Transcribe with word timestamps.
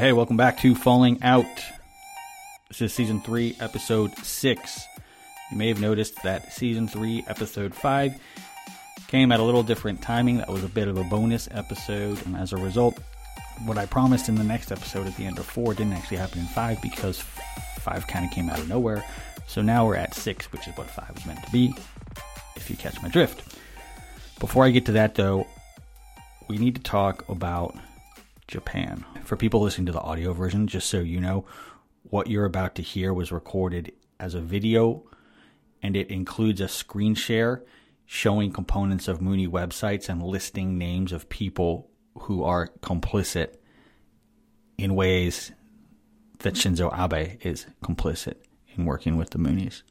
Hey, 0.00 0.14
welcome 0.14 0.38
back 0.38 0.58
to 0.60 0.74
Falling 0.74 1.22
Out. 1.22 1.44
This 2.68 2.80
is 2.80 2.94
season 2.94 3.20
3, 3.20 3.56
episode 3.60 4.16
6. 4.16 4.86
You 5.50 5.58
may 5.58 5.68
have 5.68 5.78
noticed 5.78 6.22
that 6.22 6.54
season 6.54 6.88
3, 6.88 7.24
episode 7.28 7.74
5 7.74 8.18
came 9.08 9.30
at 9.30 9.40
a 9.40 9.42
little 9.42 9.62
different 9.62 10.00
timing. 10.00 10.38
That 10.38 10.48
was 10.48 10.64
a 10.64 10.68
bit 10.68 10.88
of 10.88 10.96
a 10.96 11.04
bonus 11.04 11.50
episode, 11.50 12.24
and 12.24 12.34
as 12.34 12.54
a 12.54 12.56
result, 12.56 12.98
what 13.66 13.76
I 13.76 13.84
promised 13.84 14.30
in 14.30 14.36
the 14.36 14.42
next 14.42 14.72
episode 14.72 15.06
at 15.06 15.14
the 15.18 15.26
end 15.26 15.38
of 15.38 15.44
4 15.44 15.74
didn't 15.74 15.92
actually 15.92 16.16
happen 16.16 16.38
in 16.38 16.46
5 16.46 16.80
because 16.80 17.20
5 17.80 18.06
kind 18.06 18.24
of 18.24 18.30
came 18.30 18.48
out 18.48 18.58
of 18.58 18.70
nowhere. 18.70 19.04
So 19.48 19.60
now 19.60 19.86
we're 19.86 19.96
at 19.96 20.14
6, 20.14 20.50
which 20.50 20.66
is 20.66 20.74
what 20.78 20.88
5 20.88 21.14
was 21.14 21.26
meant 21.26 21.44
to 21.44 21.52
be, 21.52 21.74
if 22.56 22.70
you 22.70 22.76
catch 22.76 23.02
my 23.02 23.10
drift. 23.10 23.54
Before 24.38 24.64
I 24.64 24.70
get 24.70 24.86
to 24.86 24.92
that, 24.92 25.14
though, 25.14 25.46
we 26.48 26.56
need 26.56 26.76
to 26.76 26.82
talk 26.82 27.28
about 27.28 27.76
Japan. 28.48 29.04
For 29.30 29.36
people 29.36 29.60
listening 29.60 29.86
to 29.86 29.92
the 29.92 30.00
audio 30.00 30.32
version, 30.32 30.66
just 30.66 30.90
so 30.90 30.98
you 30.98 31.20
know, 31.20 31.44
what 32.02 32.26
you're 32.26 32.46
about 32.46 32.74
to 32.74 32.82
hear 32.82 33.14
was 33.14 33.30
recorded 33.30 33.92
as 34.18 34.34
a 34.34 34.40
video 34.40 35.08
and 35.80 35.94
it 35.94 36.10
includes 36.10 36.60
a 36.60 36.66
screen 36.66 37.14
share 37.14 37.62
showing 38.04 38.52
components 38.52 39.06
of 39.06 39.20
Moonie 39.20 39.46
websites 39.46 40.08
and 40.08 40.20
listing 40.20 40.78
names 40.78 41.12
of 41.12 41.28
people 41.28 41.88
who 42.22 42.42
are 42.42 42.70
complicit 42.82 43.54
in 44.76 44.96
ways 44.96 45.52
that 46.40 46.54
Shinzo 46.54 46.90
Abe 46.92 47.38
is 47.46 47.66
complicit 47.84 48.34
in 48.74 48.84
working 48.84 49.16
with 49.16 49.30
the 49.30 49.38
Moonies. 49.38 49.82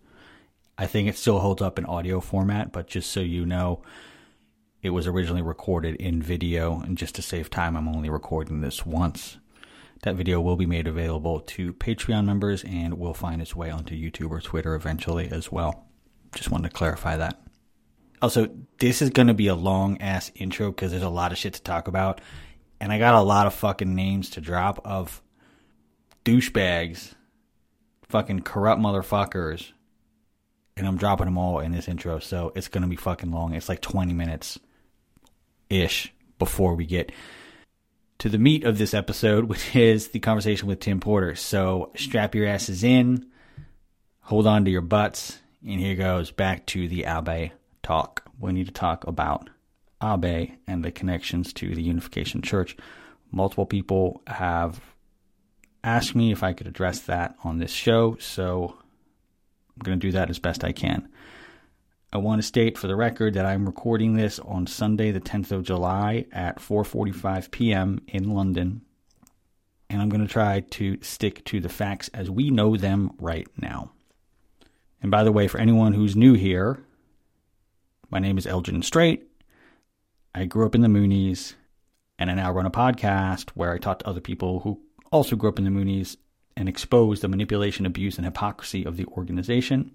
I 0.77 0.85
think 0.85 1.07
it 1.07 1.17
still 1.17 1.39
holds 1.39 1.61
up 1.61 1.79
in 1.79 1.85
audio 1.85 2.19
format, 2.19 2.73
but 2.73 2.87
just 2.87 3.09
so 3.09 3.21
you 3.21 3.45
know, 3.45 3.83
it 4.81 4.91
was 4.91 5.07
originally 5.07 5.41
recorded 5.41 5.95
in 5.95 6.21
video, 6.21 6.79
and 6.79 6.97
just 6.97 7.15
to 7.15 7.21
save 7.21 7.49
time, 7.49 7.75
I'm 7.75 7.87
only 7.87 8.09
recording 8.09 8.61
this 8.61 8.85
once. 8.85 9.37
That 10.03 10.15
video 10.15 10.39
will 10.39 10.55
be 10.55 10.65
made 10.65 10.87
available 10.87 11.41
to 11.41 11.73
Patreon 11.73 12.23
members 12.23 12.63
and 12.63 12.93
will 12.93 13.13
find 13.13 13.41
its 13.41 13.55
way 13.55 13.69
onto 13.69 13.93
YouTube 13.93 14.31
or 14.31 14.39
Twitter 14.39 14.75
eventually 14.75 15.29
as 15.29 15.51
well. 15.51 15.85
Just 16.33 16.49
wanted 16.49 16.69
to 16.69 16.75
clarify 16.75 17.17
that. 17.17 17.41
Also, 18.21 18.49
this 18.79 19.01
is 19.01 19.09
going 19.09 19.27
to 19.27 19.33
be 19.33 19.47
a 19.47 19.55
long 19.55 20.01
ass 20.01 20.31
intro 20.35 20.71
because 20.71 20.91
there's 20.91 21.03
a 21.03 21.09
lot 21.09 21.33
of 21.33 21.37
shit 21.37 21.53
to 21.55 21.61
talk 21.61 21.89
about. 21.89 22.21
And 22.79 22.93
I 22.93 22.99
got 22.99 23.15
a 23.15 23.21
lot 23.21 23.47
of 23.47 23.53
fucking 23.53 23.93
names 23.93 24.29
to 24.31 24.41
drop 24.41 24.79
of 24.85 25.21
douchebags, 26.23 27.13
fucking 28.03 28.41
corrupt 28.41 28.81
motherfuckers. 28.81 29.73
And 30.77 30.87
I'm 30.87 30.97
dropping 30.97 31.25
them 31.25 31.37
all 31.37 31.59
in 31.59 31.73
this 31.73 31.89
intro. 31.89 32.19
So 32.19 32.53
it's 32.55 32.69
going 32.69 32.83
to 32.83 32.87
be 32.87 32.95
fucking 32.95 33.31
long. 33.31 33.53
It's 33.53 33.67
like 33.67 33.81
20 33.81 34.13
minutes 34.13 34.57
ish 35.69 36.13
before 36.37 36.75
we 36.75 36.85
get 36.85 37.11
to 38.19 38.29
the 38.29 38.37
meat 38.37 38.63
of 38.63 38.77
this 38.77 38.93
episode, 38.93 39.45
which 39.49 39.75
is 39.75 40.09
the 40.09 40.19
conversation 40.19 40.67
with 40.67 40.79
Tim 40.79 40.99
Porter. 40.99 41.35
So 41.35 41.91
strap 41.95 42.35
your 42.35 42.47
asses 42.47 42.83
in, 42.83 43.25
hold 44.21 44.47
on 44.47 44.65
to 44.65 44.71
your 44.71 44.81
butts, 44.81 45.39
and 45.65 45.79
here 45.79 45.95
goes 45.95 46.31
back 46.31 46.65
to 46.67 46.87
the 46.87 47.05
Abe 47.05 47.51
talk. 47.83 48.23
We 48.39 48.53
need 48.53 48.67
to 48.67 48.73
talk 48.73 49.05
about 49.05 49.49
Abe 50.01 50.51
and 50.67 50.83
the 50.83 50.91
connections 50.91 51.51
to 51.53 51.75
the 51.75 51.81
Unification 51.81 52.41
Church. 52.41 52.77
Multiple 53.31 53.65
people 53.65 54.21
have 54.27 54.79
asked 55.83 56.15
me 56.15 56.31
if 56.31 56.43
I 56.43 56.53
could 56.53 56.67
address 56.67 57.01
that 57.01 57.35
on 57.43 57.59
this 57.59 57.71
show, 57.71 58.17
so 58.19 58.77
I'm 59.75 59.83
going 59.83 59.99
to 59.99 60.07
do 60.07 60.11
that 60.13 60.29
as 60.29 60.39
best 60.39 60.63
I 60.63 60.71
can. 60.71 61.09
I 62.11 62.17
want 62.17 62.41
to 62.41 62.47
state 62.47 62.75
for 62.75 62.87
the 62.87 62.95
record 62.95 63.35
that 63.35 63.45
I'm 63.45 63.67
recording 63.67 64.15
this 64.15 64.39
on 64.39 64.65
Sunday, 64.65 65.11
the 65.11 65.19
10th 65.19 65.51
of 65.51 65.61
July 65.61 66.25
at 66.31 66.57
4:45 66.57 67.51
p.m. 67.51 68.01
in 68.07 68.33
London, 68.33 68.81
and 69.91 70.01
I'm 70.01 70.09
going 70.09 70.25
to 70.25 70.33
try 70.33 70.61
to 70.61 70.97
stick 71.03 71.45
to 71.45 71.59
the 71.59 71.69
facts 71.69 72.09
as 72.11 72.31
we 72.31 72.49
know 72.49 72.75
them 72.75 73.11
right 73.19 73.47
now. 73.61 73.91
And 75.03 75.11
by 75.11 75.23
the 75.23 75.31
way, 75.31 75.47
for 75.47 75.59
anyone 75.59 75.93
who's 75.93 76.15
new 76.15 76.33
here, 76.33 76.83
my 78.09 78.17
name 78.17 78.39
is 78.39 78.47
Elgin 78.47 78.81
Straight. 78.81 79.29
I 80.33 80.45
grew 80.45 80.65
up 80.65 80.73
in 80.73 80.81
the 80.81 80.87
Moonies, 80.87 81.53
and 82.17 82.31
I 82.31 82.33
now 82.33 82.51
run 82.51 82.65
a 82.65 82.71
podcast 82.71 83.51
where 83.51 83.71
I 83.71 83.77
talk 83.77 83.99
to 83.99 84.07
other 84.07 84.19
people 84.19 84.61
who 84.61 84.81
also 85.11 85.35
grew 85.35 85.49
up 85.49 85.59
in 85.59 85.65
the 85.65 85.69
Moonies 85.69 86.17
and 86.57 86.67
expose 86.67 87.21
the 87.21 87.27
manipulation, 87.27 87.85
abuse, 87.85 88.17
and 88.17 88.25
hypocrisy 88.25 88.83
of 88.83 88.97
the 88.97 89.05
organization. 89.05 89.91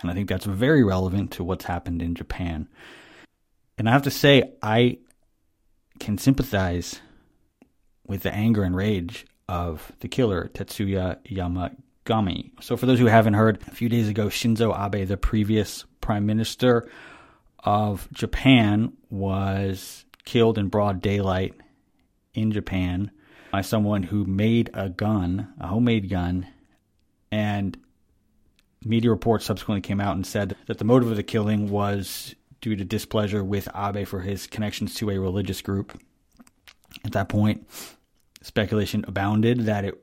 And 0.00 0.10
I 0.10 0.14
think 0.14 0.28
that's 0.28 0.44
very 0.44 0.84
relevant 0.84 1.32
to 1.32 1.44
what's 1.44 1.64
happened 1.64 2.02
in 2.02 2.14
Japan. 2.14 2.68
And 3.78 3.88
I 3.88 3.92
have 3.92 4.02
to 4.02 4.10
say, 4.10 4.52
I 4.62 4.98
can 5.98 6.18
sympathize 6.18 7.00
with 8.06 8.22
the 8.22 8.32
anger 8.32 8.62
and 8.62 8.76
rage 8.76 9.26
of 9.48 9.92
the 10.00 10.08
killer, 10.08 10.50
Tetsuya 10.52 11.18
Yamagami. 11.26 12.50
So, 12.62 12.76
for 12.76 12.86
those 12.86 12.98
who 12.98 13.06
haven't 13.06 13.34
heard, 13.34 13.62
a 13.66 13.70
few 13.70 13.88
days 13.88 14.08
ago, 14.08 14.26
Shinzo 14.26 14.74
Abe, 14.74 15.06
the 15.06 15.16
previous 15.16 15.84
prime 16.00 16.26
minister 16.26 16.88
of 17.60 18.08
Japan, 18.12 18.92
was 19.10 20.04
killed 20.24 20.58
in 20.58 20.68
broad 20.68 21.00
daylight 21.00 21.54
in 22.34 22.52
Japan 22.52 23.10
by 23.50 23.62
someone 23.62 24.02
who 24.02 24.24
made 24.24 24.70
a 24.74 24.88
gun, 24.88 25.52
a 25.58 25.68
homemade 25.68 26.10
gun, 26.10 26.46
and 27.30 27.78
media 28.86 29.10
reports 29.10 29.44
subsequently 29.44 29.80
came 29.80 30.00
out 30.00 30.16
and 30.16 30.26
said 30.26 30.56
that 30.66 30.78
the 30.78 30.84
motive 30.84 31.10
of 31.10 31.16
the 31.16 31.22
killing 31.22 31.68
was 31.68 32.34
due 32.60 32.76
to 32.76 32.84
displeasure 32.84 33.44
with 33.44 33.68
Abe 33.76 34.06
for 34.06 34.20
his 34.20 34.46
connections 34.46 34.94
to 34.94 35.10
a 35.10 35.18
religious 35.18 35.60
group. 35.60 36.00
At 37.04 37.12
that 37.12 37.28
point, 37.28 37.68
speculation 38.42 39.04
abounded 39.06 39.60
that 39.66 39.84
it 39.84 39.94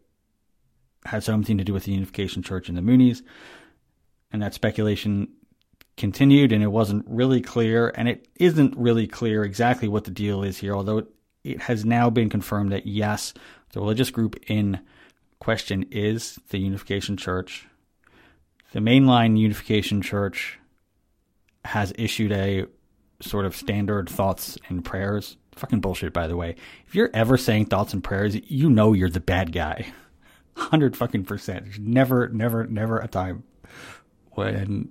had 1.06 1.24
something 1.24 1.58
to 1.58 1.64
do 1.64 1.74
with 1.74 1.86
the 1.86 1.92
Unification 1.92 2.44
Church 2.44 2.70
and 2.70 2.78
the 2.78 2.82
Moonies, 2.82 3.22
and 4.32 4.42
that 4.42 4.54
speculation 4.54 5.30
continued, 5.98 6.52
and 6.52 6.64
it 6.64 6.68
wasn't 6.68 7.06
really 7.08 7.42
clear, 7.42 7.92
and 7.96 8.08
it 8.08 8.28
isn't 8.36 8.76
really 8.78 9.08
clear 9.08 9.44
exactly 9.44 9.88
what 9.88 10.06
the 10.06 10.12
deal 10.12 10.44
is 10.44 10.58
here, 10.58 10.76
although 10.76 11.06
it 11.44 11.62
has 11.62 11.84
now 11.84 12.10
been 12.10 12.30
confirmed 12.30 12.72
that 12.72 12.88
yes, 12.88 13.34
the 13.74 13.80
religious 13.80 14.10
group 14.10 14.36
in 14.48 14.80
question 15.40 15.86
is 15.92 16.40
the 16.50 16.58
Unification 16.58 17.18
Church, 17.18 17.68
the 18.74 18.80
mainline 18.80 19.38
Unification 19.38 20.02
Church 20.02 20.60
has 21.64 21.94
issued 21.98 22.32
a 22.32 22.66
sort 23.22 23.46
of 23.46 23.56
standard 23.56 24.10
thoughts 24.10 24.58
and 24.68 24.84
prayers. 24.84 25.38
Fucking 25.56 25.80
bullshit, 25.80 26.12
by 26.12 26.28
the 26.28 26.36
way. 26.36 26.56
If 26.88 26.96
you're 26.96 27.12
ever 27.14 27.38
saying 27.38 27.68
thoughts 27.68 27.94
and 27.94 28.04
prayers, 28.04 28.36
you 28.50 28.70
know 28.70 28.94
you're 28.94 29.10
the 29.10 29.20
bad 29.20 29.54
guy. 29.54 29.94
Hundred 30.58 30.98
fucking 30.98 31.26
percent. 31.26 31.66
There's 31.66 31.80
never, 31.80 32.28
never, 32.30 32.66
never 32.66 32.98
a 32.98 33.08
time 33.08 33.44
when 34.32 34.90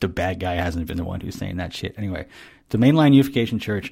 the 0.00 0.08
bad 0.08 0.38
guy 0.38 0.54
hasn't 0.54 0.86
been 0.86 0.98
the 0.98 1.04
one 1.04 1.20
who's 1.20 1.34
saying 1.34 1.56
that 1.56 1.72
shit. 1.72 1.94
Anyway, 1.96 2.26
the 2.68 2.78
mainline 2.78 3.14
Unification 3.14 3.58
Church 3.58 3.90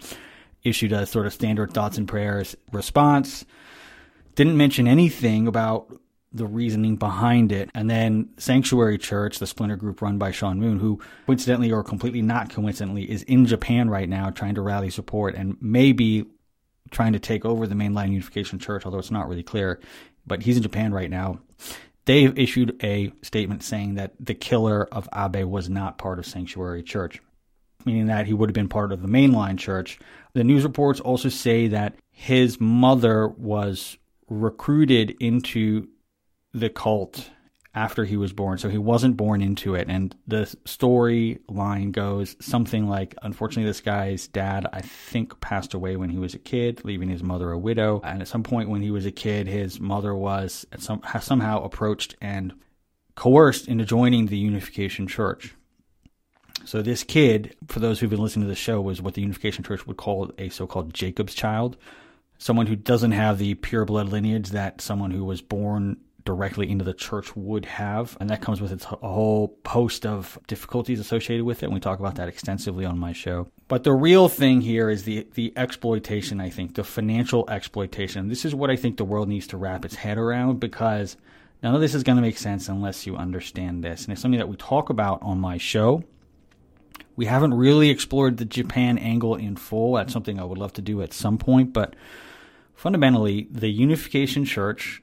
issued 0.63 0.93
a 0.93 1.07
sort 1.07 1.27
of 1.27 1.33
standard 1.33 1.73
thoughts 1.73 1.97
and 1.97 2.07
prayers 2.07 2.55
response. 2.71 3.47
Didn't 4.35 4.59
mention 4.59 4.87
anything 4.87 5.49
about 5.49 5.91
the 6.37 6.47
reasoning 6.47 6.97
behind 6.97 7.53
it. 7.53 7.71
And 7.75 7.89
then 7.89 8.29
Sanctuary 8.37 8.99
Church, 8.99 9.39
the 9.39 9.47
splinter 9.47 9.77
group 9.77 10.03
run 10.03 10.19
by 10.19 10.31
Sean 10.31 10.61
Moon, 10.61 10.79
who 10.79 11.01
coincidentally 11.27 11.73
or 11.73 11.83
completely 11.83 12.23
not 12.23 12.51
coincidentally 12.51 13.11
is 13.11 13.23
in 13.25 13.47
Japan 13.47 13.91
right 13.91 14.09
now 14.09 14.31
trying 14.31 14.55
to 14.55 14.63
rally 14.63 14.91
support 14.91 15.35
and 15.35 15.57
maybe 15.61 16.27
trying 16.91 17.13
to 17.13 17.19
take 17.19 17.45
over 17.45 17.67
the 17.67 17.75
mainline 17.75 18.11
Unification 18.11 18.59
Church, 18.59 18.85
although 18.85 18.99
it's 18.99 19.11
not 19.11 19.29
really 19.29 19.43
clear. 19.43 19.81
But 20.27 20.43
he's 20.43 20.57
in 20.57 20.63
Japan 20.63 20.93
right 20.93 21.11
now. 21.11 21.41
They've 22.05 22.37
issued 22.39 22.83
a 22.85 23.13
statement 23.23 23.63
saying 23.65 23.95
that 23.95 24.13
the 24.21 24.35
killer 24.35 24.87
of 24.93 25.09
Abe 25.15 25.45
was 25.45 25.69
not 25.69 25.99
part 25.99 26.19
of 26.19 26.27
Sanctuary 26.27 26.83
Church, 26.83 27.21
meaning 27.85 28.07
that 28.07 28.27
he 28.27 28.35
would 28.35 28.49
have 28.49 28.55
been 28.55 28.69
part 28.69 28.93
of 28.93 29.03
the 29.03 29.09
mainline 29.09 29.59
church. 29.59 29.99
The 30.35 30.45
news 30.45 30.63
reports 30.63 31.01
also 31.01 31.29
say 31.29 31.67
that 31.69 31.97
his 32.13 32.61
mother 32.61 33.29
was 33.29 33.99
recruited 34.29 35.17
into 35.21 35.89
the 36.57 36.71
cult 36.71 37.31
after 37.75 38.07
he 38.07 38.17
was 38.17 38.33
born. 38.33 38.57
So 38.57 38.71
he 38.71 38.79
wasn't 38.79 39.19
born 39.19 39.43
into 39.43 39.75
it. 39.75 39.89
And 39.89 40.17
the 40.27 40.45
storyline 40.65 41.93
goes 41.93 42.35
something 42.41 42.89
like 42.89 43.15
Unfortunately, 43.23 43.69
this 43.69 43.83
guy's 43.83 44.27
dad, 44.27 44.67
I 44.73 44.81
think, 44.81 45.39
passed 45.41 45.75
away 45.75 45.97
when 45.97 46.09
he 46.09 46.19
was 46.19 46.35
a 46.35 46.39
kid, 46.39 46.85
leaving 46.85 47.11
his 47.11 47.23
mother 47.23 47.53
a 47.53 47.59
widow. 47.59 48.01
And 48.03 48.23
at 48.23 48.29
some 48.29 48.43
point 48.43 48.71
when 48.71 48.81
he 48.81 48.91
was 48.91 49.05
a 49.05 49.13
kid, 49.13 49.47
his 49.47 49.79
mother 49.79 50.15
was 50.15 50.67
some, 50.79 51.03
somehow 51.21 51.63
approached 51.63 52.17
and 52.21 52.55
coerced 53.15 53.69
into 53.69 53.85
joining 53.85 54.27
the 54.27 54.39
Unification 54.39 55.07
Church. 55.07 55.55
So 56.65 56.81
this 56.81 57.05
kid, 57.05 57.55
for 57.69 57.81
those 57.81 58.01
who've 58.01 58.11
been 58.11 58.23
listening 58.23 58.47
to 58.47 58.51
the 58.51 58.57
show, 58.57 58.81
was 58.81 59.03
what 59.03 59.15
the 59.15 59.21
Unification 59.21 59.63
Church 59.63 59.87
would 59.87 59.99
call 59.99 60.33
a 60.39 60.49
so-called 60.49 60.95
Jacob's 60.95 61.35
child, 61.35 61.77
someone 62.39 62.67
who 62.67 62.77
doesn't 62.77 63.13
have 63.13 63.39
the 63.39 63.55
pure 63.55 63.85
blood 63.85 64.09
lineage 64.09 64.51
that 64.51 64.81
someone 64.81 65.11
who 65.11 65.25
was 65.25 65.43
born 65.43 65.99
directly 66.27 66.71
into 66.71 66.85
the 66.85 66.93
church 66.93 67.35
would 67.35 67.65
have. 67.65 68.19
And 68.21 68.29
that 68.29 68.43
comes 68.43 68.61
with 68.61 68.73
its, 68.73 68.85
whole 68.85 69.57
host 69.67 70.05
of 70.05 70.39
difficulties 70.47 71.01
associated 71.01 71.47
with 71.47 71.63
it. 71.63 71.67
And 71.67 71.75
we 71.75 71.81
talk 71.81 71.99
about 71.99 72.17
that 72.17 72.29
extensively 72.29 72.85
on 72.85 72.99
my 72.99 73.15
show. 73.15 73.49
But 73.69 73.85
the 73.85 73.95
real 73.95 74.29
thing 74.29 74.61
here 74.61 74.91
is 74.91 75.05
the, 75.05 75.27
the 75.35 75.55
exploitation, 75.57 76.41
I 76.41 76.51
think, 76.51 76.75
the 76.75 76.85
financial 76.85 77.49
exploitation. 77.49 78.29
This 78.29 78.45
is 78.45 78.55
what 78.55 78.69
I 78.69 78.77
think 78.77 78.99
the 78.99 79.05
world 79.05 79.29
needs 79.29 79.47
to 79.49 79.57
wrap 79.57 79.87
its 79.87 79.95
head 79.95 80.19
around 80.19 80.61
because 80.61 81.17
none 81.63 81.75
of 81.75 81.81
this 81.81 81.95
is 81.95 82.03
going 82.03 82.17
to 82.17 82.23
make 82.23 82.37
sense 82.37 82.69
unless 82.69 83.07
you 83.07 83.17
understand 83.17 83.83
this. 83.83 84.05
And 84.05 84.13
it's 84.13 84.21
something 84.21 84.39
that 84.39 84.49
we 84.49 84.57
talk 84.57 84.91
about 84.91 85.23
on 85.23 85.39
my 85.39 85.57
show. 85.57 86.05
We 87.15 87.25
haven't 87.25 87.55
really 87.55 87.89
explored 87.89 88.37
the 88.37 88.45
Japan 88.45 88.99
angle 88.99 89.37
in 89.37 89.57
full. 89.57 89.95
That's 89.95 90.13
something 90.13 90.39
I 90.39 90.45
would 90.45 90.59
love 90.59 90.75
to 90.75 90.83
do 90.83 91.01
at 91.01 91.15
some 91.15 91.39
point, 91.39 91.73
but 91.73 91.97
fundamentally, 92.75 93.49
the 93.51 93.71
Unification 93.71 94.45
Church. 94.45 95.03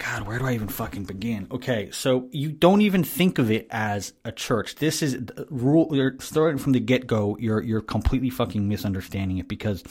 God, 0.00 0.26
where 0.26 0.38
do 0.38 0.46
I 0.46 0.54
even 0.54 0.68
fucking 0.68 1.04
begin? 1.04 1.46
Okay, 1.50 1.90
so 1.90 2.30
you 2.32 2.50
don't 2.50 2.80
even 2.80 3.04
think 3.04 3.38
of 3.38 3.50
it 3.50 3.66
as 3.70 4.14
a 4.24 4.32
church. 4.32 4.76
This 4.76 5.02
is 5.02 5.18
rule. 5.50 5.94
You're 5.94 6.16
starting 6.20 6.56
from 6.56 6.72
the 6.72 6.80
get 6.80 7.06
go. 7.06 7.36
You're 7.38 7.60
you're 7.60 7.82
completely 7.82 8.30
fucking 8.30 8.66
misunderstanding 8.66 9.36
it 9.36 9.46
because 9.46 9.84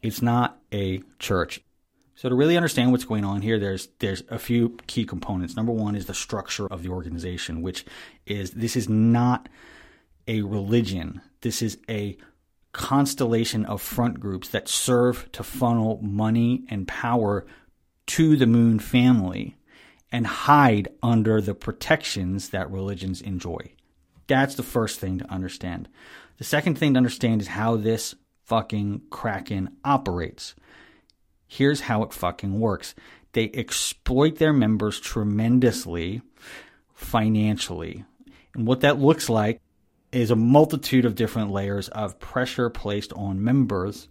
it's 0.00 0.22
not 0.22 0.58
a 0.72 1.02
church. 1.18 1.60
So 2.14 2.30
to 2.30 2.34
really 2.34 2.56
understand 2.56 2.90
what's 2.90 3.04
going 3.04 3.22
on 3.22 3.42
here, 3.42 3.58
there's 3.58 3.88
there's 3.98 4.22
a 4.30 4.38
few 4.38 4.78
key 4.86 5.04
components. 5.04 5.56
Number 5.56 5.72
one 5.72 5.94
is 5.94 6.06
the 6.06 6.14
structure 6.14 6.66
of 6.66 6.82
the 6.82 6.88
organization, 6.88 7.60
which 7.60 7.84
is 8.24 8.52
this 8.52 8.76
is 8.76 8.88
not 8.88 9.46
a 10.26 10.40
religion. 10.40 11.20
This 11.42 11.60
is 11.60 11.76
a 11.86 12.16
constellation 12.72 13.66
of 13.66 13.82
front 13.82 14.18
groups 14.18 14.48
that 14.48 14.68
serve 14.68 15.30
to 15.32 15.44
funnel 15.44 16.00
money 16.02 16.64
and 16.70 16.88
power 16.88 17.44
to 18.06 18.36
the 18.36 18.46
moon 18.46 18.78
family 18.78 19.56
and 20.10 20.26
hide 20.26 20.88
under 21.02 21.40
the 21.40 21.54
protections 21.54 22.50
that 22.50 22.70
religions 22.70 23.20
enjoy. 23.20 23.72
That's 24.26 24.54
the 24.54 24.62
first 24.62 25.00
thing 25.00 25.18
to 25.18 25.30
understand. 25.30 25.88
The 26.38 26.44
second 26.44 26.78
thing 26.78 26.94
to 26.94 26.98
understand 26.98 27.40
is 27.40 27.48
how 27.48 27.76
this 27.76 28.14
fucking 28.44 29.02
Kraken 29.10 29.76
operates. 29.84 30.54
Here's 31.46 31.82
how 31.82 32.02
it 32.02 32.12
fucking 32.12 32.58
works 32.58 32.94
they 33.32 33.50
exploit 33.54 34.36
their 34.36 34.52
members 34.52 35.00
tremendously 35.00 36.20
financially. 36.94 38.04
And 38.54 38.66
what 38.66 38.80
that 38.80 38.98
looks 38.98 39.30
like 39.30 39.60
is 40.12 40.30
a 40.30 40.36
multitude 40.36 41.06
of 41.06 41.14
different 41.14 41.50
layers 41.50 41.88
of 41.88 42.18
pressure 42.20 42.68
placed 42.68 43.12
on 43.14 43.42
members 43.42 44.08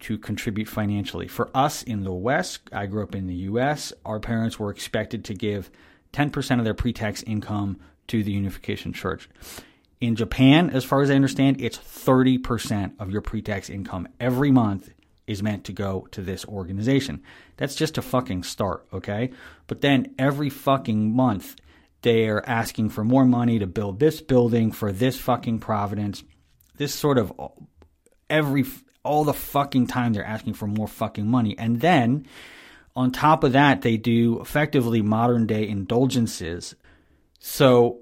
to 0.00 0.18
contribute 0.18 0.68
financially. 0.68 1.28
For 1.28 1.50
us 1.54 1.82
in 1.82 2.04
the 2.04 2.12
West, 2.12 2.60
I 2.72 2.86
grew 2.86 3.02
up 3.02 3.14
in 3.14 3.26
the 3.26 3.34
US, 3.34 3.92
our 4.04 4.20
parents 4.20 4.58
were 4.58 4.70
expected 4.70 5.24
to 5.26 5.34
give 5.34 5.70
10% 6.12 6.58
of 6.58 6.64
their 6.64 6.74
pre 6.74 6.92
tax 6.92 7.22
income 7.22 7.78
to 8.08 8.22
the 8.22 8.32
Unification 8.32 8.92
Church. 8.92 9.28
In 10.00 10.16
Japan, 10.16 10.70
as 10.70 10.84
far 10.84 11.02
as 11.02 11.10
I 11.10 11.14
understand, 11.14 11.60
it's 11.60 11.78
30% 11.78 12.92
of 12.98 13.10
your 13.10 13.20
pre 13.20 13.42
tax 13.42 13.70
income 13.70 14.08
every 14.18 14.50
month 14.50 14.90
is 15.26 15.42
meant 15.42 15.64
to 15.64 15.72
go 15.72 16.08
to 16.10 16.22
this 16.22 16.44
organization. 16.46 17.22
That's 17.56 17.76
just 17.76 17.98
a 17.98 18.02
fucking 18.02 18.42
start, 18.42 18.86
okay? 18.92 19.30
But 19.68 19.80
then 19.80 20.14
every 20.18 20.50
fucking 20.50 21.14
month, 21.14 21.54
they're 22.02 22.48
asking 22.48 22.90
for 22.90 23.04
more 23.04 23.24
money 23.24 23.58
to 23.58 23.66
build 23.66 24.00
this 24.00 24.20
building 24.20 24.72
for 24.72 24.90
this 24.90 25.18
fucking 25.18 25.60
Providence. 25.60 26.24
This 26.76 26.94
sort 26.94 27.18
of 27.18 27.32
every 28.28 28.64
all 29.02 29.24
the 29.24 29.34
fucking 29.34 29.86
time 29.86 30.12
they're 30.12 30.24
asking 30.24 30.54
for 30.54 30.66
more 30.66 30.88
fucking 30.88 31.26
money. 31.26 31.56
And 31.58 31.80
then 31.80 32.26
on 32.94 33.12
top 33.12 33.44
of 33.44 33.52
that, 33.52 33.82
they 33.82 33.96
do 33.96 34.40
effectively 34.40 35.02
modern 35.02 35.46
day 35.46 35.68
indulgences. 35.68 36.74
So 37.38 38.00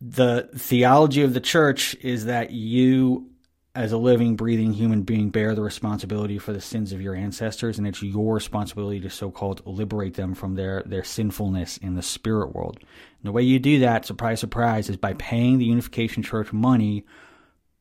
the 0.00 0.48
theology 0.56 1.22
of 1.22 1.34
the 1.34 1.40
church 1.40 1.94
is 2.00 2.24
that 2.24 2.50
you 2.50 3.28
as 3.74 3.92
a 3.92 3.96
living, 3.96 4.36
breathing 4.36 4.72
human 4.72 5.02
being, 5.02 5.30
bear 5.30 5.54
the 5.54 5.62
responsibility 5.62 6.38
for 6.38 6.52
the 6.52 6.60
sins 6.60 6.92
of 6.92 7.00
your 7.00 7.14
ancestors, 7.14 7.78
and 7.78 7.86
it's 7.86 8.02
your 8.02 8.34
responsibility 8.34 9.00
to 9.00 9.08
so-called 9.08 9.66
liberate 9.66 10.14
them 10.14 10.34
from 10.34 10.56
their 10.56 10.82
their 10.84 11.04
sinfulness 11.04 11.78
in 11.78 11.94
the 11.94 12.02
spirit 12.02 12.54
world. 12.54 12.78
And 12.80 13.24
the 13.24 13.32
way 13.32 13.42
you 13.42 13.58
do 13.58 13.78
that, 13.80 14.04
surprise, 14.04 14.40
surprise, 14.40 14.90
is 14.90 14.98
by 14.98 15.14
paying 15.14 15.58
the 15.58 15.64
Unification 15.64 16.22
Church 16.22 16.52
money 16.52 17.06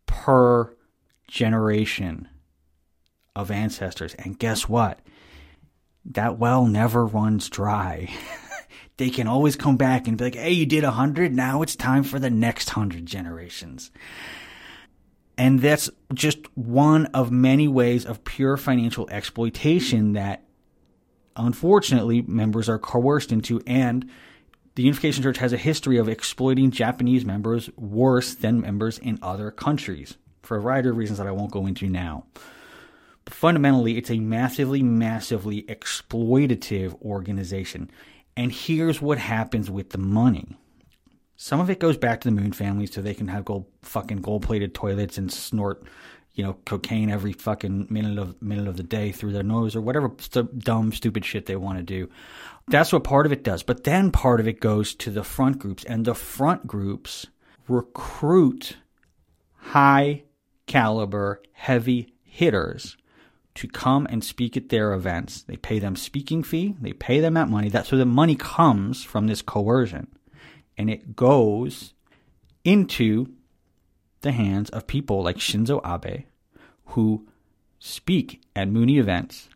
per 0.06 0.74
generation 1.32 2.28
of 3.36 3.50
ancestors. 3.50 4.14
And 4.16 4.38
guess 4.38 4.68
what? 4.68 5.00
That 6.06 6.38
well 6.38 6.66
never 6.66 7.06
runs 7.06 7.50
dry. 7.50 8.10
they 8.98 9.10
can 9.10 9.28
always 9.28 9.56
come 9.56 9.78
back 9.78 10.08
and 10.08 10.18
be 10.18 10.26
like, 10.26 10.36
"Hey, 10.36 10.52
you 10.52 10.66
did 10.66 10.84
a 10.84 10.92
hundred. 10.92 11.34
Now 11.34 11.62
it's 11.62 11.76
time 11.76 12.04
for 12.04 12.20
the 12.20 12.30
next 12.30 12.72
hundred 12.72 13.06
generations." 13.06 13.92
And 15.38 15.60
that's 15.60 15.90
just 16.14 16.40
one 16.56 17.06
of 17.08 17.32
many 17.32 17.68
ways 17.68 18.06
of 18.06 18.24
pure 18.24 18.58
financial 18.58 19.10
exploitation 19.10 20.14
that 20.14 20.44
unfortunately 21.36 22.22
members 22.24 22.68
are 22.68 22.78
coerced 22.78 23.32
into. 23.32 23.62
And 23.66 24.10
the 24.76 24.84
Unification 24.84 25.24
Church 25.24 25.38
has 25.38 25.54
a 25.54 25.58
history 25.58 25.98
of 25.98 26.10
exploiting 26.10 26.72
Japanese 26.72 27.26
members 27.26 27.70
worse 27.78 28.36
than 28.36 28.62
members 28.62 29.00
in 29.00 29.18
other 29.22 29.50
countries 29.50 30.18
for 30.44 30.58
a 30.58 30.62
variety 30.62 30.90
of 30.90 30.98
reasons 30.98 31.20
that 31.20 31.28
I 31.28 31.32
won't 31.32 31.52
go 31.52 31.66
into 31.66 31.88
now. 31.88 32.26
But 33.26 33.34
fundamentally, 33.34 33.98
it's 33.98 34.10
a 34.10 34.20
massively, 34.20 34.82
massively 34.82 35.64
exploitative 35.64 37.00
organization. 37.02 37.92
And 38.36 38.52
here's 38.52 39.02
what 39.02 39.18
happens 39.18 39.70
with 39.70 39.92
the 39.92 39.98
money 39.98 40.58
some 41.42 41.60
of 41.60 41.72
it 41.72 41.80
goes 41.80 41.98
back 41.98 42.22
to 42.22 42.28
the 42.28 42.40
Moon 42.40 42.52
family 42.52 42.86
so 42.86 43.02
they 43.02 43.16
can 43.16 43.28
have 43.30 43.46
gold 43.46 43.66
fucking 43.82 44.18
gold 44.18 44.44
plated 44.44 44.76
toilets 44.76 45.18
and 45.18 45.34
snort, 45.34 45.84
you 46.34 46.44
know, 46.44 46.54
cocaine 46.68 47.10
every 47.10 47.34
fucking 47.34 47.88
minute 47.90 48.20
of 48.20 48.40
minute 48.44 48.68
of 48.68 48.78
the 48.78 48.84
day 48.84 49.12
through 49.12 49.32
their 49.32 49.42
nose 49.42 49.76
or 49.76 49.82
whatever 49.82 50.12
st- 50.20 50.60
dumb 50.60 50.92
stupid 50.94 51.26
shit 51.26 51.48
they 51.48 51.56
want 51.56 51.80
to 51.80 51.84
do. 51.84 52.08
That's 52.68 52.94
what 52.94 53.04
part 53.04 53.26
of 53.26 53.32
it 53.32 53.44
does. 53.44 53.64
But 53.64 53.86
then 53.86 54.12
part 54.12 54.40
of 54.40 54.48
it 54.48 54.60
goes 54.60 54.94
to 54.94 55.10
the 55.10 55.24
front 55.24 55.58
groups 55.58 55.84
and 55.84 56.06
the 56.06 56.14
front 56.14 56.68
groups 56.68 57.26
recruit 57.68 58.78
high 59.56 60.22
caliber 60.72 61.42
heavy 61.52 62.14
hitters 62.24 62.96
to 63.56 63.68
come 63.68 64.08
and 64.10 64.24
speak 64.24 64.56
at 64.56 64.70
their 64.70 64.94
events. 64.94 65.44
They 65.44 65.58
pay 65.58 65.80
them 65.80 65.98
speaking 65.98 66.44
fee, 66.44 66.76
they 66.80 66.94
pay 66.94 67.20
them 67.20 67.34
that 67.34 67.50
money. 67.50 67.68
That's 67.68 67.90
so 67.90 67.98
the 67.98 68.06
money 68.06 68.36
comes 68.36 69.04
from 69.04 69.28
this 69.28 69.42
coercion 69.42 70.08
and 70.78 70.90
it 70.90 71.16
goes 71.16 71.94
into 72.64 73.28
the 74.22 74.32
hands 74.32 74.70
of 74.70 74.88
people 74.88 75.22
like 75.22 75.38
Shinzo 75.38 75.82
Abe 75.86 76.24
who 76.86 77.28
speak 77.80 78.42
at 78.56 78.70
Moonie 78.70 79.00
events. 79.00 79.50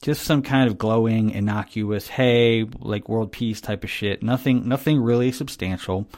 Just 0.00 0.22
some 0.22 0.40
kind 0.40 0.70
of 0.70 0.78
glowing, 0.78 1.28
innocuous, 1.28 2.08
hey, 2.08 2.64
like 2.78 3.10
world 3.10 3.32
peace 3.32 3.60
type 3.60 3.84
of 3.84 3.90
shit. 3.90 4.22
Nothing 4.22 4.66
nothing 4.66 4.98
really 4.98 5.32
substantial. 5.32 6.08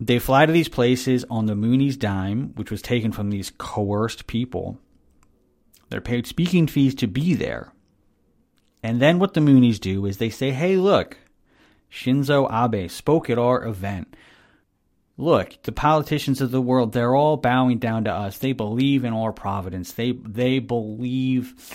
They 0.00 0.18
fly 0.18 0.46
to 0.46 0.52
these 0.52 0.68
places 0.68 1.24
on 1.28 1.46
the 1.46 1.54
Moonie's 1.54 1.96
dime, 1.96 2.52
which 2.54 2.70
was 2.70 2.82
taken 2.82 3.10
from 3.10 3.30
these 3.30 3.52
coerced 3.58 4.26
people. 4.26 4.78
They're 5.90 6.00
paid 6.00 6.26
speaking 6.26 6.66
fees 6.66 6.94
to 6.96 7.06
be 7.06 7.34
there. 7.34 7.72
And 8.82 9.00
then 9.02 9.18
what 9.18 9.34
the 9.34 9.40
Moonies 9.40 9.80
do 9.80 10.06
is 10.06 10.18
they 10.18 10.30
say, 10.30 10.52
hey, 10.52 10.76
look, 10.76 11.16
Shinzo 11.90 12.48
Abe 12.50 12.90
spoke 12.90 13.28
at 13.28 13.38
our 13.38 13.64
event. 13.64 14.14
Look, 15.16 15.60
the 15.64 15.72
politicians 15.72 16.40
of 16.40 16.52
the 16.52 16.62
world, 16.62 16.92
they're 16.92 17.16
all 17.16 17.36
bowing 17.36 17.78
down 17.78 18.04
to 18.04 18.12
us. 18.12 18.38
They 18.38 18.52
believe 18.52 19.04
in 19.04 19.12
our 19.12 19.32
providence. 19.32 19.92
They 19.92 20.12
they 20.12 20.60
believe 20.60 21.74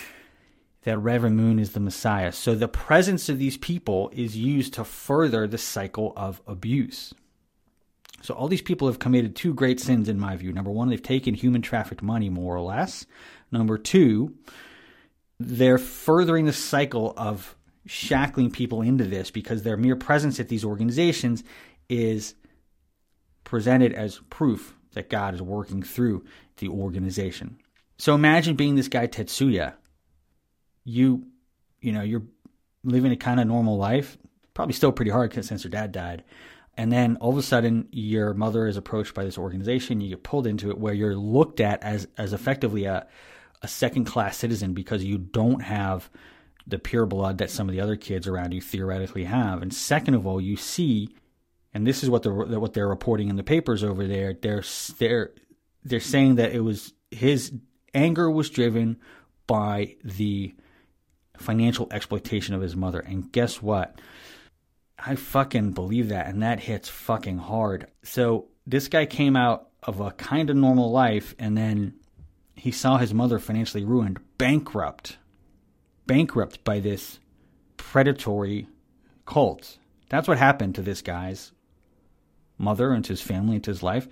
that 0.84 0.98
Reverend 0.98 1.36
Moon 1.36 1.58
is 1.58 1.72
the 1.72 1.80
Messiah. 1.80 2.32
So 2.32 2.54
the 2.54 2.68
presence 2.68 3.28
of 3.28 3.38
these 3.38 3.58
people 3.58 4.10
is 4.14 4.34
used 4.34 4.74
to 4.74 4.84
further 4.84 5.46
the 5.46 5.58
cycle 5.58 6.14
of 6.16 6.40
abuse. 6.46 7.12
So 8.24 8.32
all 8.32 8.48
these 8.48 8.62
people 8.62 8.88
have 8.88 8.98
committed 8.98 9.36
two 9.36 9.52
great 9.52 9.78
sins 9.78 10.08
in 10.08 10.18
my 10.18 10.34
view. 10.34 10.50
Number 10.50 10.70
one, 10.70 10.88
they've 10.88 11.02
taken 11.02 11.34
human 11.34 11.60
trafficked 11.60 12.02
money 12.02 12.30
more 12.30 12.56
or 12.56 12.62
less. 12.62 13.04
Number 13.52 13.76
two, 13.76 14.32
they're 15.38 15.76
furthering 15.76 16.46
the 16.46 16.52
cycle 16.54 17.12
of 17.18 17.54
shackling 17.84 18.50
people 18.50 18.80
into 18.80 19.04
this 19.04 19.30
because 19.30 19.62
their 19.62 19.76
mere 19.76 19.94
presence 19.94 20.40
at 20.40 20.48
these 20.48 20.64
organizations 20.64 21.44
is 21.90 22.34
presented 23.44 23.92
as 23.92 24.20
proof 24.30 24.74
that 24.94 25.10
God 25.10 25.34
is 25.34 25.42
working 25.42 25.82
through 25.82 26.24
the 26.56 26.70
organization. 26.70 27.58
So 27.98 28.14
imagine 28.14 28.56
being 28.56 28.74
this 28.74 28.88
guy 28.88 29.06
Tetsuya. 29.06 29.74
You, 30.82 31.26
you 31.82 31.92
know, 31.92 32.00
you're 32.00 32.24
living 32.84 33.12
a 33.12 33.16
kind 33.16 33.38
of 33.38 33.46
normal 33.46 33.76
life, 33.76 34.16
probably 34.54 34.72
still 34.72 34.92
pretty 34.92 35.10
hard 35.10 35.34
since 35.44 35.62
your 35.62 35.70
dad 35.70 35.92
died. 35.92 36.24
And 36.76 36.90
then 36.90 37.16
all 37.16 37.30
of 37.30 37.38
a 37.38 37.42
sudden, 37.42 37.88
your 37.92 38.34
mother 38.34 38.66
is 38.66 38.76
approached 38.76 39.14
by 39.14 39.24
this 39.24 39.38
organization. 39.38 40.00
You 40.00 40.10
get 40.10 40.22
pulled 40.24 40.46
into 40.46 40.70
it, 40.70 40.78
where 40.78 40.94
you're 40.94 41.16
looked 41.16 41.60
at 41.60 41.82
as 41.82 42.08
as 42.18 42.32
effectively 42.32 42.84
a 42.84 43.06
a 43.62 43.68
second 43.68 44.04
class 44.04 44.36
citizen 44.36 44.74
because 44.74 45.02
you 45.04 45.16
don't 45.16 45.62
have 45.62 46.10
the 46.66 46.78
pure 46.78 47.06
blood 47.06 47.38
that 47.38 47.50
some 47.50 47.68
of 47.68 47.74
the 47.74 47.80
other 47.80 47.96
kids 47.96 48.26
around 48.26 48.52
you 48.52 48.60
theoretically 48.60 49.24
have. 49.24 49.62
And 49.62 49.72
second 49.72 50.14
of 50.14 50.26
all, 50.26 50.40
you 50.40 50.56
see, 50.56 51.14
and 51.72 51.86
this 51.86 52.02
is 52.02 52.10
what 52.10 52.22
they're 52.22 52.32
what 52.32 52.74
they're 52.74 52.88
reporting 52.88 53.28
in 53.28 53.36
the 53.36 53.42
papers 53.42 53.84
over 53.84 54.06
there. 54.06 54.34
They're 54.34 54.64
they're 54.98 55.30
they're 55.84 56.00
saying 56.00 56.36
that 56.36 56.52
it 56.52 56.60
was 56.60 56.92
his 57.10 57.52
anger 57.94 58.30
was 58.30 58.50
driven 58.50 58.98
by 59.46 59.96
the 60.02 60.54
financial 61.36 61.88
exploitation 61.90 62.54
of 62.54 62.60
his 62.60 62.76
mother. 62.76 63.00
And 63.00 63.30
guess 63.30 63.62
what? 63.62 64.00
I 65.06 65.16
fucking 65.16 65.72
believe 65.72 66.08
that, 66.08 66.26
and 66.26 66.42
that 66.42 66.60
hits 66.60 66.88
fucking 66.88 67.38
hard. 67.38 67.88
So 68.02 68.48
this 68.66 68.88
guy 68.88 69.04
came 69.06 69.36
out 69.36 69.68
of 69.82 70.00
a 70.00 70.12
kind 70.12 70.48
of 70.48 70.56
normal 70.56 70.90
life, 70.90 71.34
and 71.38 71.56
then 71.56 71.94
he 72.54 72.70
saw 72.70 72.96
his 72.96 73.12
mother 73.12 73.38
financially 73.38 73.84
ruined, 73.84 74.18
bankrupt, 74.38 75.18
bankrupt 76.06 76.64
by 76.64 76.80
this 76.80 77.18
predatory 77.76 78.68
cult. 79.26 79.78
That's 80.08 80.28
what 80.28 80.38
happened 80.38 80.76
to 80.76 80.82
this 80.82 81.02
guy's 81.02 81.52
mother 82.56 82.92
and 82.92 83.04
to 83.04 83.12
his 83.12 83.20
family 83.20 83.56
and 83.56 83.64
to 83.64 83.70
his 83.70 83.82
life. 83.82 84.08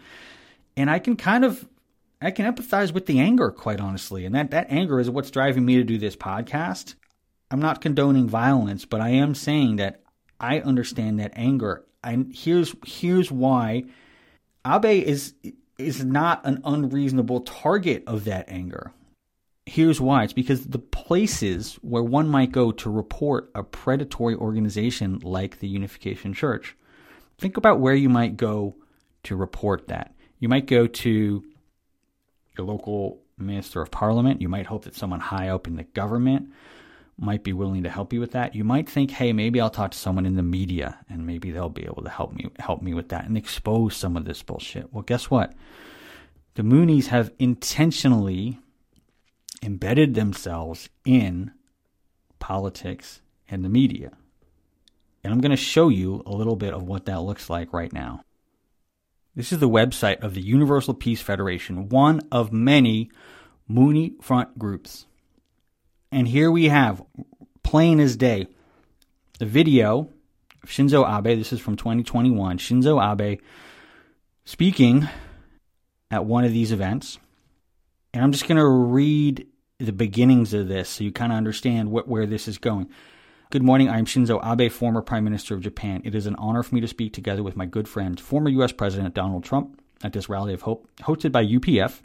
And 0.77 0.91
I 0.91 0.99
can 0.99 1.17
kind 1.17 1.45
of 1.45 1.67
I 2.21 2.31
can 2.31 2.53
empathize 2.53 2.93
with 2.93 3.07
the 3.07 3.19
anger, 3.19 3.51
quite 3.51 3.81
honestly. 3.81 4.25
And 4.25 4.35
that, 4.35 4.53
that 4.53 4.69
anger 4.71 5.01
is 5.01 5.11
what's 5.11 5.31
driving 5.31 5.65
me 5.65 5.77
to 5.77 5.85
do 5.85 5.99
this 5.99 6.15
podcast. 6.15 6.95
I'm 7.51 7.61
not 7.61 7.81
condoning 7.81 8.29
violence, 8.29 8.85
but 8.85 9.01
I 9.01 9.09
am 9.09 9.35
saying 9.35 9.77
that 9.77 10.02
I 10.43 10.61
understand 10.61 11.21
that 11.21 11.33
anger. 11.37 11.85
And 12.03 12.33
here's 12.35 12.75
here's 12.85 13.31
why 13.31 13.85
Abe 14.67 15.07
is 15.07 15.35
is 15.79 16.05
not 16.05 16.45
an 16.45 16.61
unreasonable 16.65 17.41
target 17.41 18.03
of 18.07 18.25
that 18.25 18.49
anger. 18.49 18.93
Here's 19.65 20.01
why. 20.01 20.25
It's 20.25 20.33
because 20.33 20.67
the 20.67 20.81
places 20.81 21.77
where 21.83 22.03
one 22.03 22.29
might 22.29 22.51
go 22.51 22.73
to 22.73 22.91
report 22.91 23.51
a 23.55 23.63
predatory 23.63 24.35
organization 24.35 25.21
like 25.23 25.61
the 25.61 25.69
Unification 25.69 26.35
Church. 26.35 26.77
Think 27.39 27.57
about 27.57 27.79
where 27.79 27.95
you 27.95 28.09
might 28.09 28.37
go 28.37 28.75
to 29.23 29.37
report 29.37 29.87
that. 29.89 30.15
You 30.41 30.49
might 30.49 30.67
go 30.67 30.89
to 30.89 31.45
your 32.59 32.67
local 32.67 33.23
minister 33.39 33.81
of 33.81 33.93
parliament. 33.93 34.43
You 34.43 34.49
might 34.49 34.67
hope 34.67 34.85
that 34.85 34.97
someone 34.97 35.21
high 35.21 35.49
up 35.49 35.69
in 35.69 35.77
the 35.77 35.85
government 35.85 36.51
might 37.19 37.45
be 37.45 37.53
willing 37.53 37.83
to 37.83 37.91
help 37.91 38.13
you 38.13 38.21
with 38.21 38.33
that. 38.33 38.55
You 38.55 38.65
might 38.65 38.89
think, 38.89 39.11
hey, 39.11 39.33
maybe 39.33 39.61
I'll 39.61 39.71
talk 39.71 39.93
to 39.93 39.99
someone 39.99 40.27
in 40.27 40.37
the 40.37 40.43
media 40.43 40.99
and 41.09 41.27
maybe 41.27 41.51
they'll 41.51 41.69
be 41.69 41.85
able 41.85 42.03
to 42.03 42.11
help 42.11 42.33
me 42.33 42.51
help 42.59 42.83
me 42.83 42.95
with 42.95 43.11
that 43.11 43.27
and 43.27 43.37
expose 43.37 43.97
some 43.97 44.17
of 44.17 44.25
this 44.25 44.43
bullshit. 44.43 44.93
Well, 44.93 45.03
guess 45.03 45.31
what? 45.31 45.53
The 46.55 46.63
Moonies 46.63 47.07
have 47.07 47.33
intentionally 47.39 48.59
embedded 49.63 50.15
themselves 50.15 50.89
in 51.05 51.53
politics 52.39 53.21
and 53.49 53.65
the 53.65 53.69
media. 53.69 54.13
And 55.23 55.33
I'm 55.33 55.41
going 55.41 55.51
to 55.51 55.57
show 55.57 55.89
you 55.89 56.23
a 56.27 56.33
little 56.33 56.57
bit 56.57 56.75
of 56.75 56.83
what 56.83 57.07
that 57.07 57.21
looks 57.21 57.49
like 57.49 57.73
right 57.73 57.93
now. 57.93 58.25
This 59.35 59.53
is 59.53 59.61
the 59.61 59.69
website 59.69 60.21
of 60.23 60.35
the 60.35 60.43
Universal 60.43 60.95
Peace 60.95 61.23
Federation, 61.23 61.89
one 61.89 62.21
of 62.31 62.53
many 62.53 63.11
Moonie 63.71 64.23
front 64.23 64.59
groups. 64.59 65.07
And 66.13 66.29
here 66.29 66.51
we 66.51 66.69
have, 66.69 67.03
plain 67.63 67.99
as 67.99 68.17
day, 68.17 68.47
the 69.39 69.47
video 69.47 70.11
of 70.63 70.69
Shinzo 70.69 71.09
Abe. 71.09 71.39
This 71.39 71.55
is 71.55 71.61
from 71.61 71.77
2021. 71.77 72.59
Shinzo 72.59 73.01
Abe 73.01 73.41
speaking 74.45 75.09
at 76.11 76.27
one 76.27 76.45
of 76.45 76.53
these 76.53 76.71
events. 76.71 77.19
And 78.13 78.23
I'm 78.23 78.31
just 78.31 78.47
going 78.47 78.59
to 78.59 78.69
read 78.69 79.47
the 79.79 79.95
beginnings 79.95 80.53
of 80.53 80.69
this 80.69 80.91
so 80.91 81.05
you 81.05 81.13
kind 81.13 81.33
of 81.33 81.39
understand 81.39 81.91
what, 81.91 82.07
where 82.07 82.27
this 82.27 82.47
is 82.47 82.59
going. 82.59 82.91
Good 83.51 83.63
morning. 83.63 83.89
I 83.89 83.99
am 83.99 84.05
Shinzo 84.05 84.39
Abe, 84.45 84.71
former 84.71 85.01
Prime 85.01 85.25
Minister 85.25 85.55
of 85.55 85.63
Japan. 85.63 86.03
It 86.05 86.15
is 86.15 86.27
an 86.27 86.37
honor 86.37 86.63
for 86.63 86.75
me 86.75 86.83
to 86.83 86.89
speak 86.89 87.15
together 87.15 87.43
with 87.43 87.57
my 87.57 87.65
good 87.65 87.89
friend, 87.89 88.21
former 88.21 88.51
U.S. 88.51 88.73
President 88.73 89.15
Donald 89.15 89.45
Trump, 89.45 89.81
at 90.05 90.13
this 90.13 90.29
rally 90.29 90.53
of 90.53 90.63
hope 90.63 90.87
hosted 91.01 91.33
by 91.33 91.43
UPF, 91.43 92.01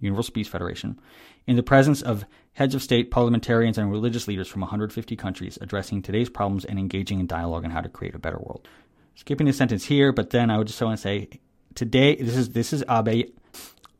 Universal 0.00 0.34
Peace 0.34 0.48
Federation, 0.48 0.98
in 1.46 1.54
the 1.54 1.62
presence 1.62 2.02
of 2.02 2.24
heads 2.54 2.74
of 2.74 2.82
state, 2.82 3.10
parliamentarians, 3.10 3.78
and 3.78 3.90
religious 3.90 4.26
leaders 4.26 4.48
from 4.48 4.62
150 4.62 5.16
countries 5.16 5.58
addressing 5.60 6.02
today's 6.02 6.28
problems 6.28 6.64
and 6.64 6.78
engaging 6.78 7.20
in 7.20 7.26
dialogue 7.26 7.64
on 7.64 7.70
how 7.70 7.80
to 7.80 7.88
create 7.88 8.14
a 8.14 8.18
better 8.18 8.38
world. 8.38 8.66
Skipping 9.14 9.48
a 9.48 9.52
sentence 9.52 9.84
here, 9.84 10.12
but 10.12 10.30
then 10.30 10.50
I 10.50 10.58
would 10.58 10.66
just 10.66 10.80
want 10.80 10.96
to 10.96 11.02
say 11.02 11.28
today, 11.74 12.16
this 12.16 12.36
is 12.36 12.50
this 12.50 12.72
is 12.72 12.84
Abe. 12.88 13.30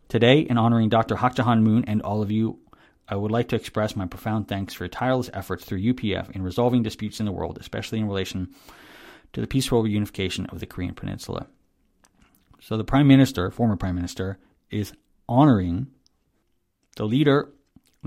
Today, 0.08 0.40
in 0.40 0.58
honoring 0.58 0.90
Dr. 0.90 1.16
Hak 1.16 1.36
Ja 1.38 1.44
Han 1.44 1.64
Moon 1.64 1.84
and 1.86 2.02
all 2.02 2.22
of 2.22 2.30
you 2.30 2.58
I 3.06 3.16
would 3.16 3.30
like 3.30 3.48
to 3.48 3.56
express 3.56 3.96
my 3.96 4.06
profound 4.06 4.48
thanks 4.48 4.72
for 4.72 4.84
your 4.84 4.88
tireless 4.88 5.28
efforts 5.34 5.64
through 5.64 5.80
UPF 5.80 6.30
in 6.30 6.42
resolving 6.42 6.82
disputes 6.82 7.20
in 7.20 7.26
the 7.26 7.32
world, 7.32 7.58
especially 7.60 7.98
in 7.98 8.06
relation 8.06 8.54
to 9.34 9.40
the 9.40 9.46
peaceful 9.46 9.82
reunification 9.82 10.50
of 10.50 10.60
the 10.60 10.66
Korean 10.66 10.94
Peninsula. 10.94 11.46
So 12.60 12.78
the 12.78 12.84
Prime 12.84 13.06
Minister, 13.06 13.50
former 13.50 13.76
Prime 13.76 13.94
Minister, 13.94 14.38
is 14.70 14.94
honoring 15.28 15.88
the 16.96 17.04
leader 17.04 17.50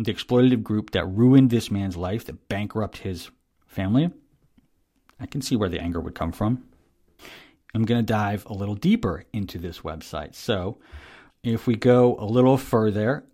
the 0.03 0.13
exploitative 0.13 0.63
group 0.63 0.91
that 0.91 1.05
ruined 1.05 1.49
this 1.49 1.71
man's 1.71 1.97
life, 1.97 2.25
that 2.25 2.47
bankrupted 2.49 3.03
his 3.03 3.29
family. 3.65 4.11
I 5.19 5.25
can 5.25 5.41
see 5.41 5.55
where 5.55 5.69
the 5.69 5.79
anger 5.79 5.99
would 5.99 6.15
come 6.15 6.31
from. 6.31 6.63
I'm 7.73 7.83
going 7.83 7.99
to 7.99 8.13
dive 8.13 8.45
a 8.45 8.53
little 8.53 8.75
deeper 8.75 9.25
into 9.33 9.57
this 9.57 9.79
website. 9.79 10.35
So, 10.35 10.77
if 11.43 11.67
we 11.67 11.75
go 11.75 12.15
a 12.17 12.25
little 12.25 12.57
further, 12.57 13.25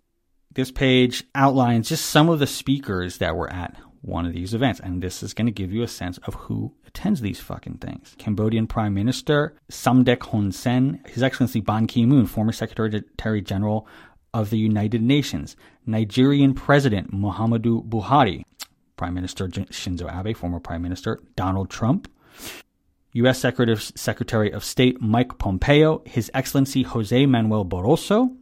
this 0.52 0.70
page 0.70 1.24
outlines 1.34 1.88
just 1.88 2.06
some 2.06 2.28
of 2.28 2.38
the 2.38 2.46
speakers 2.46 3.18
that 3.18 3.36
were 3.36 3.52
at 3.52 3.76
one 4.02 4.26
of 4.26 4.34
these 4.34 4.52
events, 4.52 4.80
and 4.80 5.02
this 5.02 5.22
is 5.22 5.32
going 5.32 5.46
to 5.46 5.52
give 5.52 5.72
you 5.72 5.82
a 5.82 5.88
sense 5.88 6.18
of 6.18 6.34
who 6.34 6.74
attends 6.86 7.20
these 7.22 7.40
fucking 7.40 7.78
things. 7.78 8.14
Cambodian 8.18 8.66
Prime 8.66 8.92
Minister 8.92 9.54
Samdech 9.70 10.22
Hun 10.26 10.52
Sen, 10.52 11.00
His 11.08 11.22
Excellency 11.22 11.60
Ban 11.60 11.86
Ki 11.86 12.04
moon, 12.04 12.26
former 12.26 12.52
Secretary 12.52 13.40
General 13.40 13.88
of 14.34 14.50
the 14.50 14.58
United 14.58 15.00
Nations, 15.00 15.56
Nigerian 15.86 16.52
President 16.52 17.14
Muhammadu 17.14 17.88
Buhari, 17.88 18.42
Prime 18.96 19.14
Minister 19.14 19.48
Shinzo 19.48 20.12
Abe, 20.12 20.36
former 20.36 20.60
Prime 20.60 20.82
Minister 20.82 21.22
Donald 21.36 21.70
Trump, 21.70 22.10
U.S. 23.12 23.38
Secretary 23.38 24.50
of 24.50 24.64
State 24.64 25.00
Mike 25.00 25.38
Pompeo, 25.38 26.02
His 26.04 26.30
Excellency 26.34 26.82
Jose 26.82 27.26
Manuel 27.26 27.64
Barroso, 27.64 28.36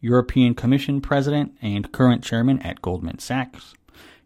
European 0.00 0.54
Commission 0.54 1.00
President 1.00 1.56
and 1.62 1.92
current 1.92 2.24
chairman 2.24 2.60
at 2.62 2.82
Goldman 2.82 3.20
Sachs, 3.20 3.74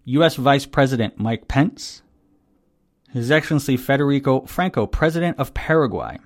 U.S. 0.05 0.37
Vice 0.37 0.65
President 0.65 1.19
Mike 1.19 1.47
Pence, 1.47 2.03
His 3.11 3.31
Excellency 3.31 3.77
Federico 3.77 4.47
Franco, 4.47 4.87
President 4.87 5.39
of 5.39 5.53
Paraguay, 5.53 6.19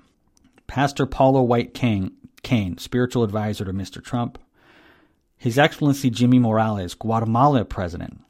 Pastor 0.67 1.05
Paula 1.05 1.43
White 1.43 1.73
Cain, 1.73 2.11
Cain, 2.43 2.77
spiritual 2.77 3.23
advisor 3.23 3.65
to 3.65 3.73
Mr. 3.73 4.01
Trump, 4.01 4.37
His 5.37 5.59
Excellency 5.59 6.09
Jimmy 6.09 6.39
Morales, 6.39 6.95
Guatemala 6.95 7.63
President, 7.63 8.21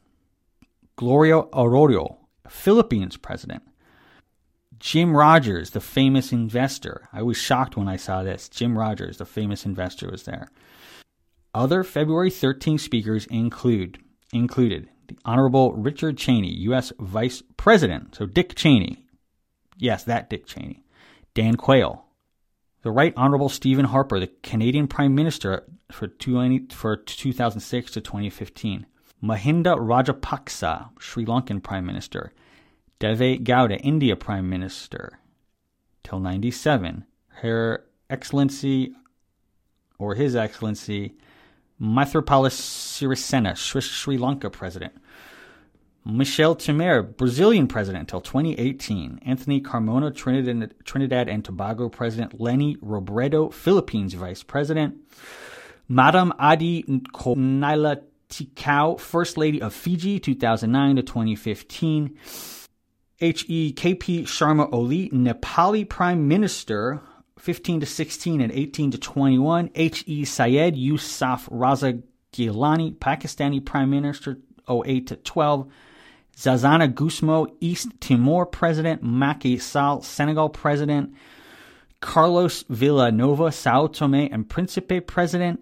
Gloria 0.96 1.42
Arroyo, 1.52 2.18
Philippines 2.48 3.16
President, 3.16 3.62
Jim 4.78 5.16
Rogers, 5.16 5.70
the 5.70 5.80
famous 5.80 6.32
investor. 6.32 7.08
I 7.12 7.22
was 7.22 7.36
shocked 7.36 7.76
when 7.76 7.88
I 7.88 7.96
saw 7.96 8.22
this. 8.22 8.48
Jim 8.48 8.78
Rogers, 8.78 9.16
the 9.16 9.24
famous 9.24 9.64
investor, 9.64 10.10
was 10.10 10.24
there. 10.24 10.48
Other 11.54 11.82
February 11.82 12.30
13 12.30 12.78
speakers 12.78 13.26
include 13.26 13.98
included 14.32 14.88
the 15.08 15.16
Honorable 15.24 15.72
Richard 15.72 16.18
Cheney, 16.18 16.52
U.S. 16.64 16.92
Vice 17.00 17.42
President, 17.56 18.14
so 18.14 18.26
Dick 18.26 18.54
Cheney, 18.54 19.06
yes, 19.78 20.04
that 20.04 20.28
Dick 20.28 20.46
Cheney, 20.46 20.84
Dan 21.32 21.56
Quayle, 21.56 22.04
the 22.82 22.90
Right 22.90 23.12
Honorable 23.16 23.48
Stephen 23.48 23.86
Harper, 23.86 24.20
the 24.20 24.30
Canadian 24.42 24.86
Prime 24.86 25.14
Minister 25.14 25.64
for, 25.90 26.08
20, 26.08 26.66
for 26.70 26.96
2006 26.96 27.92
to 27.92 28.00
2015, 28.00 28.86
Mahinda 29.22 29.76
Rajapaksa, 29.76 30.90
Sri 31.00 31.24
Lankan 31.24 31.62
Prime 31.62 31.84
Minister, 31.84 32.32
Deve 33.00 33.42
Gowda, 33.42 33.80
India 33.82 34.16
Prime 34.16 34.48
Minister, 34.48 35.18
till 36.04 36.20
97, 36.20 37.04
Her 37.28 37.84
Excellency 38.08 38.94
or 39.98 40.14
His 40.14 40.36
Excellency 40.36 41.14
Maithripala 41.80 42.50
Sirisena, 42.50 43.56
Sri 43.56 44.18
Lanka 44.18 44.50
president. 44.50 44.92
Michel 46.08 46.56
Temer, 46.56 47.16
Brazilian 47.16 47.68
president 47.68 48.00
until 48.00 48.22
2018. 48.22 49.20
Anthony 49.26 49.60
Carmona, 49.60 50.14
Trinidad, 50.14 50.74
Trinidad 50.84 51.28
and 51.28 51.44
Tobago 51.44 51.90
president. 51.90 52.40
Leni 52.40 52.76
Robredo, 52.76 53.52
Philippines 53.52 54.14
vice 54.14 54.42
president. 54.42 54.96
Madam 55.86 56.32
Adi 56.38 56.82
Naila 56.82 58.02
Tikau, 58.30 58.98
First 58.98 59.36
Lady 59.36 59.60
of 59.60 59.74
Fiji, 59.74 60.18
2009 60.18 60.96
to 60.96 61.02
2015. 61.02 62.16
HEKP 63.20 64.22
Sharma 64.22 64.72
Oli, 64.72 65.10
Nepali 65.10 65.86
Prime 65.86 66.26
Minister, 66.28 67.02
15 67.38 67.80
to 67.80 67.86
16 67.86 68.40
and 68.40 68.52
18 68.52 68.92
to 68.92 68.98
21, 68.98 69.70
H.E. 69.74 70.24
Syed 70.24 70.76
Yousaf 70.76 71.48
Raza 71.50 72.02
Gilani, 72.32 72.96
Pakistani 72.96 73.64
Prime 73.64 73.90
Minister, 73.90 74.38
08 74.68 75.08
to 75.08 75.16
12, 75.16 75.68
Xanana 76.38 76.92
Gusmão, 76.92 77.52
East 77.60 78.00
Timor 78.00 78.46
president, 78.46 79.02
Macky 79.02 79.58
Sall, 79.58 80.02
Senegal 80.02 80.48
president, 80.48 81.12
Carlos 82.00 82.64
Vila 82.68 83.10
Nova, 83.10 83.50
Sao 83.50 83.88
Tome 83.88 84.28
and 84.30 84.48
Principe 84.48 85.00
president, 85.00 85.58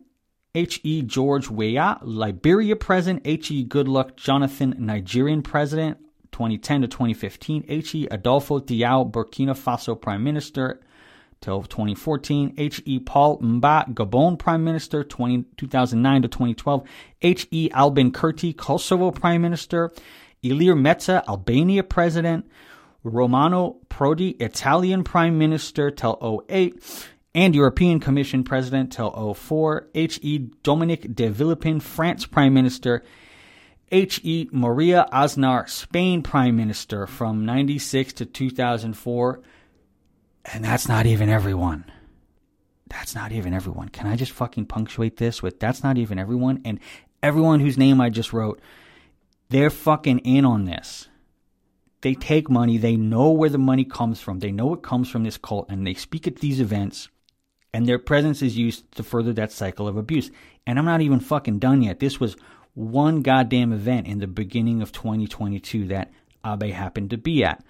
H.E. 0.55 1.01
George 1.01 1.49
Weah, 1.49 1.99
Liberia 2.03 2.77
president, 2.77 3.23
H.E. 3.27 3.65
Goodluck 3.65 4.17
Jonathan, 4.17 4.75
Nigerian 4.79 5.41
president, 5.41 5.97
2010 6.33 6.83
to 6.83 6.89
2015, 6.89 7.65
H.E. 7.69 8.07
Adolfo 8.11 8.61
Tiao, 8.61 9.11
Burkina 9.11 9.57
Faso 9.57 9.99
prime 9.99 10.23
minister, 10.23 10.83
till 11.41 11.63
2014, 11.63 12.53
H.E. 12.59 12.99
Paul 12.99 13.39
Mba, 13.41 13.95
Gabon 13.95 14.39
Prime 14.39 14.63
Minister, 14.63 15.05
20, 15.05 15.47
2009 15.57 16.23
to 16.23 16.29
2012, 16.29 16.89
H.E. 17.23 17.71
Albin 17.71 18.13
Kurti, 18.13 18.55
Kosovo 18.55 19.11
Prime 19.11 19.41
Minister, 19.41 19.91
Ilir 20.43 20.79
Meta, 20.79 21.25
Albania 21.29 21.83
President, 21.83 22.49
Romano 23.03 23.79
Prodi, 23.89 24.41
Italian 24.41 25.05
Prime 25.05 25.39
Minister 25.39 25.91
till 25.91 26.45
08, 26.49 27.07
and 27.35 27.55
European 27.55 28.01
Commission 28.01 28.43
President 28.43 28.93
till 28.93 29.35
04, 29.35 29.89
H.E. 29.95 30.39
Dominique 30.63 31.15
de 31.15 31.31
Villepin, 31.31 31.81
France 31.81 32.27
Prime 32.27 32.55
Minister, 32.55 33.03
H.E. 33.93 34.49
Maria 34.51 35.07
Aznar, 35.13 35.69
Spain 35.69 36.23
Prime 36.23 36.57
Minister 36.57 37.07
from 37.07 37.45
96 37.45 38.15
to 38.15 38.27
2004, 38.27 39.41
and 40.53 40.65
that's 40.65 40.89
not 40.89 41.07
even 41.07 41.29
everyone. 41.29 41.85
That's 42.89 43.15
not 43.15 43.33
even 43.33 43.53
everyone. 43.53 43.89
Can 43.89 44.07
I 44.07 44.17
just 44.17 44.33
fucking 44.33 44.67
punctuate 44.67 45.17
this 45.17 45.43
with 45.43 45.61
that's 45.61 45.83
not 45.83 45.99
even 45.99 46.19
everyone? 46.19 46.63
And 46.65 46.81
everyone 47.23 47.61
whose 47.61 47.79
name 47.79 48.01
I 48.01 48.11
just 48.11 48.33
wrote, 48.33 48.61
they're 49.49 49.71
fucking 49.71 50.21
in 50.21 50.45
on 50.45 50.65
this. 50.65 51.09
They 52.01 52.15
take 52.15 52.51
money. 52.51 52.79
They 52.79 52.97
know 52.97 53.31
where 53.31 53.51
the 53.51 53.59
money 53.59 53.85
comes 53.85 54.21
from. 54.21 54.39
They 54.39 54.53
know 54.53 54.75
it 54.75 54.83
comes 54.83 55.09
from 55.09 55.25
this 55.25 55.39
cult 55.39 55.67
and 55.69 55.87
they 55.87 55.95
speak 55.95 56.27
at 56.27 56.37
these 56.37 56.61
events 56.61 57.09
and 57.77 57.87
their 57.87 57.99
presence 57.99 58.41
is 58.41 58.57
used 58.57 58.91
to 58.93 59.03
further 59.03 59.35
that 59.35 59.53
cycle 59.53 59.87
of 59.87 59.99
abuse. 59.99 60.31
And 60.67 60.79
I'm 60.79 60.87
not 60.87 61.03
even 61.03 61.21
fucking 61.21 61.59
done 61.59 61.83
yet. 61.83 62.01
This 62.01 62.19
was 62.19 62.35
one 62.73 63.21
goddamn 63.21 63.71
event 63.71 64.07
in 64.07 64.19
the 64.19 64.27
beginning 64.27 64.81
of 64.81 64.93
2022 64.93 65.89
that 65.89 66.11
Abe 66.45 66.73
happened 66.73 67.11
to 67.11 67.19
be 67.19 67.45
at. 67.45 67.63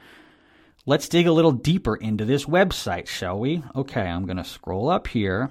Let's 0.85 1.09
dig 1.09 1.27
a 1.27 1.33
little 1.33 1.51
deeper 1.51 1.97
into 1.97 2.25
this 2.25 2.45
website, 2.45 3.09
shall 3.09 3.41
we? 3.41 3.65
Okay, 3.75 4.03
I'm 4.03 4.27
going 4.27 4.37
to 4.37 4.45
scroll 4.45 4.89
up 4.89 5.09
here. 5.09 5.51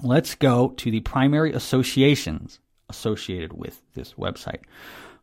Let's 0.00 0.36
go 0.36 0.68
to 0.76 0.90
the 0.92 1.00
primary 1.00 1.52
associations 1.52 2.60
associated 2.88 3.52
with 3.52 3.82
this 3.94 4.14
website. 4.14 4.60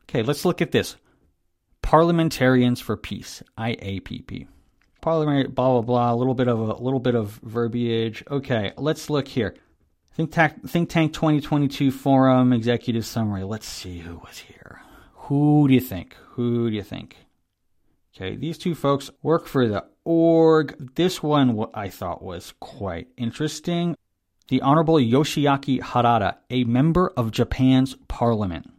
Okay, 0.10 0.24
let's 0.24 0.46
look 0.46 0.62
at 0.62 0.72
this. 0.72 0.96
Parliamentarians 1.82 2.80
for 2.80 2.98
Peace, 2.98 3.44
IAPP. 3.58 4.48
Parliament, 5.02 5.54
blah 5.54 5.74
blah 5.74 5.82
blah. 5.82 6.14
A 6.14 6.16
little 6.16 6.34
bit 6.34 6.48
of 6.48 6.60
a, 6.60 6.74
little 6.76 7.00
bit 7.00 7.16
of 7.16 7.40
verbiage. 7.44 8.24
Okay, 8.30 8.74
let's 8.78 9.10
look 9.10 9.28
here. 9.28 9.56
Think 10.14 10.32
Tank, 10.32 10.68
Think 10.68 10.90
Tank 10.90 11.14
2022 11.14 11.92
Forum 11.92 12.52
Executive 12.52 13.06
Summary. 13.06 13.44
Let's 13.44 13.68
see 13.68 14.00
who 14.00 14.18
was 14.18 14.40
here. 14.40 14.82
Who 15.14 15.68
do 15.68 15.74
you 15.74 15.80
think? 15.80 16.16
Who 16.32 16.70
do 16.70 16.76
you 16.76 16.84
think? 16.84 17.18
Okay, 18.16 18.36
these 18.36 18.58
two 18.58 18.74
folks 18.74 19.12
work 19.22 19.46
for 19.46 19.68
the 19.68 19.86
org. 20.04 20.96
This 20.96 21.22
one 21.22 21.66
I 21.74 21.90
thought 21.90 22.24
was 22.24 22.54
quite 22.60 23.10
interesting. 23.16 23.96
The 24.48 24.62
Honorable 24.62 24.96
Yoshiaki 24.96 25.82
Harada, 25.82 26.38
a 26.50 26.64
member 26.64 27.14
of 27.16 27.32
Japan's 27.32 27.96
parliament, 28.08 28.72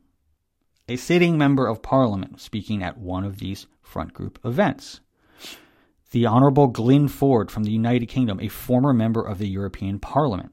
a 0.89 0.97
sitting 0.97 1.37
member 1.37 1.67
of 1.67 1.83
parliament, 1.83 2.41
speaking 2.41 2.83
at 2.83 2.99
one 2.99 3.25
of 3.25 3.39
these 3.39 3.67
front 3.83 4.15
group 4.15 4.39
events. 4.45 5.01
The 6.11 6.25
Honorable 6.25 6.69
Glyn 6.69 7.09
Ford 7.09 7.51
from 7.51 7.65
the 7.65 7.71
United 7.71 8.07
Kingdom, 8.07 8.41
a 8.41 8.49
former 8.49 8.95
member 8.95 9.21
of 9.21 9.39
the 9.39 9.49
European 9.49 9.99
Parliament. 9.99 10.53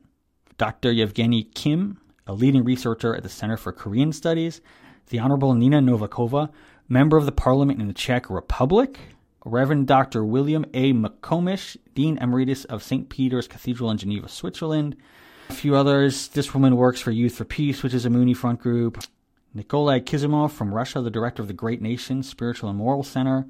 Dr. 0.58 0.92
Yevgeny 0.92 1.44
Kim, 1.44 2.00
a 2.28 2.34
leading 2.34 2.64
researcher 2.64 3.16
at 3.16 3.24
the 3.24 3.30
Center 3.30 3.56
for 3.56 3.72
Korean 3.72 4.12
Studies. 4.12 4.62
The 5.08 5.20
Honorable 5.20 5.54
Nina 5.54 5.80
Novakova, 5.80 6.50
Member 6.90 7.18
of 7.18 7.26
the 7.26 7.32
Parliament 7.32 7.80
in 7.80 7.88
the 7.88 7.94
Czech 7.94 8.30
Republic, 8.30 9.00
Reverend 9.46 9.88
Dr. 9.88 10.26
William 10.26 10.66
A. 10.74 10.92
McComish, 10.92 11.78
Dean 11.94 12.18
Emeritus 12.18 12.66
of 12.66 12.84
St. 12.84 13.10
Peter's 13.10 13.48
Cathedral 13.48 13.92
in 13.92 13.98
Geneva, 13.98 14.28
Switzerland. 14.28 14.96
A 15.50 15.54
few 15.54 15.76
others. 15.76 16.30
This 16.30 16.54
woman 16.54 16.76
works 16.76 17.00
for 17.00 17.12
Youth 17.12 17.36
for 17.36 17.46
Peace, 17.46 17.84
which 17.84 17.94
is 17.94 18.06
a 18.06 18.10
Moonie 18.10 18.36
front 18.36 18.60
group. 18.60 19.04
Nikolai 19.56 20.02
Kizimov 20.02 20.52
from 20.52 20.76
Russia, 20.76 21.02
the 21.02 21.10
director 21.10 21.42
of 21.42 21.48
the 21.48 21.54
Great 21.54 21.82
Nation 21.82 22.22
Spiritual 22.22 22.70
and 22.70 22.78
Moral 22.78 23.04
Center. 23.04 23.48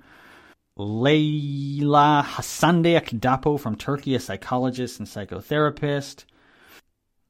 Leyla 0.77 2.23
Hassandeak 2.23 3.19
Dapo 3.19 3.59
from 3.59 3.75
Turkey, 3.75 4.15
a 4.15 4.19
psychologist 4.19 4.99
and 4.99 5.07
psychotherapist 5.07 6.23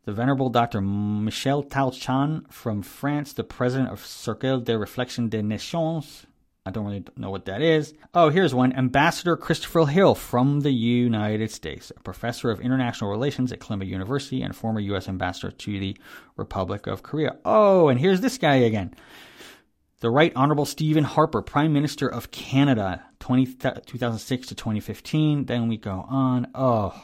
the 0.06 0.14
Venerable 0.14 0.50
Dr. 0.50 0.82
Michel 0.82 1.64
Talchan 1.64 2.52
from 2.52 2.84
France, 2.84 3.34
the 3.34 3.44
president 3.44 3.90
of 3.90 4.06
Cercle 4.06 4.64
de 4.64 4.78
Reflexion 4.78 5.30
des 5.30 5.42
Nations. 5.42 6.28
I 6.68 6.72
don't 6.72 6.86
really 6.86 7.04
know 7.16 7.30
what 7.30 7.46
that 7.46 7.62
is. 7.62 7.94
Oh, 8.16 8.30
here's 8.30 8.56
one 8.56 8.74
Ambassador 8.74 9.38
Christopher 9.38 9.86
Hill 9.86 10.16
from 10.16 10.62
the 10.62 10.72
United 10.72 11.52
States, 11.52 11.92
a 11.96 12.00
professor 12.00 12.50
of 12.50 12.60
international 12.60 13.12
relations 13.12 13.52
at 13.52 13.60
Columbia 13.60 13.88
University 13.88 14.42
and 14.42 14.56
former 14.56 14.80
U.S. 14.80 15.08
ambassador 15.08 15.52
to 15.52 15.80
the 15.80 15.96
Republic 16.38 16.88
of 16.88 17.04
Korea. 17.04 17.38
Oh, 17.46 17.90
and 17.90 18.00
here's 18.00 18.22
this 18.22 18.40
guy 18.40 18.56
again. 18.56 18.96
The 20.00 20.10
Right 20.10 20.34
Honorable 20.36 20.66
Stephen 20.66 21.04
Harper, 21.04 21.44
Prime 21.44 21.72
Minister 21.72 22.08
of 22.08 22.32
Canada, 22.32 23.04
20, 23.20 23.46
2006 23.46 24.48
to 24.48 24.56
2015. 24.56 25.46
Then 25.46 25.68
we 25.68 25.78
go 25.78 26.06
on. 26.10 26.48
Oh, 26.56 27.00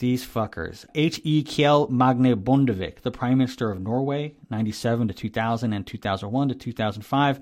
these 0.00 0.26
fuckers. 0.26 0.84
H.E. 0.94 1.44
Kjell 1.44 1.88
Magne 1.88 2.34
Bondevik, 2.34 3.00
the 3.00 3.10
Prime 3.10 3.38
Minister 3.38 3.70
of 3.70 3.80
Norway, 3.80 4.34
97 4.50 5.08
to 5.08 5.14
2000 5.14 5.72
and 5.72 5.86
2001 5.86 6.48
to 6.48 6.54
2005. 6.54 7.40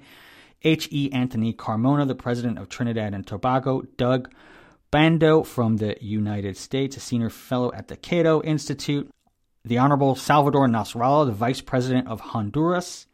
H.E. 0.62 1.10
Anthony 1.12 1.52
Carmona, 1.52 2.06
the 2.06 2.14
President 2.14 2.58
of 2.58 2.68
Trinidad 2.68 3.14
and 3.14 3.26
Tobago. 3.26 3.82
Doug 3.96 4.30
Bandow 4.92 5.46
from 5.46 5.76
the 5.76 5.96
United 6.00 6.56
States, 6.56 6.96
a 6.96 7.00
senior 7.00 7.30
fellow 7.30 7.72
at 7.72 7.88
the 7.88 7.96
Cato 7.96 8.42
Institute. 8.42 9.10
The 9.64 9.78
Honorable 9.78 10.14
Salvador 10.14 10.66
Nasrallah, 10.66 11.26
the 11.26 11.32
Vice 11.32 11.60
President 11.60 12.08
of 12.08 12.20
Honduras. 12.20 13.06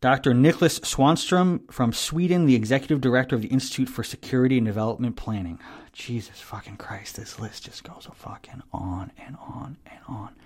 Dr. 0.00 0.32
Nicholas 0.32 0.78
Swanstrom 0.78 1.68
from 1.72 1.92
Sweden, 1.92 2.46
the 2.46 2.54
Executive 2.54 3.00
Director 3.00 3.34
of 3.34 3.42
the 3.42 3.48
Institute 3.48 3.88
for 3.88 4.04
Security 4.04 4.56
and 4.56 4.66
Development 4.66 5.16
Planning. 5.16 5.58
Jesus 5.92 6.40
fucking 6.40 6.76
Christ, 6.76 7.16
this 7.16 7.40
list 7.40 7.64
just 7.64 7.82
goes 7.82 8.06
fucking 8.14 8.62
on 8.72 9.10
and 9.18 9.36
on 9.40 9.76
and 9.86 9.98
on. 10.06 10.36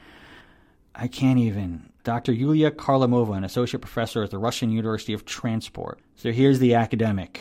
I 0.95 1.09
can't 1.09 1.39
even. 1.39 1.91
Dr. 2.05 2.33
Yulia 2.33 2.71
Karlamova, 2.71 3.37
an 3.37 3.45
associate 3.45 3.81
professor 3.81 4.23
at 4.23 4.31
the 4.31 4.39
Russian 4.39 4.71
University 4.71 5.13
of 5.13 5.25
Transport. 5.25 6.01
So 6.17 6.33
here's 6.33 6.59
the 6.59 6.75
academic 6.75 7.41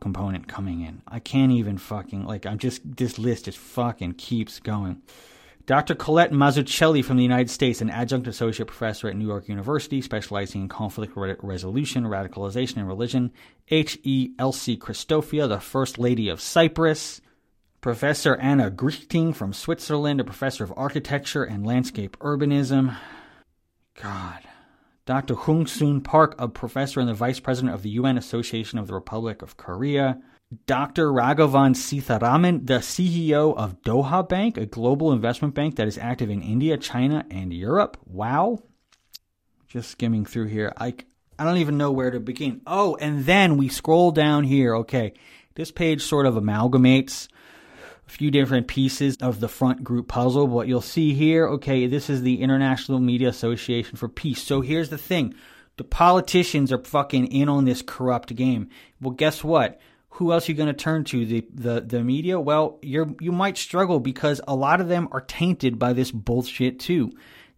component 0.00 0.46
coming 0.46 0.82
in. 0.82 1.02
I 1.08 1.18
can't 1.18 1.52
even 1.52 1.78
fucking, 1.78 2.26
like, 2.26 2.46
I'm 2.46 2.58
just, 2.58 2.82
this 2.96 3.18
list 3.18 3.46
just 3.46 3.58
fucking 3.58 4.14
keeps 4.14 4.60
going. 4.60 5.02
Dr. 5.64 5.96
Colette 5.96 6.30
Mazzucchelli 6.30 7.04
from 7.04 7.16
the 7.16 7.24
United 7.24 7.50
States, 7.50 7.80
an 7.80 7.90
adjunct 7.90 8.28
associate 8.28 8.66
professor 8.66 9.08
at 9.08 9.16
New 9.16 9.26
York 9.26 9.48
University, 9.48 10.00
specializing 10.00 10.62
in 10.62 10.68
conflict 10.68 11.14
resolution, 11.16 12.04
radicalization, 12.04 12.76
and 12.76 12.86
religion. 12.86 13.32
H. 13.68 13.98
E. 14.04 14.30
Christofia, 14.38 15.48
the 15.48 15.58
First 15.58 15.98
Lady 15.98 16.28
of 16.28 16.40
Cyprus. 16.40 17.20
Professor 17.86 18.34
Anna 18.38 18.68
Grichting 18.68 19.32
from 19.32 19.52
Switzerland, 19.52 20.18
a 20.18 20.24
professor 20.24 20.64
of 20.64 20.72
architecture 20.76 21.44
and 21.44 21.64
landscape 21.64 22.18
urbanism. 22.18 22.96
God. 24.02 24.40
Dr. 25.04 25.36
Hung 25.36 25.68
Soon 25.68 26.00
Park, 26.00 26.34
a 26.36 26.48
professor 26.48 26.98
and 26.98 27.08
the 27.08 27.14
vice 27.14 27.38
president 27.38 27.76
of 27.76 27.82
the 27.82 27.90
UN 27.90 28.18
Association 28.18 28.80
of 28.80 28.88
the 28.88 28.94
Republic 28.94 29.40
of 29.40 29.56
Korea. 29.56 30.20
Dr. 30.66 31.12
Raghavan 31.12 31.76
Sitharaman, 31.76 32.66
the 32.66 32.78
CEO 32.78 33.56
of 33.56 33.80
Doha 33.82 34.28
Bank, 34.28 34.56
a 34.56 34.66
global 34.66 35.12
investment 35.12 35.54
bank 35.54 35.76
that 35.76 35.86
is 35.86 35.96
active 35.96 36.28
in 36.28 36.42
India, 36.42 36.76
China, 36.76 37.24
and 37.30 37.52
Europe. 37.52 37.96
Wow. 38.04 38.64
Just 39.68 39.92
skimming 39.92 40.24
through 40.24 40.46
here. 40.46 40.72
I, 40.76 40.92
I 41.38 41.44
don't 41.44 41.58
even 41.58 41.78
know 41.78 41.92
where 41.92 42.10
to 42.10 42.18
begin. 42.18 42.62
Oh, 42.66 42.96
and 42.96 43.26
then 43.26 43.56
we 43.56 43.68
scroll 43.68 44.10
down 44.10 44.42
here. 44.42 44.74
Okay. 44.74 45.12
This 45.54 45.70
page 45.70 46.02
sort 46.02 46.26
of 46.26 46.34
amalgamates 46.34 47.28
a 48.06 48.10
few 48.10 48.30
different 48.30 48.68
pieces 48.68 49.16
of 49.20 49.40
the 49.40 49.48
front 49.48 49.82
group 49.82 50.08
puzzle. 50.08 50.46
What 50.46 50.68
you'll 50.68 50.80
see 50.80 51.14
here, 51.14 51.48
okay, 51.48 51.86
this 51.86 52.08
is 52.08 52.22
the 52.22 52.40
International 52.42 53.00
Media 53.00 53.28
Association 53.28 53.96
for 53.96 54.08
Peace. 54.08 54.42
So 54.42 54.60
here's 54.60 54.90
the 54.90 54.98
thing. 54.98 55.34
The 55.76 55.84
politicians 55.84 56.72
are 56.72 56.82
fucking 56.82 57.26
in 57.26 57.48
on 57.48 57.64
this 57.64 57.82
corrupt 57.82 58.34
game. 58.34 58.70
Well, 59.00 59.12
guess 59.12 59.44
what? 59.44 59.80
who 60.16 60.32
else 60.32 60.48
are 60.48 60.52
you 60.52 60.56
going 60.56 60.66
to 60.66 60.72
turn 60.72 61.04
to? 61.04 61.26
The, 61.26 61.46
the 61.52 61.80
the 61.82 62.02
media? 62.02 62.40
Well, 62.40 62.78
you're 62.80 63.14
you 63.20 63.32
might 63.32 63.58
struggle 63.58 64.00
because 64.00 64.40
a 64.48 64.54
lot 64.54 64.80
of 64.80 64.88
them 64.88 65.08
are 65.12 65.20
tainted 65.20 65.78
by 65.78 65.92
this 65.92 66.10
bullshit 66.10 66.80
too. 66.80 67.12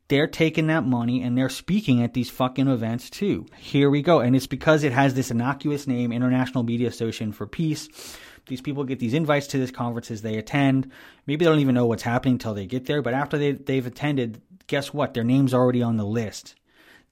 they're 0.08 0.26
taking 0.26 0.66
that 0.68 0.84
money 0.84 1.22
and 1.22 1.36
they're 1.36 1.48
speaking 1.50 2.02
at 2.02 2.14
these 2.14 2.30
fucking 2.30 2.66
events 2.66 3.10
too. 3.10 3.46
Here 3.56 3.90
we 3.90 4.02
go. 4.02 4.20
And 4.20 4.34
it's 4.34 4.46
because 4.46 4.82
it 4.82 4.92
has 4.92 5.14
this 5.14 5.30
innocuous 5.30 5.86
name, 5.86 6.12
International 6.12 6.64
Media 6.64 6.88
Association 6.88 7.32
for 7.32 7.46
Peace. 7.46 7.88
These 8.48 8.60
people 8.60 8.84
get 8.84 8.98
these 8.98 9.14
invites 9.14 9.46
to 9.48 9.58
these 9.58 9.70
conferences, 9.70 10.22
they 10.22 10.36
attend. 10.36 10.90
Maybe 11.26 11.44
they 11.44 11.50
don't 11.50 11.60
even 11.60 11.74
know 11.74 11.86
what's 11.86 12.02
happening 12.02 12.34
until 12.34 12.54
they 12.54 12.66
get 12.66 12.86
there, 12.86 13.02
but 13.02 13.14
after 13.14 13.38
they, 13.38 13.52
they've 13.52 13.86
attended, 13.86 14.42
guess 14.66 14.92
what? 14.92 15.14
Their 15.14 15.24
name's 15.24 15.54
already 15.54 15.82
on 15.82 15.96
the 15.96 16.04
list. 16.04 16.54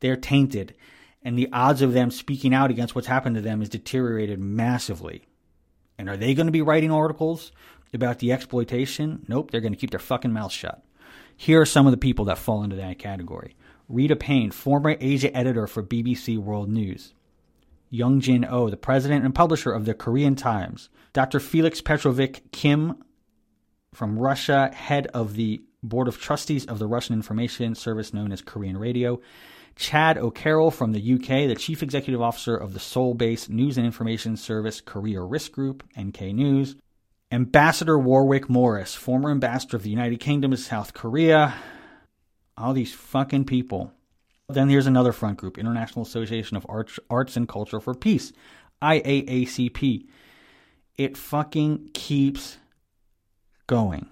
They're 0.00 0.16
tainted. 0.16 0.74
And 1.22 1.38
the 1.38 1.48
odds 1.52 1.82
of 1.82 1.92
them 1.92 2.10
speaking 2.10 2.54
out 2.54 2.70
against 2.70 2.94
what's 2.94 3.06
happened 3.06 3.36
to 3.36 3.42
them 3.42 3.62
is 3.62 3.68
deteriorated 3.68 4.38
massively. 4.38 5.26
And 5.98 6.08
are 6.08 6.16
they 6.16 6.34
going 6.34 6.46
to 6.46 6.52
be 6.52 6.62
writing 6.62 6.90
articles 6.90 7.52
about 7.92 8.18
the 8.18 8.32
exploitation? 8.32 9.24
Nope, 9.28 9.50
they're 9.50 9.60
going 9.60 9.72
to 9.72 9.78
keep 9.78 9.90
their 9.90 9.98
fucking 9.98 10.32
mouths 10.32 10.54
shut. 10.54 10.82
Here 11.36 11.60
are 11.60 11.66
some 11.66 11.86
of 11.86 11.90
the 11.90 11.98
people 11.98 12.24
that 12.26 12.38
fall 12.38 12.62
into 12.62 12.76
that 12.76 12.98
category. 12.98 13.56
Rita 13.88 14.16
Payne, 14.16 14.50
former 14.50 14.96
Asia 15.00 15.34
editor 15.36 15.66
for 15.66 15.82
BBC 15.82 16.38
World 16.38 16.68
News. 16.68 17.12
Young 17.90 18.20
Jin 18.20 18.44
Oh, 18.48 18.68
the 18.68 18.76
president 18.76 19.24
and 19.24 19.34
publisher 19.34 19.72
of 19.72 19.84
the 19.84 19.94
Korean 19.94 20.34
Times. 20.34 20.88
Dr. 21.16 21.40
Felix 21.40 21.80
Petrovich 21.80 22.42
Kim 22.52 23.02
from 23.94 24.18
Russia, 24.18 24.70
head 24.74 25.06
of 25.14 25.34
the 25.34 25.62
Board 25.82 26.08
of 26.08 26.20
Trustees 26.20 26.66
of 26.66 26.78
the 26.78 26.86
Russian 26.86 27.14
Information 27.14 27.74
Service 27.74 28.12
known 28.12 28.32
as 28.32 28.42
Korean 28.42 28.76
Radio. 28.76 29.22
Chad 29.76 30.18
O'Carroll 30.18 30.70
from 30.70 30.92
the 30.92 31.14
UK, 31.14 31.48
the 31.48 31.56
Chief 31.56 31.82
Executive 31.82 32.20
Officer 32.20 32.54
of 32.54 32.74
the 32.74 32.80
Seoul 32.80 33.14
based 33.14 33.48
News 33.48 33.78
and 33.78 33.86
Information 33.86 34.36
Service 34.36 34.82
Korea 34.82 35.22
Risk 35.22 35.52
Group, 35.52 35.84
NK 35.98 36.20
News. 36.34 36.76
Ambassador 37.32 37.98
Warwick 37.98 38.50
Morris, 38.50 38.94
former 38.94 39.30
ambassador 39.30 39.78
of 39.78 39.84
the 39.84 39.90
United 39.90 40.20
Kingdom 40.20 40.50
to 40.50 40.58
South 40.58 40.92
Korea. 40.92 41.54
All 42.58 42.74
these 42.74 42.92
fucking 42.92 43.46
people. 43.46 43.90
Then 44.50 44.68
here's 44.68 44.86
another 44.86 45.12
front 45.12 45.38
group, 45.38 45.56
International 45.56 46.04
Association 46.04 46.58
of 46.58 46.66
Arts, 46.68 46.98
Arts 47.08 47.38
and 47.38 47.48
Culture 47.48 47.80
for 47.80 47.94
Peace, 47.94 48.34
IAACP. 48.82 50.08
It 50.98 51.16
fucking 51.16 51.90
keeps 51.92 52.56
going. 53.66 54.06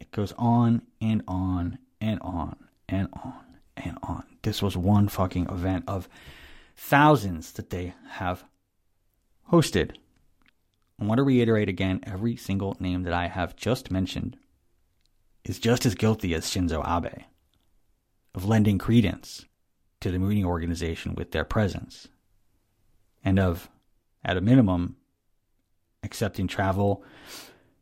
It 0.00 0.10
goes 0.10 0.32
on 0.38 0.82
and 1.00 1.22
on 1.28 1.78
and 2.00 2.20
on 2.20 2.56
and 2.88 3.08
on 3.12 3.44
and 3.76 3.98
on. 4.02 4.24
This 4.42 4.62
was 4.62 4.76
one 4.76 5.08
fucking 5.08 5.46
event 5.50 5.84
of 5.86 6.08
thousands 6.76 7.52
that 7.52 7.70
they 7.70 7.94
have 8.10 8.44
hosted. 9.50 9.96
I 11.00 11.04
want 11.04 11.18
to 11.18 11.24
reiterate 11.24 11.68
again 11.68 12.00
every 12.04 12.36
single 12.36 12.76
name 12.78 13.02
that 13.02 13.12
I 13.12 13.26
have 13.26 13.56
just 13.56 13.90
mentioned 13.90 14.36
is 15.44 15.58
just 15.58 15.84
as 15.84 15.94
guilty 15.94 16.34
as 16.34 16.46
Shinzo 16.46 16.82
Abe 16.86 17.24
of 18.34 18.46
lending 18.46 18.78
credence 18.78 19.44
to 20.00 20.10
the 20.10 20.18
Moonie 20.18 20.44
organization 20.44 21.14
with 21.14 21.32
their 21.32 21.44
presence 21.44 22.08
and 23.24 23.38
of, 23.38 23.70
at 24.24 24.36
a 24.36 24.40
minimum, 24.40 24.96
accepting 26.04 26.46
travel 26.46 27.02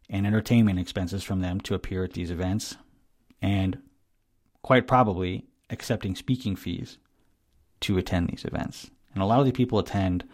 and 0.08 0.26
entertainment 0.26 0.78
expenses 0.78 1.22
from 1.22 1.40
them 1.40 1.60
to 1.60 1.74
appear 1.74 2.04
at 2.04 2.12
these 2.12 2.30
events 2.30 2.76
and 3.40 3.78
quite 4.62 4.86
probably 4.86 5.44
accepting 5.70 6.14
speaking 6.14 6.54
fees 6.54 6.98
to 7.80 7.98
attend 7.98 8.28
these 8.28 8.44
events. 8.44 8.90
And 9.14 9.22
a 9.22 9.26
lot 9.26 9.40
of 9.40 9.46
the 9.46 9.52
people 9.52 9.78
attend 9.78 10.24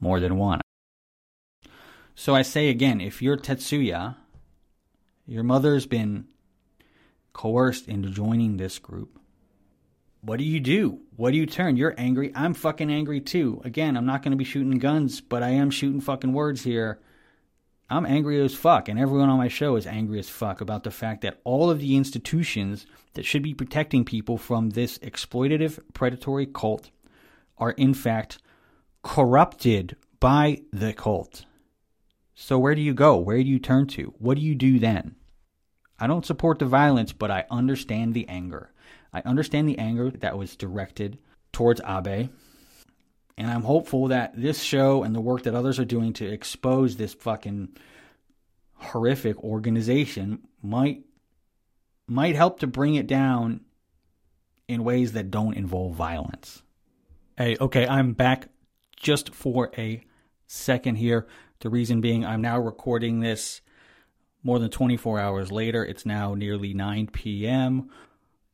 more 0.00 0.18
than 0.18 0.36
one. 0.36 0.60
So 2.14 2.34
I 2.34 2.42
say 2.42 2.68
again, 2.68 3.00
if 3.00 3.22
you're 3.22 3.36
Tetsuya, 3.36 4.16
your 5.26 5.44
mother's 5.44 5.86
been 5.86 6.26
coerced 7.32 7.86
into 7.86 8.08
joining 8.08 8.56
this 8.56 8.78
group. 8.78 9.20
What 10.20 10.38
do 10.38 10.44
you 10.44 10.60
do? 10.60 11.00
What 11.16 11.30
do 11.30 11.36
you 11.36 11.46
turn? 11.46 11.76
You're 11.76 11.94
angry. 11.96 12.32
I'm 12.34 12.54
fucking 12.54 12.90
angry 12.90 13.20
too. 13.20 13.60
Again, 13.64 13.96
I'm 13.96 14.06
not 14.06 14.22
going 14.22 14.32
to 14.32 14.36
be 14.36 14.44
shooting 14.44 14.78
guns, 14.78 15.20
but 15.20 15.42
I 15.42 15.50
am 15.50 15.70
shooting 15.70 16.00
fucking 16.00 16.32
words 16.32 16.62
here. 16.62 17.00
I'm 17.90 18.04
angry 18.04 18.42
as 18.42 18.54
fuck, 18.54 18.88
and 18.88 18.98
everyone 18.98 19.30
on 19.30 19.38
my 19.38 19.48
show 19.48 19.76
is 19.76 19.86
angry 19.86 20.18
as 20.18 20.28
fuck 20.28 20.60
about 20.60 20.84
the 20.84 20.90
fact 20.90 21.22
that 21.22 21.40
all 21.44 21.70
of 21.70 21.78
the 21.78 21.96
institutions 21.96 22.86
that 23.14 23.24
should 23.24 23.42
be 23.42 23.54
protecting 23.54 24.04
people 24.04 24.36
from 24.36 24.70
this 24.70 24.98
exploitative, 24.98 25.80
predatory 25.94 26.46
cult 26.46 26.90
are 27.56 27.70
in 27.70 27.94
fact 27.94 28.38
corrupted 29.02 29.96
by 30.20 30.62
the 30.72 30.92
cult. 30.92 31.46
So 32.34 32.58
where 32.58 32.74
do 32.74 32.82
you 32.82 32.92
go? 32.92 33.16
Where 33.16 33.38
do 33.38 33.48
you 33.48 33.58
turn 33.58 33.86
to? 33.88 34.14
What 34.18 34.36
do 34.36 34.42
you 34.42 34.54
do 34.54 34.78
then? 34.78 35.16
I 35.98 36.06
don't 36.06 36.26
support 36.26 36.58
the 36.58 36.66
violence, 36.66 37.12
but 37.12 37.30
I 37.30 37.46
understand 37.50 38.12
the 38.12 38.28
anger. 38.28 38.70
I 39.12 39.22
understand 39.24 39.68
the 39.68 39.78
anger 39.78 40.10
that 40.10 40.38
was 40.38 40.56
directed 40.56 41.18
towards 41.52 41.80
Abe. 41.80 42.30
And 43.36 43.50
I'm 43.50 43.62
hopeful 43.62 44.08
that 44.08 44.32
this 44.36 44.62
show 44.62 45.02
and 45.02 45.14
the 45.14 45.20
work 45.20 45.44
that 45.44 45.54
others 45.54 45.78
are 45.78 45.84
doing 45.84 46.12
to 46.14 46.26
expose 46.26 46.96
this 46.96 47.14
fucking 47.14 47.68
horrific 48.74 49.42
organization 49.42 50.40
might 50.62 51.04
might 52.06 52.34
help 52.34 52.60
to 52.60 52.66
bring 52.66 52.94
it 52.94 53.06
down 53.06 53.60
in 54.66 54.82
ways 54.82 55.12
that 55.12 55.30
don't 55.30 55.54
involve 55.54 55.94
violence. 55.94 56.62
Hey, 57.36 57.56
okay, 57.60 57.86
I'm 57.86 58.12
back 58.14 58.48
just 58.96 59.34
for 59.34 59.70
a 59.76 60.02
second 60.46 60.96
here. 60.96 61.26
The 61.60 61.70
reason 61.70 62.00
being, 62.00 62.24
I'm 62.24 62.40
now 62.40 62.58
recording 62.58 63.20
this 63.20 63.60
more 64.42 64.58
than 64.58 64.70
24 64.70 65.20
hours 65.20 65.52
later. 65.52 65.84
It's 65.84 66.06
now 66.06 66.34
nearly 66.34 66.72
9 66.72 67.08
p.m. 67.08 67.90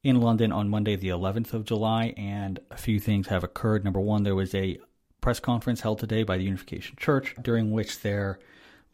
in 0.05 0.21
London 0.21 0.53
on 0.53 0.69
Monday, 0.69 0.95
the 0.95 1.09
11th 1.09 1.55
of 1.55 1.64
July, 1.64 2.12
and 2.19 2.61
a 2.71 2.77
few 2.77 3.01
things 3.01 3.29
have 3.29 3.43
occurred. 3.43 3.83
Number 3.83 4.01
one, 4.01 4.23
there 4.23 4.35
was 4.35 4.55
a 4.55 4.79
press 5.23 5.40
conference 5.40 5.81
held 5.81 5.99
today 5.99 6.23
by 6.23 6.37
the 6.37 6.45
Unification 6.45 6.95
Church 6.97 7.35
during 7.43 7.73
which 7.73 8.03
their 8.03 8.38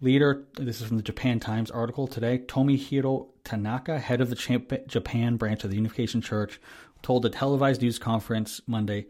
leader, 0.01 0.44
this 0.55 0.81
is 0.81 0.87
from 0.87 0.96
the 0.96 1.03
Japan 1.03 1.40
Times 1.40 1.70
article 1.70 2.07
today, 2.07 2.38
Tomohiro 2.38 3.27
Tanaka, 3.42 3.99
head 3.99 4.20
of 4.20 4.31
the 4.31 4.85
Japan 4.87 5.37
branch 5.37 5.64
of 5.64 5.70
the 5.70 5.77
Unification 5.77 6.23
Church, 6.23 6.61
told 7.03 7.27
a 7.27 7.29
televised 7.29 7.83
news 7.83 7.99
conference 7.99 8.61
Monday 8.68 9.07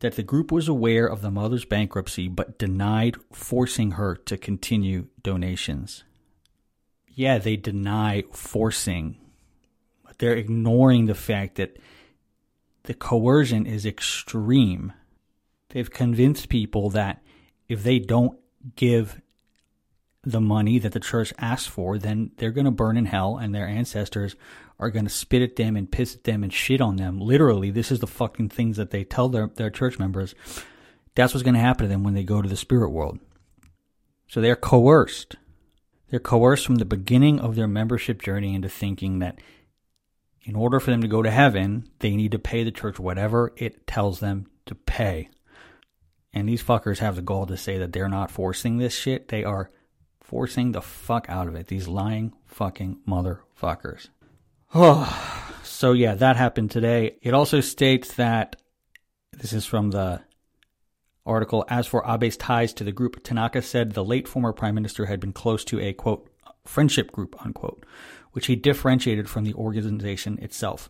that 0.00 0.16
the 0.16 0.22
group 0.22 0.52
was 0.52 0.68
aware 0.68 1.06
of 1.06 1.22
the 1.22 1.30
mother's 1.30 1.64
bankruptcy 1.64 2.28
but 2.28 2.58
denied 2.58 3.16
forcing 3.32 3.92
her 3.92 4.14
to 4.14 4.36
continue 4.36 5.06
donations. 5.22 6.04
Yeah, 7.08 7.38
they 7.38 7.56
deny 7.56 8.24
forcing, 8.32 9.16
they're 10.18 10.36
ignoring 10.36 11.06
the 11.06 11.14
fact 11.14 11.56
that 11.56 11.78
the 12.84 12.94
coercion 12.94 13.66
is 13.66 13.86
extreme. 13.86 14.92
They've 15.70 15.90
convinced 15.90 16.48
people 16.48 16.90
that 16.90 17.22
if 17.68 17.82
they 17.82 17.98
don't 17.98 18.38
give 18.76 19.20
the 20.22 20.40
money 20.40 20.78
that 20.78 20.92
the 20.92 21.00
church 21.00 21.32
asks 21.38 21.66
for, 21.66 21.98
then 21.98 22.32
they're 22.36 22.50
going 22.50 22.64
to 22.64 22.70
burn 22.70 22.96
in 22.96 23.06
hell 23.06 23.36
and 23.36 23.54
their 23.54 23.66
ancestors 23.66 24.36
are 24.78 24.90
going 24.90 25.04
to 25.04 25.10
spit 25.10 25.42
at 25.42 25.56
them 25.56 25.76
and 25.76 25.90
piss 25.90 26.14
at 26.14 26.24
them 26.24 26.42
and 26.42 26.52
shit 26.52 26.80
on 26.80 26.96
them. 26.96 27.20
Literally, 27.20 27.70
this 27.70 27.90
is 27.90 28.00
the 28.00 28.06
fucking 28.06 28.48
things 28.48 28.76
that 28.76 28.90
they 28.90 29.04
tell 29.04 29.28
their, 29.28 29.48
their 29.48 29.70
church 29.70 29.98
members. 29.98 30.34
That's 31.14 31.34
what's 31.34 31.42
going 31.42 31.54
to 31.54 31.60
happen 31.60 31.84
to 31.84 31.88
them 31.88 32.04
when 32.04 32.14
they 32.14 32.24
go 32.24 32.42
to 32.42 32.48
the 32.48 32.56
spirit 32.56 32.90
world. 32.90 33.18
So 34.28 34.40
they're 34.40 34.56
coerced. 34.56 35.36
They're 36.10 36.20
coerced 36.20 36.64
from 36.64 36.76
the 36.76 36.84
beginning 36.84 37.40
of 37.40 37.54
their 37.54 37.68
membership 37.68 38.22
journey 38.22 38.54
into 38.54 38.68
thinking 38.68 39.18
that 39.18 39.40
in 40.42 40.56
order 40.56 40.80
for 40.80 40.90
them 40.90 41.02
to 41.02 41.08
go 41.08 41.22
to 41.22 41.30
heaven, 41.30 41.88
they 41.98 42.16
need 42.16 42.32
to 42.32 42.38
pay 42.38 42.64
the 42.64 42.70
church 42.70 42.98
whatever 42.98 43.52
it 43.56 43.86
tells 43.86 44.20
them 44.20 44.46
to 44.66 44.74
pay. 44.74 45.28
And 46.32 46.48
these 46.48 46.62
fuckers 46.62 46.98
have 46.98 47.16
the 47.16 47.22
gall 47.22 47.46
to 47.46 47.56
say 47.56 47.78
that 47.78 47.92
they're 47.92 48.08
not 48.08 48.30
forcing 48.30 48.78
this 48.78 48.94
shit. 48.94 49.28
They 49.28 49.44
are 49.44 49.70
forcing 50.20 50.72
the 50.72 50.82
fuck 50.82 51.26
out 51.28 51.48
of 51.48 51.54
it. 51.54 51.68
These 51.68 51.88
lying 51.88 52.34
fucking 52.46 53.00
motherfuckers. 53.08 54.08
Oh, 54.74 55.54
so 55.64 55.92
yeah, 55.92 56.14
that 56.14 56.36
happened 56.36 56.70
today. 56.70 57.16
It 57.22 57.34
also 57.34 57.60
states 57.60 58.14
that 58.14 58.56
this 59.32 59.52
is 59.52 59.64
from 59.64 59.90
the 59.90 60.20
article. 61.24 61.64
As 61.68 61.86
for 61.86 62.06
Abe's 62.06 62.36
ties 62.36 62.72
to 62.74 62.84
the 62.84 62.92
group, 62.92 63.22
Tanaka 63.22 63.62
said 63.62 63.92
the 63.92 64.04
late 64.04 64.28
former 64.28 64.52
prime 64.52 64.74
minister 64.74 65.06
had 65.06 65.20
been 65.20 65.32
close 65.32 65.64
to 65.66 65.80
a 65.80 65.92
quote 65.92 66.28
friendship 66.68 67.10
group 67.10 67.34
unquote, 67.44 67.84
which 68.32 68.46
he 68.46 68.56
differentiated 68.56 69.28
from 69.28 69.44
the 69.44 69.54
organization 69.54 70.38
itself, 70.40 70.88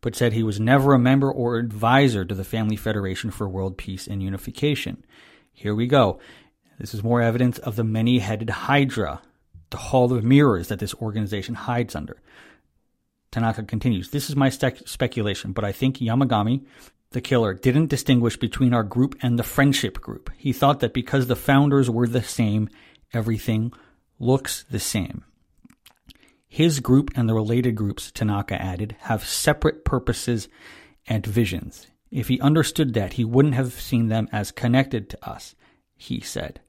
but 0.00 0.14
said 0.14 0.32
he 0.32 0.42
was 0.42 0.60
never 0.60 0.94
a 0.94 0.98
member 0.98 1.30
or 1.30 1.56
advisor 1.56 2.24
to 2.24 2.34
the 2.34 2.44
Family 2.44 2.76
Federation 2.76 3.30
for 3.30 3.48
World 3.48 3.76
Peace 3.76 4.06
and 4.06 4.22
Unification. 4.22 5.04
Here 5.52 5.74
we 5.74 5.86
go. 5.86 6.20
This 6.78 6.94
is 6.94 7.02
more 7.02 7.22
evidence 7.22 7.58
of 7.58 7.76
the 7.76 7.84
many-headed 7.84 8.50
hydra, 8.50 9.22
the 9.70 9.78
hall 9.78 10.12
of 10.12 10.22
mirrors 10.22 10.68
that 10.68 10.78
this 10.78 10.94
organization 10.94 11.54
hides 11.54 11.94
under. 11.94 12.20
Tanaka 13.32 13.64
continues, 13.64 14.10
This 14.10 14.28
is 14.30 14.36
my 14.36 14.48
speculation, 14.50 15.52
but 15.52 15.64
I 15.64 15.72
think 15.72 15.96
Yamagami, 15.96 16.64
the 17.10 17.20
killer, 17.20 17.54
didn't 17.54 17.88
distinguish 17.88 18.36
between 18.36 18.74
our 18.74 18.82
group 18.82 19.16
and 19.22 19.38
the 19.38 19.42
friendship 19.42 20.00
group. 20.00 20.30
He 20.36 20.52
thought 20.52 20.80
that 20.80 20.94
because 20.94 21.26
the 21.26 21.36
founders 21.36 21.90
were 21.90 22.06
the 22.06 22.22
same, 22.22 22.68
everything 23.12 23.72
looks 24.18 24.64
the 24.70 24.78
same. 24.78 25.24
His 26.48 26.80
group 26.80 27.10
and 27.16 27.28
the 27.28 27.34
related 27.34 27.74
groups, 27.74 28.10
Tanaka 28.10 28.60
added, 28.60 28.96
have 29.00 29.26
separate 29.26 29.84
purposes 29.84 30.48
and 31.06 31.26
visions. 31.26 31.88
If 32.10 32.28
he 32.28 32.40
understood 32.40 32.94
that, 32.94 33.14
he 33.14 33.24
wouldn't 33.24 33.54
have 33.54 33.72
seen 33.74 34.08
them 34.08 34.28
as 34.32 34.52
connected 34.52 35.10
to 35.10 35.28
us, 35.28 35.54
he 35.96 36.20
said. 36.20 36.60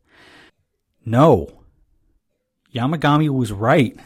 No. 1.05 1.63
Yamagami 2.73 3.29
was 3.29 3.53
right. 3.53 3.97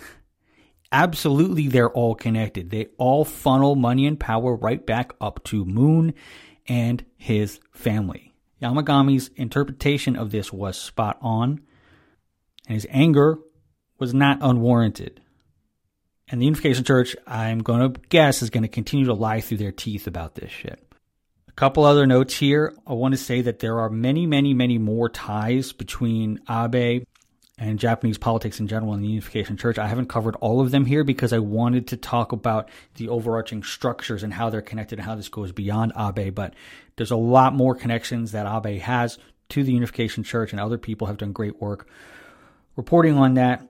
Absolutely, 0.91 1.67
they're 1.67 1.89
all 1.89 2.15
connected. 2.15 2.69
They 2.69 2.87
all 2.97 3.25
funnel 3.25 3.75
money 3.75 4.05
and 4.05 4.19
power 4.19 4.55
right 4.55 4.85
back 4.85 5.13
up 5.19 5.43
to 5.45 5.65
Moon 5.65 6.13
and 6.67 7.03
his 7.17 7.59
family. 7.71 8.33
Yamagami's 8.61 9.31
interpretation 9.35 10.15
of 10.15 10.31
this 10.31 10.53
was 10.53 10.77
spot 10.77 11.17
on, 11.21 11.61
and 12.71 12.75
his 12.75 12.87
anger 12.89 13.37
was 13.99 14.13
not 14.13 14.37
unwarranted. 14.39 15.19
And 16.29 16.41
the 16.41 16.45
Unification 16.45 16.85
Church, 16.85 17.17
I'm 17.27 17.59
going 17.59 17.91
to 17.91 17.99
guess, 18.07 18.41
is 18.41 18.49
going 18.49 18.63
to 18.63 18.69
continue 18.69 19.07
to 19.07 19.13
lie 19.13 19.41
through 19.41 19.57
their 19.57 19.73
teeth 19.73 20.07
about 20.07 20.35
this 20.35 20.51
shit. 20.51 20.81
A 21.49 21.51
couple 21.51 21.83
other 21.83 22.07
notes 22.07 22.33
here. 22.33 22.73
I 22.87 22.93
want 22.93 23.13
to 23.13 23.17
say 23.17 23.41
that 23.41 23.59
there 23.59 23.79
are 23.79 23.89
many, 23.89 24.25
many, 24.25 24.53
many 24.53 24.77
more 24.77 25.09
ties 25.09 25.73
between 25.73 26.39
Abe 26.49 27.03
and 27.57 27.77
Japanese 27.77 28.17
politics 28.17 28.61
in 28.61 28.69
general 28.69 28.93
and 28.93 29.03
the 29.03 29.09
Unification 29.09 29.57
Church. 29.57 29.77
I 29.77 29.89
haven't 29.89 30.07
covered 30.07 30.37
all 30.37 30.61
of 30.61 30.71
them 30.71 30.85
here 30.85 31.03
because 31.03 31.33
I 31.33 31.39
wanted 31.39 31.87
to 31.87 31.97
talk 31.97 32.31
about 32.31 32.69
the 32.95 33.09
overarching 33.09 33.63
structures 33.63 34.23
and 34.23 34.33
how 34.33 34.49
they're 34.49 34.61
connected 34.61 34.97
and 34.97 35.05
how 35.05 35.15
this 35.15 35.27
goes 35.27 35.51
beyond 35.51 35.91
Abe. 35.99 36.33
But 36.33 36.53
there's 36.95 37.11
a 37.11 37.17
lot 37.17 37.53
more 37.53 37.75
connections 37.75 38.31
that 38.31 38.47
Abe 38.47 38.79
has 38.79 39.19
to 39.49 39.63
the 39.65 39.73
Unification 39.73 40.23
Church, 40.23 40.53
and 40.53 40.61
other 40.61 40.77
people 40.77 41.07
have 41.07 41.17
done 41.17 41.33
great 41.33 41.61
work 41.61 41.89
reporting 42.75 43.17
on 43.17 43.35
that. 43.35 43.67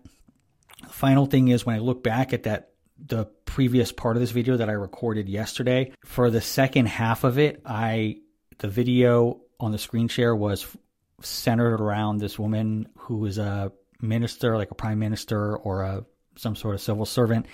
The 0.82 0.90
final 0.90 1.26
thing 1.26 1.50
is 1.50 1.66
when 1.66 1.76
I 1.76 1.80
look 1.80 2.04
back 2.04 2.34
at 2.34 2.44
that 2.44 2.70
the 3.04 3.26
previous 3.46 3.92
part 3.92 4.16
of 4.16 4.22
this 4.22 4.32
video 4.32 4.58
that 4.58 4.70
I 4.70 4.74
recorded 4.74 5.28
yesterday, 5.28 5.92
for 6.06 6.30
the 6.30 6.42
second 6.42 6.88
half 6.88 7.24
of 7.24 7.40
it, 7.40 7.62
I 7.66 8.18
the 8.60 8.68
video 8.68 9.42
on 9.60 9.72
the 9.72 9.78
screen 9.78 10.08
share 10.08 10.36
was 10.36 10.66
centered 11.22 11.82
around 11.82 12.18
this 12.18 12.38
woman 12.38 12.88
who 12.96 13.18
was 13.18 13.38
a 13.38 13.72
minister, 14.02 14.58
like 14.58 14.72
a 14.72 14.76
prime 14.76 15.00
minister 15.00 15.56
or 15.58 15.82
a 15.82 16.06
some 16.38 16.56
sort 16.56 16.76
of 16.76 16.82
civil 16.82 17.06
servant 17.06 17.46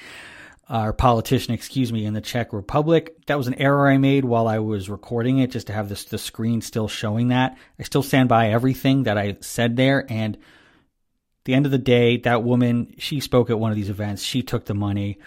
uh, 0.69 0.83
or 0.85 0.93
politician, 0.93 1.53
excuse 1.53 1.91
me, 1.91 2.05
in 2.05 2.13
the 2.13 2.21
Czech 2.21 2.53
Republic. 2.53 3.15
That 3.27 3.37
was 3.37 3.47
an 3.47 3.55
error 3.55 3.87
I 3.87 3.97
made 3.97 4.25
while 4.25 4.47
I 4.47 4.59
was 4.59 4.89
recording 4.89 5.39
it, 5.39 5.51
just 5.51 5.67
to 5.67 5.73
have 5.73 5.89
this 5.89 6.05
the 6.05 6.17
screen 6.17 6.61
still 6.61 6.87
showing 6.87 7.29
that. 7.29 7.57
I 7.79 7.83
still 7.83 8.03
stand 8.03 8.29
by 8.29 8.49
everything 8.49 9.03
that 9.03 9.17
I 9.17 9.37
said 9.41 9.75
there, 9.75 10.05
and 10.09 10.37
the 11.47 11.53
end 11.53 11.65
of 11.65 11.71
the 11.71 11.77
day, 11.77 12.17
that 12.17 12.43
woman, 12.43 12.93
she 12.97 13.21
spoke 13.21 13.49
at 13.49 13.57
one 13.57 13.71
of 13.71 13.77
these 13.77 13.89
events. 13.89 14.21
She 14.21 14.43
took 14.43 14.65
the 14.65 14.73
money. 14.73 15.17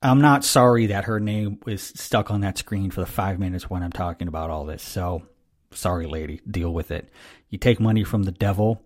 I'm 0.00 0.22
not 0.22 0.42
sorry 0.42 0.86
that 0.86 1.04
her 1.04 1.20
name 1.20 1.60
was 1.66 1.82
stuck 1.82 2.30
on 2.30 2.40
that 2.40 2.56
screen 2.56 2.90
for 2.90 3.02
the 3.02 3.06
five 3.06 3.38
minutes 3.38 3.68
when 3.68 3.82
I'm 3.82 3.92
talking 3.92 4.26
about 4.26 4.48
all 4.48 4.64
this. 4.64 4.82
So, 4.82 5.24
sorry, 5.70 6.06
lady, 6.06 6.40
deal 6.50 6.72
with 6.72 6.90
it. 6.90 7.10
You 7.50 7.58
take 7.58 7.78
money 7.78 8.04
from 8.04 8.22
the 8.22 8.32
devil, 8.32 8.82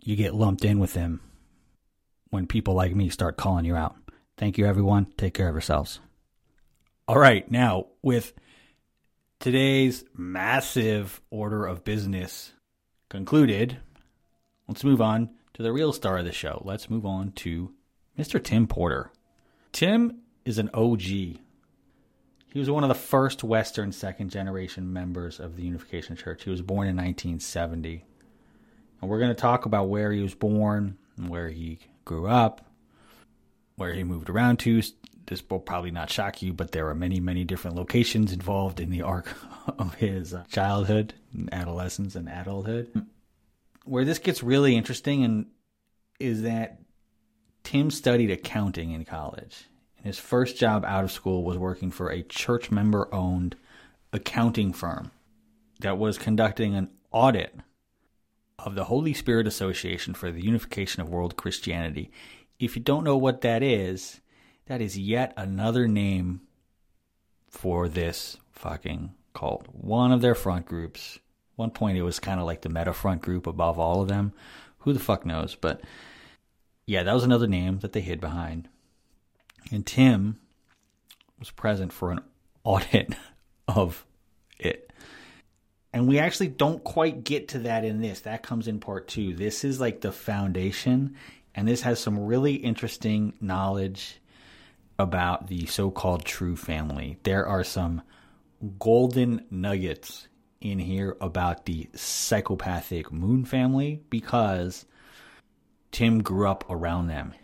you 0.00 0.16
get 0.16 0.34
lumped 0.34 0.64
in 0.64 0.80
with 0.80 0.94
him 0.94 1.20
when 2.30 2.48
people 2.48 2.74
like 2.74 2.96
me 2.96 3.08
start 3.08 3.36
calling 3.36 3.64
you 3.64 3.76
out. 3.76 3.94
Thank 4.36 4.58
you, 4.58 4.66
everyone. 4.66 5.06
Take 5.16 5.34
care 5.34 5.48
of 5.48 5.54
yourselves. 5.54 6.00
All 7.06 7.18
right, 7.18 7.48
now 7.48 7.86
with 8.02 8.32
today's 9.38 10.04
massive 10.12 11.20
order 11.30 11.64
of 11.64 11.84
business 11.84 12.52
concluded, 13.08 13.78
let's 14.66 14.82
move 14.82 15.00
on 15.00 15.30
to 15.58 15.64
the 15.64 15.72
real 15.72 15.92
star 15.92 16.18
of 16.18 16.24
the 16.24 16.30
show. 16.30 16.62
Let's 16.64 16.88
move 16.88 17.04
on 17.04 17.32
to 17.32 17.72
Mr. 18.16 18.42
Tim 18.42 18.68
Porter. 18.68 19.10
Tim 19.72 20.20
is 20.44 20.56
an 20.58 20.70
OG. 20.72 21.00
He 21.00 21.40
was 22.54 22.70
one 22.70 22.84
of 22.84 22.88
the 22.88 22.94
first 22.94 23.42
Western 23.42 23.90
second 23.90 24.30
generation 24.30 24.92
members 24.92 25.40
of 25.40 25.56
the 25.56 25.64
Unification 25.64 26.14
Church. 26.14 26.44
He 26.44 26.50
was 26.50 26.62
born 26.62 26.86
in 26.86 26.94
1970. 26.94 28.04
And 29.00 29.10
we're 29.10 29.18
going 29.18 29.34
to 29.34 29.34
talk 29.34 29.66
about 29.66 29.88
where 29.88 30.12
he 30.12 30.22
was 30.22 30.34
born, 30.34 30.96
where 31.26 31.48
he 31.48 31.80
grew 32.04 32.28
up, 32.28 32.64
where 33.74 33.92
he 33.92 34.04
moved 34.04 34.30
around 34.30 34.60
to. 34.60 34.80
This 35.26 35.42
will 35.50 35.58
probably 35.58 35.90
not 35.90 36.08
shock 36.08 36.40
you, 36.40 36.52
but 36.52 36.70
there 36.70 36.88
are 36.88 36.94
many, 36.94 37.18
many 37.18 37.42
different 37.42 37.76
locations 37.76 38.32
involved 38.32 38.78
in 38.78 38.90
the 38.90 39.02
arc 39.02 39.34
of 39.76 39.94
his 39.94 40.36
childhood, 40.52 41.14
adolescence, 41.50 42.14
and 42.14 42.28
adulthood. 42.28 43.08
Where 43.88 44.04
this 44.04 44.18
gets 44.18 44.42
really 44.42 44.76
interesting 44.76 45.24
and 45.24 45.46
is 46.20 46.42
that 46.42 46.80
Tim 47.64 47.90
studied 47.90 48.30
accounting 48.30 48.92
in 48.92 49.04
college. 49.04 49.64
And 49.96 50.06
his 50.06 50.18
first 50.18 50.56
job 50.56 50.84
out 50.84 51.04
of 51.04 51.12
school 51.12 51.42
was 51.42 51.58
working 51.58 51.90
for 51.90 52.10
a 52.10 52.22
church 52.22 52.70
member 52.70 53.12
owned 53.12 53.56
accounting 54.12 54.72
firm 54.72 55.10
that 55.80 55.98
was 55.98 56.18
conducting 56.18 56.74
an 56.74 56.90
audit 57.10 57.54
of 58.58 58.74
the 58.74 58.84
Holy 58.84 59.14
Spirit 59.14 59.46
Association 59.46 60.14
for 60.14 60.30
the 60.30 60.44
Unification 60.44 61.00
of 61.00 61.08
World 61.08 61.36
Christianity. 61.36 62.10
If 62.58 62.76
you 62.76 62.82
don't 62.82 63.04
know 63.04 63.16
what 63.16 63.42
that 63.42 63.62
is, 63.62 64.20
that 64.66 64.80
is 64.80 64.98
yet 64.98 65.32
another 65.36 65.86
name 65.86 66.42
for 67.48 67.88
this 67.88 68.36
fucking 68.50 69.14
cult. 69.34 69.66
One 69.72 70.12
of 70.12 70.20
their 70.20 70.34
front 70.34 70.66
groups. 70.66 71.20
One 71.58 71.72
point 71.72 71.98
it 71.98 72.02
was 72.02 72.20
kind 72.20 72.38
of 72.38 72.46
like 72.46 72.62
the 72.62 72.68
meta 72.68 72.92
front 72.92 73.20
group 73.20 73.48
above 73.48 73.80
all 73.80 74.00
of 74.00 74.06
them. 74.06 74.32
Who 74.78 74.92
the 74.92 75.00
fuck 75.00 75.26
knows? 75.26 75.56
But 75.56 75.80
yeah, 76.86 77.02
that 77.02 77.12
was 77.12 77.24
another 77.24 77.48
name 77.48 77.80
that 77.80 77.92
they 77.92 78.00
hid 78.00 78.20
behind. 78.20 78.68
And 79.72 79.84
Tim 79.84 80.38
was 81.36 81.50
present 81.50 81.92
for 81.92 82.12
an 82.12 82.20
audit 82.64 83.12
of 83.66 84.06
it. 84.60 84.92
And 85.92 86.06
we 86.06 86.20
actually 86.20 86.46
don't 86.46 86.84
quite 86.84 87.24
get 87.24 87.48
to 87.48 87.58
that 87.58 87.84
in 87.84 88.00
this. 88.00 88.20
That 88.20 88.44
comes 88.44 88.68
in 88.68 88.78
part 88.78 89.08
two. 89.08 89.34
This 89.34 89.64
is 89.64 89.80
like 89.80 90.00
the 90.00 90.12
foundation, 90.12 91.16
and 91.56 91.66
this 91.66 91.80
has 91.80 91.98
some 91.98 92.20
really 92.20 92.54
interesting 92.54 93.32
knowledge 93.40 94.20
about 94.96 95.48
the 95.48 95.66
so 95.66 95.90
called 95.90 96.24
true 96.24 96.54
family. 96.54 97.18
There 97.24 97.48
are 97.48 97.64
some 97.64 98.02
golden 98.78 99.44
nuggets 99.50 100.27
in 100.60 100.78
here 100.78 101.16
about 101.20 101.66
the 101.66 101.88
psychopathic 101.94 103.12
Moon 103.12 103.44
family 103.44 104.02
because 104.10 104.86
Tim 105.92 106.22
grew 106.22 106.48
up 106.48 106.64
around 106.68 107.06
them. 107.06 107.34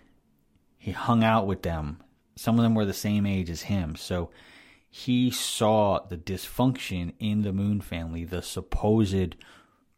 He 0.76 0.90
hung 0.90 1.24
out 1.24 1.46
with 1.46 1.62
them. 1.62 2.02
Some 2.36 2.58
of 2.58 2.62
them 2.62 2.74
were 2.74 2.84
the 2.84 2.92
same 2.92 3.26
age 3.26 3.48
as 3.48 3.62
him. 3.62 3.96
So 3.96 4.30
he 4.90 5.30
saw 5.30 6.00
the 6.00 6.16
dysfunction 6.16 7.12
in 7.18 7.42
the 7.42 7.52
Moon 7.52 7.80
family, 7.80 8.24
the 8.24 8.42
supposed 8.42 9.36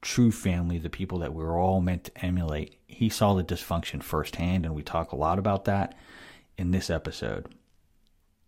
true 0.03 0.31
family, 0.31 0.79
the 0.79 0.91
people 0.91 1.19
that 1.19 1.35
we 1.35 1.43
were 1.43 1.59
all 1.59 1.81
meant 1.81 2.05
to 2.05 2.25
emulate. 2.25 2.79
He 2.87 3.09
saw 3.09 3.35
the 3.35 3.45
dysfunction 3.45 4.03
firsthand, 4.03 4.65
and 4.65 4.75
we 4.75 4.83
talk 4.83 5.13
a 5.13 5.17
lot 5.17 5.39
about 5.39 5.65
that 5.65 5.95
in 6.57 6.71
this 6.71 6.91
episode. 6.91 7.47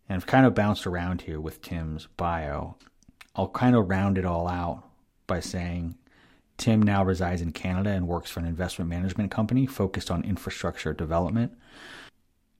And 0.09 0.16
I've 0.16 0.26
kind 0.26 0.46
of 0.46 0.54
bounced 0.54 0.87
around 0.87 1.22
here 1.22 1.40
with 1.40 1.61
Tim's 1.61 2.07
bio. 2.16 2.76
I'll 3.35 3.49
kind 3.49 3.77
of 3.77 3.88
round 3.88 4.19
it 4.19 4.25
all 4.25 4.49
out 4.49 4.85
by 5.27 5.41
saying 5.41 5.97
Tim 6.57 6.83
now 6.83 7.05
resides 7.05 7.41
in 7.41 7.53
Canada 7.53 7.91
and 7.91 8.09
works 8.09 8.31
for 8.31 8.41
an 8.41 8.47
investment 8.47 8.88
management 8.91 9.31
company 9.31 9.67
focused 9.67 10.11
on 10.11 10.25
infrastructure 10.25 10.93
development. 10.93 11.57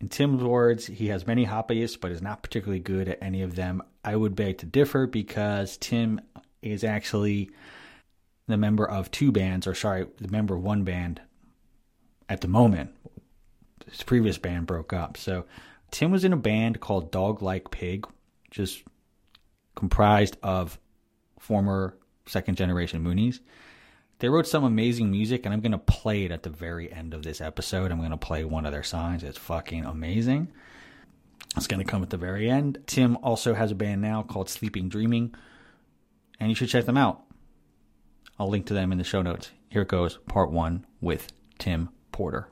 In 0.01 0.09
Tim's 0.09 0.43
words, 0.43 0.87
he 0.87 1.09
has 1.09 1.27
many 1.27 1.45
hobbies 1.45 1.97
but 1.97 2.13
is 2.13 2.23
not 2.23 2.43
particularly 2.43 2.79
good 2.79 3.09
at 3.09 3.19
any 3.21 3.43
of 3.43 3.57
them. 3.57 3.83
I 4.05 4.15
would 4.15 4.37
beg 4.37 4.59
to 4.59 4.67
differ 4.67 5.07
because 5.07 5.77
Tim 5.77 6.21
is 6.63 6.85
actually 6.85 7.51
the 8.47 8.57
member 8.57 8.89
of 8.89 9.11
two 9.11 9.33
bands, 9.33 9.67
or 9.67 9.75
sorry, 9.75 10.07
the 10.21 10.29
member 10.29 10.55
of 10.55 10.63
one 10.63 10.85
band 10.85 11.21
at 12.29 12.41
the 12.41 12.49
moment. 12.49 12.93
His 13.91 14.03
previous 14.03 14.39
band 14.39 14.67
broke 14.67 14.93
up. 14.93 15.17
So 15.17 15.45
Tim 15.91 16.11
was 16.13 16.25
in 16.25 16.33
a 16.33 16.37
band 16.37 16.81
called 16.81 17.11
Dog 17.11 17.43
Like 17.43 17.71
Pig, 17.71 18.07
which 18.45 18.59
is 18.59 18.83
comprised 19.79 20.37
of 20.43 20.77
former 21.39 21.97
second 22.27 22.57
generation 22.57 23.05
Moonies. 23.05 23.39
They 24.19 24.29
wrote 24.29 24.49
some 24.49 24.65
amazing 24.65 25.09
music, 25.09 25.45
and 25.45 25.55
I'm 25.55 25.61
going 25.61 25.71
to 25.71 25.79
play 25.79 26.25
it 26.25 26.33
at 26.33 26.43
the 26.43 26.51
very 26.51 26.93
end 26.93 27.15
of 27.15 27.23
this 27.23 27.41
episode. 27.41 27.93
I'm 27.93 27.99
going 27.99 28.11
to 28.11 28.17
play 28.17 28.45
one 28.45 28.67
of 28.67 28.73
their 28.73 28.83
songs. 28.83 29.23
It's 29.23 29.39
fucking 29.39 29.85
amazing. 29.85 30.49
It's 31.57 31.69
going 31.69 31.79
to 31.79 31.89
come 31.89 32.03
at 32.03 32.11
the 32.11 32.17
very 32.17 32.51
end. 32.51 32.79
Tim 32.87 33.17
also 33.19 33.55
has 33.55 33.71
a 33.71 33.77
band 33.77 34.03
now 34.03 34.25
called 34.25 34.51
Sleeping 34.51 34.89
Dreaming, 34.89 35.33
and 36.41 36.49
you 36.49 36.57
should 36.57 36.69
check 36.69 36.85
them 36.85 36.97
out. 36.97 37.23
I'll 38.37 38.49
link 38.51 38.67
to 38.67 38.75
them 38.75 38.91
in 38.91 38.99
the 38.99 39.05
show 39.05 39.23
notes. 39.23 39.53
Here 39.69 39.83
it 39.83 39.89
goes, 39.89 40.19
part 40.27 40.51
one 40.51 40.87
with 41.01 41.33
Tim 41.61 41.91
Porter. 42.11 42.49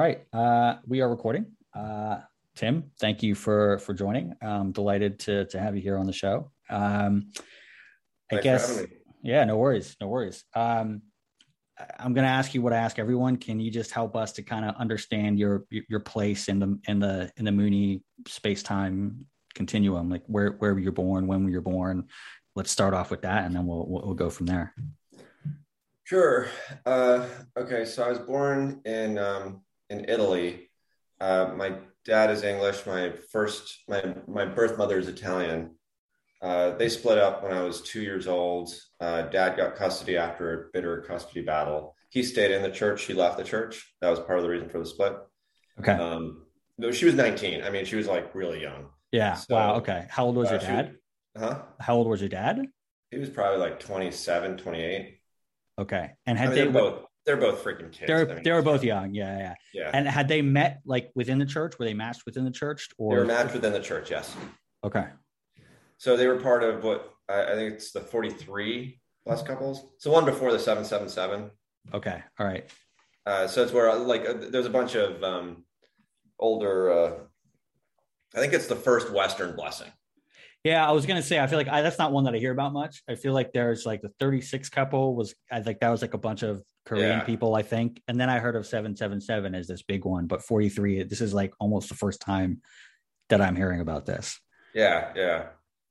Right. 0.00 0.22
Uh, 0.32 0.76
we 0.86 1.02
are 1.02 1.10
recording. 1.10 1.44
Uh, 1.76 2.20
Tim, 2.56 2.84
thank 2.98 3.22
you 3.22 3.34
for 3.34 3.78
for 3.80 3.92
joining. 3.92 4.32
I'm 4.40 4.72
delighted 4.72 5.18
to 5.26 5.44
to 5.48 5.60
have 5.60 5.76
you 5.76 5.82
here 5.82 5.98
on 5.98 6.06
the 6.06 6.12
show. 6.14 6.50
Um, 6.70 7.32
I 8.32 8.36
Thanks 8.36 8.44
guess, 8.44 8.86
yeah, 9.22 9.44
no 9.44 9.58
worries, 9.58 9.98
no 10.00 10.06
worries. 10.06 10.42
Um, 10.54 11.02
I'm 11.98 12.14
going 12.14 12.24
to 12.24 12.30
ask 12.30 12.54
you 12.54 12.62
what 12.62 12.72
I 12.72 12.78
ask 12.78 12.98
everyone. 12.98 13.36
Can 13.36 13.60
you 13.60 13.70
just 13.70 13.90
help 13.90 14.16
us 14.16 14.32
to 14.32 14.42
kind 14.42 14.64
of 14.64 14.74
understand 14.76 15.38
your 15.38 15.66
your 15.68 16.00
place 16.00 16.48
in 16.48 16.60
the 16.60 16.78
in 16.88 16.98
the 16.98 17.30
in 17.36 17.44
the 17.44 17.50
Moonie 17.50 18.00
space 18.26 18.62
time 18.62 19.26
continuum? 19.54 20.08
Like 20.08 20.22
where 20.28 20.52
where 20.52 20.72
were 20.72 20.80
you 20.80 20.92
born? 20.92 21.26
When 21.26 21.44
were 21.44 21.50
you 21.50 21.60
born? 21.60 22.08
Let's 22.56 22.70
start 22.70 22.94
off 22.94 23.10
with 23.10 23.20
that, 23.20 23.44
and 23.44 23.54
then 23.54 23.66
we'll 23.66 23.86
we'll, 23.86 24.06
we'll 24.06 24.14
go 24.14 24.30
from 24.30 24.46
there. 24.46 24.74
Sure. 26.04 26.48
Uh, 26.86 27.26
okay, 27.54 27.84
so 27.84 28.02
I 28.02 28.08
was 28.08 28.18
born 28.18 28.80
in 28.86 29.18
um, 29.18 29.60
in 29.90 30.06
Italy. 30.08 30.70
Uh, 31.20 31.52
my 31.56 31.74
dad 32.06 32.30
is 32.30 32.42
English. 32.42 32.86
My 32.86 33.12
first, 33.32 33.80
my 33.88 34.14
my 34.26 34.46
birth 34.46 34.78
mother 34.78 34.98
is 34.98 35.08
Italian. 35.08 35.74
Uh, 36.40 36.70
they 36.78 36.88
split 36.88 37.18
up 37.18 37.42
when 37.42 37.52
I 37.52 37.62
was 37.62 37.82
two 37.82 38.00
years 38.00 38.26
old. 38.26 38.72
Uh, 38.98 39.22
dad 39.22 39.56
got 39.58 39.76
custody 39.76 40.16
after 40.16 40.52
a 40.54 40.64
bitter 40.72 41.02
custody 41.02 41.42
battle. 41.42 41.94
He 42.08 42.22
stayed 42.22 42.50
in 42.50 42.62
the 42.62 42.70
church. 42.70 43.02
She 43.04 43.12
left 43.12 43.36
the 43.36 43.44
church. 43.44 43.92
That 44.00 44.08
was 44.08 44.18
part 44.20 44.38
of 44.38 44.44
the 44.44 44.48
reason 44.50 44.70
for 44.70 44.78
the 44.78 44.86
split. 44.86 45.12
Okay. 45.78 45.92
Um, 45.92 46.46
no, 46.78 46.90
she 46.92 47.04
was 47.04 47.14
19. 47.14 47.62
I 47.62 47.68
mean, 47.70 47.84
she 47.84 47.96
was 47.96 48.06
like 48.06 48.34
really 48.34 48.62
young. 48.62 48.86
yeah. 49.12 49.34
so, 49.34 49.54
wow. 49.54 49.74
Okay. 49.76 50.06
How 50.08 50.24
old 50.24 50.36
was 50.36 50.48
Uh, 50.48 50.52
your 50.52 50.60
she- 50.60 50.66
dad? 50.66 50.96
Huh? 51.38 51.62
How 51.78 51.94
old 51.96 52.08
was 52.08 52.20
your 52.20 52.30
dad? 52.30 52.66
He 53.10 53.18
was 53.18 53.28
probably 53.28 53.58
like 53.60 53.78
27, 53.78 54.56
28. 54.56 55.20
Okay. 55.78 56.10
And 56.26 56.38
I 56.38 56.40
had 56.40 56.50
mean, 56.54 56.58
they 56.58 56.70
both 56.72 57.04
they're 57.30 57.36
both 57.36 57.62
freaking 57.62 57.92
kids. 57.92 58.08
they're 58.08 58.28
I 58.28 58.34
mean, 58.34 58.42
they 58.42 58.50
were 58.50 58.62
both 58.62 58.82
young. 58.82 59.14
Yeah, 59.14 59.38
yeah. 59.38 59.54
Yeah. 59.72 59.90
And 59.94 60.08
had 60.08 60.26
they 60.26 60.42
met 60.42 60.80
like 60.84 61.12
within 61.14 61.38
the 61.38 61.46
church? 61.46 61.78
Were 61.78 61.84
they 61.84 61.94
matched 61.94 62.26
within 62.26 62.44
the 62.44 62.50
church? 62.50 62.88
Or 62.98 63.14
They 63.14 63.20
were 63.20 63.26
matched 63.26 63.54
within 63.54 63.72
the 63.72 63.80
church, 63.80 64.10
yes. 64.10 64.34
Okay. 64.82 65.06
So 65.98 66.16
they 66.16 66.26
were 66.26 66.40
part 66.40 66.64
of 66.64 66.82
what 66.82 67.12
I, 67.28 67.44
I 67.44 67.54
think 67.54 67.74
it's 67.74 67.92
the 67.92 68.00
43 68.00 69.00
plus 69.24 69.42
couples. 69.44 69.86
So 69.98 70.10
one 70.10 70.24
before 70.24 70.50
the 70.50 70.58
777. 70.58 71.50
Okay. 71.94 72.20
All 72.38 72.46
right. 72.46 72.68
Uh, 73.24 73.46
so 73.46 73.62
it's 73.62 73.72
where 73.72 73.94
like 73.94 74.28
uh, 74.28 74.34
there's 74.50 74.66
a 74.66 74.70
bunch 74.70 74.96
of 74.96 75.22
um, 75.22 75.64
older. 76.38 76.90
Uh, 76.90 77.12
I 78.34 78.40
think 78.40 78.54
it's 78.54 78.66
the 78.66 78.74
first 78.74 79.12
Western 79.12 79.54
blessing. 79.54 79.92
Yeah, 80.64 80.86
I 80.86 80.92
was 80.92 81.06
gonna 81.06 81.22
say 81.22 81.40
I 81.40 81.46
feel 81.46 81.58
like 81.58 81.68
I, 81.68 81.80
that's 81.82 81.98
not 81.98 82.12
one 82.12 82.24
that 82.24 82.34
I 82.34 82.38
hear 82.38 82.52
about 82.52 82.72
much. 82.72 83.02
I 83.08 83.14
feel 83.14 83.32
like 83.32 83.52
there's 83.52 83.86
like 83.86 84.02
the 84.02 84.10
36 84.20 84.68
couple 84.68 85.14
was 85.14 85.34
I 85.50 85.60
think 85.60 85.80
that 85.80 85.88
was 85.88 86.02
like 86.02 86.14
a 86.14 86.18
bunch 86.18 86.42
of 86.42 86.62
Korean 86.84 87.18
Yeah. 87.18 87.24
people 87.24 87.54
I 87.54 87.62
think, 87.62 88.02
and 88.08 88.20
then 88.20 88.28
I 88.28 88.38
heard 88.40 88.56
of 88.56 88.66
777 88.66 89.54
as 89.54 89.66
this 89.66 89.82
big 89.82 90.04
one, 90.04 90.26
but 90.26 90.42
43 90.42 91.04
this 91.04 91.20
is 91.22 91.32
like 91.32 91.54
almost 91.60 91.88
the 91.88 91.94
first 91.94 92.20
time 92.20 92.60
that 93.30 93.40
I'm 93.40 93.56
hearing 93.56 93.80
about 93.80 94.04
this. 94.06 94.38
Yeah, 94.74 95.12
yeah. 95.16 95.46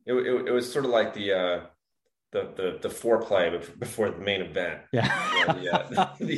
It, 0.06 0.14
it, 0.14 0.48
it 0.50 0.52
was 0.52 0.72
sort 0.72 0.86
of 0.86 0.92
like 0.92 1.14
the 1.14 1.34
uh, 1.34 1.60
the 2.32 2.42
the 2.56 2.80
the 2.82 2.90
foreplay 2.90 3.50
before 3.80 4.12
the 4.12 4.20
main 4.20 4.42
event. 4.42 4.82
Yeah. 4.92 5.08
Yeah, 5.62 6.14
the, 6.20 6.36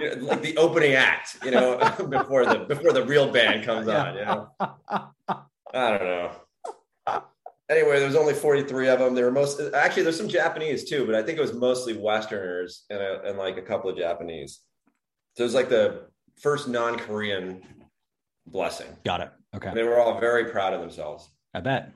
you 0.00 0.16
know, 0.16 0.26
like 0.26 0.42
the 0.42 0.56
opening 0.56 0.94
act, 0.94 1.36
you 1.44 1.50
know, 1.50 1.76
before 2.08 2.46
the 2.46 2.64
before 2.66 2.92
the 2.92 3.04
real 3.04 3.30
band 3.30 3.64
comes 3.64 3.88
on. 3.88 4.14
You 4.14 4.24
know, 4.24 4.48
I 4.58 5.90
don't 5.90 6.02
know. 6.02 6.30
Anyway, 7.70 7.98
there 7.98 8.06
was 8.06 8.16
only 8.16 8.32
43 8.32 8.88
of 8.88 8.98
them. 8.98 9.14
They 9.14 9.22
were 9.22 9.30
most 9.30 9.60
actually 9.74 10.02
there's 10.02 10.16
some 10.16 10.28
Japanese 10.28 10.88
too, 10.88 11.04
but 11.04 11.14
I 11.14 11.22
think 11.22 11.38
it 11.38 11.42
was 11.42 11.52
mostly 11.52 11.96
Westerners 11.96 12.84
and, 12.88 12.98
a, 12.98 13.22
and 13.24 13.38
like 13.38 13.58
a 13.58 13.62
couple 13.62 13.90
of 13.90 13.96
Japanese. 13.96 14.60
So 15.36 15.42
it 15.42 15.46
was 15.46 15.54
like 15.54 15.68
the 15.68 16.06
first 16.40 16.68
non-Korean 16.68 17.62
blessing. 18.46 18.88
Got 19.04 19.20
it. 19.20 19.30
Okay. 19.54 19.72
They 19.74 19.82
were 19.82 19.98
all 19.98 20.18
very 20.18 20.46
proud 20.46 20.72
of 20.72 20.80
themselves. 20.80 21.28
I 21.52 21.60
bet. 21.60 21.92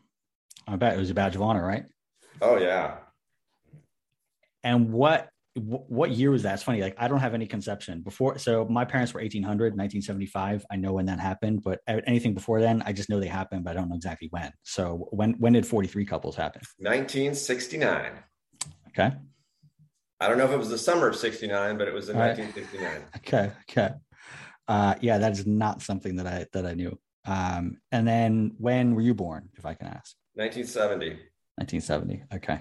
I 0.68 0.76
bet 0.76 0.94
it 0.94 0.98
was 0.98 1.10
a 1.10 1.14
badge 1.14 1.36
of 1.36 1.42
honor, 1.42 1.66
right? 1.66 1.86
Oh 2.40 2.58
yeah. 2.58 2.98
And 4.62 4.92
what 4.92 5.31
wh- 5.54 5.90
what 5.90 6.10
year 6.10 6.30
was 6.30 6.42
that? 6.42 6.54
It's 6.54 6.62
funny. 6.62 6.80
Like 6.80 6.94
I 6.98 7.08
don't 7.08 7.20
have 7.20 7.34
any 7.34 7.46
conception 7.46 8.02
before. 8.02 8.38
So 8.38 8.66
my 8.66 8.84
parents 8.84 9.12
were 9.14 9.20
1800, 9.20 9.72
1975. 9.76 10.64
I 10.70 10.76
know 10.76 10.92
when 10.92 11.06
that 11.06 11.20
happened, 11.20 11.62
but 11.62 11.80
anything 11.86 12.34
before 12.34 12.60
then, 12.60 12.82
I 12.86 12.92
just 12.92 13.08
know 13.08 13.20
they 13.20 13.28
happened, 13.28 13.64
but 13.64 13.70
I 13.70 13.74
don't 13.74 13.88
know 13.88 13.96
exactly 13.96 14.28
when. 14.30 14.52
So 14.62 15.08
when 15.10 15.32
when 15.34 15.52
did 15.52 15.66
43 15.66 16.04
couples 16.04 16.36
happen? 16.36 16.62
1969. 16.78 18.12
Okay. 18.88 19.12
I 20.20 20.28
don't 20.28 20.38
know 20.38 20.44
if 20.44 20.52
it 20.52 20.56
was 20.58 20.70
the 20.70 20.78
summer 20.78 21.08
of 21.08 21.16
69, 21.16 21.78
but 21.78 21.88
it 21.88 21.94
was 21.94 22.08
in 22.08 22.16
All 22.16 22.22
right. 22.22 22.38
1969. 22.38 23.02
Okay. 23.16 23.52
Okay. 23.68 23.94
Uh, 24.68 24.94
yeah, 25.00 25.18
that 25.18 25.32
is 25.32 25.46
not 25.46 25.82
something 25.82 26.16
that 26.16 26.26
I 26.26 26.46
that 26.52 26.64
I 26.64 26.74
knew. 26.74 26.98
Um, 27.24 27.78
and 27.90 28.06
then 28.06 28.54
when 28.58 28.94
were 28.94 29.00
you 29.00 29.14
born, 29.14 29.48
if 29.56 29.66
I 29.66 29.74
can 29.74 29.88
ask? 29.88 30.14
1970. 30.34 31.10
1970. 31.56 32.24
Okay. 32.34 32.60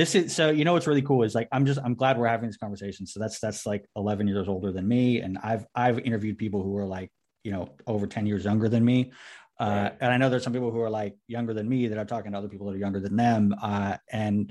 This 0.00 0.14
is 0.14 0.34
so 0.34 0.48
you 0.48 0.64
know 0.64 0.72
what's 0.72 0.86
really 0.86 1.02
cool 1.02 1.24
is 1.24 1.34
like 1.34 1.46
I'm 1.52 1.66
just 1.66 1.78
I'm 1.84 1.94
glad 1.94 2.18
we're 2.18 2.26
having 2.26 2.48
this 2.48 2.56
conversation. 2.56 3.04
So 3.06 3.20
that's 3.20 3.38
that's 3.38 3.66
like 3.66 3.84
11 3.96 4.28
years 4.28 4.48
older 4.48 4.72
than 4.72 4.88
me, 4.88 5.20
and 5.20 5.36
I've 5.42 5.66
I've 5.74 5.98
interviewed 5.98 6.38
people 6.38 6.62
who 6.62 6.74
are 6.78 6.86
like 6.86 7.10
you 7.44 7.52
know 7.52 7.68
over 7.86 8.06
10 8.06 8.24
years 8.24 8.46
younger 8.46 8.70
than 8.70 8.82
me, 8.82 9.12
uh, 9.60 9.64
Right. 9.64 9.92
and 10.00 10.10
I 10.10 10.16
know 10.16 10.30
there's 10.30 10.42
some 10.42 10.54
people 10.54 10.70
who 10.70 10.80
are 10.80 10.88
like 10.88 11.18
younger 11.28 11.52
than 11.52 11.68
me 11.68 11.86
that 11.88 11.98
I'm 11.98 12.06
talking 12.06 12.32
to 12.32 12.38
other 12.38 12.48
people 12.48 12.66
that 12.68 12.76
are 12.76 12.78
younger 12.78 12.98
than 12.98 13.14
them, 13.14 13.54
uh, 13.62 13.98
and 14.10 14.50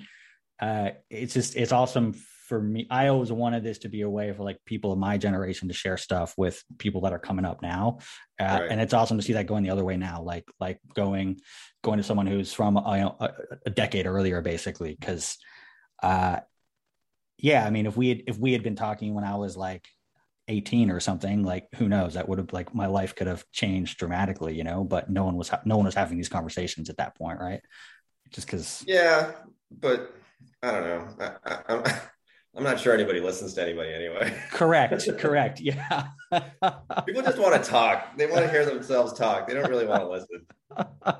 uh, 0.61 0.91
it's 1.09 1.33
just 1.33 1.55
it's 1.55 1.71
awesome 1.71 2.13
for 2.49 2.61
me. 2.61 2.87
I 2.89 3.07
always 3.07 3.31
wanted 3.31 3.63
this 3.63 3.77
to 3.79 3.89
be 3.89 4.01
a 4.01 4.09
way 4.09 4.33
for 4.33 4.43
like 4.43 4.57
people 4.65 4.91
of 4.91 4.99
my 4.99 5.17
generation 5.17 5.67
to 5.67 5.73
share 5.73 5.95
stuff 5.97 6.33
with 6.37 6.61
people 6.79 7.01
that 7.01 7.13
are 7.13 7.19
coming 7.19 7.45
up 7.45 7.61
now, 7.61 7.99
uh, 8.41 8.59
Right. 8.61 8.71
and 8.71 8.81
it's 8.81 8.93
awesome 8.93 9.17
to 9.17 9.23
see 9.23 9.33
that 9.33 9.45
going 9.47 9.63
the 9.63 9.69
other 9.69 9.85
way 9.85 9.95
now. 9.95 10.21
Like 10.21 10.45
like 10.59 10.79
going 10.95 11.39
going 11.83 11.97
to 11.97 12.03
someone 12.03 12.27
who's 12.27 12.51
from 12.51 12.75
uh, 12.77 12.95
you 12.95 13.01
know, 13.03 13.15
a, 13.19 13.29
a 13.67 13.69
decade 13.69 14.07
earlier, 14.07 14.41
basically, 14.41 14.97
because 14.99 15.37
uh, 16.03 16.39
yeah, 17.37 17.65
I 17.65 17.69
mean, 17.69 17.85
if 17.85 17.95
we 17.95 18.09
had 18.09 18.23
if 18.27 18.37
we 18.37 18.51
had 18.51 18.63
been 18.63 18.75
talking 18.75 19.13
when 19.13 19.23
I 19.23 19.35
was 19.35 19.55
like 19.55 19.87
18 20.47 20.89
or 20.89 20.99
something, 20.99 21.43
like 21.43 21.67
who 21.75 21.87
knows, 21.87 22.15
that 22.15 22.27
would 22.27 22.39
have 22.39 22.51
like 22.51 22.73
my 22.73 22.87
life 22.87 23.15
could 23.15 23.27
have 23.27 23.45
changed 23.51 23.97
dramatically, 23.99 24.55
you 24.55 24.63
know. 24.63 24.83
But 24.83 25.09
no 25.09 25.23
one 25.23 25.37
was 25.37 25.49
ha- 25.49 25.61
no 25.63 25.77
one 25.77 25.85
was 25.85 25.95
having 25.95 26.17
these 26.17 26.29
conversations 26.29 26.89
at 26.89 26.97
that 26.97 27.15
point, 27.15 27.39
right? 27.39 27.61
Just 28.31 28.47
because 28.47 28.83
Yeah, 28.87 29.31
but 29.71 30.13
I 30.61 30.71
don't 30.71 30.83
know. 30.83 31.07
I, 31.45 31.59
I, 31.69 32.01
I'm, 32.59 32.65
not 32.65 32.79
sure 32.79 32.93
anybody 32.93 33.21
listens 33.21 33.53
to 33.53 33.61
anybody 33.61 33.93
anyway. 33.93 34.37
correct, 34.51 35.07
correct, 35.17 35.61
yeah. 35.61 36.07
People 37.05 37.21
just 37.21 37.39
want 37.39 37.63
to 37.63 37.69
talk. 37.69 38.17
They 38.17 38.25
want 38.25 38.43
to 38.43 38.51
hear 38.51 38.65
themselves 38.65 39.13
talk. 39.13 39.47
They 39.47 39.53
don't 39.53 39.69
really 39.69 39.85
want 39.85 40.01
to 40.01 40.09
listen. 40.09 40.45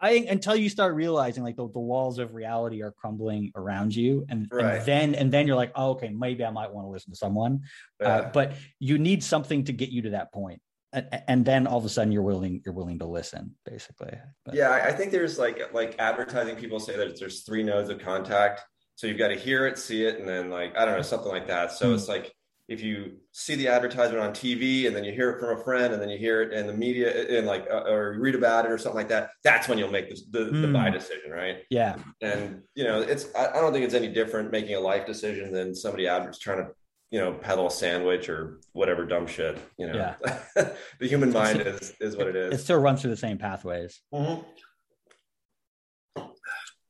I 0.00 0.10
think 0.10 0.30
until 0.30 0.56
you 0.56 0.68
start 0.68 0.94
realizing 0.94 1.42
like 1.42 1.56
the, 1.56 1.68
the 1.68 1.80
walls 1.80 2.18
of 2.18 2.34
reality 2.34 2.82
are 2.82 2.92
crumbling 2.92 3.52
around 3.54 3.94
you, 3.94 4.24
and, 4.28 4.48
Right. 4.50 4.76
and 4.76 4.86
then 4.86 5.14
and 5.14 5.32
then 5.32 5.46
you're 5.46 5.56
like, 5.56 5.72
oh, 5.74 5.90
okay, 5.90 6.08
maybe 6.08 6.44
I 6.44 6.50
might 6.50 6.72
want 6.72 6.86
to 6.86 6.90
listen 6.90 7.12
to 7.12 7.18
someone. 7.18 7.62
Yeah. 8.00 8.08
Uh, 8.08 8.30
but 8.32 8.52
you 8.78 8.96
need 8.98 9.22
something 9.22 9.64
to 9.64 9.72
get 9.72 9.90
you 9.90 10.02
to 10.02 10.10
that 10.10 10.32
point, 10.32 10.62
and, 10.92 11.08
and 11.26 11.44
then 11.44 11.66
all 11.66 11.78
of 11.78 11.84
a 11.84 11.88
sudden 11.88 12.12
you're 12.12 12.22
willing 12.22 12.62
you're 12.64 12.74
willing 12.74 13.00
to 13.00 13.06
listen, 13.06 13.56
basically. 13.66 14.16
But, 14.44 14.54
yeah, 14.54 14.70
I 14.70 14.86
I 14.86 14.92
think 14.92 15.10
there's 15.10 15.38
like 15.38 15.74
like 15.74 15.96
advertising. 15.98 16.54
People 16.56 16.80
say 16.80 16.96
that 16.96 17.18
there's 17.18 17.42
three 17.42 17.64
nodes 17.64 17.90
of 17.90 17.98
contact. 17.98 18.62
So 18.98 19.06
you've 19.06 19.16
got 19.16 19.28
to 19.28 19.36
hear 19.36 19.64
it, 19.68 19.78
see 19.78 20.02
it, 20.04 20.18
and 20.18 20.28
then 20.28 20.50
like 20.50 20.76
I 20.76 20.84
don't 20.84 20.96
know 20.96 21.02
something 21.02 21.30
like 21.30 21.46
that. 21.46 21.70
So 21.70 21.86
Hmm. 21.90 21.94
it's 21.94 22.08
like 22.08 22.34
if 22.66 22.82
you 22.82 23.18
see 23.30 23.54
the 23.54 23.68
advertisement 23.68 24.20
on 24.20 24.32
TV 24.32 24.88
and 24.88 24.96
then 24.96 25.04
you 25.04 25.12
hear 25.12 25.30
it 25.30 25.38
from 25.38 25.56
a 25.56 25.62
friend 25.62 25.92
and 25.94 26.02
then 26.02 26.08
you 26.10 26.18
hear 26.18 26.42
it 26.42 26.52
in 26.52 26.66
the 26.66 26.72
media 26.72 27.38
and 27.38 27.46
like 27.46 27.64
uh, 27.70 27.84
or 27.88 28.14
you 28.14 28.20
read 28.20 28.34
about 28.34 28.64
it 28.64 28.72
or 28.72 28.76
something 28.76 28.96
like 28.98 29.08
that. 29.10 29.30
That's 29.44 29.68
when 29.68 29.78
you'll 29.78 29.92
make 29.92 30.08
the 30.08 30.16
the, 30.32 30.44
the 30.46 30.66
Hmm. 30.66 30.72
buy 30.72 30.90
decision, 30.90 31.30
right? 31.30 31.58
yeah, 31.70 31.94
and 32.20 32.62
you 32.74 32.82
know 32.82 33.00
it's 33.00 33.32
I, 33.36 33.50
I 33.50 33.60
don't 33.60 33.72
think 33.72 33.84
it's 33.84 33.94
any 33.94 34.08
different 34.08 34.50
making 34.50 34.74
a 34.74 34.80
life 34.80 35.06
decision 35.06 35.52
than 35.52 35.76
somebody 35.76 36.08
out 36.08 36.36
trying 36.40 36.58
to 36.64 36.72
you 37.12 37.20
know 37.20 37.34
peddle 37.34 37.68
a 37.68 37.70
sandwich 37.70 38.28
or 38.28 38.58
whatever 38.72 39.06
dumb 39.06 39.28
shit 39.28 39.56
you 39.78 39.86
know 39.86 40.12
the 40.56 41.06
human 41.06 41.32
mind 41.32 41.60
is 41.60 41.92
is 42.00 42.16
what 42.16 42.26
it 42.26 42.34
is. 42.34 42.54
it 42.54 42.58
still 42.64 42.80
runs 42.80 43.00
through 43.00 43.12
the 43.12 43.16
same 43.16 43.38
pathways. 43.38 44.00
Mhm. 44.12 44.44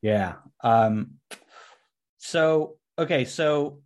Yeah. 0.00 0.36
Um. 0.64 1.18
So 2.28 2.76
okay, 2.98 3.24
so 3.24 3.80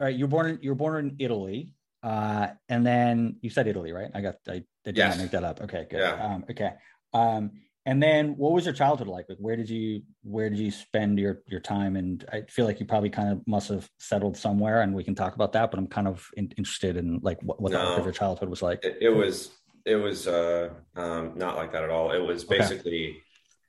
all 0.00 0.06
right, 0.06 0.14
you're 0.14 0.28
born 0.28 0.46
in, 0.50 0.58
you 0.60 0.70
were 0.70 0.76
born 0.76 1.06
in 1.06 1.16
Italy, 1.18 1.72
uh, 2.02 2.48
and 2.68 2.86
then 2.86 3.36
you 3.40 3.48
said 3.48 3.66
Italy, 3.66 3.92
right? 3.92 4.10
I 4.14 4.20
got 4.20 4.36
I, 4.46 4.52
I 4.52 4.62
did 4.84 4.96
Yes. 4.96 5.16
not 5.16 5.22
make 5.22 5.30
that 5.30 5.42
up. 5.42 5.62
Okay, 5.62 5.86
good. 5.88 6.00
Yeah. 6.00 6.22
Um, 6.22 6.44
okay. 6.50 6.72
Um, 7.14 7.50
and 7.86 8.02
then 8.02 8.36
what 8.36 8.52
was 8.52 8.66
your 8.66 8.74
childhood 8.74 9.08
like? 9.08 9.24
Like, 9.30 9.38
where 9.38 9.56
did 9.56 9.70
you 9.70 10.02
where 10.22 10.50
did 10.50 10.58
you 10.58 10.70
spend 10.70 11.18
your 11.18 11.40
your 11.46 11.60
time? 11.60 11.96
And 11.96 12.26
I 12.30 12.42
feel 12.42 12.66
like 12.66 12.78
you 12.78 12.84
probably 12.84 13.08
kind 13.08 13.32
of 13.32 13.40
must 13.46 13.70
have 13.70 13.88
settled 13.98 14.36
somewhere, 14.36 14.82
and 14.82 14.94
we 14.94 15.02
can 15.02 15.14
talk 15.14 15.34
about 15.34 15.52
that. 15.54 15.70
But 15.70 15.78
I'm 15.78 15.86
kind 15.86 16.08
of 16.08 16.28
in, 16.36 16.52
interested 16.58 16.98
in 16.98 17.20
like 17.22 17.38
what, 17.42 17.58
what 17.58 17.72
No. 17.72 17.80
of 17.94 18.04
your 18.04 18.12
childhood 18.12 18.50
was 18.50 18.60
like. 18.60 18.84
it, 18.84 18.98
it 19.00 19.08
was 19.08 19.52
it 19.86 19.96
was 19.96 20.28
uh 20.28 20.68
um 20.96 21.32
not 21.36 21.56
like 21.56 21.72
that 21.72 21.82
at 21.84 21.88
all 21.88 22.12
it 22.12 22.18
was 22.18 22.44
Okay. 22.44 22.58
basically 22.58 23.22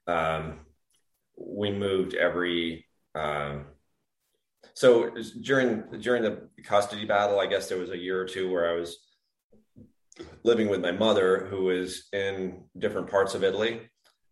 um 0.07 0.59
we 1.37 1.71
moved 1.71 2.15
every 2.15 2.85
um 3.15 3.63
so 4.73 5.11
during 5.41 5.83
during 5.99 6.23
the 6.23 6.47
custody 6.63 7.05
battle 7.05 7.39
i 7.39 7.45
guess 7.45 7.67
there 7.67 7.77
was 7.77 7.89
a 7.89 7.97
year 7.97 8.19
or 8.19 8.25
two 8.25 8.51
where 8.51 8.69
i 8.69 8.73
was 8.73 8.97
living 10.43 10.69
with 10.69 10.81
my 10.81 10.91
mother, 10.91 11.47
who 11.49 11.65
was 11.65 12.07
in 12.13 12.63
different 12.77 13.09
parts 13.09 13.35
of 13.35 13.43
Italy. 13.43 13.81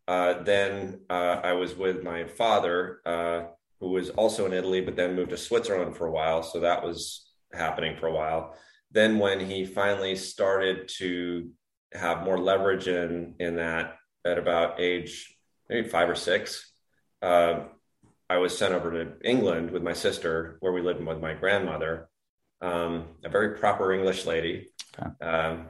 Uh, 0.08 0.42
then 0.44 1.02
uh, 1.10 1.42
I 1.44 1.54
was 1.54 1.76
with 1.76 2.04
my 2.04 2.26
father, 2.26 3.02
uh, 3.06 3.44
who 3.80 3.90
was 3.90 4.10
also 4.12 4.46
in 4.46 4.54
Italy, 4.54 4.82
but 4.82 4.96
then 4.96 5.16
moved 5.16 5.32
to 5.32 5.38
Switzerland 5.38 5.96
for 5.96 6.08
a 6.08 6.12
while. 6.12 6.44
So 6.44 6.62
that 6.62 6.84
was 6.84 7.30
happening 7.54 7.98
for 7.98 8.08
a 8.08 8.14
while. 8.14 8.56
Then 8.92 9.20
when 9.20 9.40
he 9.40 9.66
finally 9.66 10.16
started 10.16 10.88
to 10.98 11.50
have 11.94 12.24
more 12.24 12.38
leverage 12.38 12.88
in 12.88 13.36
in 13.40 13.56
that 13.56 13.96
at 14.26 14.38
about 14.38 14.80
age 14.80 15.34
maybe 15.70 15.88
five 15.88 16.10
or 16.10 16.16
six, 16.16 16.72
uh, 17.22 17.66
I 18.30 18.38
was 18.38 18.58
sent 18.58 18.74
over 18.74 18.92
to 18.92 19.14
England 19.28 19.72
with 19.72 19.84
my 19.84 19.94
sister, 19.94 20.58
where 20.60 20.74
we 20.74 20.82
lived 20.82 21.04
with 21.04 21.20
my 21.22 21.34
grandmother, 21.34 22.10
um, 22.62 23.06
a 23.24 23.30
very 23.30 23.58
proper 23.58 23.94
English 23.94 24.26
lady. 24.26 24.70
Okay. 25.00 25.26
Um, 25.26 25.68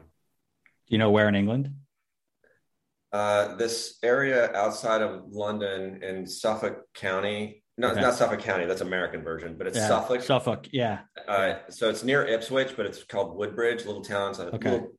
Do 0.88 0.94
you 0.96 0.98
know 0.98 1.12
where 1.12 1.28
in 1.28 1.36
England? 1.36 1.72
uh, 3.14 3.56
this 3.56 3.98
area 4.04 4.52
outside 4.54 5.02
of 5.02 5.24
London 5.30 6.04
in 6.04 6.26
Suffolk 6.28 6.84
County. 6.94 7.64
No, 7.78 7.92
Okay. 7.92 8.02
not 8.02 8.16
Suffolk 8.16 8.40
County. 8.42 8.66
That's 8.66 8.82
American 8.82 9.24
version, 9.24 9.56
but 9.58 9.68
it's 9.68 9.78
Yeah, 9.78 9.88
Suffolk. 9.88 10.22
Suffolk. 10.22 10.68
Yeah. 10.72 11.00
Uh, 11.28 11.56
so 11.70 11.90
it's 11.90 12.04
near 12.04 12.26
Ipswich, 12.26 12.76
but 12.76 12.86
it's 12.86 13.04
called 13.04 13.38
Woodbridge, 13.38 13.86
little 13.86 14.02
town. 14.04 14.32
It's 14.32 14.40
a 14.40 14.48
Okay. 14.56 14.72
little- 14.72 14.92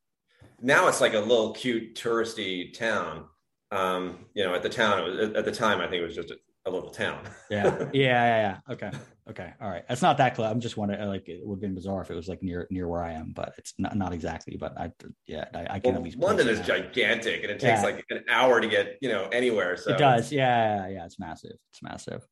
now 0.60 0.88
it's 0.88 1.00
like 1.00 1.14
a 1.14 1.20
little 1.20 1.52
cute 1.52 1.96
touristy 1.96 2.72
town. 2.72 3.28
Um, 3.70 4.26
you 4.34 4.42
know, 4.44 4.54
at 4.54 4.62
the 4.62 4.68
town, 4.70 5.00
it 5.00 5.02
was, 5.02 5.30
at 5.36 5.44
the 5.44 5.52
time, 5.52 5.80
I 5.80 5.88
think 5.88 6.00
it 6.02 6.06
was 6.06 6.14
just 6.16 6.32
a, 6.66 6.70
little 6.70 6.90
town. 6.90 7.20
Yeah. 7.50 7.64
yeah. 7.78 7.86
Yeah. 7.92 8.58
Yeah. 8.68 8.74
Okay. 8.74 8.90
Okay. 9.30 9.52
All 9.60 9.70
right. 9.70 9.84
That's 9.88 10.02
not 10.02 10.18
that 10.18 10.34
close. 10.34 10.50
I'm 10.50 10.60
just 10.60 10.76
wondering. 10.76 11.00
Like, 11.08 11.28
it 11.28 11.40
would 11.46 11.56
have 11.56 11.60
been 11.60 11.74
bizarre 11.74 12.02
if 12.02 12.10
it 12.10 12.14
was 12.14 12.28
like 12.28 12.42
near 12.42 12.66
near 12.70 12.86
where 12.88 13.02
I 13.02 13.12
am, 13.12 13.32
but 13.34 13.52
it's 13.58 13.74
not 13.78 13.96
not 13.96 14.12
exactly. 14.12 14.56
But 14.58 14.78
I, 14.78 14.92
yeah, 15.26 15.46
I, 15.54 15.66
I 15.76 15.78
can 15.80 15.92
Well, 15.92 15.96
at 15.96 16.02
least. 16.02 16.18
London 16.18 16.48
is 16.48 16.60
gigantic, 16.60 17.42
and 17.42 17.50
it 17.50 17.60
takes 17.60 17.80
Yeah. 17.80 17.82
like 17.82 18.04
an 18.10 18.24
hour 18.28 18.60
to 18.60 18.68
get 18.68 18.98
you 19.00 19.08
know 19.08 19.28
anywhere. 19.32 19.76
So 19.76 19.92
It 19.92 19.98
does. 19.98 20.30
Yeah. 20.32 20.86
Yeah. 20.86 20.88
Yeah. 20.88 21.04
It's 21.06 21.18
massive. 21.18 21.56
It's 21.72 21.82
massive. 21.82 22.26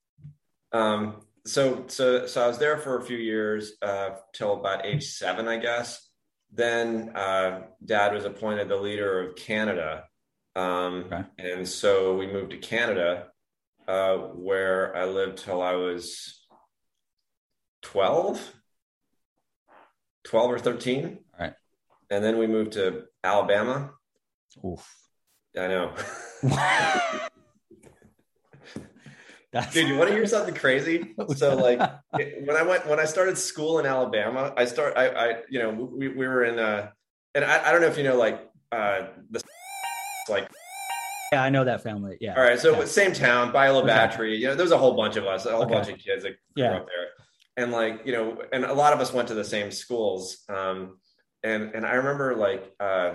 Um, 0.73 1.23
so 1.47 1.85
so 1.89 2.27
so 2.27 2.45
I 2.45 2.47
was 2.49 2.59
there 2.59 2.77
for 2.79 2.99
a 2.99 3.03
few 3.03 3.17
years 3.19 3.73
uh, 3.81 4.11
till 4.35 4.55
about 4.55 4.85
age 4.85 5.05
seven, 5.05 5.49
I 5.49 5.57
guess. 5.59 6.03
Then 6.53 7.13
uh, 7.15 7.63
Dad 7.85 8.13
was 8.13 8.25
appointed 8.25 8.69
the 8.69 8.77
leader 8.77 9.21
of 9.21 9.37
Canada, 9.37 10.05
um, 10.55 11.05
Okay. 11.13 11.23
and 11.39 11.69
so 11.69 12.17
we 12.17 12.27
moved 12.27 12.53
to 12.53 12.59
Canada, 12.59 13.29
uh, 13.89 14.17
where 14.19 14.95
I 14.97 15.05
lived 15.05 15.39
till 15.39 15.63
I 15.63 15.75
was 15.75 16.45
12, 17.83 18.53
12 20.25 20.51
or 20.51 20.59
thirteen. 20.59 21.19
All 21.39 21.47
right. 21.47 21.55
And 22.11 22.25
then 22.25 22.39
we 22.39 22.47
moved 22.47 22.73
to 22.73 23.05
Alabama. 23.23 23.93
Oof. 24.65 24.87
I 25.59 25.69
know. 25.69 25.93
That's 29.53 29.73
Dude, 29.73 29.89
you 29.89 29.97
want 29.97 30.09
to 30.09 30.15
hear 30.15 30.27
something 30.27 30.55
crazy? 30.55 31.15
So 31.37 31.57
like 31.57 31.81
it- 32.19 32.47
when 32.47 32.57
I 32.57 32.63
went 32.63 32.87
when 32.87 33.01
I 33.01 33.05
started 33.05 33.39
school 33.39 33.79
in 33.79 33.87
Alabama, 33.87 34.53
I 34.57 34.65
start 34.65 34.95
I, 34.97 35.09
I 35.09 35.43
you 35.49 35.59
know 35.61 35.71
we, 35.71 36.09
we 36.09 36.27
were 36.27 36.45
in 36.45 36.59
uh 36.59 36.91
and 37.35 37.45
I, 37.45 37.69
I 37.69 37.73
don't 37.73 37.81
know 37.81 37.89
if 37.89 37.97
you 37.99 38.05
know 38.05 38.17
like 38.17 38.49
uh 38.73 39.09
the 39.31 39.43
like 40.29 40.49
yeah, 41.33 41.43
I 41.43 41.51
know 41.51 41.65
that 41.65 41.83
family. 41.83 42.17
Yeah. 42.21 42.35
all 42.37 42.43
right 42.43 42.59
so 42.59 42.79
Yeah. 42.79 42.85
same 42.85 43.13
town 43.13 43.53
Bayou 43.53 43.73
La 43.73 43.79
Okay. 43.81 43.89
Batre 43.91 44.39
you 44.39 44.47
know 44.47 44.55
there's 44.55 44.71
a 44.73 44.79
whole 44.79 44.95
bunch 44.95 45.17
of 45.17 45.27
us 45.27 45.47
a 45.47 45.51
whole 45.53 45.63
Okay. 45.65 45.75
bunch 45.75 45.89
of 45.89 45.99
kids 45.99 46.23
that 46.23 46.37
grew 46.55 46.65
Yeah. 46.65 46.77
up 46.77 46.87
there 46.87 47.09
and 47.65 47.73
like 47.73 48.03
you 48.05 48.13
know 48.13 48.43
and 48.53 48.65
a 48.65 48.73
lot 48.75 48.93
of 48.93 49.01
us 49.01 49.13
went 49.13 49.29
to 49.29 49.35
the 49.35 49.45
same 49.45 49.71
schools 49.71 50.45
um 50.49 50.99
and 51.43 51.75
and 51.75 51.85
I 51.87 51.95
remember 51.95 52.35
like 52.37 52.73
uh 52.81 53.15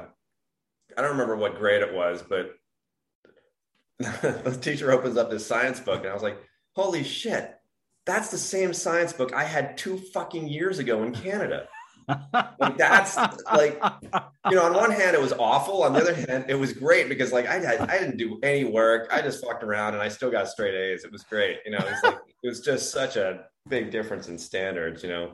I 0.98 1.02
don't 1.02 1.12
remember 1.12 1.36
what 1.38 1.56
grade 1.58 1.82
it 1.82 1.94
was 1.94 2.22
but 2.22 2.52
the 4.00 4.58
teacher 4.62 4.92
opens 4.92 5.18
up 5.18 5.30
this 5.30 5.46
science 5.46 5.80
book 5.80 6.00
and 6.02 6.08
I 6.10 6.14
was 6.14 6.24
like 6.24 6.38
holy 6.76 7.04
shit 7.04 7.56
that's 8.06 8.30
the 8.30 8.38
same 8.38 8.74
science 8.74 9.14
book 9.14 9.32
I 9.34 9.44
had 9.44 9.78
two 9.78 9.98
fucking 9.98 10.48
years 10.48 10.80
ago 10.80 11.04
in 11.04 11.14
Canada. 11.14 11.68
Like 12.08 12.78
that's 12.78 13.18
like 13.46 13.82
you 14.50 14.56
know, 14.56 14.64
on 14.64 14.74
one 14.74 14.92
hand 14.92 15.16
it 15.16 15.22
was 15.22 15.34
awful. 15.34 15.84
On 15.84 15.94
the 15.94 16.00
other 16.00 16.14
hand, 16.14 16.46
it 16.48 16.56
was 16.56 16.74
great 16.74 17.10
because 17.10 17.32
like 17.32 17.48
I 17.48 17.60
had 17.60 17.82
I 17.82 18.00
didn't 18.00 18.18
do 18.18 18.40
any 18.44 18.64
work. 18.64 19.10
I 19.12 19.22
just 19.22 19.44
fucked 19.44 19.64
around 19.64 19.94
and 19.94 20.02
I 20.02 20.08
still 20.08 20.32
got 20.32 20.48
straight 20.48 20.76
A's. 20.76 21.04
It 21.04 21.12
was 21.12 21.24
great. 21.24 21.60
You 21.66 21.72
know, 21.72 21.80
it 21.80 21.92
was 21.92 22.04
like 22.04 22.18
it 22.44 22.48
was 22.48 22.62
just 22.62 22.92
such 22.92 23.16
a 23.16 23.46
big 23.70 23.92
difference 23.92 24.28
in 24.28 24.38
standards, 24.38 25.04
you 25.04 25.10
know. 25.10 25.32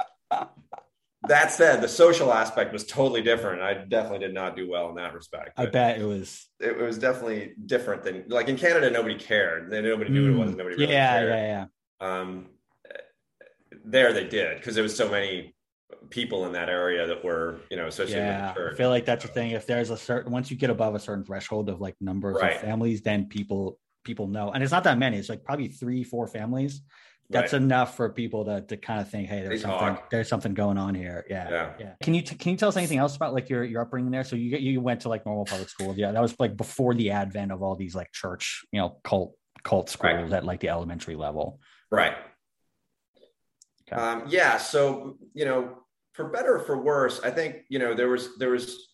That 1.27 1.51
said, 1.51 1.81
the 1.81 1.87
social 1.87 2.31
aspect 2.31 2.71
was 2.71 2.85
totally 2.85 3.21
different. 3.21 3.61
I 3.61 3.73
definitely 3.73 4.19
did 4.19 4.33
not 4.33 4.55
do 4.55 4.69
well 4.69 4.89
in 4.89 4.95
that 4.95 5.13
respect. 5.13 5.51
I 5.57 5.65
bet 5.65 5.99
it 5.99 6.05
was. 6.05 6.47
it, 6.59 6.77
was 6.77 6.97
definitely 6.97 7.53
different 7.65 8.03
than 8.03 8.25
like 8.27 8.47
in 8.49 8.57
Canada, 8.57 8.89
nobody 8.91 9.15
cared. 9.15 9.71
Then 9.71 9.83
Nobody 9.83 10.11
knew 10.11 10.37
what 10.37 10.37
it 10.37 10.39
was. 10.39 10.51
Mm, 10.51 10.57
Nobody 10.57 10.75
really 10.75 10.93
yeah, 10.93 11.17
cared 11.17 11.29
yeah, 11.29 11.65
yeah. 12.01 12.21
um, 12.21 12.45
there 13.83 14.13
they 14.13 14.27
did 14.27 14.57
because 14.57 14.75
there 14.75 14.83
was 14.83 14.95
so 14.95 15.09
many 15.09 15.55
people 16.09 16.45
in 16.45 16.53
that 16.53 16.69
area 16.69 17.05
that 17.07 17.23
were 17.23 17.59
you 17.69 17.77
know 17.77 17.87
associated 17.87 18.23
Yeah, 18.25 18.53
I 18.71 18.75
feel 18.75 18.89
like 18.89 19.05
that's 19.05 19.23
the 19.25 19.31
thing. 19.31 19.51
If 19.51 19.65
there's 19.65 19.89
a 19.89 19.97
certain 19.97 20.31
once 20.31 20.49
you 20.51 20.57
get 20.57 20.69
above 20.69 20.95
a 20.95 20.99
certain 20.99 21.23
threshold 21.23 21.69
of 21.69 21.79
like 21.81 21.95
numbers 22.01 22.37
Right. 22.41 22.55
of 22.55 22.61
families, 22.61 23.01
then 23.01 23.27
people 23.27 23.79
people 24.03 24.27
know, 24.27 24.51
and 24.51 24.63
it's 24.63 24.71
not 24.71 24.83
that 24.85 24.97
many. 24.97 25.17
It's 25.17 25.27
like 25.29 25.43
probably 25.43 25.67
three, 25.67 26.03
four 26.03 26.27
families. 26.27 26.81
That's 27.29 27.51
Right. 27.51 27.61
enough 27.61 27.97
for 27.97 28.09
people 28.09 28.45
to 28.45 28.61
to 28.61 28.77
kind 28.77 29.01
of 29.01 29.09
think, 29.09 29.27
hey, 29.27 29.41
there's 29.41 29.61
They 29.61 29.67
something 29.69 29.95
talk. 29.95 30.09
there's 30.09 30.29
something 30.29 30.53
going 30.53 30.77
on 30.77 30.95
here. 30.95 31.25
Yeah, 31.29 31.49
Yeah. 31.49 31.73
yeah. 31.79 31.93
Can 32.01 32.13
you 32.13 32.21
t- 32.21 32.35
can 32.35 32.51
you 32.51 32.57
tell 32.57 32.69
us 32.69 32.77
anything 32.77 32.99
else 32.99 33.15
about 33.17 33.33
like 33.33 33.49
your 33.49 33.65
your 33.65 33.81
upbringing 33.81 34.11
there? 34.11 34.23
So 34.23 34.35
you 34.37 34.57
you 34.57 34.79
went 34.79 35.01
to 35.01 35.09
like 35.09 35.25
normal 35.25 35.43
public 35.45 35.67
school. 35.67 35.93
Yeah, 35.97 36.11
that 36.13 36.21
was 36.21 36.39
like 36.39 36.55
before 36.55 36.93
the 36.93 37.11
advent 37.11 37.51
of 37.51 37.61
all 37.61 37.75
these 37.75 37.95
like 37.95 38.11
church, 38.13 38.65
you 38.71 38.79
know, 38.79 38.99
cult 39.03 39.35
cult 39.63 39.89
schools 39.89 40.13
Right. 40.31 40.33
at 40.33 40.45
like 40.45 40.61
the 40.61 40.69
elementary 40.69 41.15
level. 41.17 41.59
Right. 41.91 42.13
Okay. 43.91 44.01
Um, 44.01 44.23
yeah. 44.27 44.57
So 44.57 45.17
you 45.33 45.45
know, 45.45 45.83
for 46.17 46.25
better 46.29 46.55
or 46.55 46.59
for 46.59 46.77
worse, 46.81 47.21
I 47.23 47.29
think 47.29 47.57
you 47.69 47.77
know 47.79 47.93
there 47.93 48.09
was 48.09 48.37
there 48.39 48.49
was, 48.49 48.89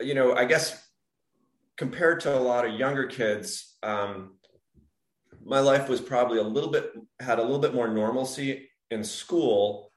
you 0.00 0.14
know, 0.14 0.34
I 0.36 0.44
guess 0.44 0.86
compared 1.76 2.20
to 2.20 2.36
a 2.36 2.38
lot 2.38 2.66
of 2.66 2.74
younger 2.74 3.06
kids, 3.06 3.76
um, 3.82 4.34
my 5.42 5.60
life 5.60 5.88
was 5.88 6.00
probably 6.00 6.38
a 6.38 6.42
little 6.42 6.70
bit 6.70 6.92
had 7.18 7.38
a 7.38 7.42
little 7.42 7.58
bit 7.58 7.74
more 7.74 7.88
normalcy 7.88 8.68
in 8.90 9.02
school. 9.02 9.88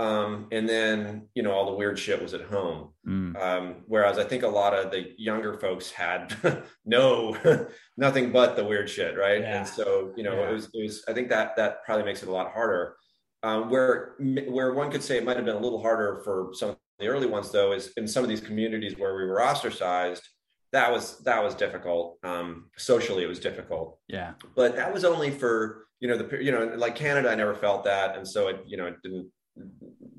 Um, 0.00 0.48
and 0.50 0.68
then, 0.68 1.28
you 1.36 1.44
know, 1.44 1.52
all 1.52 1.66
the 1.66 1.76
weird 1.76 1.96
shit 2.00 2.20
was 2.20 2.34
at 2.34 2.40
home. 2.42 2.90
Mm. 3.06 3.40
Um, 3.40 3.74
whereas 3.86 4.18
I 4.18 4.24
think 4.24 4.42
a 4.42 4.48
lot 4.48 4.74
of 4.74 4.90
the 4.90 5.12
younger 5.18 5.54
folks 5.54 5.90
had 5.92 6.34
no 6.84 7.36
nothing 7.96 8.32
but 8.32 8.56
the 8.56 8.64
weird 8.64 8.88
shit, 8.90 9.16
right? 9.16 9.40
Yeah. 9.40 9.58
And 9.58 9.66
so 9.68 10.12
you 10.16 10.22
know, 10.22 10.34
Yeah. 10.34 10.50
it 10.50 10.52
was 10.52 10.64
it 10.72 10.82
was 10.82 11.04
I 11.08 11.12
think 11.12 11.28
that 11.30 11.56
that 11.56 11.84
probably 11.84 12.04
makes 12.04 12.22
it 12.22 12.28
a 12.28 12.32
lot 12.32 12.52
harder. 12.52 12.96
Um, 13.44 13.68
where 13.68 14.14
where 14.48 14.72
one 14.72 14.90
could 14.90 15.02
say 15.02 15.18
it 15.18 15.24
might 15.24 15.36
have 15.36 15.44
been 15.44 15.56
a 15.56 15.60
little 15.60 15.82
harder 15.82 16.22
for 16.24 16.48
some 16.54 16.70
of 16.70 16.76
the 16.98 17.08
early 17.08 17.26
ones, 17.26 17.50
though, 17.50 17.72
is 17.72 17.92
in 17.98 18.08
some 18.08 18.22
of 18.24 18.30
these 18.30 18.40
communities 18.40 18.96
where 18.96 19.14
we 19.16 19.24
were 19.26 19.42
ostracized. 19.42 20.26
That 20.72 20.90
was 20.90 21.18
that 21.24 21.42
was 21.44 21.54
difficult. 21.54 22.18
Um, 22.24 22.70
socially, 22.78 23.22
it 23.22 23.26
was 23.28 23.38
difficult, 23.38 23.98
Yeah, 24.08 24.32
but 24.56 24.74
that 24.76 24.92
was 24.94 25.04
only 25.04 25.30
for 25.30 25.86
you 26.00 26.08
know 26.08 26.16
the 26.16 26.42
you 26.42 26.52
know 26.52 26.72
like 26.76 26.94
Canada. 26.96 27.28
I 27.30 27.34
never 27.34 27.54
felt 27.54 27.84
that, 27.84 28.16
and 28.16 28.26
so 28.26 28.48
it 28.48 28.62
you 28.66 28.78
know 28.78 28.86
it 28.86 28.96
didn't. 29.02 29.28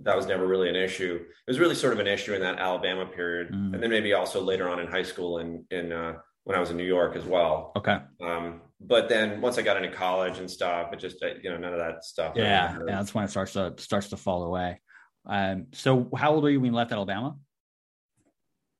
That 0.04 0.16
was 0.16 0.28
never 0.28 0.46
really 0.46 0.70
an 0.70 0.76
issue. 0.76 1.16
It 1.48 1.50
was 1.50 1.60
really 1.60 1.74
sort 1.76 1.94
of 1.94 2.00
an 2.00 2.08
issue 2.08 2.36
in 2.36 2.42
that 2.42 2.60
Alabama 2.60 3.08
period, 3.08 3.48
Mm. 3.52 3.74
and 3.74 3.82
then 3.82 3.90
maybe 3.90 4.14
also 4.14 4.40
later 4.40 4.70
on 4.70 4.80
in 4.80 4.86
high 4.88 5.04
school 5.04 5.40
and 5.40 5.66
in 5.72 5.92
uh, 5.92 6.14
when 6.44 6.56
I 6.56 6.60
was 6.60 6.70
in 6.70 6.78
New 6.78 6.86
York 6.98 7.16
as 7.16 7.26
well. 7.26 7.72
okay. 7.76 7.98
Um, 8.22 8.62
but 8.88 9.10
then 9.10 9.42
once 9.42 9.58
I 9.58 9.62
got 9.62 9.78
into 9.78 9.96
college 9.96 10.40
and 10.40 10.50
stuff, 10.50 10.94
it 10.94 11.00
just 11.00 11.24
uh, 11.24 11.28
you 11.42 11.50
know 11.50 11.58
none 11.58 11.74
of 11.74 11.80
that 11.80 12.04
stuff. 12.04 12.34
Yeah, 12.36 12.44
yeah, 12.78 12.80
that's 12.86 13.14
when 13.14 13.24
it 13.24 13.30
starts 13.32 13.54
to 13.54 13.74
starts 13.78 14.10
to 14.10 14.18
fall 14.18 14.44
away. 14.44 14.82
Um, 15.26 15.68
so 15.74 16.10
how 16.16 16.34
old 16.34 16.44
were 16.44 16.50
you 16.50 16.60
when 16.60 16.72
you 16.72 16.76
left 16.78 16.92
Alabama? 16.92 17.36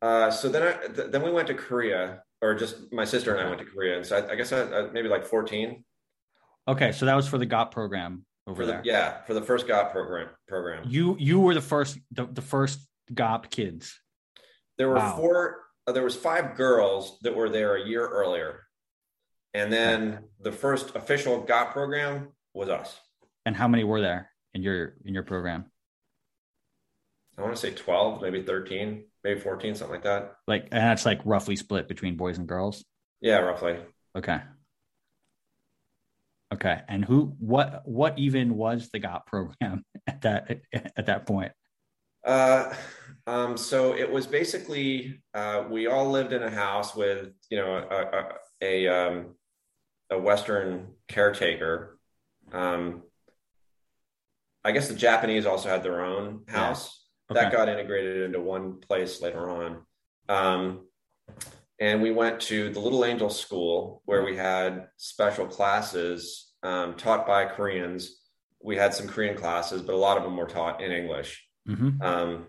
Uh, 0.02 0.30
so 0.30 0.50
then 0.50 0.64
I 0.64 0.88
th- 0.88 1.12
then 1.12 1.24
we 1.24 1.32
went 1.32 1.48
to 1.48 1.54
Korea, 1.54 2.22
or 2.42 2.54
just 2.56 2.92
my 2.92 3.06
sister 3.06 3.36
and 3.36 3.46
I 3.46 3.50
went 3.50 3.60
to 3.62 3.66
Korea, 3.66 3.98
and 3.98 4.06
so 4.06 4.18
I, 4.18 4.32
I 4.32 4.36
guess 4.36 4.52
I, 4.52 4.62
I, 4.64 4.92
maybe 4.92 5.08
like 5.08 5.26
fourteen. 5.26 5.84
Okay, 6.68 6.92
so 6.92 7.06
that 7.06 7.16
was 7.16 7.28
for 7.28 7.38
the 7.38 7.46
GOT 7.46 7.72
program 7.72 8.26
over 8.48 8.62
For 8.62 8.66
the, 8.66 8.72
there. 8.74 8.82
yeah, 8.84 9.24
for 9.26 9.34
the 9.34 9.42
first 9.42 9.68
GOT 9.68 9.92
program 9.92 10.30
program. 10.48 10.84
You 10.88 11.16
you 11.20 11.40
were 11.40 11.54
the 11.54 11.62
first 11.62 11.98
the, 12.12 12.26
the 12.26 12.42
first 12.42 12.80
GOP 13.14 13.50
kids. 13.50 14.00
There 14.78 14.90
were 14.90 14.96
Wow. 14.96 15.16
four. 15.16 15.62
Uh, 15.88 15.92
there 15.92 16.04
was 16.04 16.16
five 16.16 16.56
girls 16.56 17.18
that 17.22 17.36
were 17.36 17.50
there 17.50 17.76
a 17.76 17.88
year 17.88 18.08
earlier, 18.08 18.65
and 19.56 19.72
then 19.72 20.20
the 20.42 20.52
first 20.52 20.96
official 20.98 21.40
GOT 21.40 21.72
program 21.72 22.28
was 22.54 22.68
us. 22.68 23.00
And 23.46 23.56
how 23.56 23.70
many 23.70 23.86
were 23.86 24.02
there 24.02 24.30
in 24.54 24.62
your 24.62 24.96
in 25.06 25.14
your 25.14 25.24
program? 25.24 25.72
I 27.38 27.42
want 27.42 27.56
to 27.56 27.60
say 27.60 27.72
twelve, 27.72 28.22
maybe 28.22 28.44
thirteen, 28.44 29.06
maybe 29.24 29.40
fourteen, 29.40 29.74
something 29.74 29.96
like 29.96 30.04
that. 30.04 30.36
Like 30.46 30.64
and 30.72 30.82
that's 30.84 31.06
like 31.06 31.22
roughly 31.24 31.56
split 31.56 31.88
between 31.88 32.18
boys 32.18 32.38
and 32.38 32.48
girls. 32.48 32.84
Yeah, 33.22 33.38
roughly. 33.38 33.78
Okay. 34.18 34.42
Okay. 36.54 36.82
And 36.90 37.06
who 37.06 37.36
what 37.40 37.88
what 37.88 38.20
even 38.20 38.58
was 38.58 38.90
the 38.92 39.00
GOT 39.00 39.26
program 39.26 39.86
at 40.08 40.22
that 40.24 40.62
at 40.74 41.06
that 41.06 41.26
point? 41.26 41.54
Uh, 42.26 42.74
Um, 43.28 43.58
so 43.58 43.96
it 43.96 44.12
was 44.12 44.28
basically 44.28 45.20
uh, 45.34 45.64
we 45.70 45.88
all 45.88 46.12
lived 46.12 46.32
in 46.32 46.44
a 46.44 46.50
house 46.50 46.96
with 46.96 47.30
you 47.50 47.58
know 47.58 47.78
a 47.78 48.20
a, 48.20 48.28
a, 48.62 48.88
um, 48.88 49.36
a 50.10 50.18
Western 50.20 50.88
caretaker. 51.08 51.98
Um, 52.52 53.04
I 54.64 54.72
guess 54.72 54.88
the 54.88 54.96
Japanese 54.96 55.46
also 55.46 55.70
had 55.70 55.84
their 55.84 56.04
own 56.04 56.44
house 56.48 57.06
Yeah. 57.30 57.44
that 57.44 57.52
got 57.52 57.70
integrated 57.70 58.24
into 58.24 58.40
one 58.42 58.80
place 58.80 59.22
later 59.22 59.50
on. 59.50 59.86
Um, 60.30 60.88
and 61.80 62.02
we 62.02 62.12
went 62.12 62.40
to 62.42 62.70
the 62.70 62.80
Little 62.80 63.04
Angel 63.06 63.30
School 63.30 64.02
where 64.06 64.24
we 64.24 64.36
had 64.38 64.88
special 64.98 65.46
classes 65.48 66.52
um, 66.64 66.96
taught 66.96 67.28
by 67.28 67.46
Koreans. 67.46 68.22
We 68.62 68.76
had 68.78 68.94
some 68.94 69.08
Korean 69.08 69.36
classes, 69.38 69.82
but 69.82 69.94
a 69.94 69.98
lot 69.98 70.18
of 70.18 70.24
them 70.24 70.38
were 70.38 70.48
taught 70.48 70.82
in 70.82 70.92
English. 70.92 71.46
hmm 71.68 72.02
Um, 72.02 72.48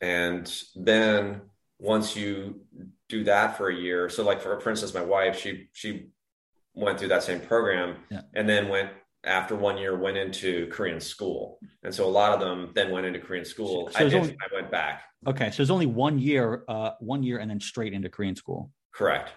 and 0.00 0.52
then 0.76 1.42
once 1.78 2.14
you 2.16 2.60
do 3.08 3.24
that 3.24 3.56
for 3.56 3.68
a 3.68 3.74
year, 3.74 4.08
so 4.08 4.22
like 4.24 4.40
for 4.40 4.58
for 4.60 4.70
instance, 4.70 4.94
my 4.94 5.02
wife, 5.02 5.38
she 5.38 5.68
she 5.72 6.08
went 6.74 6.98
through 6.98 7.08
that 7.08 7.22
same 7.22 7.40
program, 7.40 7.96
Yeah. 8.10 8.22
and 8.34 8.48
then 8.48 8.68
went 8.68 8.90
after 9.24 9.56
one 9.56 9.78
year 9.78 9.96
went 9.98 10.16
into 10.16 10.68
Korean 10.68 11.00
school, 11.00 11.58
and 11.82 11.92
so 11.94 12.06
a 12.06 12.10
lot 12.10 12.32
of 12.32 12.40
them 12.40 12.70
then 12.74 12.90
went 12.92 13.06
into 13.06 13.18
Korean 13.18 13.44
school. 13.44 13.88
So 13.90 13.98
I 13.98 14.04
did. 14.04 14.14
only- 14.14 14.36
I 14.40 14.54
went 14.54 14.70
back. 14.70 15.02
Okay, 15.26 15.50
so 15.50 15.62
it's 15.62 15.70
only 15.70 15.86
one 15.86 16.18
year, 16.18 16.64
uh, 16.68 16.92
one 17.00 17.22
year, 17.24 17.38
and 17.38 17.50
then 17.50 17.58
straight 17.60 17.92
into 17.92 18.08
Korean 18.08 18.36
school. 18.36 18.70
Correct. 18.94 19.32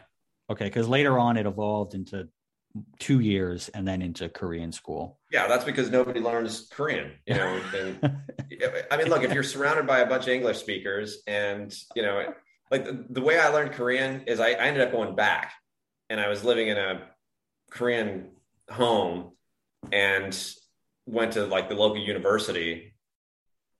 Okay, 0.49 0.65
because 0.65 0.87
later 0.87 1.17
on 1.17 1.37
it 1.37 1.45
evolved 1.47 1.95
into 1.95 2.29
two 2.99 3.19
years 3.19 3.67
and 3.69 3.85
then 3.87 4.01
into 4.01 4.29
Korean 4.29 4.71
school. 4.71 5.19
Yeah, 5.31 5.47
that's 5.47 5.65
because 5.65 5.89
nobody 5.89 6.19
learns 6.19 6.67
Korean. 6.71 7.13
You 7.25 7.33
know, 7.35 7.61
and 7.75 8.21
I 8.91 8.97
mean, 8.97 9.07
look, 9.07 9.23
if 9.23 9.33
you're 9.33 9.43
surrounded 9.43 9.87
by 9.87 9.99
a 9.99 10.05
bunch 10.05 10.23
of 10.23 10.29
English 10.29 10.59
speakers, 10.59 11.23
and 11.25 11.73
you 11.95 12.03
know, 12.03 12.33
like 12.71 12.85
the, 12.85 13.05
the 13.09 13.21
way 13.21 13.37
I 13.37 13.49
learned 13.49 13.73
Korean 13.73 14.21
is 14.27 14.39
I, 14.39 14.51
I 14.51 14.65
ended 14.65 14.81
up 14.83 14.91
going 14.91 15.15
back, 15.15 15.53
and 16.09 16.19
I 16.19 16.27
was 16.29 16.43
living 16.43 16.69
in 16.69 16.77
a 16.77 17.01
Korean 17.69 18.31
home, 18.69 19.33
and 19.91 20.37
went 21.05 21.33
to 21.33 21.45
like 21.45 21.67
the 21.69 21.75
local 21.75 21.97
university, 21.97 22.95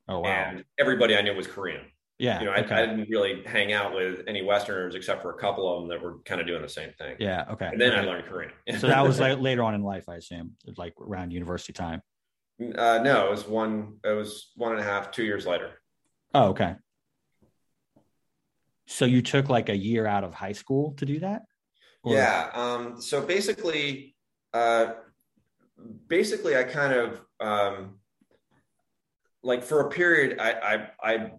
Oh 0.07 0.19
wow, 0.19 0.27
and 0.29 0.65
everybody 0.79 1.15
I 1.15 1.21
knew 1.21 1.33
was 1.35 1.47
Korean. 1.47 1.85
yeah, 2.19 2.39
You 2.39 2.45
know, 2.47 2.51
I, 2.51 2.61
okay, 2.61 2.75
I 2.75 2.85
didn't 2.85 3.09
really 3.09 3.43
hang 3.45 3.71
out 3.71 3.93
with 3.95 4.21
any 4.27 4.41
Westerners 4.41 4.95
except 4.95 5.21
for 5.21 5.31
a 5.31 5.37
couple 5.37 5.71
of 5.73 5.81
them 5.81 5.89
that 5.89 6.03
were 6.03 6.19
kind 6.25 6.41
of 6.41 6.47
doing 6.47 6.61
the 6.61 6.69
same 6.69 6.91
thing. 6.97 7.15
yeah, 7.19 7.45
okay. 7.51 7.69
And 7.71 7.79
then 7.79 7.93
I 7.93 8.01
learned 8.01 8.25
Korean. 8.27 8.51
so 8.79 8.87
that 8.87 9.03
was 9.03 9.19
like 9.19 9.39
later 9.39 9.63
on 9.63 9.73
in 9.75 9.83
life, 9.83 10.09
I 10.09 10.15
assume, 10.15 10.51
like 10.77 10.93
around 10.99 11.31
university 11.31 11.73
time. 11.73 12.01
uh, 12.59 12.99
no, 13.03 13.27
it 13.27 13.31
was 13.31 13.47
one. 13.47 13.97
It 14.03 14.15
was 14.15 14.51
one 14.55 14.71
and 14.73 14.81
a 14.81 14.83
half, 14.83 15.11
two 15.11 15.23
years 15.23 15.45
later. 15.45 15.81
Oh, 16.33 16.49
okay. 16.49 16.75
So 18.91 19.05
you 19.05 19.21
took 19.21 19.47
like 19.49 19.69
a 19.69 19.75
year 19.75 20.05
out 20.05 20.25
of 20.25 20.33
high 20.33 20.51
school 20.51 20.93
to 20.97 21.05
do 21.05 21.19
that? 21.21 21.43
Or- 22.03 22.13
Yeah. 22.13 22.49
Um, 22.53 23.01
so 23.01 23.21
basically, 23.21 24.15
uh, 24.53 24.93
basically, 26.07 26.57
I 26.57 26.63
kind 26.63 26.93
of 26.93 27.21
um, 27.39 27.99
like 29.43 29.63
for 29.63 29.79
a 29.81 29.89
period, 29.89 30.39
I 30.39 30.51
I, 30.51 31.11
I 31.13 31.31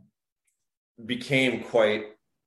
became 1.05 1.62
quite 1.64 2.05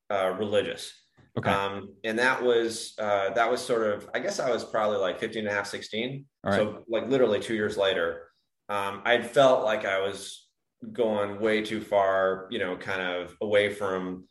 uh, 0.09 0.33
religious. 0.39 0.91
Okay. 1.37 1.51
Um, 1.51 1.93
and 2.03 2.17
that 2.17 2.41
was 2.41 2.95
uh, 2.97 3.29
that 3.31 3.51
was 3.51 3.63
sort 3.63 3.83
of 3.93 4.09
I 4.15 4.19
guess 4.19 4.39
I 4.39 4.49
was 4.49 4.63
probably 4.63 4.97
like 4.97 5.19
15 5.19 5.41
and 5.41 5.47
a 5.47 5.53
half, 5.53 5.67
16. 5.67 6.25
All 6.43 6.51
right. 6.51 6.57
So 6.57 6.83
like 6.89 7.09
literally 7.09 7.39
two 7.39 7.53
years 7.53 7.77
later, 7.77 8.29
um, 8.69 9.03
I'd 9.05 9.29
felt 9.29 9.63
like 9.63 9.85
I 9.85 9.99
was 10.01 10.47
going 10.91 11.39
way 11.39 11.61
too 11.61 11.81
far, 11.81 12.47
you 12.49 12.57
know, 12.57 12.75
kind 12.75 13.01
of 13.01 13.35
away 13.41 13.69
from 13.69 14.25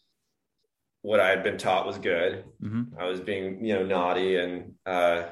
what 1.05 1.21
I 1.21 1.29
had 1.29 1.43
been 1.43 1.59
taught 1.59 1.85
was 1.87 1.99
good. 1.99 2.45
hmm 2.61 2.85
I 2.99 3.05
was 3.05 3.21
being, 3.21 3.63
you 3.63 3.75
know, 3.75 3.85
naughty 3.85 4.37
and, 4.37 4.73
uh, 4.87 5.25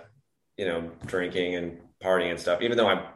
you 0.58 0.66
know, 0.66 0.90
drinking 1.06 1.54
and 1.54 1.78
partying 2.04 2.30
and 2.30 2.38
stuff, 2.38 2.60
even 2.60 2.76
though 2.76 2.88
I, 2.88 3.08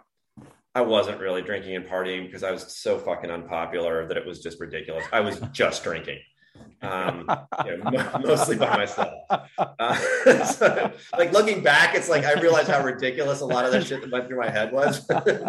I 0.75 0.81
wasn't 0.81 1.21
really 1.21 1.43
drinking 1.43 1.77
and 1.77 1.85
partying 1.85 2.25
because 2.25 2.43
I 2.43 2.51
was 2.53 2.75
so 2.75 2.99
fucking 2.99 3.31
unpopular 3.31 4.09
that 4.09 4.17
it 4.17 4.25
was 4.25 4.41
just 4.43 4.59
ridiculous. 4.59 5.05
I 5.13 5.21
was 5.21 5.39
just 5.53 5.85
drinking, 5.85 6.21
um, 6.81 7.29
you 7.67 7.77
know, 7.77 7.91
mo- 7.91 8.21
mostly 8.25 8.57
by 8.57 8.75
myself. 8.75 9.13
Uh, 9.59 10.45
so, 10.47 10.91
like 11.19 11.35
looking 11.35 11.63
back, 11.63 11.95
it's 11.95 12.09
like 12.09 12.25
I 12.25 12.41
realized 12.41 12.69
how 12.69 12.83
ridiculous 12.83 13.43
a 13.43 13.47
lot 13.47 13.67
of 13.67 13.73
that 13.73 13.87
shit 13.87 14.01
that 14.01 14.11
went 14.11 14.29
through 14.29 14.41
my 14.41 14.49
head 14.49 14.73
was. 14.73 15.01
but, 15.09 15.43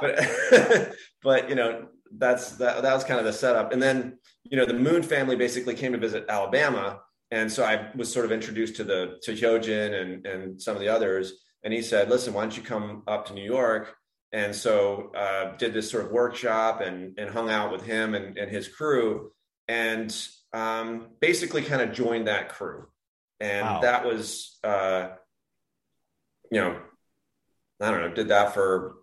but, 0.00 0.94
but 1.22 1.50
you 1.50 1.54
know, 1.54 1.88
that's 2.16 2.52
that. 2.52 2.80
That 2.80 2.94
was 2.94 3.04
kind 3.04 3.20
of 3.20 3.26
the 3.26 3.32
setup. 3.34 3.72
And 3.72 3.82
then, 3.82 4.18
you 4.44 4.56
know, 4.56 4.66
the 4.66 4.74
Moon 4.74 5.02
family 5.02 5.36
basically 5.36 5.74
came 5.74 5.92
to 5.92 5.98
visit 5.98 6.26
Alabama, 6.28 7.00
and 7.30 7.50
so 7.52 7.64
I 7.64 7.90
was 7.94 8.12
sort 8.12 8.24
of 8.24 8.32
introduced 8.32 8.76
to 8.76 8.84
the 8.84 9.18
to 9.22 9.32
Hyojin 9.32 10.00
and 10.00 10.26
and 10.26 10.60
some 10.62 10.74
of 10.76 10.80
the 10.80 10.88
others. 10.88 11.32
And 11.62 11.72
he 11.72 11.82
said, 11.82 12.08
"Listen, 12.08 12.32
why 12.34 12.42
don't 12.42 12.56
you 12.56 12.62
come 12.62 13.02
up 13.06 13.26
to 13.26 13.34
New 13.34 13.44
York?" 13.44 13.94
And 14.32 14.54
so 14.54 15.10
uh, 15.14 15.56
did 15.56 15.72
this 15.74 15.90
sort 15.90 16.06
of 16.06 16.12
workshop 16.12 16.80
and 16.80 17.18
and 17.18 17.30
hung 17.30 17.50
out 17.50 17.72
with 17.72 17.84
him 17.84 18.14
and, 18.14 18.36
and 18.38 18.50
his 18.50 18.66
crew, 18.68 19.32
and 19.68 20.14
um, 20.52 21.08
basically 21.20 21.62
kind 21.62 21.82
of 21.82 21.92
joined 21.92 22.26
that 22.28 22.48
crew. 22.48 22.86
And 23.40 23.66
Wow. 23.66 23.80
that 23.80 24.04
was, 24.04 24.58
uh, 24.64 25.08
you 26.50 26.60
know, 26.60 26.78
I 27.80 27.90
don't 27.90 28.00
know, 28.02 28.12
did 28.14 28.28
that 28.28 28.52
for 28.54 28.96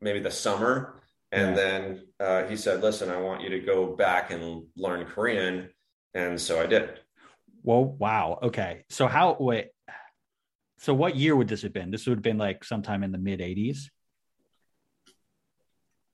maybe 0.00 0.20
the 0.20 0.30
summer. 0.30 0.97
And 1.32 1.50
Yeah. 1.50 1.54
then 1.54 2.02
uh, 2.20 2.42
he 2.48 2.56
said, 2.56 2.80
listen, 2.82 3.10
I 3.10 3.20
want 3.20 3.42
you 3.42 3.50
to 3.50 3.60
go 3.60 3.94
back 3.94 4.30
and 4.30 4.64
learn 4.76 5.04
Korean. 5.06 5.68
And 6.14 6.40
so 6.40 6.60
I 6.60 6.66
did. 6.66 7.00
Well, 7.62 7.84
wow. 7.84 8.38
Okay. 8.42 8.84
So 8.88 9.06
how 9.08 9.36
wait. 9.38 9.68
So 10.78 10.94
what 10.94 11.16
year 11.16 11.34
would 11.36 11.48
this 11.48 11.62
have 11.62 11.72
been? 11.72 11.90
This 11.90 12.06
would 12.06 12.18
have 12.18 12.22
been 12.22 12.38
like 12.38 12.64
sometime 12.64 13.02
in 13.02 13.12
the 13.12 13.18
mid 13.18 13.40
80s. 13.40 13.90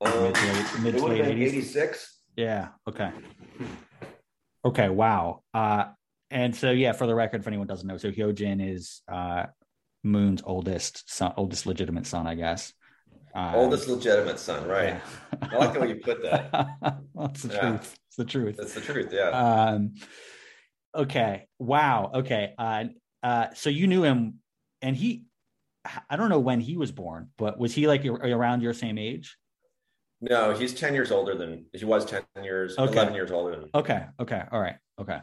Um, 0.01 0.33
Mid 0.83 0.95
late- 0.95 0.95
it 0.97 1.03
would 1.03 1.17
have 1.19 1.27
been 1.27 1.39
80s? 1.39 1.49
86. 1.49 2.21
Yeah. 2.37 2.69
Okay. 2.89 3.11
Okay. 4.65 4.89
Wow. 4.89 5.43
Uh, 5.53 5.87
and 6.31 6.55
so 6.57 6.71
yeah, 6.73 6.93
for 6.93 7.07
the 7.07 7.15
record, 7.15 7.41
if 7.43 7.47
anyone 7.47 7.67
doesn't 7.67 7.87
know, 7.87 7.97
so 7.99 8.11
Hyojin 8.11 8.67
is 8.75 9.03
uh, 9.11 9.45
Moon's 10.03 10.43
oldest 10.45 11.09
son, 11.15 11.33
oldest 11.37 11.67
legitimate 11.67 12.07
son, 12.07 12.27
I 12.27 12.35
guess. 12.35 12.73
Oldest 13.37 13.89
legitimate 13.89 14.39
son, 14.39 14.67
right? 14.69 15.01
yeah. 15.43 15.49
I 15.53 15.57
like 15.57 15.73
the 15.73 15.81
way 15.81 15.89
you 15.89 15.97
put 15.97 16.23
that. 16.23 16.51
That's 17.15 17.43
the 17.43 17.53
Yeah. 17.53 17.61
truth. 17.61 17.97
It's 18.09 18.17
the 18.17 18.25
truth. 18.25 18.57
That's 18.57 18.75
the 18.75 18.81
truth. 18.81 19.11
Yeah. 19.13 19.31
Um, 19.31 19.95
okay. 20.95 21.49
Wow. 21.59 22.11
Okay. 22.15 22.55
Uh, 22.57 22.85
uh, 23.23 23.47
so 23.55 23.71
you 23.71 23.87
knew 23.87 24.05
him, 24.05 24.41
and 24.83 24.95
he, 24.95 25.25
I 26.09 26.17
don't 26.17 26.29
know 26.29 26.39
when 26.39 26.61
he 26.61 26.77
was 26.77 26.93
born, 26.93 27.31
but 27.37 27.59
was 27.59 27.75
he 27.75 27.87
like 27.89 28.05
around 28.07 28.63
your 28.63 28.75
same 28.75 28.99
age? 28.99 29.37
no, 30.21 30.55
he's 30.55 30.73
10 30.73 30.95
years 30.95 31.11
older 31.11 31.35
than 31.35 31.67
he 31.73 31.85
was 31.85 32.07
10 32.07 32.23
years, 32.43 32.79
Okay. 32.79 32.93
11 32.93 33.15
years 33.15 33.31
older 33.31 33.57
than 33.61 33.69
Okay. 33.75 34.07
Okay. 34.21 34.43
All 34.53 34.61
right. 34.61 34.77
Okay. 34.99 35.21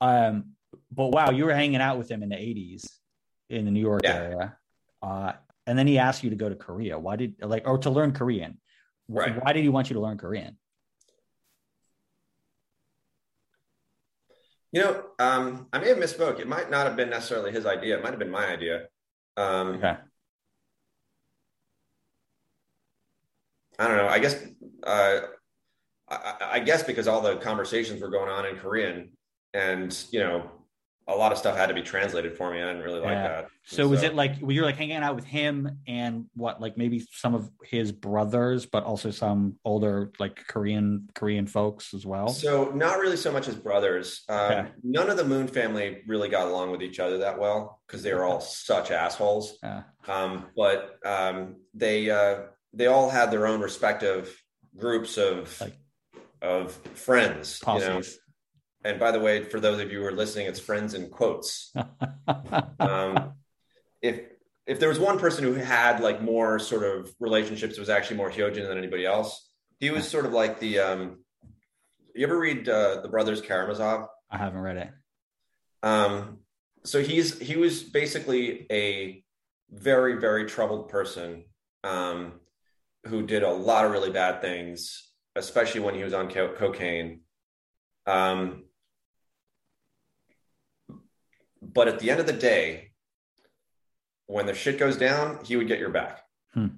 Um, 0.00 0.52
but 0.90 1.08
wow, 1.08 1.30
you 1.30 1.44
were 1.44 1.54
hanging 1.54 1.80
out 1.80 1.96
with 1.98 2.10
him 2.10 2.22
in 2.22 2.28
the 2.30 2.36
'80s 2.36 2.86
in 3.50 3.64
the 3.66 3.70
New 3.70 3.80
York 3.80 4.02
Yeah. 4.04 4.14
area, 4.14 4.56
uh, 5.02 5.32
and 5.66 5.78
then 5.78 5.86
he 5.86 5.98
asked 5.98 6.22
you 6.22 6.30
to 6.30 6.36
go 6.36 6.48
to 6.48 6.54
Korea. 6.54 6.98
Why 6.98 7.16
did 7.16 7.34
like 7.40 7.66
or 7.66 7.78
to 7.78 7.90
learn 7.90 8.12
Korean? 8.12 8.58
Right. 9.08 9.42
Why 9.42 9.52
did 9.52 9.62
he 9.62 9.68
want 9.68 9.90
you 9.90 9.94
to 9.94 10.00
learn 10.00 10.18
Korean? 10.18 10.56
You 14.72 14.82
know, 14.82 15.04
um, 15.18 15.68
I 15.72 15.78
may 15.78 15.88
have 15.88 15.98
misspoke. 15.98 16.40
It 16.40 16.48
might 16.48 16.70
not 16.70 16.86
have 16.86 16.96
been 16.96 17.08
necessarily 17.10 17.52
his 17.52 17.66
idea. 17.66 17.96
It 17.96 18.02
might 18.02 18.10
have 18.10 18.18
been 18.18 18.30
my 18.30 18.46
idea. 18.46 18.86
Um, 19.36 19.76
Okay. 19.76 19.96
I 23.78 23.88
don't 23.88 23.96
know. 23.98 24.08
I 24.08 24.18
guess, 24.18 24.42
uh, 24.84 25.20
I, 26.08 26.34
I 26.40 26.60
guess 26.60 26.82
because 26.82 27.06
all 27.06 27.20
the 27.20 27.36
conversations 27.36 28.00
were 28.00 28.08
going 28.08 28.30
on 28.30 28.46
in 28.46 28.56
Korean, 28.56 29.10
and 29.52 29.96
you 30.10 30.20
know, 30.20 30.50
a 31.08 31.14
lot 31.14 31.30
of 31.30 31.38
stuff 31.38 31.56
had 31.56 31.66
to 31.68 31.74
be 31.74 31.82
translated 31.82 32.36
for 32.36 32.50
me. 32.50 32.60
I 32.60 32.66
didn't 32.66 32.82
really 32.82 32.98
like 33.00 33.10
Yeah. 33.10 33.28
that. 33.28 33.48
So 33.64 33.82
And 33.82 33.90
was 33.92 34.02
it 34.02 34.14
like 34.16 34.40
were 34.40 34.50
you 34.52 34.62
like 34.62 34.76
hanging 34.76 34.96
out 34.96 35.14
with 35.14 35.24
him 35.24 35.78
and 35.86 36.26
what 36.34 36.60
like 36.60 36.76
maybe 36.76 37.06
some 37.12 37.34
of 37.34 37.48
his 37.64 37.92
brothers, 37.92 38.66
but 38.66 38.82
also 38.82 39.10
some 39.12 39.56
older 39.64 40.10
like 40.18 40.44
Korean 40.48 41.08
Korean 41.14 41.46
folks 41.46 41.94
as 41.94 42.04
well? 42.04 42.28
So 42.28 42.72
not 42.74 42.98
really 42.98 43.16
so 43.16 43.30
much 43.30 43.46
as 43.46 43.54
brothers. 43.54 44.24
Um, 44.28 44.36
Okay. 44.38 44.66
None 44.82 45.08
of 45.08 45.16
the 45.16 45.24
Moon 45.24 45.46
family 45.46 46.02
really 46.08 46.28
got 46.28 46.48
along 46.48 46.72
with 46.72 46.82
each 46.82 46.98
other 46.98 47.18
that 47.18 47.38
well 47.38 47.80
because 47.86 48.02
they 48.02 48.12
were 48.12 48.24
all 48.24 48.40
such 48.40 48.90
assholes. 48.90 49.58
Yeah. 49.62 49.82
Um, 50.08 50.46
but 50.56 50.98
um, 51.06 51.56
they 51.72 52.10
uh, 52.10 52.42
they 52.72 52.86
all 52.86 53.10
had 53.10 53.30
their 53.30 53.46
own 53.46 53.60
respective 53.60 54.36
groups 54.76 55.18
of 55.18 55.60
Like- 55.60 55.78
of 56.42 56.72
friends. 56.94 57.60
You 57.66 57.78
know? 57.78 58.02
And 58.86 59.00
by 59.00 59.10
the 59.10 59.18
way, 59.18 59.42
for 59.42 59.58
those 59.58 59.80
of 59.80 59.90
you 59.90 60.00
who 60.00 60.06
are 60.06 60.12
listening, 60.12 60.46
it's 60.46 60.60
friends 60.60 60.94
in 60.94 61.10
quotes. 61.10 61.72
Um, 62.78 63.34
if 64.02 64.20
if 64.66 64.80
there 64.80 64.88
was 64.88 64.98
one 64.98 65.18
person 65.18 65.44
who 65.44 65.54
had 65.54 66.00
like 66.00 66.20
more 66.22 66.58
sort 66.58 66.82
of 66.82 67.12
relationships, 67.20 67.76
it 67.76 67.80
was 67.80 67.88
actually 67.88 68.16
more 68.16 68.30
Hyojin 68.30 68.68
than 68.68 68.78
anybody 68.78 69.06
else. 69.06 69.48
He 69.78 69.90
was 69.90 70.08
sort 70.08 70.26
of 70.26 70.32
like 70.32 70.58
the 70.58 70.80
um, 70.80 71.18
you 72.14 72.26
ever 72.26 72.38
read 72.38 72.68
uh, 72.68 73.00
the 73.00 73.08
Brothers 73.08 73.40
Karamazov? 73.40 74.08
I 74.30 74.38
haven't 74.38 74.60
read 74.60 74.76
it. 74.76 74.90
Um, 75.82 76.38
so 76.84 77.00
he's 77.00 77.38
he 77.38 77.56
was 77.56 77.82
basically 77.82 78.66
a 78.70 79.22
very 79.70 80.14
very 80.18 80.46
troubled 80.46 80.88
person 80.88 81.44
um, 81.84 82.40
who 83.06 83.26
did 83.26 83.42
a 83.42 83.50
lot 83.50 83.84
of 83.84 83.92
really 83.92 84.10
bad 84.10 84.40
things, 84.40 85.10
especially 85.36 85.80
when 85.80 85.94
he 85.94 86.02
was 86.02 86.12
on 86.12 86.28
co- 86.28 86.54
cocaine. 86.54 87.20
Um, 88.06 88.65
but 91.76 91.86
at 91.88 91.98
the 92.00 92.10
end 92.10 92.18
of 92.18 92.26
the 92.26 92.32
day, 92.32 92.90
when 94.26 94.46
the 94.46 94.54
shit 94.54 94.78
goes 94.78 94.96
down, 94.96 95.44
he 95.44 95.56
would 95.56 95.68
get 95.68 95.78
your 95.78 95.90
back. 95.90 96.22
Hmm. 96.54 96.68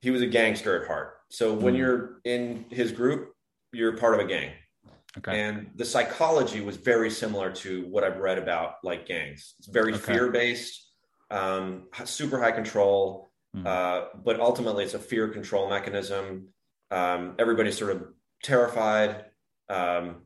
He 0.00 0.10
was 0.10 0.22
a 0.22 0.26
gangster 0.26 0.80
at 0.80 0.86
heart. 0.86 1.18
So 1.30 1.52
when 1.52 1.74
Hmm. 1.74 1.80
you're 1.80 2.20
in 2.24 2.64
his 2.70 2.92
group, 2.92 3.34
you're 3.72 3.96
part 3.98 4.14
of 4.14 4.20
a 4.20 4.24
gang. 4.24 4.52
Okay. 5.18 5.40
And 5.40 5.72
the 5.74 5.84
psychology 5.84 6.60
was 6.60 6.76
very 6.76 7.10
similar 7.10 7.50
to 7.64 7.84
what 7.88 8.04
I've 8.04 8.18
read 8.18 8.38
about 8.38 8.76
like 8.84 9.04
gangs. 9.06 9.56
It's 9.58 9.66
very 9.68 9.92
Okay. 9.94 10.12
fear 10.12 10.30
based, 10.30 10.92
um, 11.30 11.88
super 12.04 12.38
high 12.40 12.52
control, 12.52 13.30
Hmm. 13.52 13.66
uh, 13.66 14.00
but 14.24 14.38
ultimately 14.38 14.84
it's 14.84 14.94
a 14.94 15.00
fear 15.00 15.26
control 15.28 15.68
mechanism. 15.68 16.54
Um, 16.92 17.34
everybody's 17.40 17.76
sort 17.76 17.90
of 17.96 18.14
terrified. 18.44 19.26
Um, 19.68 20.24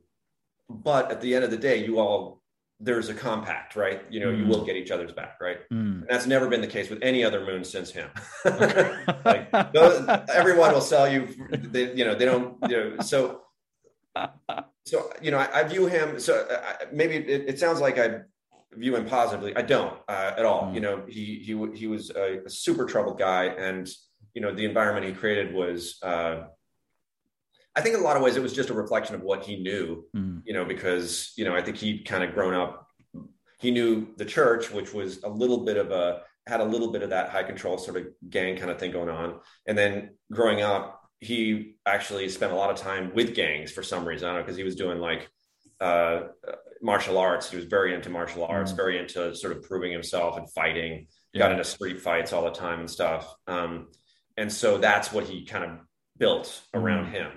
but 0.69 1.11
at 1.11 1.21
the 1.23 1.35
end 1.35 1.45
of 1.45 1.51
the 1.51 1.57
day, 1.57 1.85
you 1.87 1.99
all, 1.99 2.43
there's 2.85 3.09
a 3.09 3.15
compact, 3.15 3.77
right? 3.77 4.03
You 4.11 4.21
know, 4.21 4.31
you 4.31 4.45
Hmm. 4.45 4.51
will 4.51 4.65
get 4.65 4.77
each 4.77 4.91
other's 4.91 5.13
back, 5.13 5.39
right? 5.41 5.59
Mm. 5.73 6.01
And 6.03 6.07
that's 6.09 6.27
never 6.27 6.49
been 6.49 6.61
the 6.61 6.67
case 6.77 6.91
with 6.91 7.01
any 7.03 7.25
other 7.25 7.41
moon 7.45 7.65
since 7.65 7.91
him. 7.91 8.11
Like 9.25 9.51
those, 9.73 10.07
everyone 10.41 10.73
will 10.73 10.81
sell 10.95 11.11
you, 11.11 11.21
they, 11.51 11.95
you 11.95 12.05
know, 12.05 12.15
they 12.15 12.27
don't, 12.27 12.59
you 12.69 12.77
know, 12.77 12.99
so 13.01 13.41
so 14.87 15.11
you 15.21 15.31
know 15.33 15.39
I, 15.39 15.61
I 15.61 15.63
view 15.65 15.87
him 15.87 16.21
so 16.21 16.47
I, 16.51 16.85
maybe 16.93 17.17
it, 17.17 17.49
it 17.49 17.59
sounds 17.59 17.81
like 17.81 17.99
i 17.99 18.21
view 18.73 18.95
him 18.95 19.07
positively 19.07 19.57
i 19.57 19.63
don't 19.63 19.99
uh, 20.09 20.33
at 20.39 20.45
all 20.45 20.65
Mm. 20.67 20.75
you 20.77 20.81
know 20.81 21.03
he 21.09 21.25
he 21.47 21.53
he 21.81 21.87
was 21.89 22.11
a, 22.11 22.45
a 22.45 22.51
super 22.51 22.85
troubled 22.85 23.19
guy 23.19 23.47
and 23.47 23.89
you 24.35 24.41
know 24.43 24.55
the 24.55 24.65
environment 24.67 25.05
he 25.07 25.13
created 25.13 25.53
was 25.53 25.99
uh, 26.03 26.35
i 27.77 27.81
think 27.81 27.95
in 27.95 28.01
a 28.01 28.05
lot 28.05 28.17
of 28.17 28.23
ways 28.23 28.37
it 28.37 28.43
was 28.43 28.53
just 28.53 28.71
a 28.71 28.75
reflection 28.75 29.15
of 29.15 29.23
what 29.23 29.45
he 29.45 29.57
knew 29.63 30.05
Mm. 30.15 30.43
you 30.45 30.53
know 30.55 30.65
because 30.65 31.33
you 31.37 31.45
know 31.45 31.55
i 31.55 31.63
think 31.63 31.77
he'd 31.77 32.05
kind 32.07 32.23
of 32.25 32.35
grown 32.35 32.55
up 32.55 32.87
he 33.61 33.71
knew 33.71 34.09
the 34.17 34.25
church 34.25 34.71
which 34.71 34.93
was 34.93 35.23
a 35.23 35.29
little 35.29 35.65
bit 35.65 35.77
of 35.77 35.91
a 35.91 36.23
had 36.47 36.61
a 36.61 36.65
little 36.65 36.93
bit 36.93 37.03
of 37.03 37.11
that 37.11 37.31
high 37.31 37.43
control 37.43 37.79
sort 37.79 37.97
of 37.97 38.07
gang 38.29 38.57
kind 38.57 38.71
of 38.71 38.79
thing 38.79 38.91
going 38.93 39.09
on 39.09 39.41
and 39.67 39.77
then 39.79 40.11
growing 40.33 40.61
up 40.63 41.01
he 41.21 41.77
actually 41.87 42.29
spent 42.29 42.53
a 42.53 42.57
lot 42.57 42.71
of 42.71 42.77
time 42.77 43.11
with 43.15 43.35
gangs 43.35 43.73
for 43.73 43.83
some 43.83 44.07
reason. 44.07 44.29
I 44.29 44.33
don't 44.33 44.41
know 44.41 44.45
because 44.45 44.59
he 44.59 44.63
was 44.65 44.77
doing 44.77 44.99
like 44.99 45.31
uh, 45.81 46.25
martial 46.83 47.17
arts. 47.17 47.49
He 47.51 47.57
was 47.57 47.65
very 47.65 47.95
into 47.95 48.11
martial 48.11 48.45
arts, 48.45 48.73
Mm. 48.73 48.77
very 48.77 48.99
into 48.99 49.35
sort 49.35 49.57
of 49.57 49.63
proving 49.63 49.91
himself 49.91 50.37
and 50.37 50.51
fighting. 50.53 51.07
Yeah. 51.33 51.39
Got 51.39 51.53
into 51.53 51.65
street 51.65 52.03
fights 52.03 52.35
all 52.35 52.45
the 52.45 52.51
time 52.51 52.81
and 52.81 52.91
stuff. 52.91 53.35
Um, 53.47 53.89
and 54.37 54.53
so 54.53 54.77
that's 54.77 55.13
what 55.15 55.25
he 55.25 55.47
kind 55.47 55.65
of 55.65 55.71
built 56.19 56.61
around 56.75 57.07
Mm. 57.07 57.13
him. 57.13 57.33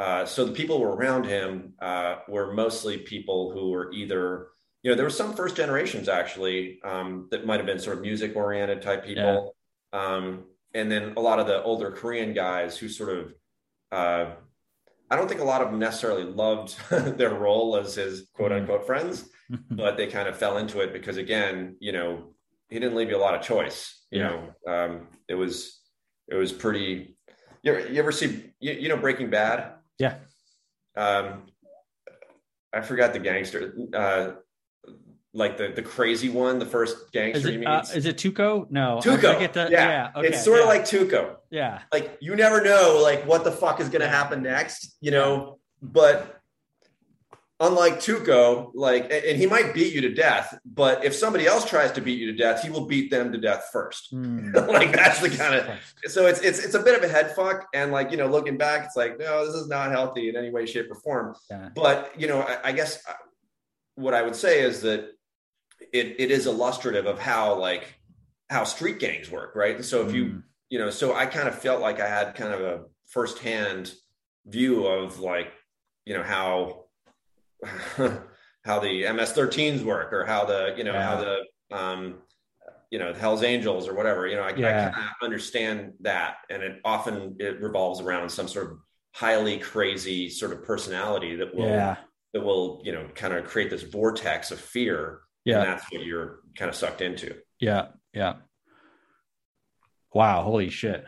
Uh, 0.00 0.24
so 0.24 0.46
the 0.46 0.52
people 0.52 0.78
who 0.78 0.82
were 0.82 0.96
around 0.96 1.26
him 1.26 1.74
uh, 1.82 2.16
were 2.26 2.54
mostly 2.54 2.96
people 2.96 3.52
who 3.52 3.68
were 3.70 3.92
either, 3.92 4.46
you 4.82 4.90
know, 4.90 4.94
there 4.96 5.04
were 5.04 5.10
some 5.10 5.34
first 5.34 5.56
generations 5.56 6.08
actually 6.08 6.80
um, 6.84 7.28
that 7.30 7.44
might 7.44 7.58
have 7.58 7.66
been 7.66 7.78
sort 7.78 7.98
of 7.98 8.02
music 8.02 8.34
oriented 8.34 8.80
type 8.80 9.04
people. 9.04 9.54
Um, 9.92 10.44
and 10.72 10.90
then 10.90 11.12
a 11.18 11.20
lot 11.20 11.38
of 11.38 11.46
the 11.46 11.62
older 11.64 11.90
Korean 11.90 12.32
guys 12.32 12.78
who 12.78 12.88
sort 12.88 13.10
of, 13.10 13.34
uh, 13.92 14.30
I 15.10 15.16
don't 15.16 15.28
think 15.28 15.42
a 15.42 15.44
lot 15.44 15.60
of 15.60 15.70
them 15.70 15.78
necessarily 15.78 16.24
loved 16.24 16.74
their 16.90 17.34
role 17.34 17.76
as 17.76 17.96
his 17.96 18.30
quote 18.32 18.52
unquote 18.52 18.86
friends, 18.86 19.28
but 19.70 19.98
they 19.98 20.06
kind 20.06 20.28
of 20.28 20.36
fell 20.38 20.56
into 20.56 20.80
it 20.80 20.94
because 20.94 21.18
again, 21.18 21.76
you 21.78 21.92
know, 21.92 22.34
he 22.70 22.78
didn't 22.78 22.96
leave 22.96 23.10
you 23.10 23.16
a 23.18 23.26
lot 23.26 23.34
of 23.34 23.42
choice. 23.42 24.06
You 24.10 24.20
Yeah. 24.20 24.28
know, 24.66 24.72
um, 24.72 25.08
it 25.28 25.34
was 25.34 25.82
it 26.26 26.36
was 26.36 26.52
pretty. 26.52 27.18
You 27.62 27.74
ever, 27.74 27.88
you 27.92 27.98
ever 27.98 28.12
see 28.12 28.54
you, 28.60 28.72
you 28.72 28.88
know 28.88 28.96
Breaking 28.96 29.28
Bad? 29.28 29.74
Yeah. 30.00 30.14
Um, 30.96 31.42
I 32.72 32.80
forgot 32.80 33.12
the 33.12 33.18
gangster. 33.18 33.74
Uh, 33.94 34.30
like 35.32 35.56
the 35.56 35.68
the 35.68 35.82
crazy 35.82 36.28
one, 36.28 36.58
the 36.58 36.66
first 36.66 36.96
Is 36.96 37.10
gangster 37.12 37.50
he 37.50 37.56
it 37.58 37.64
uh, 37.64 37.82
is 37.94 38.06
it 38.06 38.16
Tuco? 38.16 38.68
No, 38.70 38.98
I 38.98 39.00
Tuco. 39.00 39.52
the- 39.52 39.68
yeah, 39.70 40.10
okay, 40.16 40.28
it's 40.28 40.42
sort 40.44 40.60
of 40.60 40.66
like 40.66 40.82
Tuco. 40.82 41.36
yeah, 41.50 41.82
Like 41.92 42.16
you 42.20 42.34
never 42.34 42.60
know, 42.62 42.98
like 43.02 43.24
what 43.26 43.44
the 43.44 43.52
fuck 43.52 43.78
is 43.80 43.88
going 43.88 44.00
to 44.00 44.08
happen 44.08 44.42
next, 44.42 44.96
you 45.00 45.12
know. 45.12 45.58
But 45.82 46.39
unlike 47.60 48.00
Tuco, 48.00 48.70
like, 48.74 49.12
and 49.12 49.36
he 49.36 49.46
might 49.46 49.74
beat 49.74 49.92
you 49.92 50.00
to 50.00 50.14
death, 50.14 50.58
but 50.64 51.04
if 51.04 51.14
somebody 51.14 51.46
else 51.46 51.68
tries 51.68 51.92
to 51.92 52.00
beat 52.00 52.18
you 52.18 52.32
to 52.32 52.36
death, 52.36 52.62
he 52.62 52.70
will 52.70 52.86
beat 52.86 53.10
them 53.10 53.30
to 53.32 53.38
death 53.38 53.68
first. 53.70 54.12
Mm. 54.14 54.54
like 54.68 54.92
that's 54.92 55.20
the 55.20 55.28
kind 55.28 55.54
of. 55.54 55.68
So 56.06 56.26
it's 56.26 56.40
it's 56.40 56.58
it's 56.58 56.74
a 56.74 56.80
bit 56.82 56.96
of 56.96 57.08
a 57.08 57.12
head 57.12 57.34
fuck, 57.36 57.68
and 57.74 57.92
like 57.92 58.10
you 58.10 58.16
know, 58.16 58.26
looking 58.26 58.56
back, 58.56 58.86
it's 58.86 58.96
like 58.96 59.18
no, 59.18 59.46
this 59.46 59.54
is 59.54 59.68
not 59.68 59.90
healthy 59.90 60.28
in 60.30 60.36
any 60.36 60.50
way, 60.50 60.66
shape, 60.66 60.90
or 60.90 60.94
form. 60.96 61.36
Yeah. 61.50 61.68
But 61.74 62.12
you 62.18 62.26
know, 62.26 62.40
I, 62.40 62.70
I 62.70 62.72
guess 62.72 63.06
uh, 63.06 63.12
what 63.94 64.14
I 64.14 64.22
would 64.22 64.36
say 64.36 64.62
is 64.62 64.80
that 64.82 65.10
it 65.92 66.16
it 66.18 66.30
is 66.30 66.46
illustrative 66.46 67.06
of 67.06 67.18
how 67.18 67.58
like 67.58 67.94
how 68.48 68.64
street 68.64 68.98
gangs 68.98 69.30
work, 69.30 69.54
right? 69.54 69.76
And 69.76 69.84
so 69.84 70.06
if 70.06 70.14
you 70.14 70.24
Mm. 70.24 70.42
you 70.70 70.78
know, 70.78 70.90
so 70.90 71.14
I 71.14 71.26
kind 71.26 71.48
of 71.48 71.54
felt 71.58 71.80
like 71.80 72.00
I 72.00 72.08
had 72.08 72.34
kind 72.34 72.54
of 72.54 72.60
a 72.60 72.84
firsthand 73.06 73.92
view 74.46 74.86
of 74.86 75.20
like, 75.20 75.52
you 76.06 76.14
know, 76.14 76.22
how 76.22 76.84
how 78.64 78.78
the 78.80 79.10
MS-13s 79.12 79.82
work 79.82 80.12
or 80.12 80.24
how 80.24 80.44
the, 80.44 80.74
you 80.76 80.84
know, 80.84 80.92
how 80.92 81.16
the 81.16 81.76
um 81.76 82.22
you 82.90 82.98
know, 82.98 83.12
the 83.12 83.20
Hell's 83.20 83.44
Angels 83.44 83.86
or 83.86 83.94
whatever, 83.94 84.26
you 84.26 84.34
know, 84.34 84.42
I, 84.42 84.54
Yeah. 84.56 84.92
I 84.92 85.24
understand 85.24 85.92
that. 86.00 86.38
And 86.50 86.62
it 86.62 86.80
often 86.84 87.36
it 87.38 87.60
revolves 87.60 88.00
around 88.00 88.28
some 88.30 88.48
sort 88.48 88.72
of 88.72 88.78
highly 89.14 89.58
crazy 89.58 90.28
sort 90.28 90.52
of 90.52 90.64
personality 90.64 91.36
that 91.36 91.54
will 91.54 91.68
yeah, 91.68 91.96
that 92.32 92.42
will, 92.42 92.82
you 92.84 92.92
know, 92.92 93.06
kind 93.14 93.32
of 93.34 93.44
create 93.44 93.70
this 93.70 93.82
vortex 93.82 94.50
of 94.50 94.60
fear. 94.60 95.20
yeah. 95.44 95.60
And 95.60 95.68
that's 95.68 95.92
what 95.92 96.02
you're 96.02 96.40
kind 96.56 96.68
of 96.68 96.74
sucked 96.74 97.00
into. 97.00 97.36
Yeah, 97.60 97.88
yeah. 98.12 98.34
Wow, 100.12 100.42
holy 100.42 100.70
shit. 100.70 101.04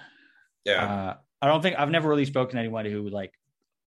Yeah. 0.65 0.85
Uh, 0.85 1.17
I 1.41 1.47
don't 1.49 1.63
think 1.63 1.77
I've 1.77 1.91
never 1.91 2.09
really 2.09 2.25
spoken 2.25 2.55
to 2.55 2.61
anyone 2.61 2.85
who 2.87 3.09
like 3.09 3.33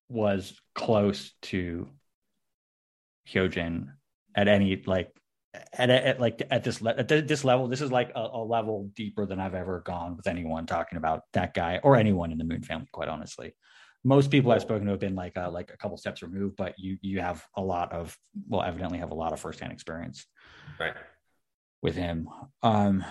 was 0.09 0.59
close 0.74 1.34
to 1.43 1.88
Hyojin 3.28 3.88
at 4.36 4.47
any 4.47 4.82
like 4.86 5.09
at, 5.73 5.89
at 5.89 6.19
like 6.19 6.41
at 6.51 6.63
this 6.63 6.82
le- 6.82 6.95
at 6.95 7.07
this 7.07 7.43
level. 7.43 7.67
This 7.67 7.82
is 7.82 7.91
like 7.91 8.11
a, 8.15 8.28
a 8.34 8.43
level 8.43 8.91
deeper 8.95 9.26
than 9.26 9.39
I've 9.39 9.55
ever 9.55 9.82
gone 9.86 10.17
with 10.17 10.28
anyone 10.28 10.65
talking 10.65 10.97
about 10.97 11.23
that 11.34 11.53
guy 11.53 11.80
or 11.84 11.95
anyone 11.95 12.32
in 12.32 12.38
the 12.38 12.43
Moon 12.43 12.63
family. 12.63 12.88
Quite 12.91 13.09
honestly, 13.09 13.53
most 14.03 14.30
people 14.30 14.51
I've 14.51 14.61
spoken 14.61 14.86
to 14.86 14.91
have 14.91 14.99
been 14.99 15.15
like 15.15 15.38
uh, 15.38 15.49
like 15.49 15.71
a 15.73 15.78
couple 15.78 15.97
steps 15.97 16.21
removed, 16.21 16.55
but 16.55 16.76
you 16.78 16.97
you 17.01 17.21
have 17.21 17.43
a 17.55 17.61
lot 17.61 17.91
of 17.91 18.15
well, 18.47 18.61
evidently 18.61 18.99
have 18.99 19.11
a 19.11 19.15
lot 19.15 19.34
of 19.34 19.39
firsthand 19.39 19.71
experience 19.71 20.26
right. 20.80 20.93
with 21.82 21.95
him. 21.95 22.30
Um, 22.61 23.03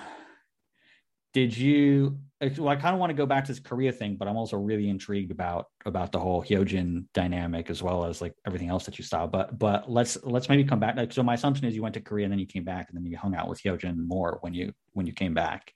did 1.34 1.56
you? 1.56 2.18
Well, 2.58 2.68
I 2.68 2.76
kind 2.76 2.94
of 2.94 3.00
want 3.00 3.10
to 3.10 3.14
go 3.14 3.26
back 3.26 3.44
to 3.44 3.52
this 3.52 3.60
Korea 3.60 3.90
thing, 3.90 4.16
but 4.16 4.28
I'm 4.28 4.36
also 4.36 4.56
really 4.56 4.88
intrigued 4.88 5.30
about 5.30 5.66
about 5.84 6.12
the 6.12 6.18
whole 6.18 6.42
Hyojin 6.42 7.04
dynamic 7.14 7.70
as 7.70 7.82
well 7.82 8.04
as 8.04 8.20
like 8.20 8.34
everything 8.46 8.68
else 8.68 8.84
that 8.86 8.98
you 8.98 9.04
saw. 9.04 9.26
But 9.26 9.58
but 9.58 9.90
let's 9.90 10.16
let's 10.24 10.48
maybe 10.48 10.64
come 10.64 10.80
back. 10.80 10.96
Like, 10.96 11.12
so 11.12 11.22
my 11.22 11.34
assumption 11.34 11.66
is 11.66 11.74
you 11.74 11.82
went 11.82 11.94
to 11.94 12.00
Korea 12.00 12.24
and 12.24 12.32
then 12.32 12.38
you 12.38 12.46
came 12.46 12.64
back 12.64 12.88
and 12.88 12.96
then 12.96 13.04
you 13.04 13.16
hung 13.16 13.34
out 13.34 13.48
with 13.48 13.62
Hyojin 13.62 13.96
more 13.96 14.38
when 14.42 14.54
you 14.54 14.72
when 14.92 15.06
you 15.06 15.12
came 15.12 15.34
back. 15.34 15.72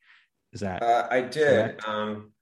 Is 0.53 0.61
that 0.61 0.83
Uh, 0.83 1.07
I 1.11 1.23
did 1.23 1.85
um, 1.87 2.33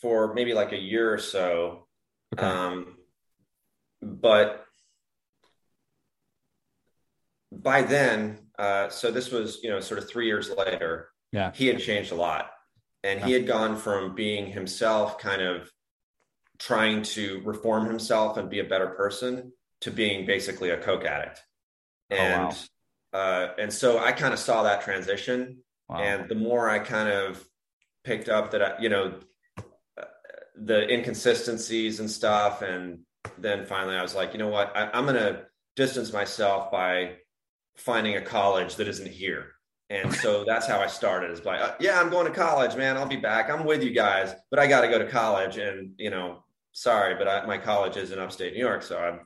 for 0.00 0.32
maybe 0.34 0.54
like 0.54 0.72
a 0.72 0.80
year 0.80 1.12
or 1.12 1.18
so. 1.18 1.86
okay? 2.34 2.46
Um, 2.46 2.96
but 4.02 4.64
by 7.52 7.82
then, 7.82 8.38
uh, 8.58 8.88
so 8.88 9.10
this 9.10 9.30
was, 9.30 9.60
you 9.62 9.68
know, 9.70 9.80
sort 9.80 9.98
of 9.98 10.08
three 10.08 10.26
years 10.26 10.50
later, 10.56 11.09
Yeah. 11.32 11.52
he 11.54 11.66
had 11.68 11.80
changed 11.80 12.12
a 12.12 12.16
lot. 12.16 12.50
And 13.02 13.22
he 13.22 13.32
had 13.32 13.46
gone 13.46 13.76
from 13.76 14.14
being 14.14 14.46
himself, 14.46 15.18
kind 15.18 15.40
of 15.40 15.70
trying 16.58 17.02
to 17.02 17.40
reform 17.44 17.86
himself 17.86 18.36
and 18.36 18.50
be 18.50 18.58
a 18.58 18.64
better 18.64 18.88
person, 18.88 19.52
to 19.80 19.90
being 19.90 20.26
basically 20.26 20.68
a 20.70 20.76
coke 20.76 21.04
addict. 21.04 21.42
Oh, 22.10 22.16
And 22.16 22.56
wow. 23.14 23.18
uh, 23.18 23.52
and 23.58 23.72
so 23.72 23.98
I 23.98 24.12
kind 24.12 24.34
of 24.34 24.38
saw 24.38 24.64
that 24.64 24.82
transition. 24.82 25.62
wow. 25.88 25.98
And 26.00 26.28
the 26.28 26.34
more 26.34 26.68
I 26.68 26.78
kind 26.80 27.08
of 27.08 27.42
picked 28.04 28.28
up 28.28 28.50
that, 28.50 28.62
I, 28.62 28.80
you 28.82 28.90
know, 28.90 29.14
uh, 29.56 30.04
the 30.56 30.86
inconsistencies 30.92 32.00
and 32.00 32.10
stuff. 32.10 32.60
And 32.60 33.00
then 33.38 33.64
finally 33.64 33.96
I 33.96 34.02
was 34.02 34.14
like, 34.14 34.34
you 34.34 34.38
know 34.38 34.48
what, 34.48 34.76
I, 34.76 34.90
I'm 34.92 35.04
going 35.04 35.16
to 35.16 35.46
distance 35.76 36.12
myself 36.12 36.70
by 36.70 37.16
finding 37.76 38.16
a 38.16 38.20
college 38.20 38.76
that 38.76 38.88
isn't 38.88 39.10
here. 39.10 39.52
And 39.90 40.14
so 40.22 40.44
that's 40.44 40.66
how 40.66 40.80
I 40.80 40.86
started 40.86 41.30
is 41.32 41.40
by, 41.40 41.58
uh, 41.58 41.74
yeah, 41.80 42.00
I'm 42.00 42.08
going 42.08 42.26
to 42.26 42.32
college, 42.32 42.76
man. 42.76 42.96
I'll 42.96 43.06
be 43.06 43.16
back. 43.16 43.50
I'm 43.50 43.64
with 43.66 43.82
you 43.82 43.90
guys, 43.90 44.34
but 44.50 44.58
I 44.58 44.66
got 44.66 44.80
to 44.82 44.88
go 44.88 44.98
to 44.98 45.06
college. 45.06 45.58
And, 45.58 45.92
you 45.98 46.10
know, 46.10 46.44
sorry, 46.72 47.16
but 47.16 47.28
I, 47.28 47.44
my 47.46 47.58
college 47.58 47.96
is 47.96 48.12
in 48.12 48.18
upstate 48.18 48.54
New 48.54 48.60
York, 48.60 48.82
so 48.82 48.98
I'm, 48.98 49.20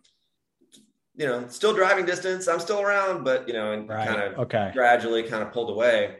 you 1.16 1.26
know, 1.26 1.46
still 1.48 1.74
driving 1.74 2.06
distance. 2.06 2.48
I'm 2.48 2.58
still 2.58 2.80
around, 2.80 3.22
but 3.22 3.46
you 3.46 3.54
know, 3.54 3.72
and 3.72 3.88
Right. 3.88 4.08
kind 4.08 4.20
of 4.20 4.38
Okay. 4.40 4.70
gradually 4.74 5.22
kind 5.22 5.42
of 5.44 5.52
pulled 5.52 5.70
away, 5.70 6.16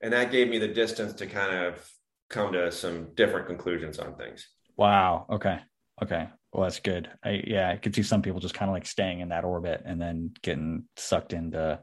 and 0.00 0.12
that 0.12 0.30
gave 0.30 0.48
me 0.48 0.58
the 0.58 0.68
distance 0.68 1.14
to 1.14 1.26
kind 1.26 1.56
of 1.56 1.90
come 2.30 2.52
to 2.52 2.70
some 2.70 3.14
different 3.14 3.46
conclusions 3.48 3.98
on 3.98 4.14
things. 4.14 4.46
Wow. 4.76 5.26
Okay. 5.30 5.58
Okay. 6.02 6.28
Well, 6.52 6.62
that's 6.62 6.78
good. 6.78 7.10
I 7.24 7.42
yeah, 7.46 7.70
I 7.70 7.76
could 7.78 7.94
see 7.94 8.04
some 8.04 8.22
people 8.22 8.38
just 8.38 8.54
kind 8.54 8.68
of 8.70 8.74
like 8.74 8.86
staying 8.86 9.20
in 9.20 9.30
that 9.30 9.44
orbit 9.44 9.82
and 9.84 10.00
then 10.00 10.30
getting 10.42 10.84
sucked 10.96 11.32
into 11.32 11.80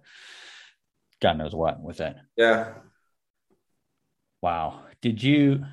God 1.25 1.39
knows 1.39 1.55
what 1.55 1.81
with 1.81 2.01
it. 2.01 2.15
Yeah, 2.37 2.75
Wow. 4.43 4.81
Did 5.01 5.23
you? 5.23 5.65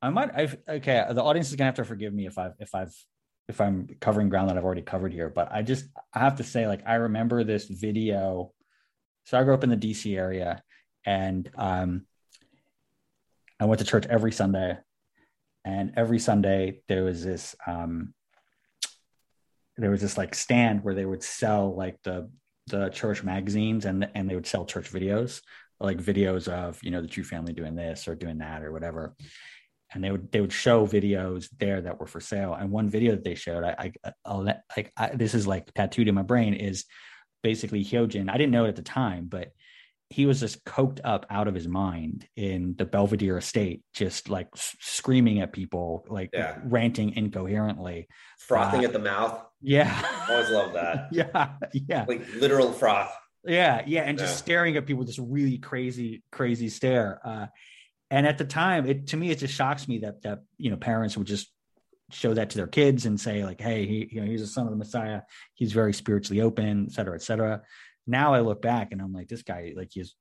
I 0.00 0.08
might. 0.08 0.30
I've 0.34 0.56
okay. 0.66 1.04
The 1.10 1.22
audience 1.22 1.50
is 1.50 1.56
gonna 1.56 1.66
have 1.66 1.74
to 1.74 1.84
forgive 1.84 2.14
me 2.14 2.26
if 2.26 2.38
I've 2.38 2.54
if 2.58 2.74
I've 2.74 2.94
if 3.50 3.60
I'm 3.60 3.86
covering 4.00 4.30
ground 4.30 4.48
that 4.48 4.56
I've 4.56 4.64
already 4.64 4.80
covered 4.80 5.12
here. 5.12 5.28
But 5.28 5.52
I 5.52 5.60
just 5.60 5.84
I 6.14 6.20
have 6.20 6.36
to 6.36 6.42
say, 6.42 6.66
like, 6.66 6.80
I 6.86 6.94
remember 6.94 7.44
this 7.44 7.66
video. 7.66 8.54
So 9.24 9.38
I 9.38 9.44
grew 9.44 9.52
up 9.52 9.62
in 9.62 9.68
the 9.68 9.76
DC 9.76 10.16
area, 10.16 10.62
and 11.04 11.50
um, 11.54 12.06
I 13.60 13.66
went 13.66 13.80
to 13.80 13.84
church 13.84 14.06
every 14.06 14.32
Sunday, 14.32 14.78
and 15.66 15.92
every 15.98 16.18
Sunday 16.18 16.80
there 16.88 17.04
was 17.04 17.22
this 17.22 17.54
um, 17.66 18.14
there 19.76 19.90
was 19.90 20.00
this 20.00 20.16
like 20.16 20.34
stand 20.34 20.82
where 20.82 20.94
they 20.94 21.04
would 21.04 21.22
sell 21.22 21.76
like 21.76 21.98
the 22.04 22.30
the 22.70 22.88
church 22.90 23.22
magazines 23.22 23.84
and 23.84 24.08
and 24.14 24.28
they 24.28 24.34
would 24.34 24.46
sell 24.46 24.64
church 24.64 24.90
videos 24.92 25.40
like 25.80 25.98
videos 25.98 26.46
of 26.48 26.78
you 26.82 26.90
know 26.90 27.00
the 27.00 27.08
True 27.08 27.24
family 27.24 27.52
doing 27.52 27.74
this 27.74 28.06
or 28.06 28.14
doing 28.14 28.38
that 28.38 28.62
or 28.62 28.72
whatever. 28.72 29.16
And 29.92 30.04
they 30.04 30.10
would 30.10 30.30
they 30.30 30.40
would 30.40 30.52
show 30.52 30.86
videos 30.86 31.48
there 31.58 31.80
that 31.80 31.98
were 31.98 32.06
for 32.06 32.20
sale. 32.20 32.54
And 32.54 32.70
one 32.70 32.88
video 32.88 33.12
that 33.12 33.24
they 33.24 33.34
showed 33.34 33.64
i 33.64 33.90
i 34.04 34.12
I'll 34.24 34.42
let, 34.42 34.62
like 34.76 34.92
I, 34.96 35.08
this 35.14 35.34
is 35.34 35.46
like 35.46 35.72
tattooed 35.74 36.08
in 36.08 36.14
my 36.14 36.22
brain 36.22 36.54
is 36.54 36.84
basically 37.42 37.82
hyojin 37.82 38.28
i 38.28 38.36
didn't 38.36 38.52
know 38.52 38.66
it 38.66 38.68
at 38.68 38.76
the 38.76 38.82
time 38.82 39.24
but 39.26 39.48
he 40.12 40.26
was 40.26 40.40
just 40.40 40.64
coked 40.64 40.98
up 41.04 41.24
out 41.30 41.46
of 41.46 41.54
his 41.54 41.68
mind 41.68 42.26
in 42.36 42.74
the 42.76 42.84
belvedere 42.84 43.38
estate 43.38 43.82
just 43.94 44.28
like 44.28 44.48
screaming 44.56 45.40
at 45.40 45.52
people 45.52 46.04
like 46.08 46.30
Yeah. 46.32 46.58
ranting 46.64 47.16
incoherently 47.16 48.08
frothing 48.38 48.80
Uh, 48.80 48.88
at 48.88 48.92
the 48.92 48.98
mouth. 48.98 49.40
yeah 49.62 50.02
Always 50.28 50.50
love 50.50 50.72
that. 50.74 51.08
yeah 51.12 51.52
yeah 51.72 52.04
Like 52.08 52.26
literal 52.34 52.72
froth. 52.72 53.12
yeah, 53.44 53.82
yeah, 53.86 54.02
and 54.02 54.18
just 54.18 54.36
staring 54.38 54.76
at 54.76 54.84
people 54.86 54.98
with 54.98 55.06
this 55.08 55.18
really 55.18 55.58
crazy, 55.58 56.22
crazy 56.32 56.68
stare. 56.68 57.20
Uh, 57.24 57.46
and 58.10 58.26
at 58.26 58.36
the 58.38 58.44
time, 58.44 58.86
it 58.86 59.06
to 59.08 59.16
me, 59.16 59.30
it 59.30 59.38
just 59.38 59.54
shocks 59.54 59.86
me 59.88 60.00
that 60.00 60.22
that 60.22 60.40
you 60.58 60.70
know 60.70 60.76
parents 60.76 61.16
would 61.16 61.26
just 61.28 61.50
show 62.10 62.34
that 62.34 62.50
to 62.50 62.56
their 62.58 62.66
kids 62.66 63.06
and 63.06 63.18
say 63.20 63.44
like, 63.44 63.60
"Hey, 63.60 63.86
he, 63.86 64.08
you 64.10 64.20
know, 64.20 64.26
he's 64.26 64.42
a 64.42 64.46
son 64.46 64.66
of 64.66 64.72
the 64.72 64.76
Messiah. 64.76 65.20
He's 65.54 65.72
very 65.72 65.92
spiritually 65.94 66.42
open, 66.42 66.86
et 66.88 66.92
cetera, 66.92 67.14
et 67.14 67.22
cetera." 67.22 67.62
Now 68.06 68.34
I 68.34 68.40
look 68.40 68.62
back 68.62 68.92
and 68.92 69.00
I'm 69.00 69.12
like, 69.12 69.28
this 69.28 69.42
guy, 69.42 69.72
like, 69.76 69.90
he's 69.92 70.14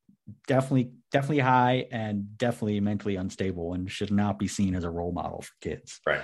definitely, 0.48 0.92
definitely 1.12 1.40
high 1.40 1.88
and 1.92 2.38
definitely 2.38 2.80
mentally 2.80 3.16
unstable 3.16 3.74
and 3.74 3.90
should 3.90 4.12
not 4.12 4.38
be 4.38 4.48
seen 4.48 4.76
as 4.76 4.84
a 4.84 4.90
role 4.90 5.12
model 5.12 5.42
for 5.42 5.54
kids. 5.62 6.00
Right. 6.06 6.22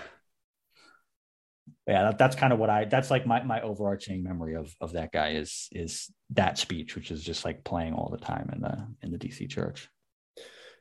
Yeah, 1.87 2.03
that, 2.03 2.17
that's 2.17 2.35
kind 2.35 2.53
of 2.53 2.59
what 2.59 2.69
I. 2.69 2.85
That's 2.85 3.09
like 3.09 3.25
my 3.25 3.41
my 3.43 3.61
overarching 3.61 4.23
memory 4.23 4.55
of 4.55 4.71
of 4.81 4.93
that 4.93 5.11
guy 5.11 5.31
is 5.31 5.67
is 5.71 6.11
that 6.31 6.57
speech, 6.57 6.95
which 6.95 7.09
is 7.09 7.23
just 7.23 7.43
like 7.45 7.63
playing 7.63 7.93
all 7.93 8.09
the 8.09 8.23
time 8.23 8.49
in 8.53 8.61
the 8.61 8.87
in 9.01 9.11
the 9.11 9.17
DC 9.17 9.49
church. 9.49 9.89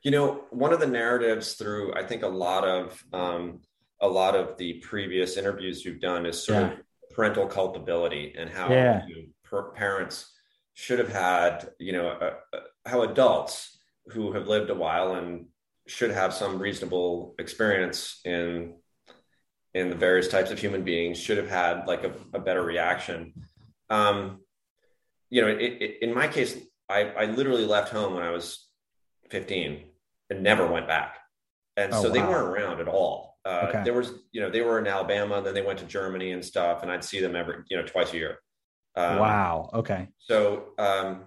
You 0.03 0.11
know, 0.11 0.43
one 0.51 0.73
of 0.73 0.79
the 0.79 0.87
narratives 0.87 1.53
through 1.53 1.95
I 1.95 2.05
think 2.05 2.21
a 2.21 2.27
lot 2.27 2.63
of 2.67 3.03
um, 3.13 3.61
a 3.99 4.07
lot 4.07 4.35
of 4.35 4.57
the 4.57 4.73
previous 4.79 5.37
interviews 5.37 5.83
you've 5.83 6.01
done 6.01 6.25
is 6.27 6.43
sort 6.43 6.59
Yeah. 6.59 6.71
of 6.73 6.79
parental 7.15 7.47
culpability 7.47 8.35
and 8.37 8.49
how 8.49 8.69
Yeah. 8.71 9.05
you 9.07 9.29
per- 9.43 9.71
parents 9.71 10.33
should 10.75 10.99
have 10.99 11.11
had 11.11 11.71
you 11.79 11.93
know 11.93 12.09
uh, 12.09 12.35
how 12.85 13.01
adults 13.01 13.77
who 14.07 14.33
have 14.33 14.47
lived 14.47 14.69
a 14.69 14.75
while 14.75 15.15
and 15.15 15.47
should 15.87 16.11
have 16.11 16.33
some 16.33 16.59
reasonable 16.59 17.33
experience 17.39 18.19
in 18.25 18.75
in 19.73 19.89
the 19.89 19.95
various 19.95 20.27
types 20.27 20.51
of 20.51 20.59
human 20.59 20.83
beings 20.83 21.17
should 21.19 21.37
have 21.37 21.49
had 21.49 21.85
like 21.87 22.03
a, 22.03 22.13
a 22.33 22.39
better 22.39 22.61
reaction. 22.63 23.33
Um 23.89 24.41
you 25.29 25.41
know 25.41 25.47
it, 25.47 25.61
it, 25.81 25.91
in 26.03 26.13
my 26.13 26.27
case 26.27 26.55
I, 26.89 27.01
I 27.21 27.25
literally 27.25 27.65
left 27.65 27.89
home 27.91 28.13
when 28.13 28.21
i 28.23 28.29
was 28.29 28.67
15 29.31 29.83
and 30.29 30.43
never 30.43 30.67
went 30.67 30.87
back. 30.87 31.17
And 31.77 31.91
Oh, 31.93 32.03
so 32.03 32.09
they 32.09 32.21
weren't 32.21 32.47
around 32.47 32.79
at 32.79 32.87
all. 32.87 33.37
Uh, 33.43 33.65
Okay. 33.69 33.83
there 33.83 33.93
was 33.93 34.11
you 34.31 34.41
know 34.41 34.49
they 34.49 34.61
were 34.61 34.77
in 34.79 34.87
alabama 34.87 35.41
then 35.41 35.53
they 35.53 35.61
went 35.61 35.77
to 35.79 35.85
germany 35.85 36.31
and 36.31 36.43
stuff 36.43 36.81
and 36.81 36.91
i'd 36.91 37.03
see 37.03 37.19
them 37.19 37.35
every 37.35 37.57
you 37.69 37.77
know 37.77 37.85
twice 37.85 38.11
a 38.13 38.17
year 38.17 38.39
um, 38.95 39.19
wow. 39.19 39.69
Okay. 39.73 40.07
so 40.17 40.69
um 40.77 41.25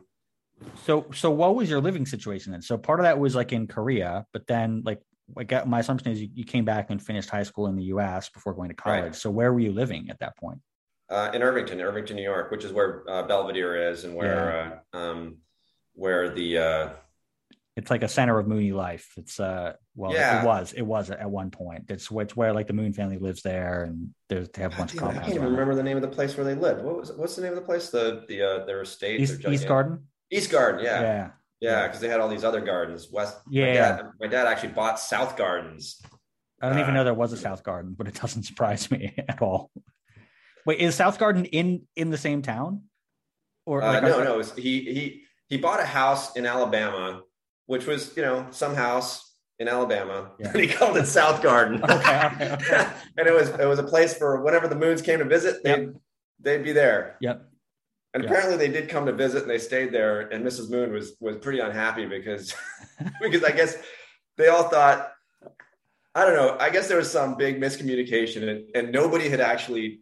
So 0.84 1.06
so 1.12 1.30
what 1.30 1.54
was 1.54 1.70
your 1.70 1.80
living 1.80 2.06
situation 2.06 2.52
then? 2.52 2.62
So 2.62 2.76
part 2.78 3.00
of 3.00 3.04
that 3.04 3.18
was 3.18 3.34
like 3.34 3.52
in 3.52 3.66
Korea, 3.66 4.26
but 4.32 4.46
then 4.46 4.82
like 4.84 5.00
I 5.36 5.44
got 5.44 5.68
my 5.68 5.80
assumption 5.80 6.10
is 6.12 6.22
you, 6.22 6.28
you 6.34 6.44
came 6.44 6.64
back 6.64 6.90
and 6.90 7.00
finished 7.02 7.28
high 7.28 7.42
school 7.42 7.66
in 7.66 7.76
the 7.76 7.84
U.S. 7.84 8.30
before 8.30 8.54
going 8.54 8.70
to 8.70 8.74
college. 8.74 9.02
Right. 9.02 9.14
So 9.14 9.30
where 9.30 9.52
were 9.52 9.60
you 9.60 9.72
living 9.72 10.08
at 10.10 10.18
that 10.20 10.36
point? 10.36 10.60
uh, 11.10 11.30
in 11.32 11.42
Irvington, 11.42 11.80
Irvington, 11.80 12.16
New 12.16 12.22
York, 12.22 12.50
which 12.50 12.64
is 12.64 12.72
where 12.72 13.04
uh, 13.08 13.22
Belvedere 13.22 13.90
is, 13.90 14.04
and 14.04 14.14
where 14.14 14.82
uh, 14.92 14.96
um, 14.96 15.38
where 15.94 16.30
the 16.30 16.58
uh, 16.58 16.88
It's 17.78 17.90
like 17.92 18.02
a 18.02 18.08
center 18.08 18.36
of 18.40 18.46
Moonie 18.46 18.74
life. 18.74 19.12
It's 19.16 19.38
uh 19.38 19.74
well 19.94 20.12
Yeah. 20.12 20.42
it 20.42 20.44
was 20.46 20.72
it 20.72 20.82
was 20.82 21.10
at 21.10 21.30
one 21.30 21.50
point. 21.50 21.84
It's 21.88 22.10
it's 22.10 22.36
where 22.36 22.52
like 22.52 22.66
the 22.66 22.72
Moon 22.72 22.92
family 22.92 23.18
lives 23.18 23.42
there 23.42 23.84
and 23.84 24.10
there's 24.28 24.48
they 24.48 24.62
have 24.62 24.74
a 24.74 24.76
bunch 24.76 24.94
of 24.94 24.98
Damn, 25.00 25.10
I 25.10 25.12
can't 25.20 25.34
even 25.36 25.50
remember 25.52 25.76
the 25.76 25.84
name 25.84 25.96
of 25.96 26.02
the 26.02 26.08
place 26.08 26.36
where 26.36 26.44
they 26.44 26.56
lived. 26.56 26.82
What 26.84 26.96
was 26.98 27.12
what's 27.12 27.36
the 27.36 27.42
name 27.42 27.52
of 27.52 27.56
the 27.56 27.64
place? 27.64 27.90
The 27.90 28.24
the 28.28 28.42
uh, 28.42 28.64
their 28.66 28.82
estate, 28.82 29.20
East, 29.20 29.44
East 29.48 29.68
Garden. 29.68 30.08
East 30.30 30.50
Garden, 30.50 30.84
yeah, 30.84 31.00
yeah, 31.00 31.30
yeah. 31.60 31.86
because 31.86 32.00
they 32.00 32.08
had 32.08 32.18
all 32.20 32.28
these 32.28 32.44
other 32.44 32.60
gardens. 32.60 33.08
West, 33.12 33.36
Yeah. 33.48 33.66
My 33.66 33.72
dad, 33.72 34.02
my 34.20 34.26
dad 34.26 34.46
actually 34.48 34.72
bought 34.74 34.98
South 35.00 35.36
Gardens. 35.36 36.02
I 36.60 36.68
don't 36.68 36.80
even 36.80 36.90
Uh, 36.90 36.94
know 36.98 37.04
there 37.04 37.14
was 37.14 37.32
a 37.32 37.36
South 37.36 37.62
Garden, 37.62 37.94
but 37.96 38.08
it 38.08 38.14
doesn't 38.20 38.42
surprise 38.50 38.90
me 38.90 39.14
at 39.28 39.40
all. 39.40 39.70
Wait, 40.66 40.80
is 40.80 40.96
South 40.96 41.18
Garden 41.18 41.44
in 41.44 41.82
in 41.94 42.10
the 42.10 42.18
same 42.18 42.42
town? 42.42 42.82
Or 43.64 43.82
Uh, 43.82 44.00
no, 44.00 44.24
no, 44.24 44.42
he 44.56 44.80
he 44.92 45.22
he 45.48 45.56
bought 45.56 45.80
a 45.80 45.86
house 45.86 46.34
in 46.36 46.44
Alabama, 46.44 47.22
which 47.68 47.86
was 47.86 48.16
you 48.16 48.22
know 48.22 48.46
some 48.50 48.74
house 48.74 49.24
in 49.60 49.68
Alabama, 49.68 50.30
Yeah. 50.40 50.48
and 50.52 50.60
he 50.60 50.66
called 50.68 50.96
it 50.96 51.06
South 51.06 51.42
Garden. 51.42 51.80
Okay, 51.84 52.26
okay, 52.26 52.52
okay. 52.60 52.86
and 53.16 53.28
it 53.28 53.32
was 53.34 53.50
it 53.50 53.66
was 53.66 53.78
a 53.78 53.84
place 53.84 54.14
for 54.16 54.42
whenever 54.42 54.66
the 54.66 54.74
moons 54.74 55.00
came 55.02 55.18
to 55.20 55.24
visit, 55.24 55.62
they'd 55.62 55.92
they'd 56.40 56.64
be 56.64 56.72
there. 56.72 57.16
Yep. 57.20 57.44
And 58.14 58.24
Yeah. 58.24 58.30
apparently 58.30 58.56
they 58.56 58.72
did 58.72 58.88
come 58.88 59.04
to 59.06 59.12
visit 59.12 59.42
and 59.42 59.50
they 59.50 59.58
stayed 59.58 59.92
there. 59.92 60.20
And 60.32 60.44
Mrs. 60.44 60.70
Moon 60.70 60.92
was 60.92 61.14
was 61.20 61.36
pretty 61.36 61.60
unhappy 61.60 62.06
because 62.06 62.54
because 63.20 63.44
I 63.44 63.50
guess 63.52 63.76
they 64.38 64.48
all 64.48 64.64
thought 64.70 65.12
I 66.14 66.24
don't 66.24 66.34
know. 66.34 66.56
I 66.58 66.70
guess 66.70 66.88
there 66.88 66.96
was 66.96 67.10
some 67.10 67.36
big 67.36 67.60
miscommunication 67.60 68.48
and, 68.48 68.64
and 68.74 68.92
nobody 68.92 69.28
had 69.28 69.40
actually 69.40 70.00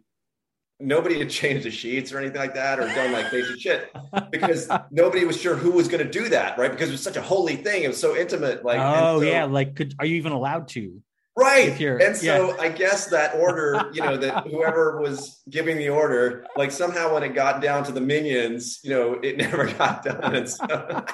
nobody 0.79 1.19
had 1.19 1.29
changed 1.29 1.65
the 1.65 1.71
sheets 1.71 2.11
or 2.11 2.19
anything 2.19 2.37
like 2.37 2.53
that 2.53 2.79
or 2.79 2.87
done 2.87 3.11
like 3.11 3.31
basic 3.31 3.59
shit 3.59 3.91
because 4.31 4.69
nobody 4.91 5.25
was 5.25 5.39
sure 5.39 5.55
who 5.55 5.71
was 5.71 5.87
going 5.87 6.03
to 6.03 6.09
do 6.09 6.29
that, 6.29 6.57
right? 6.57 6.71
Because 6.71 6.89
it 6.89 6.93
was 6.93 7.03
such 7.03 7.17
a 7.17 7.21
holy 7.21 7.55
thing. 7.55 7.83
It 7.83 7.87
was 7.87 7.99
so 7.99 8.15
intimate. 8.15 8.63
Like, 8.63 8.79
oh 8.79 9.19
so- 9.19 9.25
yeah, 9.25 9.45
like 9.45 9.75
could 9.75 9.93
are 9.99 10.05
you 10.05 10.15
even 10.15 10.31
allowed 10.31 10.67
to? 10.69 11.01
Right. 11.37 11.79
And 11.79 12.17
so 12.17 12.59
I 12.59 12.69
guess 12.69 13.05
that 13.07 13.35
order, 13.35 13.91
you 13.93 14.01
know, 14.01 14.17
that 14.17 14.47
whoever 14.51 14.99
was 14.99 15.39
giving 15.47 15.77
the 15.77 15.89
order, 15.89 16.47
like 16.55 16.71
somehow 16.71 17.13
when 17.13 17.21
it 17.21 17.35
got 17.35 17.61
down 17.61 17.83
to 17.83 17.91
the 17.91 18.01
minions, 18.01 18.79
you 18.83 18.89
know, 18.89 19.13
it 19.21 19.37
never 19.37 19.65
got 19.73 20.03
done. 20.03 20.35
And 20.35 20.49
so, 20.49 21.05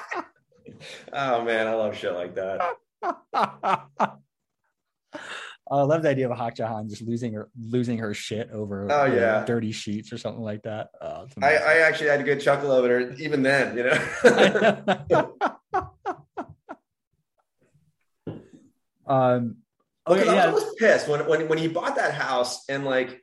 oh 1.12 1.44
man, 1.44 1.66
I 1.66 1.74
love 1.74 1.94
shit 1.94 2.14
like 2.14 2.36
that. 2.36 4.18
I 5.70 5.80
love 5.82 6.02
the 6.02 6.10
idea 6.10 6.26
of 6.26 6.32
a 6.32 6.36
Hak 6.36 6.58
Ja 6.58 6.68
Han 6.68 6.88
just 6.90 7.00
losing 7.02 7.32
her 7.32 7.48
losing 7.58 7.96
her 7.98 8.12
shit 8.12 8.50
over 8.50 8.86
Oh, 8.90 9.06
yeah. 9.06 9.44
dirty 9.46 9.72
sheets 9.72 10.12
or 10.12 10.18
something 10.18 10.42
like 10.42 10.62
that. 10.64 10.90
Oh, 11.00 11.26
I. 11.42 11.56
I 11.56 11.74
actually 11.78 12.10
had 12.10 12.20
a 12.20 12.24
good 12.24 12.40
chuckle 12.40 12.70
over 12.70 13.00
it, 13.00 13.18
even 13.20 13.42
then, 13.42 13.76
you 13.76 13.84
know. 13.84 13.98
um 19.06 19.56
okay, 20.06 20.20
Because 20.20 20.28
I 20.28 20.50
was 20.50 20.64
pissed 20.78 21.08
when, 21.08 21.26
when 21.26 21.48
when 21.48 21.58
he 21.58 21.68
bought 21.68 21.96
that 21.96 22.14
house 22.14 22.64
and 22.68 22.84
like, 22.84 23.22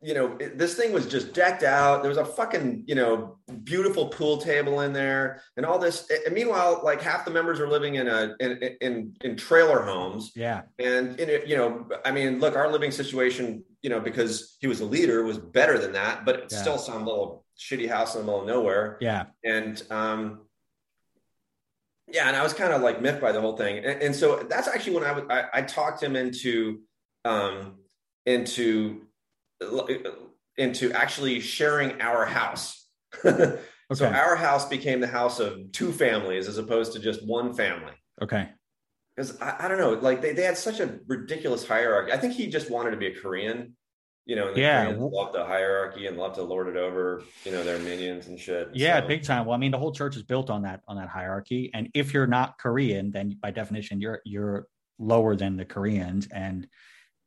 you 0.00 0.14
know, 0.14 0.36
it, 0.38 0.56
this 0.58 0.74
thing 0.74 0.92
was 0.92 1.06
just 1.06 1.34
decked 1.34 1.64
out. 1.64 2.02
There 2.02 2.08
was 2.08 2.18
a 2.18 2.24
fucking, 2.24 2.84
you 2.86 2.94
know, 2.94 3.38
beautiful 3.64 4.06
pool 4.08 4.38
table 4.38 4.82
in 4.82 4.92
there 4.92 5.42
and 5.56 5.66
all 5.66 5.78
this. 5.78 6.08
And 6.24 6.32
meanwhile, 6.34 6.80
like 6.84 7.02
half 7.02 7.24
the 7.24 7.32
members 7.32 7.58
are 7.58 7.68
living 7.68 7.96
in 7.96 8.06
a 8.06 8.36
in 8.38 8.62
in, 8.80 9.16
in 9.22 9.36
trailer 9.36 9.82
homes. 9.82 10.30
Yeah. 10.36 10.62
And 10.78 11.18
in 11.18 11.28
it, 11.28 11.48
you 11.48 11.56
know, 11.56 11.88
I 12.04 12.12
mean, 12.12 12.38
look, 12.38 12.54
our 12.54 12.70
living 12.70 12.92
situation, 12.92 13.64
you 13.82 13.90
know, 13.90 13.98
because 13.98 14.56
he 14.60 14.68
was 14.68 14.80
a 14.80 14.84
leader, 14.84 15.24
was 15.24 15.38
better 15.38 15.78
than 15.78 15.92
that. 15.92 16.24
But 16.24 16.36
it's 16.40 16.54
Yeah. 16.54 16.60
still 16.62 16.78
some 16.78 17.04
little 17.04 17.44
shitty 17.58 17.88
house 17.88 18.14
in 18.14 18.20
the 18.20 18.24
middle 18.26 18.42
of 18.42 18.46
nowhere 18.46 18.98
Yeah. 19.00 19.24
and 19.42 19.82
um 19.90 20.42
yeah 22.06 22.28
and 22.28 22.36
i 22.36 22.42
was 22.44 22.52
kind 22.54 22.72
of 22.72 22.82
like 22.82 23.02
miffed 23.02 23.20
by 23.20 23.32
the 23.32 23.40
whole 23.40 23.56
thing 23.56 23.78
and, 23.78 24.00
and 24.00 24.14
so 24.14 24.46
that's 24.48 24.68
actually 24.68 24.94
when 24.94 25.02
i 25.02 25.10
was 25.10 25.24
I, 25.28 25.44
I 25.52 25.62
talked 25.62 26.00
him 26.00 26.14
into 26.14 26.82
um 27.24 27.78
into 28.26 29.07
into 30.56 30.92
actually 30.92 31.40
sharing 31.40 32.00
our 32.00 32.26
house. 32.26 32.86
okay. 33.24 33.58
So 33.92 34.06
our 34.06 34.36
house 34.36 34.68
became 34.68 35.00
the 35.00 35.06
house 35.06 35.40
of 35.40 35.72
two 35.72 35.92
families 35.92 36.48
as 36.48 36.58
opposed 36.58 36.92
to 36.92 36.98
just 36.98 37.26
one 37.26 37.54
family. 37.54 37.92
Okay. 38.20 38.48
Because 39.16 39.40
I, 39.40 39.56
I, 39.60 39.68
don't 39.68 39.78
know, 39.78 39.94
like 39.94 40.20
they, 40.20 40.32
they 40.32 40.42
had 40.42 40.58
such 40.58 40.80
a 40.80 40.98
ridiculous 41.06 41.66
hierarchy. 41.66 42.12
I 42.12 42.18
think 42.18 42.34
he 42.34 42.48
just 42.48 42.70
wanted 42.70 42.90
to 42.92 42.96
be 42.96 43.06
a 43.06 43.14
Korean, 43.14 43.74
you 44.26 44.36
know, 44.36 44.52
yeah. 44.54 44.84
Koreans 44.84 45.12
love 45.12 45.32
the 45.32 45.44
hierarchy 45.44 46.06
and 46.06 46.16
love 46.16 46.34
to 46.34 46.42
lord 46.42 46.68
it 46.68 46.76
over, 46.76 47.22
you 47.44 47.50
know, 47.50 47.64
their 47.64 47.78
minions 47.78 48.26
and 48.28 48.38
shit. 48.38 48.68
Yeah, 48.74 49.00
so. 49.00 49.08
big 49.08 49.24
time. 49.24 49.46
Well, 49.46 49.54
I 49.54 49.58
mean, 49.58 49.72
the 49.72 49.78
whole 49.78 49.90
church 49.90 50.16
is 50.16 50.22
built 50.22 50.50
on 50.50 50.62
that 50.62 50.82
on 50.86 50.96
that 50.96 51.08
hierarchy. 51.08 51.70
And 51.72 51.88
if 51.94 52.12
you're 52.12 52.26
not 52.26 52.58
Korean, 52.58 53.10
then 53.10 53.38
by 53.42 53.50
definition, 53.50 54.00
you're 54.00 54.20
you're 54.24 54.68
lower 54.98 55.34
than 55.34 55.56
the 55.56 55.64
Koreans. 55.64 56.28
And 56.30 56.68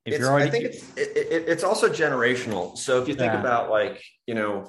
if 0.05 0.13
it's, 0.13 0.19
you're 0.19 0.31
already, 0.31 0.47
I 0.47 0.51
think 0.51 0.65
it's 0.65 0.97
it, 0.97 1.15
it, 1.15 1.43
it's 1.47 1.63
also 1.63 1.87
generational. 1.87 2.77
So 2.77 3.01
if 3.01 3.07
you 3.07 3.13
think 3.13 3.33
yeah. 3.33 3.39
about 3.39 3.69
like 3.69 4.03
you 4.25 4.33
know, 4.33 4.67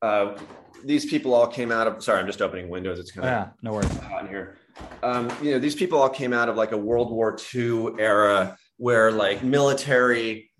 uh, 0.00 0.36
these 0.84 1.06
people 1.06 1.34
all 1.34 1.46
came 1.46 1.70
out 1.70 1.86
of. 1.86 2.02
Sorry, 2.02 2.18
I'm 2.18 2.26
just 2.26 2.42
opening 2.42 2.68
windows. 2.68 2.98
It's 2.98 3.12
kind 3.12 3.26
of 3.26 3.30
yeah, 3.30 3.48
no 3.62 3.72
worries. 3.72 3.96
hot 3.98 4.22
in 4.22 4.28
here. 4.28 4.56
Um, 5.02 5.30
you 5.40 5.52
know, 5.52 5.58
these 5.58 5.74
people 5.74 6.00
all 6.00 6.08
came 6.08 6.32
out 6.32 6.48
of 6.48 6.56
like 6.56 6.72
a 6.72 6.76
World 6.76 7.10
War 7.12 7.38
II 7.54 7.94
era 7.98 8.56
where 8.78 9.12
like 9.12 9.44
military, 9.44 10.50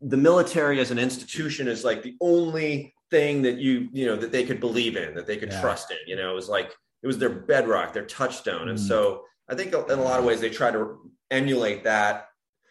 the 0.00 0.16
military 0.16 0.80
as 0.80 0.90
an 0.90 0.98
institution 0.98 1.68
is 1.68 1.84
like 1.84 2.02
the 2.02 2.16
only 2.20 2.94
thing 3.10 3.42
that 3.42 3.58
you 3.58 3.88
you 3.92 4.06
know 4.06 4.16
that 4.16 4.32
they 4.32 4.44
could 4.44 4.58
believe 4.58 4.96
in, 4.96 5.14
that 5.14 5.26
they 5.26 5.36
could 5.36 5.52
yeah. 5.52 5.60
trust 5.60 5.92
in. 5.92 5.98
You 6.06 6.16
know, 6.16 6.32
it 6.32 6.34
was 6.34 6.48
like 6.48 6.74
it 7.04 7.06
was 7.06 7.18
their 7.18 7.30
bedrock, 7.30 7.92
their 7.92 8.06
touchstone, 8.06 8.66
mm. 8.66 8.70
and 8.70 8.80
so 8.80 9.22
I 9.48 9.54
think 9.54 9.72
in 9.72 9.98
a 9.98 10.02
lot 10.02 10.18
of 10.18 10.24
ways 10.24 10.40
they 10.40 10.50
try 10.50 10.72
to 10.72 11.10
emulate 11.30 11.84
that 11.84 12.27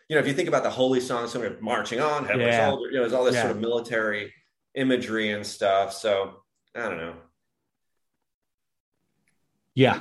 you 0.10 0.16
know, 0.16 0.22
if 0.22 0.28
you 0.28 0.34
think 0.34 0.48
about 0.48 0.64
the 0.64 0.70
holy 0.70 1.02
song, 1.02 1.28
some 1.28 1.44
of 1.44 1.62
marching 1.62 2.00
on, 2.00 2.26
heavenly 2.26 2.46
yeah. 2.46 2.70
soldier, 2.70 2.90
you 2.90 2.94
know, 2.94 3.02
there's 3.02 3.14
all 3.14 3.26
this 3.26 3.36
yeah. 3.36 3.44
sort 3.44 3.52
of 3.52 3.60
military 3.60 4.34
imagery 4.74 5.32
and 5.32 5.46
stuff. 5.46 5.94
So 5.94 6.36
I 6.76 6.88
don't 6.88 6.98
know. 6.98 7.16
Yeah. 9.76 10.00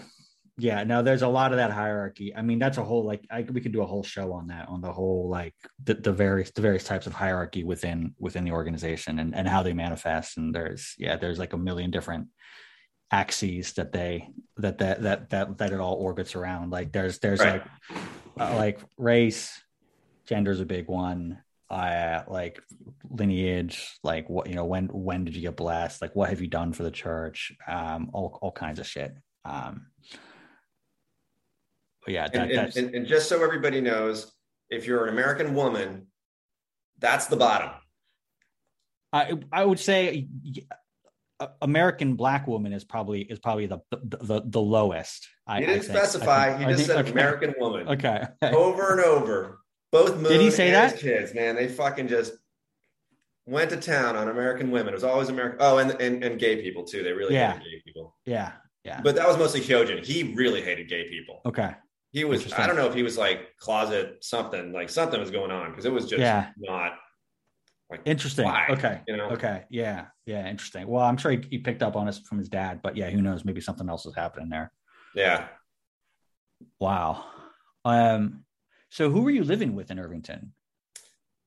Yeah. 0.59 0.85
No, 0.85 1.03
there's 1.03 1.23
a 1.23 1.29
lot 1.29 1.53
of 1.53 1.59
that 1.59 1.71
hierarchy. 1.71 2.35
I 2.35 2.43
mean, 2.43 2.59
that's 2.59 2.79
a 2.79 2.85
whole 2.85 3.05
like 3.05 3.27
I, 3.31 3.43
we 3.43 3.61
could 3.61 3.73
do 3.73 3.83
a 3.83 3.87
whole 3.87 4.03
show 4.05 4.33
on 4.33 4.47
that, 4.47 4.69
on 4.69 4.81
the 4.81 4.93
whole 4.93 5.29
like 5.29 5.55
the, 5.83 5.95
the 5.95 6.13
various 6.13 6.51
the 6.53 6.63
various 6.63 6.85
types 6.85 7.07
of 7.07 7.13
hierarchy 7.13 7.65
within 7.65 8.15
within 8.19 8.45
the 8.45 8.53
organization 8.53 9.19
and, 9.19 9.35
and 9.35 9.49
how 9.49 9.63
they 9.63 9.73
manifest. 9.73 10.39
And 10.39 10.55
there's 10.55 10.95
yeah, 10.99 11.17
there's 11.17 11.39
like 11.39 11.53
a 11.53 11.59
million 11.59 11.91
different 11.91 12.29
axes 13.11 13.75
that 13.75 13.93
they 13.93 14.31
that 14.57 14.79
that 14.79 15.03
that 15.03 15.31
that 15.31 15.59
that 15.59 15.73
it 15.73 15.81
all 15.81 15.95
orbits 15.95 16.35
around. 16.35 16.71
Like 16.71 16.93
there's 16.93 17.19
there's 17.19 17.41
right. 17.41 17.63
like 17.63 18.01
uh, 18.41 18.57
like 18.57 18.81
race, 18.97 19.61
gender 20.27 20.51
is 20.51 20.61
a 20.61 20.67
big 20.67 20.89
one 20.89 21.39
uh 21.71 22.23
like 22.29 22.63
lineage 23.11 23.99
like 24.05 24.29
what 24.29 24.49
you 24.49 24.55
know 24.55 24.65
when 24.65 24.87
when 24.87 25.25
did 25.25 25.35
you 25.35 25.43
get 25.43 25.57
blessed 25.57 26.01
like 26.01 26.15
what 26.15 26.31
have 26.31 26.41
you 26.41 26.47
done 26.47 26.73
for 26.73 26.85
the 26.85 26.91
church 26.91 27.53
um 27.67 28.11
all, 28.13 28.39
all 28.41 28.53
kinds 28.53 28.79
of 28.79 28.87
shit 28.87 29.15
um 29.45 29.87
yeah 32.07 32.29
that, 32.29 32.51
and, 32.51 32.77
and, 32.77 32.95
and, 32.95 33.07
just 33.07 33.29
so 33.29 33.43
everybody 33.43 33.81
knows 33.81 34.33
if 34.71 34.87
you're 34.87 35.07
an 35.07 35.13
american 35.13 35.55
woman 35.55 36.07
that's 37.01 37.27
the 37.27 37.37
bottom 37.37 37.71
i 39.13 39.33
i 39.51 39.65
would 39.65 39.81
say 39.81 40.29
American 41.61 42.15
black 42.15 42.47
woman 42.47 42.73
is 42.73 42.83
probably 42.83 43.21
is 43.21 43.39
probably 43.39 43.67
the 43.67 43.79
the, 43.91 44.17
the, 44.23 44.43
the 44.47 44.61
lowest. 44.61 45.29
I, 45.47 45.61
didn't 45.61 45.83
specify. 45.83 46.57
Think, 46.57 46.61
you 46.61 46.67
just 46.69 46.79
think, 46.79 46.97
said 46.97 46.99
okay. 47.01 47.11
American 47.11 47.55
woman. 47.59 47.89
Okay. 47.89 48.25
Over 48.41 48.93
and 48.93 49.01
over. 49.03 49.59
Both 49.93 50.17
Moon 50.17 50.33
Did 50.33 50.41
he 50.41 50.51
say 50.51 50.71
that? 50.71 50.99
kids, 50.99 51.35
man, 51.35 51.57
they 51.57 51.69
fucking 51.69 52.09
just 52.09 52.35
went 53.47 53.71
to 53.71 53.77
town 53.77 54.17
on 54.17 54.29
American 54.29 54.71
women. 54.71 54.93
It 54.93 54.97
was 54.97 55.05
always 55.05 55.29
American. 55.29 55.59
Oh, 55.61 55.79
and 55.79 55.93
and, 56.01 56.23
and 56.23 56.39
gay 56.39 56.61
people 56.63 56.85
too. 56.85 57.03
They 57.03 57.13
really 57.13 57.35
yeah. 57.35 57.53
hated 57.53 57.65
gay 57.65 57.83
people. 57.85 58.17
Yeah, 58.25 58.53
yeah. 58.85 59.01
But 59.03 59.15
that 59.17 59.27
was 59.27 59.39
mostly 59.39 59.61
Hyojin. 59.61 60.05
He 60.05 60.35
really 60.35 60.63
hated 60.63 60.89
gay 60.89 61.09
people. 61.09 61.41
Okay. 61.47 61.75
He 62.13 62.25
was. 62.25 62.53
I 62.55 62.67
don't 62.67 62.77
know 62.77 62.87
if 62.87 62.95
he 62.95 63.03
was 63.03 63.19
like 63.19 63.57
closet 63.59 64.19
something. 64.23 64.73
Like 64.73 64.89
something 64.89 65.21
was 65.21 65.31
going 65.31 65.51
on 65.51 65.71
because 65.71 65.85
it 65.85 65.93
was 65.93 66.07
just 66.07 66.21
yeah. 66.21 66.51
not. 66.57 66.95
Like, 67.91 68.01
interesting. 68.05 68.47
Why? 68.47 68.67
Okay. 68.71 69.01
You 69.07 69.17
know? 69.17 69.29
Okay. 69.29 69.65
Yeah. 69.71 70.07
Yeah. 70.25 70.49
Interesting. 70.49 70.89
Well, 70.89 71.05
I'm 71.05 71.17
sure 71.17 71.31
he, 71.31 71.43
he 71.51 71.59
picked 71.59 71.83
up 71.83 71.95
on 71.95 72.09
it 72.09 72.19
from 72.27 72.39
his 72.39 72.49
dad, 72.49 72.81
but 72.83 72.97
yeah, 72.97 73.11
who 73.11 73.23
knows? 73.23 73.45
Maybe 73.45 73.61
something 73.61 73.89
else 73.89 74.07
is 74.07 74.15
happening 74.17 74.49
there. 74.49 74.73
Yeah. 75.15 75.47
Wow. 76.81 77.25
Um. 77.85 78.46
So 78.97 79.11
who 79.11 79.21
were 79.21 79.31
you 79.31 79.45
living 79.45 79.75
with 79.75 79.91
in 79.91 79.99
Irvington? 79.99 80.55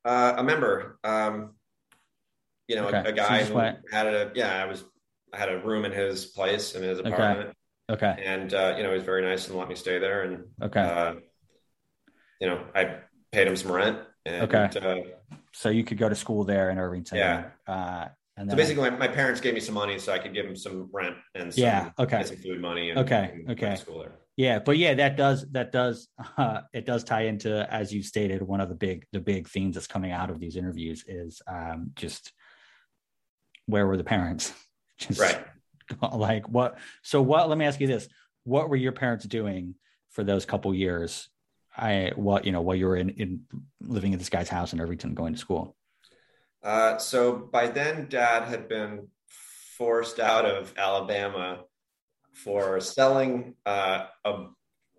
Uh, 0.05 0.35
a 0.37 0.43
member, 0.43 0.99
um, 1.03 1.55
you 2.67 2.75
know, 2.75 2.89
okay. 2.89 2.97
a, 2.97 3.05
a, 3.05 3.11
guy 3.11 3.43
so 3.43 3.53
who 3.53 3.59
had 3.91 4.05
a 4.05 4.31
yeah, 4.35 4.61
I 4.61 4.67
was 4.67 4.83
I 5.33 5.37
had 5.37 5.49
a 5.49 5.57
room 5.57 5.83
in 5.83 5.91
his 5.91 6.25
place 6.25 6.75
in 6.75 6.83
his 6.83 6.99
apartment. 6.99 7.55
Okay. 7.89 8.05
okay. 8.05 8.23
And 8.23 8.53
uh, 8.53 8.75
you 8.77 8.83
know, 8.83 8.89
he 8.89 8.95
was 8.97 9.03
very 9.03 9.23
nice 9.23 9.47
and 9.47 9.57
let 9.57 9.67
me 9.67 9.73
stay 9.73 9.97
there. 9.97 10.21
And 10.21 10.43
okay, 10.61 10.79
uh, 10.79 11.15
you 12.39 12.49
know, 12.49 12.63
I 12.75 12.99
paid 13.31 13.47
him 13.47 13.55
some 13.55 13.71
rent. 13.71 13.97
And, 14.27 14.43
okay. 14.43 14.69
Uh, 14.79 15.31
so 15.51 15.69
you 15.69 15.83
could 15.83 15.97
go 15.97 16.07
to 16.07 16.13
school 16.13 16.43
there 16.43 16.69
in 16.69 16.77
Irvington. 16.77 17.17
Yeah. 17.17 17.45
Uh, 17.65 18.09
and 18.37 18.51
so 18.51 18.55
basically, 18.55 18.91
my, 18.91 18.95
my, 18.95 19.07
parents 19.07 19.41
gave 19.41 19.55
me 19.55 19.59
some 19.59 19.73
money 19.73 19.97
so 19.97 20.13
I 20.13 20.19
could 20.19 20.35
give 20.35 20.45
them 20.45 20.55
some 20.55 20.87
rent 20.93 21.17
and 21.33 21.51
some, 21.51 21.63
yeah, 21.63 21.89
okay, 21.97 22.23
some 22.23 22.37
food 22.37 22.61
money. 22.61 22.91
And, 22.91 22.99
okay, 22.99 23.31
and 23.33 23.51
okay. 23.51 23.75
School 23.75 23.99
there. 23.99 24.19
Yeah, 24.39 24.59
but 24.59 24.77
yeah, 24.77 24.93
that 24.93 25.17
does 25.17 25.45
that 25.51 25.73
does 25.73 26.07
uh, 26.37 26.61
it 26.71 26.85
does 26.85 27.03
tie 27.03 27.23
into 27.23 27.67
as 27.69 27.93
you 27.93 28.01
stated 28.01 28.41
one 28.41 28.61
of 28.61 28.69
the 28.69 28.75
big 28.75 29.05
the 29.11 29.19
big 29.19 29.49
themes 29.49 29.75
that's 29.75 29.85
coming 29.85 30.13
out 30.13 30.29
of 30.29 30.39
these 30.39 30.55
interviews 30.55 31.03
is 31.05 31.41
um, 31.45 31.91
just 31.93 32.31
where 33.65 33.85
were 33.85 33.97
the 33.97 34.05
parents? 34.05 34.53
Just, 34.97 35.19
right. 35.19 35.45
Like 36.13 36.47
what? 36.47 36.77
So 37.03 37.21
what? 37.21 37.49
Let 37.49 37.57
me 37.57 37.65
ask 37.65 37.81
you 37.81 37.87
this: 37.87 38.07
What 38.45 38.69
were 38.69 38.77
your 38.77 38.93
parents 38.93 39.25
doing 39.25 39.75
for 40.11 40.23
those 40.23 40.45
couple 40.45 40.73
years? 40.73 41.27
I 41.75 42.13
what 42.15 42.45
you 42.45 42.53
know 42.53 42.61
while 42.61 42.77
you 42.77 42.85
were 42.85 42.95
in, 42.95 43.09
in 43.09 43.41
living 43.81 44.13
in 44.13 44.19
this 44.19 44.29
guy's 44.29 44.47
house 44.47 44.71
in 44.71 44.79
Irvington, 44.79 45.15
going 45.15 45.33
to 45.33 45.39
school. 45.39 45.75
Uh, 46.63 46.97
so 46.97 47.33
by 47.35 47.67
then, 47.67 48.07
Dad 48.07 48.47
had 48.47 48.69
been 48.69 49.07
forced 49.77 50.21
out 50.21 50.45
of 50.45 50.73
Alabama 50.77 51.65
for 52.43 52.79
selling 52.79 53.55
uh, 53.65 54.05
a, 54.25 54.45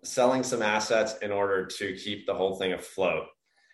selling 0.03 0.43
some 0.43 0.61
assets 0.61 1.15
in 1.21 1.31
order 1.31 1.65
to 1.65 1.95
keep 1.95 2.25
the 2.25 2.33
whole 2.33 2.55
thing 2.55 2.73
afloat. 2.73 3.25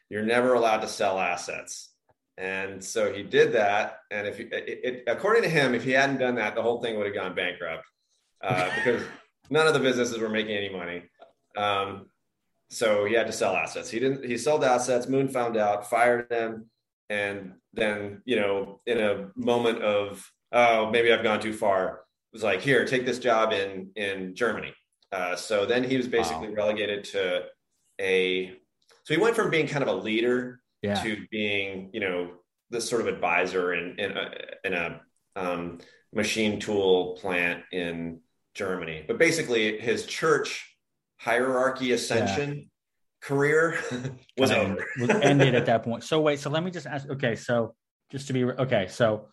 You're 0.09 0.26
never 0.26 0.53
allowed 0.53 0.82
to 0.82 0.88
sell 0.88 1.20
assets. 1.20 1.93
And 2.38 2.84
so 2.84 3.11
he 3.11 3.24
did 3.24 3.53
that. 3.53 3.99
And 4.11 4.28
if 4.28 4.39
it, 4.39 4.49
it, 4.51 5.03
according 5.07 5.43
to 5.43 5.49
him, 5.49 5.74
if 5.74 5.84
he 5.84 5.91
hadn't 5.91 6.20
done 6.20 6.36
that, 6.36 6.55
the 6.55 6.61
whole 6.61 6.82
thing 6.82 6.97
would 6.97 7.05
have 7.05 7.15
gone 7.15 7.36
bankrupt 7.36 7.86
uh, 8.41 8.70
because 8.76 9.03
none 9.49 9.68
of 9.68 9.74
the 9.74 9.80
businesses 9.80 10.20
were 10.20 10.30
making 10.30 10.55
any 10.55 10.70
money. 10.70 11.03
Um, 11.55 12.07
so 12.70 13.05
he 13.05 13.13
had 13.13 13.28
to 13.28 13.34
sell 13.34 13.55
assets. 13.55 13.89
He 13.89 13.99
didn't. 13.99 14.26
He 14.26 14.38
sold 14.38 14.63
assets. 14.63 15.07
Moon 15.07 15.30
found 15.30 15.55
out, 15.55 15.89
fired 15.89 16.32
him, 16.32 16.70
and 17.09 17.53
then 17.74 18.22
you 18.26 18.36
know, 18.36 18.82
in 18.86 18.99
a 18.99 19.30
moment 19.36 19.82
of 19.82 20.30
oh, 20.51 20.91
maybe 20.91 21.11
I've 21.11 21.24
gone 21.24 21.39
too 21.39 21.53
far, 21.53 22.01
was 22.34 22.44
like, 22.44 22.62
here, 22.62 22.86
take 22.86 23.06
this 23.06 23.20
job 23.20 23.54
in 23.54 23.92
in 23.96 24.36
Germany. 24.36 24.74
Uh, 25.12 25.36
so 25.36 25.66
then 25.66 25.84
he 25.84 25.98
was 25.98 26.08
basically 26.08 26.50
wow. 26.50 26.56
relegated 26.56 27.04
to 27.06 27.46
a. 28.00 28.54
So 29.04 29.14
he 29.14 29.20
went 29.20 29.36
from 29.36 29.50
being 29.50 29.68
kind 29.68 29.84
of 29.84 29.90
a 29.90 29.94
leader 29.94 30.60
yeah. 30.82 31.02
to 31.02 31.26
being, 31.32 31.90
you 31.94 32.02
know, 32.02 32.32
this 32.70 32.90
sort 32.90 33.02
of 33.02 33.08
advisor 33.08 33.74
in 33.74 34.00
in 34.00 34.12
a, 34.18 34.32
in 34.66 34.74
a 34.74 35.02
um, 35.36 35.80
machine 36.14 36.60
tool 36.60 37.18
plant 37.22 37.64
in 37.72 38.20
Germany. 38.54 39.06
But 39.08 39.18
basically, 39.18 39.80
his 39.80 40.06
church 40.06 40.76
hierarchy 41.20 41.94
ascension 41.94 42.56
yeah. 42.58 42.64
career 43.22 43.80
was 44.38 44.52
over. 44.52 44.86
was 45.00 45.10
ended 45.10 45.56
at 45.56 45.66
that 45.68 45.84
point. 45.84 46.04
So 46.04 46.20
wait, 46.22 46.40
so 46.40 46.50
let 46.50 46.64
me 46.64 46.72
just 46.72 46.86
ask. 46.86 47.10
Okay, 47.10 47.36
so 47.36 47.76
just 48.12 48.28
to 48.28 48.34
be 48.34 48.44
okay, 48.44 48.88
so 48.88 49.28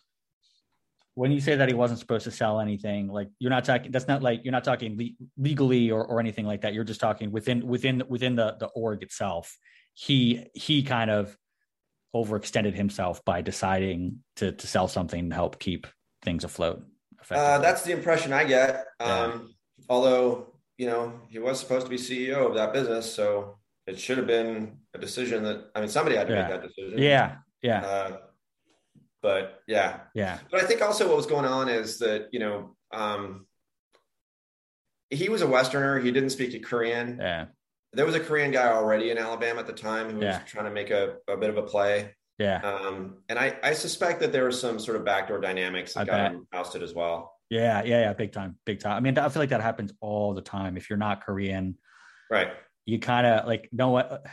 when 1.15 1.31
you 1.31 1.41
say 1.41 1.55
that 1.55 1.69
he 1.69 1.75
wasn't 1.75 2.01
supposed 2.01 2.25
to 2.25 2.31
sell 2.31 2.61
anything, 2.61 3.09
like 3.09 3.29
you're 3.39 3.51
not 3.51 3.65
talking, 3.65 3.93
that's 3.93 4.09
not 4.09 4.23
like 4.23 4.45
you're 4.45 4.53
not 4.53 4.65
talking 4.65 4.97
le- 4.99 5.27
legally 5.37 5.91
or, 5.91 6.05
or 6.05 6.19
anything 6.19 6.45
like 6.45 6.63
that. 6.63 6.75
You're 6.75 6.85
just 6.85 7.01
talking 7.01 7.31
within 7.31 7.67
within 7.67 8.03
within 8.09 8.35
the 8.35 8.57
the 8.59 8.67
org 8.67 9.03
itself. 9.03 9.57
He 9.95 10.47
he 10.55 10.83
kind 10.83 11.11
of 11.11 11.37
overextended 12.15 12.75
himself 12.75 13.25
by 13.25 13.43
deciding 13.43 14.21
to 14.37 14.53
to 14.53 14.67
sell 14.67 14.89
something 14.89 15.31
to 15.31 15.35
help 15.35 15.61
keep 15.61 15.87
things 16.23 16.43
afloat. 16.43 16.85
Uh, 17.31 17.59
that's 17.59 17.83
the 17.83 17.93
impression 17.93 18.33
I 18.33 18.45
get. 18.45 18.87
Um, 19.01 19.09
yeah. 19.09 19.39
Although 19.89 20.55
you 20.79 20.87
know 20.87 21.21
he 21.29 21.39
was 21.39 21.61
supposed 21.61 21.87
to 21.87 21.91
be 21.91 21.97
CEO 21.97 22.47
of 22.49 22.55
that 22.55 22.73
business, 22.73 23.13
so 23.13 23.59
it 23.87 24.01
should 24.01 24.19
have 24.19 24.27
been 24.27 24.79
a 24.95 24.99
decision 24.99 25.45
that 25.45 25.71
I 25.77 25.81
mean 25.81 25.89
somebody 25.89 26.17
had 26.17 26.27
to 26.27 26.35
yeah. 26.35 26.43
make 26.43 26.51
that 26.51 26.63
decision. 26.63 26.99
Yeah, 26.99 27.37
yeah. 27.63 27.87
Uh, 27.87 28.17
but 29.25 29.63
yeah, 29.67 30.01
yeah. 30.15 30.39
But 30.51 30.61
I 30.61 30.67
think 30.67 30.83
also 30.83 31.09
what 31.09 31.17
was 31.17 31.25
going 31.25 31.47
on 31.47 31.71
is 31.71 31.99
that 32.01 32.29
you 32.31 32.39
know 32.41 32.77
um, 32.93 33.47
he 35.09 35.31
was 35.31 35.41
a 35.41 35.47
Westerner. 35.47 35.99
He 35.99 36.13
didn't 36.13 36.29
speak 36.31 36.63
Korean. 36.63 37.17
Yeah. 37.19 37.47
there 37.95 38.05
was 38.05 38.15
a 38.15 38.21
Korean 38.21 38.51
guy 38.51 38.67
already 38.69 39.11
in 39.11 39.17
Alabama 39.19 39.61
at 39.61 39.67
the 39.67 39.73
time 39.73 40.11
who 40.11 40.21
Yeah. 40.21 40.43
was 40.43 40.51
trying 40.51 40.67
to 40.67 40.71
make 40.71 40.91
a, 40.91 41.17
a 41.27 41.37
bit 41.39 41.49
of 41.49 41.57
a 41.57 41.63
play. 41.63 42.15
Yeah. 42.39 42.59
Um, 42.61 43.23
and 43.31 43.39
I, 43.39 43.57
I 43.63 43.73
suspect 43.73 44.21
that 44.21 44.31
there 44.33 44.45
was 44.45 44.61
some 44.61 44.79
sort 44.79 44.97
of 44.99 45.05
backdoor 45.05 45.41
dynamics 45.41 45.95
that 45.95 46.01
I 46.01 46.05
got 46.05 46.17
bet. 46.17 46.33
him 46.33 46.47
ousted 46.53 46.83
as 46.83 46.93
well. 46.93 47.33
Yeah, 47.49 47.83
yeah, 47.85 48.01
yeah, 48.01 48.13
big 48.13 48.33
time, 48.33 48.59
big 48.67 48.81
time. 48.81 48.97
I 48.97 49.01
mean, 49.01 49.17
I 49.17 49.29
feel 49.31 49.41
like 49.41 49.51
that 49.51 49.63
happens 49.63 49.93
all 50.01 50.35
the 50.35 50.43
time. 50.43 50.77
If 50.77 50.91
you're 50.91 50.99
not 50.99 51.25
Korean, 51.25 51.79
Right. 52.31 52.49
you 52.85 52.99
kind 52.99 53.27
of 53.27 53.47
like 53.47 53.69
know 53.73 53.91
what. 53.91 54.27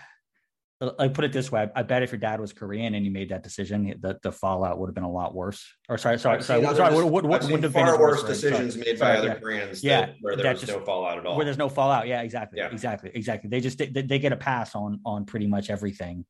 Like 0.97 1.13
put 1.13 1.25
it 1.25 1.31
this 1.31 1.51
way, 1.51 1.69
I 1.75 1.83
bet 1.83 2.01
if 2.01 2.11
your 2.11 2.17
dad 2.17 2.39
was 2.41 2.53
Korean 2.53 2.95
and 2.95 3.05
you 3.05 3.11
made 3.11 3.29
that 3.29 3.43
decision, 3.43 3.93
the, 3.99 4.17
the 4.23 4.31
fallout 4.31 4.79
would 4.79 4.87
have 4.87 4.95
been 4.95 5.03
a 5.03 5.11
lot 5.11 5.35
worse. 5.35 5.63
Or 5.87 5.99
sorry, 5.99 6.17
sorry, 6.17 6.41
sorry, 6.41 6.63
sorry, 6.63 6.81
others- 6.81 7.03
would, 7.03 7.23
would, 7.25 7.35
I've 7.35 7.43
seen 7.43 7.51
wouldn't 7.51 7.63
have 7.65 7.73
been 7.73 7.85
far 7.85 7.93
as 7.93 7.99
worse 7.99 8.23
right? 8.23 8.27
decisions 8.29 8.73
Sorry. 8.73 8.85
made 8.85 8.99
by 8.99 9.17
other 9.17 9.27
yeah. 9.27 9.33
Koreans 9.35 9.83
Yeah, 9.83 10.01
that, 10.07 10.15
where 10.21 10.35
there 10.35 10.51
was 10.51 10.59
just- 10.61 10.71
no 10.71 10.83
fallout 10.83 11.19
at 11.19 11.25
all. 11.27 11.35
where 11.35 11.45
there's 11.45 11.59
no 11.59 11.69
fallout. 11.69 12.07
Yeah, 12.07 12.21
exactly, 12.23 12.57
Yeah. 12.57 12.69
exactly, 12.71 13.11
exactly. 13.13 13.47
They 13.51 13.59
just 13.61 13.77
they, 13.77 13.85
they 13.89 14.17
get 14.17 14.31
a 14.33 14.37
pass 14.37 14.73
on 14.73 14.99
on 15.05 15.25
pretty 15.25 15.45
much 15.45 15.69
everything 15.69 16.25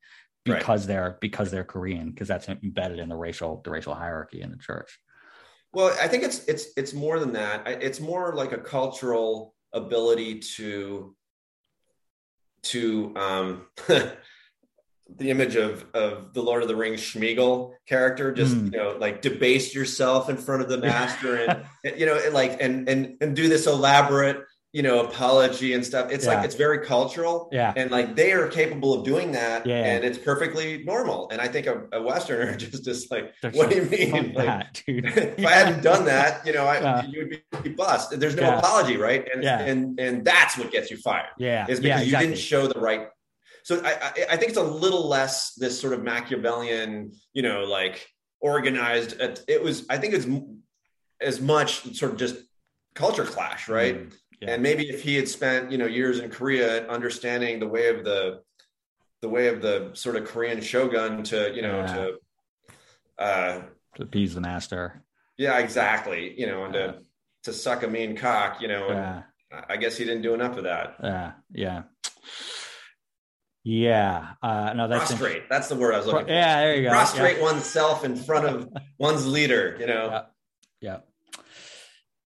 Right. 0.45 0.57
because 0.57 0.85
they're 0.85 1.17
because 1.21 1.49
they're 1.51 1.63
Korean 1.63 2.09
because 2.09 2.27
that's 2.27 2.49
embedded 2.49 2.99
in 2.99 3.07
the 3.07 3.15
racial 3.15 3.61
the 3.63 3.69
racial 3.69 3.93
hierarchy 3.95 4.41
in 4.41 4.51
the 4.51 4.57
church. 4.57 4.99
Well, 5.71 5.95
I 6.01 6.09
think 6.09 6.23
it's 6.23 6.43
it's 6.45 6.65
it's 6.75 6.93
more 6.93 7.19
than 7.19 7.31
that. 7.33 7.65
It's 7.67 8.01
more 8.01 8.33
like 8.33 8.51
a 8.51 8.57
cultural 8.57 9.53
ability 9.71 10.39
to 10.57 11.15
to 12.63 13.13
um 13.15 13.67
the 15.17 15.29
image 15.29 15.55
of 15.55 15.85
of 15.93 16.33
the 16.33 16.41
Lord 16.41 16.61
of 16.61 16.67
the 16.67 16.75
Rings 16.75 17.01
Schmeagol 17.01 17.73
character, 17.87 18.31
just 18.31 18.53
Hmm. 18.55 18.65
you 18.65 18.71
know, 18.71 18.95
like 18.99 19.21
debase 19.21 19.73
yourself 19.75 20.29
in 20.29 20.37
front 20.37 20.61
of 20.61 20.69
the 20.69 20.77
master 20.77 21.35
and 21.83 21.99
you 21.99 22.05
know, 22.05 22.15
and 22.23 22.33
like 22.33 22.61
and 22.61 22.87
and 22.89 23.17
and 23.21 23.35
do 23.35 23.47
this 23.49 23.67
elaborate 23.67 24.43
you 24.73 24.81
know 24.81 25.01
apology 25.03 25.73
and 25.73 25.85
stuff. 25.85 26.09
It's 26.11 26.25
Yeah. 26.25 26.35
like 26.35 26.45
it's 26.45 26.55
very 26.55 26.79
cultural. 26.85 27.49
Yeah, 27.51 27.73
And 27.75 27.91
like 27.91 28.15
they 28.15 28.31
are 28.31 28.47
capable 28.47 28.93
of 28.93 29.03
doing 29.03 29.33
that, 29.33 29.65
Yeah. 29.67 29.83
and 29.83 30.05
it's 30.05 30.17
perfectly 30.17 30.81
normal. 30.85 31.27
And 31.29 31.41
I 31.41 31.49
think 31.49 31.67
a, 31.67 31.83
a 31.91 32.01
Westerner 32.01 32.55
just 32.63 32.85
just 32.85 33.11
like, 33.11 33.33
They're 33.41 33.51
what 33.51 33.69
do 33.69 33.75
you 33.75 33.83
mean? 33.83 34.31
Like, 34.33 34.45
that, 34.45 34.81
dude? 34.87 35.05
if 35.05 35.45
I 35.45 35.51
hadn't 35.51 35.83
done 35.83 36.05
that, 36.05 36.45
you 36.47 36.53
know, 36.53 36.65
I, 36.65 36.79
Yeah. 36.79 37.03
you 37.05 37.19
would 37.51 37.63
be 37.63 37.69
bust. 37.71 38.17
There's 38.17 38.35
no 38.37 38.43
Yeah. 38.43 38.59
apology, 38.59 38.95
right? 38.95 39.27
And 39.33 39.43
Yeah. 39.43 39.59
and 39.59 39.99
and 39.99 40.23
that's 40.23 40.57
what 40.57 40.71
gets 40.71 40.89
you 40.89 40.95
fired 40.97 41.31
yeah, 41.37 41.65
is 41.67 41.79
because 41.81 41.83
yeah, 41.83 41.97
you 41.99 42.03
exactly. 42.05 42.27
didn't 42.27 42.39
show 42.39 42.67
the 42.67 42.79
right. 42.79 43.07
So 43.63 43.81
I, 43.83 43.91
I 43.91 44.11
I 44.31 44.37
think 44.37 44.49
it's 44.49 44.57
a 44.57 44.63
little 44.63 45.07
less 45.07 45.53
this 45.55 45.79
sort 45.79 45.93
of 45.93 46.03
Machiavellian, 46.03 47.11
you 47.33 47.41
know, 47.43 47.63
like 47.65 48.07
organized. 48.39 49.19
It 49.19 49.43
it 49.47 49.63
was 49.63 49.85
I 49.89 49.97
think 49.97 50.13
it's 50.13 50.27
as 51.21 51.39
much 51.39 51.95
sort 51.95 52.11
of 52.13 52.17
just 52.17 52.35
culture 52.95 53.25
clash, 53.25 53.69
right? 53.69 53.95
Mm, 54.09 54.13
yeah. 54.41 54.51
And 54.53 54.63
maybe 54.63 54.89
if 54.89 55.03
he 55.03 55.15
had 55.15 55.27
spent 55.27 55.71
you 55.71 55.77
know 55.77 55.85
years 55.85 56.19
in 56.19 56.29
Korea 56.31 56.87
understanding 56.87 57.59
the 57.59 57.67
way 57.67 57.89
of 57.89 58.03
the 58.03 58.41
the 59.21 59.29
way 59.29 59.47
of 59.47 59.61
the 59.61 59.91
sort 59.93 60.15
of 60.15 60.25
Korean 60.25 60.61
shogun 60.61 61.23
to 61.25 61.53
you 61.53 61.61
know 61.61 61.77
Yeah. 61.79 61.93
to 61.95 62.17
uh 63.23 63.61
to 63.95 64.03
appease 64.03 64.33
the 64.33 64.41
master. 64.41 65.03
yeah 65.37 65.59
exactly 65.59 66.33
you 66.39 66.47
know 66.47 66.65
and 66.65 66.73
Yeah. 66.73 66.87
to 66.87 66.99
to 67.43 67.53
suck 67.53 67.83
a 67.83 67.87
mean 67.87 68.15
cock 68.17 68.61
you 68.61 68.67
know 68.67 69.21
I 69.69 69.75
guess 69.77 69.97
he 69.97 70.05
didn't 70.05 70.21
do 70.23 70.33
enough 70.33 70.55
of 70.57 70.63
that. 70.63 70.95
yeah, 71.03 71.31
yeah, 71.51 71.83
yeah. 73.63 74.33
Uh, 74.41 74.73
no, 74.73 74.87
that's 74.87 75.11
Prostrate. 75.13 75.43
That's 75.49 75.67
the 75.69 75.75
word 75.75 75.93
I 75.93 75.97
was 75.97 76.07
looking 76.07 76.25
for. 76.25 76.31
yeah, 76.31 76.61
there 76.61 76.75
you 76.75 76.83
go. 76.83 76.89
Prostrate 76.89 77.41
oneself 77.41 78.03
in 78.03 78.15
front 78.15 78.45
of 78.47 78.69
one's 78.97 79.25
leader, 79.27 79.77
you 79.79 79.87
know. 79.87 80.23
Yeah. 80.81 80.97
Yeah. 80.97 80.97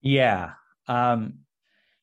Yeah. 0.02 0.52
Um, 0.88 1.40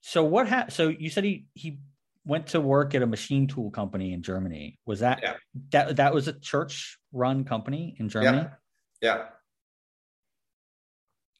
so 0.00 0.24
what 0.24 0.48
ha- 0.48 0.66
so 0.68 0.88
you 0.88 1.08
said 1.10 1.24
he 1.24 1.46
he 1.54 1.78
went 2.24 2.48
to 2.48 2.60
work 2.60 2.94
at 2.94 3.02
a 3.02 3.06
machine 3.06 3.46
tool 3.46 3.70
company 3.70 4.12
in 4.12 4.22
Germany. 4.22 4.78
Was 4.86 5.00
that 5.00 5.20
Yeah. 5.22 5.34
that 5.70 5.96
that 5.96 6.12
was 6.14 6.28
a 6.28 6.32
church 6.38 6.98
run 7.12 7.44
company 7.44 7.96
in 7.98 8.08
Germany? 8.08 8.48
Yeah. 9.00 9.24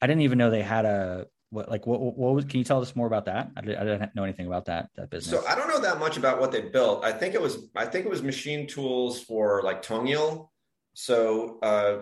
I 0.01 0.07
didn't 0.07 0.21
even 0.23 0.37
know 0.37 0.49
they 0.49 0.61
had 0.63 0.85
a 0.85 1.27
what 1.53 1.69
like 1.69 1.85
what 1.85 2.01
what 2.01 2.33
was 2.33 2.45
can 2.45 2.57
you 2.57 2.63
tell 2.63 2.81
us 2.81 2.95
more 2.95 3.07
about 3.07 3.25
that? 3.25 3.51
I, 3.55 3.61
did, 3.61 3.77
I 3.77 3.83
didn't 3.83 4.15
know 4.15 4.23
anything 4.23 4.47
about 4.47 4.65
that 4.65 4.89
that 4.95 5.09
business. 5.09 5.39
So 5.39 5.47
I 5.47 5.55
don't 5.55 5.67
know 5.67 5.79
that 5.81 5.99
much 5.99 6.17
about 6.17 6.39
what 6.39 6.51
they 6.51 6.61
built. 6.61 7.05
I 7.05 7.11
think 7.11 7.35
it 7.35 7.41
was 7.41 7.69
I 7.75 7.85
think 7.85 8.05
it 8.05 8.09
was 8.09 8.23
machine 8.23 8.67
tools 8.67 9.21
for 9.21 9.61
like 9.63 9.83
Tongil. 9.83 10.49
So 10.93 11.59
uh 11.61 12.01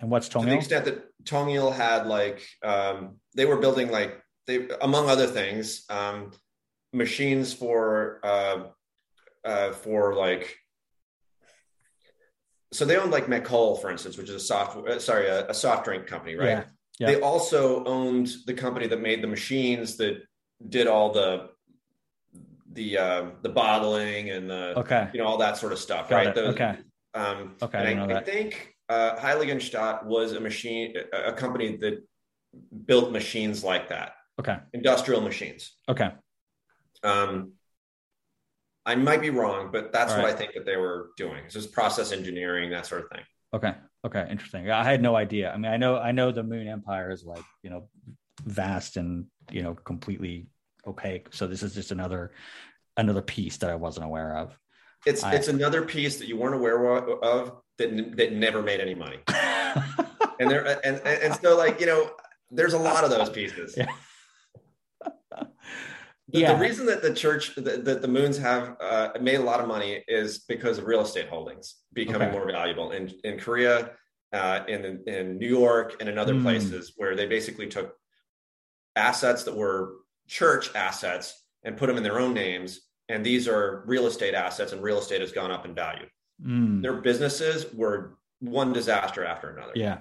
and 0.00 0.10
what's 0.10 0.28
Tongil? 0.28 0.44
to 0.44 0.50
the 0.50 0.56
extent 0.56 0.84
that 0.84 1.24
Tongil 1.24 1.72
had 1.72 2.06
like 2.06 2.46
um 2.62 3.16
they 3.34 3.44
were 3.44 3.56
building 3.58 3.90
like 3.90 4.22
they 4.46 4.68
among 4.80 5.08
other 5.08 5.26
things, 5.26 5.84
um 5.90 6.30
machines 6.92 7.52
for 7.52 8.20
uh 8.22 8.64
uh 9.44 9.72
for 9.72 10.14
like 10.14 10.56
so 12.72 12.84
they 12.84 12.96
owned 12.96 13.12
like 13.12 13.26
McCol, 13.26 13.80
for 13.80 13.90
instance, 13.90 14.16
which 14.16 14.30
is 14.30 14.36
a 14.36 14.40
soft, 14.40 14.76
uh, 14.88 14.98
sorry, 14.98 15.26
a, 15.26 15.46
a 15.48 15.52
soft 15.52 15.84
drink 15.84 16.06
company, 16.06 16.36
right? 16.36 16.48
Yeah. 16.48 16.64
Yeah. 17.02 17.08
They 17.14 17.20
also 17.20 17.82
owned 17.84 18.28
the 18.46 18.54
company 18.54 18.86
that 18.86 19.00
made 19.00 19.22
the 19.22 19.26
machines 19.26 19.96
that 19.96 20.22
did 20.68 20.86
all 20.86 21.12
the 21.12 21.48
the 22.72 22.96
uh, 22.96 23.24
the 23.42 23.48
bottling 23.48 24.30
and 24.30 24.48
the 24.48 24.78
Okay. 24.78 25.08
you 25.12 25.18
know 25.20 25.26
all 25.26 25.38
that 25.38 25.56
sort 25.56 25.72
of 25.72 25.80
stuff, 25.80 26.08
Got 26.08 26.16
right? 26.26 26.34
Those- 26.34 26.54
Okay. 26.54 26.78
Um, 27.14 27.56
Okay, 27.60 27.78
I 27.78 28.04
I, 28.04 28.18
I 28.18 28.22
think 28.22 28.74
uh, 28.88 29.16
Heiligenstadt 29.16 30.04
was 30.04 30.32
a 30.32 30.40
machine, 30.40 30.94
a 31.12 31.32
company 31.32 31.76
that 31.78 32.02
built 32.86 33.10
machines 33.10 33.64
like 33.64 33.88
that, 33.88 34.12
Okay. 34.40 34.58
industrial 34.72 35.20
machines. 35.22 35.72
Okay. 35.88 36.10
Um, 37.02 37.52
I 38.86 38.94
might 38.94 39.20
be 39.20 39.30
wrong, 39.30 39.70
but 39.72 39.92
that's 39.92 40.12
All 40.12 40.22
what. 40.22 40.30
I 40.30 40.34
think 40.34 40.54
that 40.54 40.64
they 40.64 40.76
were 40.76 41.10
doing. 41.16 41.42
This 41.44 41.56
is 41.56 41.66
process 41.66 42.12
engineering, 42.12 42.70
that 42.70 42.86
sort 42.86 43.02
of 43.04 43.08
thing. 43.10 43.24
Okay. 43.52 43.74
Okay. 44.04 44.26
Interesting. 44.30 44.70
I 44.70 44.84
had 44.84 45.00
no 45.02 45.14
idea. 45.14 45.52
I 45.52 45.56
mean, 45.56 45.70
I 45.72 45.76
know 45.76 45.96
I 45.96 46.12
know 46.12 46.32
the 46.32 46.42
Moon 46.42 46.66
Empire 46.66 47.10
is 47.10 47.24
like 47.24 47.44
you 47.62 47.70
know 47.70 47.88
vast 48.44 48.96
and 48.96 49.26
you 49.50 49.62
know 49.62 49.74
completely 49.74 50.46
opaque. 50.86 51.28
So 51.32 51.46
this 51.46 51.62
is 51.62 51.74
just 51.74 51.92
another 51.92 52.32
another 52.96 53.22
piece 53.22 53.58
that 53.58 53.70
I 53.70 53.76
wasn't 53.76 54.06
aware 54.06 54.36
of. 54.36 54.58
It's 55.06 55.22
I- 55.22 55.34
it's 55.34 55.48
another 55.48 55.82
piece 55.82 56.18
that 56.18 56.26
you 56.28 56.36
weren't 56.36 56.54
aware 56.54 56.84
of 57.22 57.52
that 57.78 58.16
that 58.16 58.32
never 58.32 58.62
made 58.62 58.80
any 58.80 58.94
money. 58.94 59.18
and 60.38 60.50
there 60.50 60.64
and, 60.84 61.00
and 61.06 61.34
so 61.40 61.56
like 61.56 61.80
you 61.80 61.86
know 61.86 62.10
there's 62.50 62.74
a 62.74 62.78
lot 62.78 63.04
of 63.04 63.10
those 63.10 63.30
pieces 63.30 63.74
Yeah. 63.76 63.86
The, 66.32 66.40
Yeah. 66.40 66.54
the 66.54 66.60
reason 66.60 66.86
that 66.86 67.02
the 67.02 67.12
church 67.14 67.54
that, 67.56 67.84
that 67.84 68.02
the 68.02 68.08
moons 68.08 68.38
have 68.38 68.76
uh, 68.80 69.10
made 69.20 69.36
a 69.36 69.42
lot 69.42 69.60
of 69.60 69.68
money 69.68 70.02
is 70.08 70.40
because 70.40 70.78
of 70.78 70.86
real 70.86 71.00
estate 71.02 71.28
holdings 71.28 71.76
becoming 71.92 72.28
Okay. 72.28 72.32
more 72.38 72.46
valuable 72.50 72.90
in 72.92 73.12
in 73.24 73.38
korea 73.38 73.90
uh, 74.32 74.60
in 74.68 75.02
in 75.06 75.38
new 75.38 75.48
york 75.48 75.96
and 76.00 76.08
in 76.08 76.18
other 76.18 76.34
Hmm. 76.34 76.42
places 76.42 76.92
where 76.96 77.14
they 77.14 77.26
basically 77.26 77.66
took 77.68 77.94
assets 78.96 79.44
that 79.44 79.56
were 79.56 79.96
church 80.26 80.74
assets 80.74 81.44
and 81.64 81.76
put 81.76 81.86
them 81.86 81.96
in 81.96 82.02
their 82.02 82.18
own 82.18 82.34
names 82.34 82.80
and 83.08 83.24
these 83.24 83.46
are 83.48 83.84
real 83.86 84.06
estate 84.06 84.34
assets 84.34 84.72
and 84.72 84.82
real 84.82 84.98
estate 84.98 85.20
has 85.20 85.32
gone 85.32 85.50
up 85.50 85.64
in 85.64 85.74
value 85.74 86.06
Mm, 86.44 86.82
their 86.82 86.94
businesses 86.94 87.72
were 87.72 88.16
one 88.40 88.72
disaster 88.72 89.24
after 89.24 89.50
another 89.50 89.72
yeah. 89.76 89.98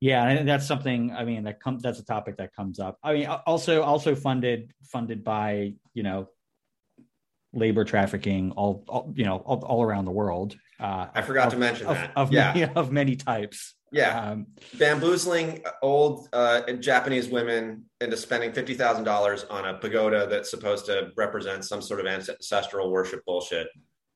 Yeah, 0.00 0.22
and 0.22 0.30
I 0.30 0.34
think 0.36 0.46
that's 0.46 0.66
something. 0.66 1.12
I 1.12 1.24
mean, 1.24 1.44
that 1.44 1.60
comes. 1.60 1.82
That's 1.82 1.98
a 1.98 2.04
topic 2.04 2.36
that 2.36 2.54
comes 2.54 2.78
up. 2.78 2.98
I 3.02 3.14
mean, 3.14 3.26
also 3.26 3.82
also 3.82 4.14
funded 4.14 4.72
funded 4.84 5.24
by 5.24 5.74
you 5.94 6.02
know 6.02 6.28
labor 7.52 7.84
trafficking 7.84 8.50
all, 8.52 8.84
all 8.88 9.12
you 9.16 9.24
know 9.24 9.36
all, 9.38 9.64
all 9.64 9.82
around 9.82 10.04
the 10.04 10.10
world. 10.10 10.56
Uh, 10.80 11.06
I 11.14 11.22
forgot 11.22 11.46
of- 11.46 11.52
to 11.54 11.58
mention 11.58 11.86
of, 11.86 11.94
that. 11.94 12.12
of 12.16 12.32
Yeah. 12.32 12.52
many, 12.52 12.72
of 12.74 12.90
many 12.92 13.14
types. 13.16 13.74
yeah 13.92 14.32
Um, 14.32 14.46
bamboozling 14.76 15.62
old 15.82 16.28
uh, 16.32 16.62
Japanese 16.72 17.28
women 17.28 17.84
into 18.00 18.16
spending 18.16 18.52
fifty 18.52 18.74
thousand 18.74 19.04
dollars 19.04 19.44
on 19.44 19.64
a 19.64 19.74
pagoda 19.78 20.26
that's 20.28 20.50
supposed 20.50 20.86
to 20.86 21.12
represent 21.16 21.64
some 21.64 21.80
sort 21.80 22.00
of 22.00 22.06
ancestral 22.06 22.90
worship 22.90 23.24
bullshit. 23.24 23.68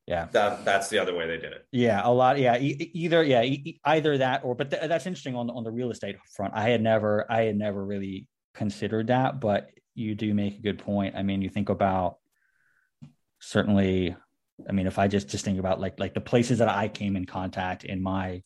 Yeah. 0.09 0.25
That 0.31 0.65
that's 0.65 0.89
the 0.89 0.97
other 0.97 1.15
way 1.15 1.27
they 1.27 1.37
did 1.37 1.53
it. 1.53 1.67
Yeah, 1.71 2.01
a 2.03 2.11
lot. 2.11 2.39
Yeah, 2.39 2.57
e- 2.57 2.89
either 2.95 3.23
yeah, 3.23 3.43
e- 3.43 3.79
either 3.85 4.17
that 4.17 4.43
or 4.43 4.55
but 4.55 4.71
th- 4.71 4.89
that's 4.89 5.05
interesting 5.05 5.35
on 5.35 5.45
the, 5.45 5.53
on 5.53 5.63
the 5.63 5.69
real 5.69 5.91
estate 5.91 6.15
front. 6.35 6.55
I 6.55 6.67
had 6.69 6.81
never 6.81 7.31
I 7.31 7.43
had 7.43 7.55
never 7.55 7.85
really 7.85 8.27
considered 8.55 9.07
that, 9.07 9.39
but 9.39 9.69
you 9.93 10.15
do 10.15 10.33
make 10.33 10.57
a 10.57 10.61
good 10.61 10.79
point. 10.79 11.13
I 11.15 11.21
mean, 11.21 11.43
you 11.43 11.49
think 11.49 11.69
about 11.69 12.17
certainly. 13.39 14.15
I 14.67 14.71
mean, 14.71 14.87
if 14.87 14.97
I 14.97 15.07
just 15.07 15.29
just 15.29 15.45
think 15.45 15.59
about 15.59 15.79
like 15.79 15.99
like 15.99 16.15
the 16.15 16.21
places 16.21 16.57
that 16.57 16.69
I 16.69 16.87
came 16.87 17.15
in 17.15 17.25
contact 17.25 17.83
in 17.83 18.01
my 18.01 18.41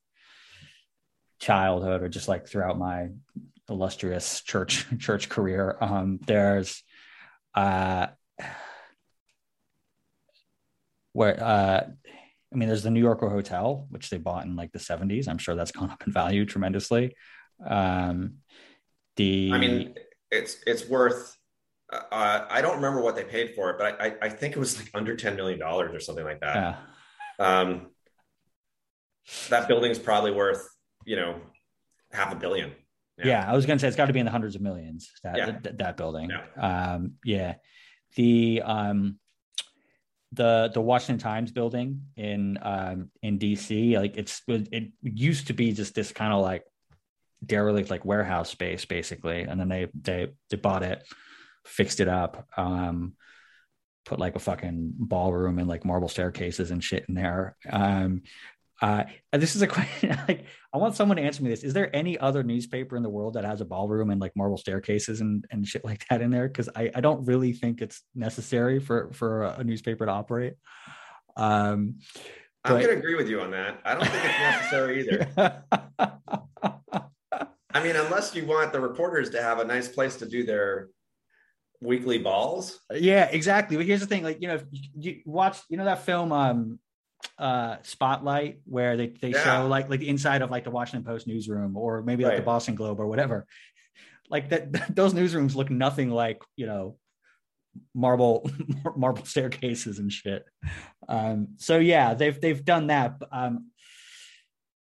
childhood 1.39 2.03
or 2.03 2.09
just 2.09 2.27
like 2.27 2.45
throughout 2.45 2.77
my 2.77 3.07
illustrious 3.69 4.41
church 4.41 4.85
church 4.99 5.29
career, 5.29 5.77
um, 5.79 6.19
there's 6.27 6.83
uh 7.55 8.07
where 11.13 11.41
uh 11.41 11.83
I 12.53 12.55
mean, 12.55 12.67
there's 12.69 12.83
the 12.83 12.91
New 12.91 12.99
Yorker 12.99 13.29
Hotel, 13.29 13.87
which 13.89 14.11
they 14.11 14.17
bought 14.17 14.45
in 14.45 14.55
like 14.55 14.71
the 14.71 14.79
70s. 14.79 15.27
I'm 15.27 15.39
sure 15.39 15.55
that's 15.55 15.71
gone 15.71 15.89
up 15.89 16.03
in 16.05 16.13
value 16.13 16.45
tremendously. 16.45 17.15
Um, 17.65 18.35
the 19.15 19.49
I 19.51 19.57
mean, 19.57 19.95
it's 20.29 20.57
it's 20.67 20.87
worth 20.87 21.35
uh, 21.91 22.45
I 22.49 22.61
don't 22.61 22.75
remember 22.77 23.01
what 23.01 23.15
they 23.15 23.23
paid 23.23 23.53
for 23.55 23.69
it, 23.69 23.77
but 23.77 24.01
I, 24.01 24.15
I 24.21 24.29
think 24.29 24.55
it 24.55 24.59
was 24.59 24.77
like 24.77 24.89
under 24.93 25.15
ten 25.15 25.35
million 25.35 25.59
dollars 25.59 25.93
or 25.93 25.99
something 25.99 26.23
like 26.23 26.41
that. 26.41 26.77
Yeah. 27.39 27.63
Um, 27.63 27.87
that 29.49 29.67
building's 29.67 29.99
probably 29.99 30.31
worth 30.31 30.67
you 31.05 31.15
know 31.15 31.39
half 32.11 32.31
a 32.31 32.35
billion. 32.35 32.71
Yeah, 33.17 33.27
yeah 33.27 33.51
I 33.51 33.55
was 33.55 33.65
gonna 33.65 33.79
say 33.79 33.87
it's 33.87 33.97
got 33.97 34.07
to 34.07 34.13
be 34.13 34.19
in 34.19 34.25
the 34.25 34.31
hundreds 34.31 34.55
of 34.55 34.61
millions. 34.61 35.11
That 35.23 35.37
yeah. 35.37 35.45
that, 35.61 35.77
that, 35.77 35.97
building. 35.97 36.29
Yeah. 36.31 36.93
Um, 36.93 37.13
yeah. 37.23 37.55
The 38.15 38.61
um, 38.63 39.19
the 40.33 40.71
the 40.73 40.81
Washington 40.81 41.19
Times 41.19 41.51
building 41.51 42.01
in 42.17 42.57
um 42.61 43.09
in 43.21 43.39
DC, 43.39 43.95
like 43.95 44.17
it's 44.17 44.41
it 44.47 44.91
used 45.01 45.47
to 45.47 45.53
be 45.53 45.71
just 45.71 45.95
this 45.95 46.11
kind 46.11 46.33
of 46.33 46.41
like 46.41 46.63
derelict 47.45 47.89
like 47.89 48.05
warehouse 48.05 48.49
space 48.49 48.85
basically, 48.85 49.41
and 49.41 49.59
then 49.59 49.69
they 49.69 49.87
they 49.93 50.27
they 50.49 50.57
bought 50.57 50.83
it, 50.83 51.03
fixed 51.65 51.99
it 51.99 52.07
up. 52.07 52.47
Um, 52.57 53.13
put 54.05 54.19
like 54.19 54.35
a 54.35 54.39
fucking 54.39 54.93
ballroom 54.97 55.59
and 55.59 55.67
like 55.67 55.85
marble 55.85 56.09
staircases 56.09 56.71
and 56.71 56.83
shit 56.83 57.05
in 57.07 57.15
there. 57.15 57.55
Um, 57.69 58.23
uh, 58.83 59.05
this 59.31 59.55
is 59.55 59.61
a 59.61 59.67
question. 59.75 60.17
Like, 60.27 60.45
I 60.73 60.77
want 60.77 60.95
someone 60.95 61.15
to 61.15 61.23
answer 61.23 61.41
me 61.41 61.49
this. 61.49 61.63
Is 61.63 61.73
there 61.73 61.95
any 61.95 62.17
other 62.17 62.43
newspaper 62.43 62.97
in 62.97 63.03
the 63.03 63.09
world 63.09 63.35
that 63.35 63.45
has 63.45 63.61
a 63.61 63.65
ballroom 63.65 64.09
and 64.09 64.19
like 64.19 64.35
marble 64.35 64.57
staircases 64.57 65.21
and, 65.21 65.45
and 65.51 65.65
shit 65.65 65.85
like 65.85 66.05
that 66.09 66.21
in 66.21 66.31
there? 66.31 66.49
Because 66.49 66.67
I, 66.75 66.91
I 66.93 66.99
don't 66.99 67.23
really 67.25 67.53
think 67.53 67.81
it's 67.81 68.01
necessary 68.13 68.79
for 68.79 69.13
for 69.13 69.43
a 69.43 69.63
newspaper 69.63 70.05
to 70.05 70.11
operate. 70.11 70.55
Um, 71.37 71.99
I'm 72.65 72.73
going 72.73 72.87
to 72.87 72.97
agree 72.97 73.15
with 73.15 73.29
you 73.29 73.39
on 73.39 73.51
that. 73.51 73.79
I 73.85 73.95
don't 73.95 74.05
think 74.05 74.25
it's 74.25 74.39
necessary 74.39 74.99
either. 74.99 75.63
I 77.75 77.83
mean, 77.83 77.95
unless 77.95 78.35
you 78.35 78.45
want 78.45 78.73
the 78.73 78.81
reporters 78.81 79.29
to 79.31 79.41
have 79.41 79.59
a 79.59 79.65
nice 79.65 79.87
place 79.87 80.17
to 80.17 80.27
do 80.27 80.43
their 80.43 80.89
weekly 81.81 82.17
balls. 82.17 82.79
Yeah, 82.91 83.29
exactly. 83.31 83.77
But 83.77 83.85
here's 83.85 84.01
the 84.01 84.07
thing: 84.07 84.23
like, 84.23 84.41
you 84.41 84.49
know, 84.49 84.59
you 84.71 85.21
watch, 85.25 85.59
you 85.69 85.77
know, 85.77 85.85
that 85.85 86.05
film, 86.05 86.33
um, 86.33 86.79
uh 87.37 87.77
spotlight 87.83 88.59
where 88.65 88.97
they, 88.97 89.07
they 89.07 89.29
yeah. 89.29 89.43
show 89.43 89.67
like 89.67 89.89
like 89.89 89.99
the 89.99 90.09
inside 90.09 90.41
of 90.41 90.51
like 90.51 90.63
the 90.63 90.71
washington 90.71 91.03
post 91.03 91.27
newsroom 91.27 91.77
or 91.77 92.01
maybe 92.01 92.23
like 92.23 92.31
right. 92.31 92.37
the 92.37 92.43
boston 92.43 92.75
globe 92.75 92.99
or 92.99 93.07
whatever. 93.07 93.45
Like 94.29 94.49
that 94.49 94.95
those 94.95 95.13
newsrooms 95.13 95.53
look 95.53 95.69
nothing 95.69 96.09
like 96.09 96.41
you 96.55 96.65
know 96.65 96.97
marble 97.93 98.49
marble 98.95 99.25
staircases 99.25 99.99
and 99.99 100.11
shit. 100.11 100.45
Um 101.07 101.49
so 101.57 101.77
yeah 101.77 102.13
they've 102.13 102.39
they've 102.39 102.63
done 102.63 102.87
that 102.87 103.21
um 103.31 103.67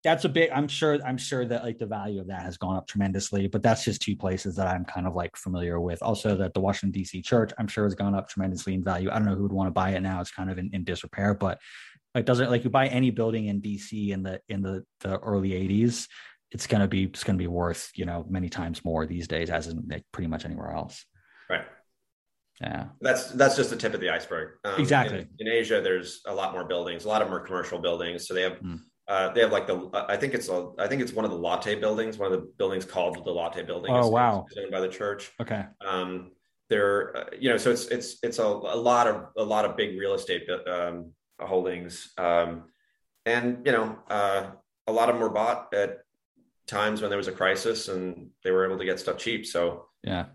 that's 0.04 0.26
a 0.26 0.28
big 0.28 0.50
i'm 0.50 0.68
sure 0.68 0.98
i'm 1.04 1.16
sure 1.16 1.46
that 1.46 1.64
like 1.64 1.78
the 1.78 1.86
value 1.86 2.20
of 2.20 2.26
that 2.26 2.42
has 2.42 2.58
gone 2.58 2.76
up 2.76 2.86
tremendously 2.86 3.48
but 3.48 3.62
that's 3.62 3.84
just 3.84 4.02
two 4.02 4.14
places 4.14 4.54
that 4.54 4.68
i'm 4.68 4.84
kind 4.84 5.06
of 5.06 5.14
like 5.14 5.34
familiar 5.34 5.80
with. 5.80 6.02
Also 6.02 6.36
that 6.36 6.52
the 6.54 6.60
washington 6.60 7.02
dc 7.02 7.24
church 7.24 7.52
i'm 7.58 7.66
sure 7.66 7.84
has 7.84 7.94
gone 7.94 8.14
up 8.14 8.28
tremendously 8.28 8.74
in 8.74 8.84
value. 8.84 9.10
I 9.10 9.14
don't 9.18 9.26
know 9.26 9.34
who 9.34 9.42
would 9.42 9.52
want 9.52 9.66
to 9.66 9.72
buy 9.72 9.90
it 9.90 10.00
now. 10.00 10.20
It's 10.20 10.30
kind 10.30 10.50
of 10.50 10.58
in, 10.58 10.70
in 10.72 10.84
disrepair 10.84 11.34
but 11.34 11.58
like 12.14 12.24
doesn't 12.24 12.50
like 12.50 12.64
you 12.64 12.70
buy 12.70 12.86
any 12.86 13.10
building 13.10 13.46
in 13.46 13.60
DC 13.60 14.10
in 14.10 14.22
the 14.22 14.40
in 14.48 14.62
the, 14.62 14.84
the 15.00 15.18
early 15.18 15.50
80s, 15.50 16.08
it's 16.50 16.66
gonna 16.66 16.88
be 16.88 17.04
it's 17.04 17.24
gonna 17.24 17.38
be 17.38 17.48
worth, 17.48 17.90
you 17.94 18.04
know, 18.04 18.24
many 18.28 18.48
times 18.48 18.84
more 18.84 19.06
these 19.06 19.26
days 19.26 19.50
as 19.50 19.66
in 19.66 19.84
like 19.88 20.04
pretty 20.12 20.28
much 20.28 20.44
anywhere 20.44 20.70
else. 20.70 21.04
Right. 21.50 21.64
Yeah. 22.60 22.86
That's 23.00 23.30
that's 23.32 23.56
just 23.56 23.70
the 23.70 23.76
tip 23.76 23.94
of 23.94 24.00
the 24.00 24.10
iceberg. 24.10 24.52
Um, 24.64 24.80
exactly. 24.80 25.26
In, 25.40 25.46
in, 25.46 25.52
Asia, 25.52 25.80
there's 25.80 26.20
a 26.26 26.34
lot 26.34 26.52
more 26.52 26.64
buildings. 26.64 27.04
A 27.04 27.08
lot 27.08 27.20
of 27.20 27.28
them 27.28 27.36
are 27.36 27.40
commercial 27.40 27.80
buildings. 27.80 28.28
So 28.28 28.34
they 28.34 28.42
have 28.42 28.60
mm. 28.60 28.78
uh, 29.08 29.32
they 29.32 29.40
have 29.40 29.50
like 29.50 29.66
the 29.66 29.90
I 29.92 30.16
think 30.16 30.34
it's 30.34 30.48
a, 30.48 30.70
I 30.78 30.86
think 30.86 31.02
it's 31.02 31.12
one 31.12 31.24
of 31.24 31.32
the 31.32 31.36
Lotte 31.36 31.80
buildings. 31.80 32.16
One 32.16 32.32
of 32.32 32.40
the 32.40 32.46
buildings 32.56 32.84
called 32.84 33.24
the 33.24 33.32
Lotte 33.32 33.66
building. 33.66 33.92
Oh 33.92 34.08
wow. 34.08 34.46
Owned 34.56 34.70
by 34.70 34.80
the 34.80 34.88
church. 34.88 35.32
Okay. 35.40 35.64
Um, 35.84 36.30
there, 36.70 37.16
uh, 37.16 37.24
you 37.38 37.50
know, 37.50 37.56
so 37.56 37.70
it's 37.70 37.86
it's 37.86 38.18
it's 38.22 38.38
a, 38.38 38.44
a 38.44 38.76
lot 38.76 39.08
of 39.08 39.26
a 39.36 39.42
lot 39.42 39.64
of 39.64 39.76
big 39.76 39.98
real 39.98 40.14
estate 40.14 40.48
um, 40.68 41.12
holdings. 41.40 42.12
Um, 42.18 42.64
and, 43.26 43.64
you 43.64 43.72
know, 43.72 43.98
uh, 44.08 44.46
a 44.86 44.92
lot 44.92 45.08
of 45.08 45.14
them 45.14 45.22
were 45.22 45.30
bought 45.30 45.72
at 45.74 46.00
times 46.66 47.00
when 47.00 47.10
there 47.10 47.18
was 47.18 47.28
a 47.28 47.32
crisis 47.32 47.88
and 47.88 48.30
they 48.42 48.50
were 48.50 48.66
able 48.66 48.78
to 48.78 48.84
get 48.84 49.00
stuff 49.00 49.18
cheap. 49.18 49.46
So, 49.46 49.86
yeah. 50.02 50.26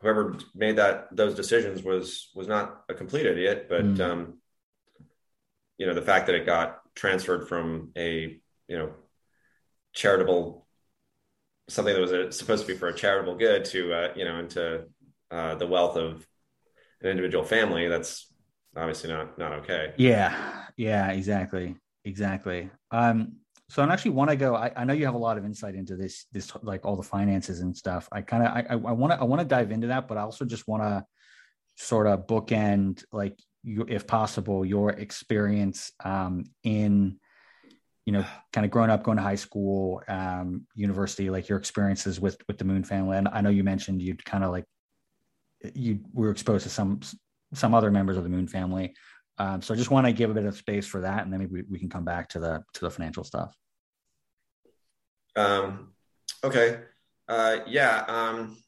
Whoever 0.00 0.38
made 0.54 0.76
that 0.76 1.14
those 1.14 1.34
decisions 1.34 1.82
was 1.82 2.30
was 2.34 2.48
not 2.48 2.84
a 2.88 2.94
complete 2.94 3.26
idiot, 3.26 3.66
but 3.68 3.84
mm. 3.84 4.00
um, 4.00 4.38
you 5.76 5.86
know 5.86 5.92
the 5.92 6.02
fact 6.02 6.26
that 6.26 6.34
it 6.34 6.46
got 6.46 6.80
transferred 6.94 7.48
from 7.48 7.90
a 7.96 8.38
you 8.66 8.78
know 8.78 8.92
charitable 9.92 10.66
something 11.68 11.94
that 11.94 12.00
was 12.00 12.12
a, 12.12 12.32
supposed 12.32 12.66
to 12.66 12.72
be 12.72 12.78
for 12.78 12.88
a 12.88 12.94
charitable 12.94 13.36
good 13.36 13.64
to 13.66 13.92
uh, 13.92 14.12
you 14.16 14.24
know 14.24 14.38
into 14.38 14.84
uh, 15.30 15.54
the 15.56 15.66
wealth 15.66 15.96
of 15.96 16.26
an 17.02 17.08
individual 17.10 17.44
family 17.44 17.88
that's 17.88 18.29
obviously 18.76 19.10
not 19.10 19.38
not 19.38 19.52
okay. 19.52 19.94
Yeah, 19.96 20.64
yeah, 20.76 21.10
exactly, 21.10 21.76
exactly. 22.04 22.70
Um, 22.90 23.36
so 23.68 23.82
I'm 23.82 23.90
actually 23.90 24.12
want 24.12 24.30
to 24.30 24.36
go. 24.36 24.56
I, 24.56 24.72
I 24.76 24.84
know 24.84 24.94
you 24.94 25.04
have 25.04 25.14
a 25.14 25.18
lot 25.18 25.38
of 25.38 25.44
insight 25.44 25.74
into 25.74 25.96
this, 25.96 26.26
this 26.32 26.50
like 26.62 26.84
all 26.84 26.96
the 26.96 27.02
finances 27.02 27.60
and 27.60 27.76
stuff. 27.76 28.08
I 28.10 28.22
kind 28.22 28.42
of 28.42 28.50
I 28.50 28.88
I 28.88 28.92
want 28.92 29.12
to 29.12 29.20
I 29.20 29.24
want 29.24 29.40
to 29.40 29.46
dive 29.46 29.70
into 29.70 29.86
that, 29.88 30.08
but 30.08 30.18
I 30.18 30.22
also 30.22 30.44
just 30.44 30.66
want 30.66 30.82
to 30.82 31.04
sort 31.76 32.06
of 32.06 32.26
bookend 32.26 33.04
like 33.12 33.38
you, 33.62 33.86
if 33.88 34.06
possible, 34.06 34.64
your 34.64 34.90
experience 34.90 35.92
um, 36.04 36.44
in 36.64 37.18
you 38.06 38.12
know 38.12 38.24
kind 38.52 38.64
of 38.64 38.70
growing 38.70 38.90
up 38.90 39.02
going 39.02 39.18
to 39.18 39.22
high 39.22 39.34
school 39.36 40.02
um, 40.08 40.66
university 40.74 41.30
like 41.30 41.48
your 41.48 41.58
experiences 41.58 42.18
with 42.18 42.38
with 42.48 42.58
the 42.58 42.64
moon 42.64 42.82
family 42.82 43.16
and 43.18 43.28
i 43.28 43.42
know 43.42 43.50
you 43.50 43.62
mentioned 43.62 44.00
you'd 44.00 44.24
kind 44.24 44.42
of 44.42 44.50
like 44.50 44.64
you 45.74 46.00
were 46.12 46.30
exposed 46.30 46.62
to 46.64 46.70
some 46.70 46.98
some 47.54 47.74
other 47.74 47.90
members 47.90 48.16
of 48.16 48.22
the 48.22 48.28
Moon 48.28 48.46
family. 48.46 48.94
Um, 49.38 49.62
so 49.62 49.72
I 49.72 49.76
just 49.76 49.90
want 49.90 50.06
to 50.06 50.12
give 50.12 50.30
a 50.30 50.34
bit 50.34 50.44
of 50.44 50.56
space 50.56 50.86
for 50.86 51.00
that, 51.00 51.24
and 51.24 51.32
then 51.32 51.40
maybe 51.40 51.62
we 51.68 51.78
can 51.78 51.88
come 51.88 52.04
back 52.04 52.28
to 52.30 52.40
the 52.40 52.62
to 52.74 52.80
the 52.80 52.90
financial 52.90 53.24
stuff. 53.24 53.54
Um, 55.34 55.92
okay, 56.44 56.80
uh, 57.28 57.58
yeah. 57.66 58.04
Um, 58.06 58.58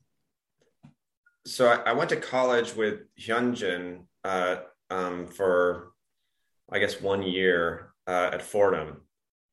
so 1.44 1.68
I, 1.68 1.90
I, 1.90 1.92
went 1.92 2.08
to 2.10 2.16
college 2.16 2.74
with 2.74 3.00
Hyunjin 3.20 4.04
uh, 4.24 4.56
um, 4.90 5.26
for, 5.26 5.92
I 6.70 6.78
guess, 6.78 7.00
one 7.00 7.22
year 7.22 7.92
uh, 8.06 8.30
at 8.32 8.40
Fordham. 8.40 9.02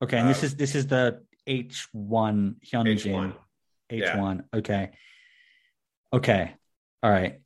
Okay, 0.01 0.19
and 0.19 0.29
this 0.29 0.43
uh, 0.43 0.45
is 0.45 0.55
this 0.55 0.75
is 0.75 0.87
the 0.87 1.21
H 1.45 1.87
one 1.91 2.55
Hyunjin. 2.65 3.33
H 3.89 4.15
one. 4.15 4.43
Okay. 4.53 4.91
Okay. 6.13 6.53
All 7.03 7.11
right 7.11 7.41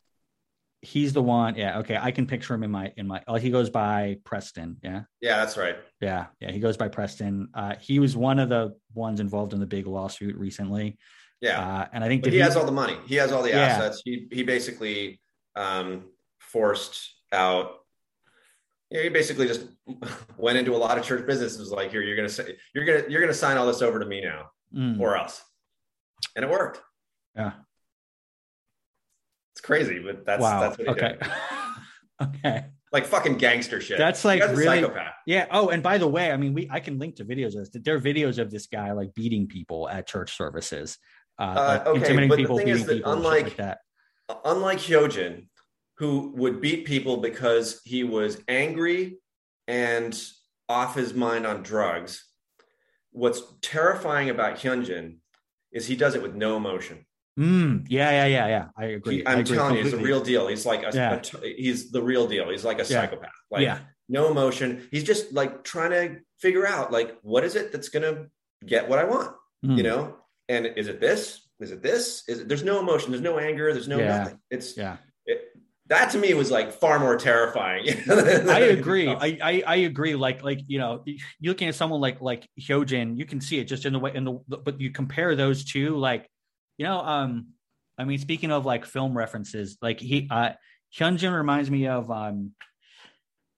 he's 0.84 1.14
the 1.14 1.24
one. 1.24 1.56
Yeah. 1.56 1.80
Okay. 1.80 1.98
I 2.00 2.12
can 2.12 2.28
picture 2.28 2.54
him 2.54 2.64
in 2.64 2.70
my 2.70 2.92
in 2.98 3.08
my. 3.08 3.24
Oh, 3.28 3.36
he 3.36 3.50
goes 3.50 3.70
by 3.70 4.18
Preston. 4.24 4.78
Yeah. 4.84 5.04
Yeah, 5.22 5.38
that's 5.38 5.58
right. 5.58 5.78
Yeah. 6.02 6.28
Yeah. 6.40 6.52
He 6.52 6.60
goes 6.60 6.78
by 6.78 6.90
Preston. 6.90 7.48
Uh, 7.54 7.76
he 7.80 8.00
was 8.00 8.16
one 8.16 8.38
of 8.38 8.50
the 8.50 8.76
ones 8.94 9.20
involved 9.20 9.54
in 9.54 9.60
the 9.60 9.66
big 9.66 9.88
lawsuit 9.88 10.36
recently. 10.36 10.98
Yeah. 11.42 11.60
Uh, 11.60 11.88
and 11.94 12.04
I 12.04 12.08
think 12.08 12.26
he, 12.26 12.32
he, 12.32 12.38
has 12.40 12.56
all 12.56 12.66
the 12.66 12.72
money. 12.72 12.98
He 13.06 13.16
has 13.16 13.32
all 13.32 13.42
the 13.42 13.50
yeah. 13.50 13.62
assets. 13.62 14.02
He 14.06 14.28
he 14.32 14.44
basically 14.44 15.20
um, 15.56 16.06
forced 16.40 17.16
out. 17.32 17.80
Yeah, 18.92 19.04
he 19.04 19.10
basically 19.10 19.48
just 19.48 19.66
went 20.38 20.58
into 20.58 20.76
a 20.76 20.78
lot 20.78 20.98
of 20.98 21.06
church 21.06 21.26
businesses. 21.26 21.72
Like, 21.72 21.90
here, 21.92 22.02
you're 22.02 22.16
gonna 22.16 22.30
say, 22.30 22.58
you're 22.76 22.86
gonna 22.86 23.04
you're 23.10 23.22
gonna 23.22 23.34
sign 23.34 23.58
all 23.58 23.66
this 23.66 23.82
over 23.82 24.00
to 24.00 24.06
me 24.06 24.22
now, 24.22 24.52
mm. 24.74 25.00
or 25.00 25.18
else, 25.18 25.42
and 26.36 26.46
it 26.46 26.52
worked. 26.52 26.80
Yeah 27.36 27.54
crazy, 29.62 30.00
but 30.00 30.26
that's 30.26 30.42
wow. 30.42 30.62
that's 30.62 30.78
what 30.78 30.88
okay. 30.90 31.18
okay. 32.22 32.66
Like 32.92 33.06
fucking 33.06 33.38
gangster 33.38 33.82
shit. 33.82 33.98
That's 33.98 34.24
like 34.24 34.42
really 34.42 34.66
psychopath. 34.66 35.14
Yeah. 35.26 35.48
Oh, 35.50 35.70
and 35.70 35.82
by 35.82 35.98
the 35.98 36.08
way, 36.08 36.32
I 36.32 36.38
mean, 36.38 36.54
we 36.54 36.68
I 36.70 36.80
can 36.80 37.00
link 37.00 37.16
to 37.16 37.26
videos 37.26 37.56
of 37.56 37.72
this. 37.72 37.82
There 37.84 37.96
are 37.96 38.00
videos 38.00 38.38
of 38.38 38.52
this 38.52 38.68
guy 38.68 38.92
like 38.92 39.14
beating 39.14 39.48
people 39.48 39.90
at 39.90 40.08
church 40.08 40.38
services, 40.38 40.98
uh, 41.40 41.44
uh 41.44 41.56
like 41.56 41.86
okay, 41.88 42.00
intimidating 42.00 42.38
people, 42.38 42.58
beating 42.58 42.86
people, 42.86 43.12
unlike 43.12 43.44
like 43.44 43.58
that. 43.58 43.80
Unlike 44.46 44.80
Hyojin, 44.80 45.48
who 45.98 46.34
would 46.36 46.62
beat 46.62 46.86
people 46.86 47.18
because 47.18 47.82
he 47.84 48.04
was 48.04 48.42
angry 48.48 49.18
and 49.68 50.20
off 50.70 50.96
his 50.96 51.14
mind 51.14 51.46
on 51.46 51.64
drugs. 51.64 52.26
What's 53.12 53.42
terrifying 53.62 54.30
about 54.30 54.58
Hyunjin 54.58 55.18
is 55.72 55.88
he 55.88 55.96
does 55.96 56.16
it 56.16 56.22
with 56.22 56.36
no 56.36 56.58
emotion. 56.58 57.06
Mm, 57.40 57.88
yeah, 57.90 58.12
yeah, 58.12 58.26
yeah, 58.26 58.48
yeah. 58.48 58.66
I 58.78 58.86
agree. 58.86 59.18
He, 59.18 59.28
I'm 59.28 59.38
I 59.38 59.42
agree 59.42 59.58
telling 59.58 59.76
completely. 59.76 59.80
you, 59.80 59.96
it's 59.96 59.98
the 59.98 60.04
real 60.04 60.24
deal. 60.24 60.48
He's 60.48 60.66
like 60.66 60.84
a, 60.84 60.92
yeah. 60.94 61.22
a, 61.42 61.56
he's 61.56 61.92
the 61.92 62.02
real 62.02 62.28
deal. 62.28 62.50
He's 62.50 62.64
like 62.64 62.78
a 62.78 62.82
yeah. 62.82 63.02
psychopath. 63.02 63.32
Like 63.50 63.64
yeah. 63.64 63.80
no 64.08 64.30
emotion. 64.30 64.88
He's 64.92 65.04
just 65.04 65.34
like 65.34 65.64
trying 65.64 65.92
to 65.92 66.20
figure 66.40 66.68
out 66.68 66.92
like 66.92 67.18
what 67.22 67.44
is 67.44 67.56
it 67.56 67.72
that's 67.72 67.90
gonna 67.90 68.28
get 68.66 68.88
what 68.88 69.00
I 69.00 69.06
want, 69.06 69.36
mm. 69.66 69.78
you 69.78 69.84
know? 69.84 70.16
And 70.48 70.66
is 70.66 70.88
it 70.88 71.00
this? 71.00 71.48
Is 71.60 71.72
it 71.72 71.82
this? 71.82 72.24
Is 72.28 72.42
it, 72.42 72.48
there's 72.48 72.64
no 72.64 72.80
emotion. 72.80 73.12
There's 73.12 73.24
no 73.24 73.40
anger. 73.40 73.74
There's 73.74 73.88
no 73.88 74.00
yeah. 74.00 74.18
nothing. 74.18 74.40
It's 74.52 74.78
yeah. 74.78 74.98
It, 75.26 75.42
that 75.88 76.12
to 76.12 76.18
me 76.18 76.34
was 76.34 76.52
like 76.52 76.74
far 76.74 77.00
more 77.00 77.18
terrifying. 77.18 77.88
I 78.10 78.60
agree. 78.60 79.08
I, 79.08 79.38
I, 79.42 79.64
I 79.66 79.76
agree. 79.78 80.16
Like 80.16 80.44
like 80.44 80.60
you 80.68 80.80
know, 80.80 81.04
you're 81.06 81.52
looking 81.52 81.68
at 81.68 81.76
someone 81.76 82.00
like 82.00 82.22
like 82.22 82.48
Hyojin, 82.60 83.18
you 83.18 83.26
can 83.26 83.42
see 83.42 83.60
it 83.60 83.66
just 83.66 83.86
in 83.86 83.94
the 83.94 84.00
way 84.00 84.12
in 84.14 84.24
the 84.24 84.34
but 84.58 84.80
you 84.80 84.92
compare 84.92 85.36
those 85.36 85.64
two 85.64 85.98
like 85.98 86.30
you 86.78 86.86
know, 86.86 87.00
um, 87.00 87.48
I 87.98 88.06
mean, 88.06 88.18
speaking 88.18 88.52
of 88.52 88.66
like 88.66 88.86
film 88.86 89.16
references, 89.18 89.78
like 89.82 90.00
he 90.00 90.28
uh 90.32 90.52
Hyunjin 90.98 91.36
reminds 91.36 91.70
me 91.72 91.88
of 91.88 92.10
um 92.12 92.52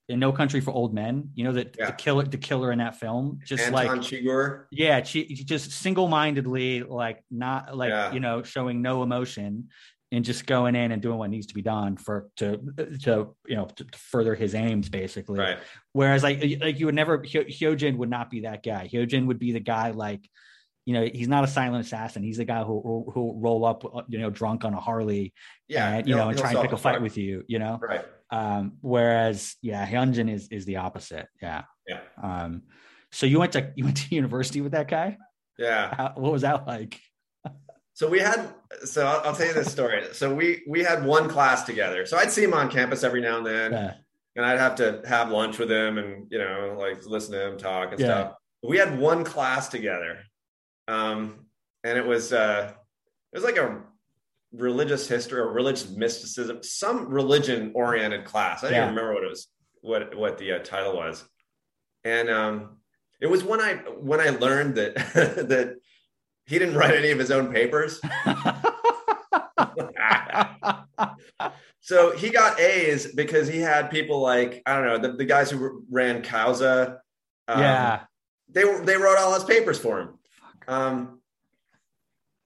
in 0.07 0.19
No 0.19 0.31
Country 0.31 0.61
for 0.61 0.71
Old 0.71 0.93
Men. 0.93 1.31
You 1.35 1.45
know 1.45 1.53
that 1.53 1.75
Yeah. 1.79 1.87
the 1.87 1.91
killer, 1.93 2.23
the 2.23 2.37
killer 2.37 2.71
in 2.71 2.79
that 2.79 2.99
film, 2.99 3.39
just 3.45 3.63
Anton 3.63 3.73
like 3.73 4.01
Chigurh. 4.01 4.65
yeah, 4.71 5.03
she 5.03 5.25
just 5.25 5.71
single 5.71 6.07
mindedly, 6.07 6.83
like 6.83 7.23
not 7.31 7.75
like 7.75 7.89
Yeah. 7.89 8.13
you 8.13 8.19
know 8.19 8.43
showing 8.43 8.81
no 8.81 9.03
emotion 9.03 9.69
and 10.11 10.23
just 10.23 10.45
going 10.45 10.75
in 10.75 10.91
and 10.91 11.01
doing 11.01 11.17
what 11.17 11.29
needs 11.31 11.47
to 11.47 11.55
be 11.55 11.63
done 11.63 11.97
for 11.97 12.27
to 12.37 12.57
to 13.03 13.35
you 13.47 13.55
know 13.55 13.65
to, 13.65 13.83
to 13.83 13.97
further 13.97 14.35
his 14.35 14.53
aims 14.53 14.89
basically. 14.89 15.39
Right. 15.39 15.57
Whereas 15.93 16.21
like 16.23 16.39
like 16.61 16.79
you 16.79 16.85
would 16.85 16.95
never 16.95 17.19
Hyo- 17.19 17.47
Hyojin 17.49 17.97
would 17.97 18.09
not 18.09 18.29
be 18.29 18.41
that 18.41 18.63
guy. 18.63 18.87
Hyojin 18.91 19.25
would 19.25 19.39
be 19.39 19.51
the 19.53 19.59
guy 19.59 19.89
like 19.91 20.29
you 20.85 20.93
know 20.93 21.03
he's 21.11 21.27
not 21.27 21.43
a 21.43 21.47
silent 21.47 21.85
assassin. 21.85 22.23
He's 22.23 22.37
the 22.37 22.45
guy 22.45 22.63
who 22.63 23.11
who 23.13 23.33
roll 23.37 23.65
up 23.65 23.83
you 24.07 24.19
know 24.19 24.29
drunk 24.29 24.63
on 24.65 24.73
a 24.73 24.79
Harley 24.79 25.33
Yeah. 25.67 25.95
and 25.95 26.07
you 26.07 26.15
know 26.15 26.29
and 26.29 26.37
try 26.37 26.51
and 26.51 26.61
pick 26.61 26.71
a 26.71 26.77
fight 26.77 27.01
with 27.01 27.17
you. 27.17 27.43
You 27.47 27.59
know. 27.59 27.79
Right. 27.81 28.05
Um, 28.31 28.73
whereas 28.81 29.55
yeah, 29.61 29.85
Hyunjin 29.87 30.31
is 30.31 30.47
is 30.49 30.65
the 30.65 30.77
opposite. 30.77 31.27
Yeah. 31.41 31.63
Yeah. 31.87 31.99
Um, 32.21 32.63
so 33.11 33.25
you 33.25 33.39
went 33.39 33.53
to 33.53 33.71
you 33.75 33.83
went 33.85 33.97
to 33.97 34.15
university 34.15 34.61
with 34.61 34.73
that 34.73 34.87
guy. 34.87 35.17
Yeah. 35.57 35.93
How, 35.95 36.13
what 36.15 36.31
was 36.31 36.41
that 36.43 36.67
like? 36.67 36.99
So 37.93 38.09
we 38.09 38.19
had. 38.19 38.49
So 38.83 39.07
I'll, 39.07 39.21
I'll 39.29 39.35
tell 39.35 39.47
you 39.47 39.53
this 39.53 39.71
story. 39.71 40.03
So 40.11 40.33
we 40.35 40.63
we 40.67 40.83
had 40.83 41.05
one 41.05 41.29
class 41.29 41.63
together. 41.63 42.05
So 42.05 42.17
I'd 42.17 42.31
see 42.31 42.43
him 42.43 42.53
on 42.53 42.69
campus 42.69 43.03
every 43.03 43.21
now 43.21 43.37
and 43.37 43.45
then, 43.45 43.71
Yeah. 43.71 43.93
and 44.35 44.45
I'd 44.45 44.59
have 44.59 44.75
to 44.75 45.01
have 45.07 45.29
lunch 45.31 45.57
with 45.57 45.71
him, 45.71 45.97
and 45.97 46.27
you 46.29 46.37
know, 46.37 46.75
like 46.77 47.05
listen 47.05 47.31
to 47.33 47.47
him 47.47 47.57
talk 47.57 47.91
and 47.91 47.99
Yeah. 47.99 48.05
stuff. 48.05 48.33
We 48.63 48.77
had 48.77 48.99
one 48.99 49.23
class 49.23 49.69
together, 49.69 50.17
um, 50.87 51.45
and 51.83 51.97
it 51.97 52.05
was 52.05 52.31
uh, 52.33 52.71
it 53.33 53.37
was 53.37 53.43
like 53.43 53.57
a 53.57 53.81
religious 54.51 55.07
history 55.07 55.39
or 55.39 55.51
religious 55.51 55.89
mysticism, 55.89 56.63
some 56.63 57.07
religion 57.09 57.71
oriented 57.75 58.25
class. 58.25 58.63
I 58.63 58.67
don't 58.69 58.75
Yeah. 58.75 58.87
remember 58.89 59.13
what 59.13 59.23
it 59.23 59.29
was, 59.29 59.47
what 59.81 60.15
what 60.15 60.37
the 60.37 60.53
uh, 60.53 60.59
title 60.59 60.95
was, 60.95 61.23
and 62.03 62.29
um, 62.29 62.77
it 63.21 63.27
was 63.27 63.43
when 63.43 63.59
I 63.61 63.75
when 63.99 64.19
I 64.19 64.29
learned 64.29 64.75
that 64.75 64.95
that 65.13 65.75
he 66.45 66.59
didn't 66.59 66.75
write 66.75 66.93
any 66.95 67.09
of 67.11 67.19
his 67.19 67.31
own 67.31 67.51
papers. 67.51 67.99
so 71.81 72.15
he 72.15 72.29
got 72.29 72.59
A's 72.59 73.13
because 73.13 73.47
he 73.47 73.59
had 73.59 73.89
people 73.89 74.19
like 74.21 74.61
I 74.65 74.75
don't 74.75 74.85
know 74.85 74.97
the, 74.97 75.17
the 75.17 75.25
guys 75.25 75.49
who 75.51 75.83
ran 75.89 76.21
Causa. 76.23 76.99
um, 77.47 77.59
yeah. 77.59 78.01
they 78.49 78.63
were 78.65 78.83
they 78.83 78.97
wrote 78.97 79.17
all 79.17 79.33
his 79.33 79.43
papers 79.43 79.79
for 79.79 79.99
him. 79.99 80.19
Um, 80.67 81.19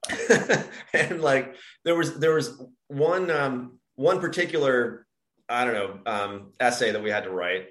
and 0.93 1.21
like 1.21 1.55
there 1.85 1.95
was 1.95 2.17
there 2.19 2.33
was 2.33 2.61
one 2.87 3.29
um, 3.31 3.79
one 3.95 4.19
particular 4.19 5.05
I 5.47 5.65
don't 5.65 5.73
know 5.73 5.99
um, 6.11 6.51
essay 6.59 6.91
that 6.91 7.03
we 7.03 7.09
had 7.09 7.23
to 7.25 7.31
write, 7.31 7.67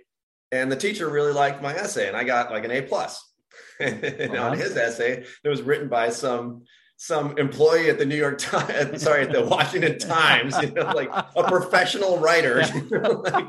and 0.53 0.71
the 0.71 0.77
teacher 0.77 1.09
really 1.09 1.33
liked 1.33 1.63
my 1.63 1.75
essay, 1.75 2.09
and 2.09 2.17
I 2.17 2.25
got 2.25 2.51
like 2.51 2.65
an 2.65 2.71
A 2.71 2.83
plus. 2.83 3.25
and 3.81 4.33
Wow. 4.33 4.51
on 4.51 4.59
his 4.59 4.77
essay, 4.77 5.25
that 5.43 5.51
was 5.51 5.63
written 5.63 5.89
by 5.89 6.11
some 6.11 6.65
some 6.97 7.39
employee 7.39 7.89
at 7.91 7.99
the 7.99 8.05
New 8.05 8.17
York 8.17 8.39
Times, 8.39 9.03
sorry, 9.05 9.23
at 9.23 9.33
the 9.33 9.45
Washington 9.45 9.99
Times, 9.99 10.61
you 10.61 10.73
know, 10.73 10.91
like 10.95 11.09
a 11.13 11.45
professional 11.45 12.19
writer. 12.19 12.61
you 12.75 12.89
know, 12.91 13.23
like, 13.25 13.47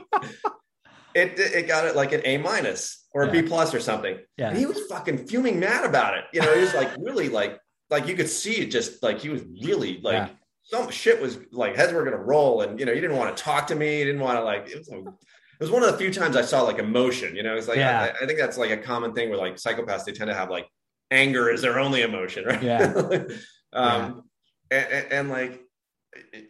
it 1.15 1.39
it 1.39 1.67
got 1.67 1.85
it 1.85 1.95
like 1.95 2.11
an 2.11 2.21
A 2.25 2.37
minus 2.37 3.05
or 3.13 3.23
a 3.23 3.31
B 3.31 3.39
Yeah. 3.39 3.47
plus 3.47 3.73
or 3.73 3.79
something. 3.79 4.17
Yeah. 4.37 4.49
And 4.49 4.57
he 4.57 4.65
was 4.65 4.79
fucking 4.89 5.27
fuming 5.27 5.59
mad 5.59 5.85
about 5.85 6.17
it. 6.17 6.25
You 6.33 6.41
know, 6.41 6.53
he 6.53 6.61
was 6.61 6.73
like 6.73 6.89
really 6.99 7.29
like 7.29 7.59
like 7.89 8.07
you 8.07 8.15
could 8.15 8.29
see 8.29 8.57
it 8.61 8.67
just 8.71 9.01
like 9.01 9.19
he 9.19 9.29
was 9.29 9.41
really 9.61 9.99
like 10.03 10.13
Yeah. 10.13 10.29
some 10.63 10.89
shit 10.91 11.21
was 11.21 11.39
like 11.51 11.75
heads 11.75 11.91
were 11.93 12.03
gonna 12.03 12.17
roll 12.17 12.61
and 12.61 12.79
you 12.79 12.85
know 12.85 12.93
he 12.93 13.01
didn't 13.01 13.17
want 13.17 13.35
to 13.35 13.43
talk 13.43 13.67
to 13.67 13.75
me. 13.75 13.97
He 13.99 14.03
didn't 14.05 14.21
want 14.21 14.37
to 14.37 14.43
like 14.43 14.69
it 14.69 14.77
was 14.77 14.89
a, 14.89 14.97
it 14.99 15.63
was 15.63 15.71
one 15.71 15.83
of 15.83 15.91
the 15.91 15.97
few 15.97 16.13
times 16.13 16.35
I 16.35 16.41
saw 16.43 16.61
like 16.61 16.79
emotion. 16.79 17.35
You 17.35 17.43
know, 17.43 17.55
it's 17.55 17.67
like 17.67 17.77
Yeah. 17.77 18.13
I, 18.19 18.23
I 18.23 18.27
think 18.27 18.39
that's 18.39 18.57
like 18.57 18.71
a 18.71 18.77
common 18.77 19.13
thing 19.13 19.29
where 19.29 19.37
like 19.39 19.55
psychopaths 19.55 20.05
they 20.05 20.11
tend 20.11 20.29
to 20.29 20.35
have 20.35 20.49
like 20.49 20.67
anger 21.11 21.49
is 21.49 21.61
their 21.63 21.79
only 21.79 22.03
emotion, 22.03 22.45
right? 22.45 22.61
Yeah. 22.61 22.93
um, 23.73 24.23
And, 24.71 24.87
and, 24.87 25.05
and 25.11 25.29
like 25.29 25.61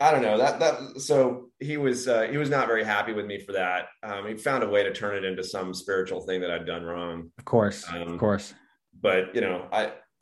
I 0.02 0.12
don't 0.12 0.22
know 0.22 0.38
that 0.38 0.60
that 0.60 1.02
so 1.02 1.49
he 1.60 1.78
was 1.78 2.08
uh, 2.08 2.24
he 2.24 2.38
was 2.38 2.50
not 2.50 2.68
very 2.68 2.84
happy 2.84 3.14
with 3.14 3.26
me 3.26 3.40
for 3.40 3.52
that. 3.54 3.88
Um, 4.04 4.28
he 4.28 4.36
found 4.36 4.64
a 4.64 4.70
way 4.70 4.84
to 4.84 4.94
turn 4.94 5.16
it 5.16 5.26
into 5.26 5.44
some 5.44 5.74
spiritual 5.74 6.22
thing 6.22 6.42
that 6.42 6.52
I'd 6.52 6.66
done 6.66 6.84
wrong. 6.84 7.32
Of 7.38 7.46
course. 7.46 7.86
Um, 7.90 8.14
of 8.14 8.20
course. 8.20 8.54
But 9.02 9.36
you 9.36 9.42
know, 9.42 9.68
I 9.72 9.92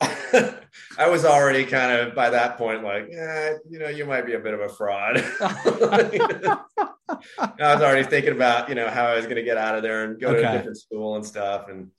I 0.98 1.08
was 1.08 1.24
already 1.24 1.64
kind 1.64 1.92
of 1.92 2.14
by 2.14 2.30
that 2.30 2.58
point 2.58 2.82
like, 2.82 3.08
yeah, 3.10 3.54
you 3.68 3.78
know, 3.78 3.88
you 3.88 4.04
might 4.04 4.26
be 4.26 4.34
a 4.34 4.38
bit 4.38 4.54
of 4.54 4.60
a 4.60 4.68
fraud. 4.68 5.16
I 7.38 7.74
was 7.74 7.82
already 7.82 8.04
thinking 8.04 8.32
about 8.32 8.68
you 8.68 8.74
know 8.74 8.88
how 8.88 9.06
I 9.06 9.14
was 9.16 9.24
going 9.24 9.36
to 9.36 9.42
get 9.42 9.56
out 9.56 9.76
of 9.76 9.82
there 9.82 10.04
and 10.04 10.20
go 10.20 10.32
to 10.32 10.38
a 10.38 10.52
different 10.56 10.76
school 10.78 11.16
and 11.16 11.24
stuff. 11.24 11.68
And 11.68 11.90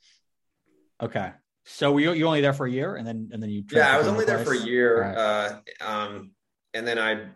Okay. 1.02 1.32
So 1.66 1.92
were 1.94 2.00
you 2.00 2.14
you 2.14 2.26
only 2.26 2.42
there 2.42 2.54
for 2.54 2.66
a 2.66 2.72
year 2.72 2.96
and 2.96 3.08
then 3.08 3.30
and 3.32 3.42
then 3.42 3.50
you 3.50 3.64
yeah, 3.72 3.94
I 3.94 3.98
was 3.98 4.08
only 4.08 4.26
there 4.26 4.40
for 4.40 4.54
a 4.54 4.58
year, 4.58 5.02
Right. 5.02 5.16
uh, 5.16 5.60
um, 5.86 6.32
and 6.74 6.86
then 6.86 7.00
I 7.00 7.28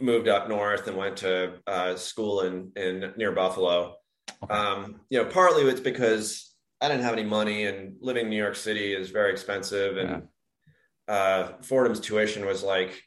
moved 0.00 0.28
up 0.28 0.48
north 0.48 0.86
and 0.86 0.96
went 0.96 1.18
to 1.18 1.54
uh, 1.66 1.96
school 1.96 2.42
in 2.42 2.72
in 2.76 3.12
near 3.16 3.32
Buffalo. 3.32 3.96
Um, 4.48 5.00
you 5.10 5.18
know, 5.22 5.28
partly 5.28 5.62
it's 5.64 5.80
because 5.80 6.54
I 6.80 6.88
didn't 6.88 7.02
have 7.04 7.12
any 7.12 7.24
money, 7.24 7.66
and 7.66 7.96
living 8.00 8.24
in 8.24 8.30
New 8.30 8.36
York 8.36 8.56
City 8.56 8.94
is 8.94 9.10
very 9.10 9.32
expensive, 9.32 9.96
and 9.98 10.28
uh, 11.08 11.52
Fordham's 11.62 12.00
tuition 12.00 12.46
was 12.46 12.62
like 12.62 13.02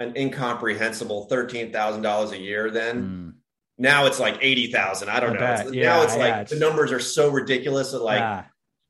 an 0.00 0.16
incomprehensible 0.16 1.26
thirteen 1.26 1.72
thousand 1.72 2.02
dollars 2.02 2.32
a 2.32 2.38
year. 2.38 2.70
Then 2.70 3.02
Mm. 3.02 3.32
now 3.78 4.06
it's 4.06 4.20
like 4.20 4.38
eighty 4.40 4.70
thousand. 4.72 5.08
I 5.10 5.20
don't 5.20 5.36
I 5.36 5.40
know. 5.40 5.52
It's- 5.54 5.72
Yeah, 5.74 5.84
now 5.96 6.02
it's 6.02 6.16
like 6.16 6.28
yeah, 6.28 6.44
the 6.44 6.56
numbers 6.58 6.92
are 6.92 7.00
so 7.00 7.30
ridiculous 7.30 7.92
that 7.92 8.02
like 8.02 8.20
yeah. 8.20 8.44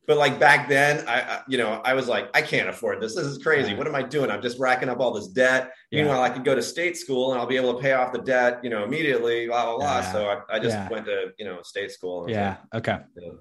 But 0.08 0.16
like 0.16 0.40
back 0.40 0.68
then, 0.70 1.06
I, 1.06 1.20
I 1.20 1.42
you 1.46 1.58
know 1.58 1.82
I 1.84 1.92
was 1.92 2.08
like, 2.08 2.30
I 2.34 2.40
can't 2.42 2.68
afford 2.68 3.00
this. 3.00 3.14
This 3.14 3.26
is 3.26 3.36
crazy. 3.38 3.74
What 3.74 3.86
am 3.86 3.94
I 3.94 4.02
doing? 4.02 4.30
I'm 4.30 4.40
just 4.40 4.58
racking 4.58 4.88
up 4.88 5.00
all 5.00 5.12
this 5.12 5.28
debt. 5.28 5.70
Yeah. 5.90 6.00
Meanwhile, 6.00 6.22
I 6.22 6.30
could 6.30 6.44
go 6.44 6.54
to 6.54 6.62
state 6.62 6.96
school 6.96 7.30
and 7.30 7.38
I'll 7.40 7.46
be 7.46 7.56
able 7.56 7.74
to 7.74 7.80
pay 7.80 7.92
off 7.92 8.12
the 8.14 8.22
debt, 8.22 8.60
you 8.64 8.70
know, 8.70 8.82
immediately. 8.84 9.46
Blah 9.46 9.66
blah 9.66 9.76
blah. 9.76 9.98
Yeah. 10.00 10.12
So 10.12 10.26
I, 10.26 10.56
I 10.56 10.58
just 10.58 10.74
Yeah. 10.74 10.88
went 10.88 11.04
to 11.06 11.32
you 11.38 11.44
know 11.44 11.60
state 11.62 11.90
school. 11.92 12.28
Yeah. 12.28 12.56
Okay. 12.74 12.98
you 13.16 13.38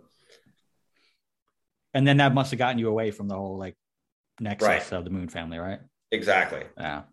And 1.93 2.05
then 2.05 2.17
that 2.17 2.33
must 2.33 2.51
have 2.51 2.57
gotten 2.59 2.77
you 2.77 2.89
away 2.89 3.11
from 3.11 3.29
the 3.29 3.35
whole 3.35 3.57
like 3.57 3.77
nexus 4.41 4.67
Right. 4.67 4.91
of 4.91 5.05
the 5.05 5.09
Moon 5.09 5.29
family, 5.29 5.57
right? 5.57 5.79
exactly. 6.11 6.63
Yeah. 6.77 7.03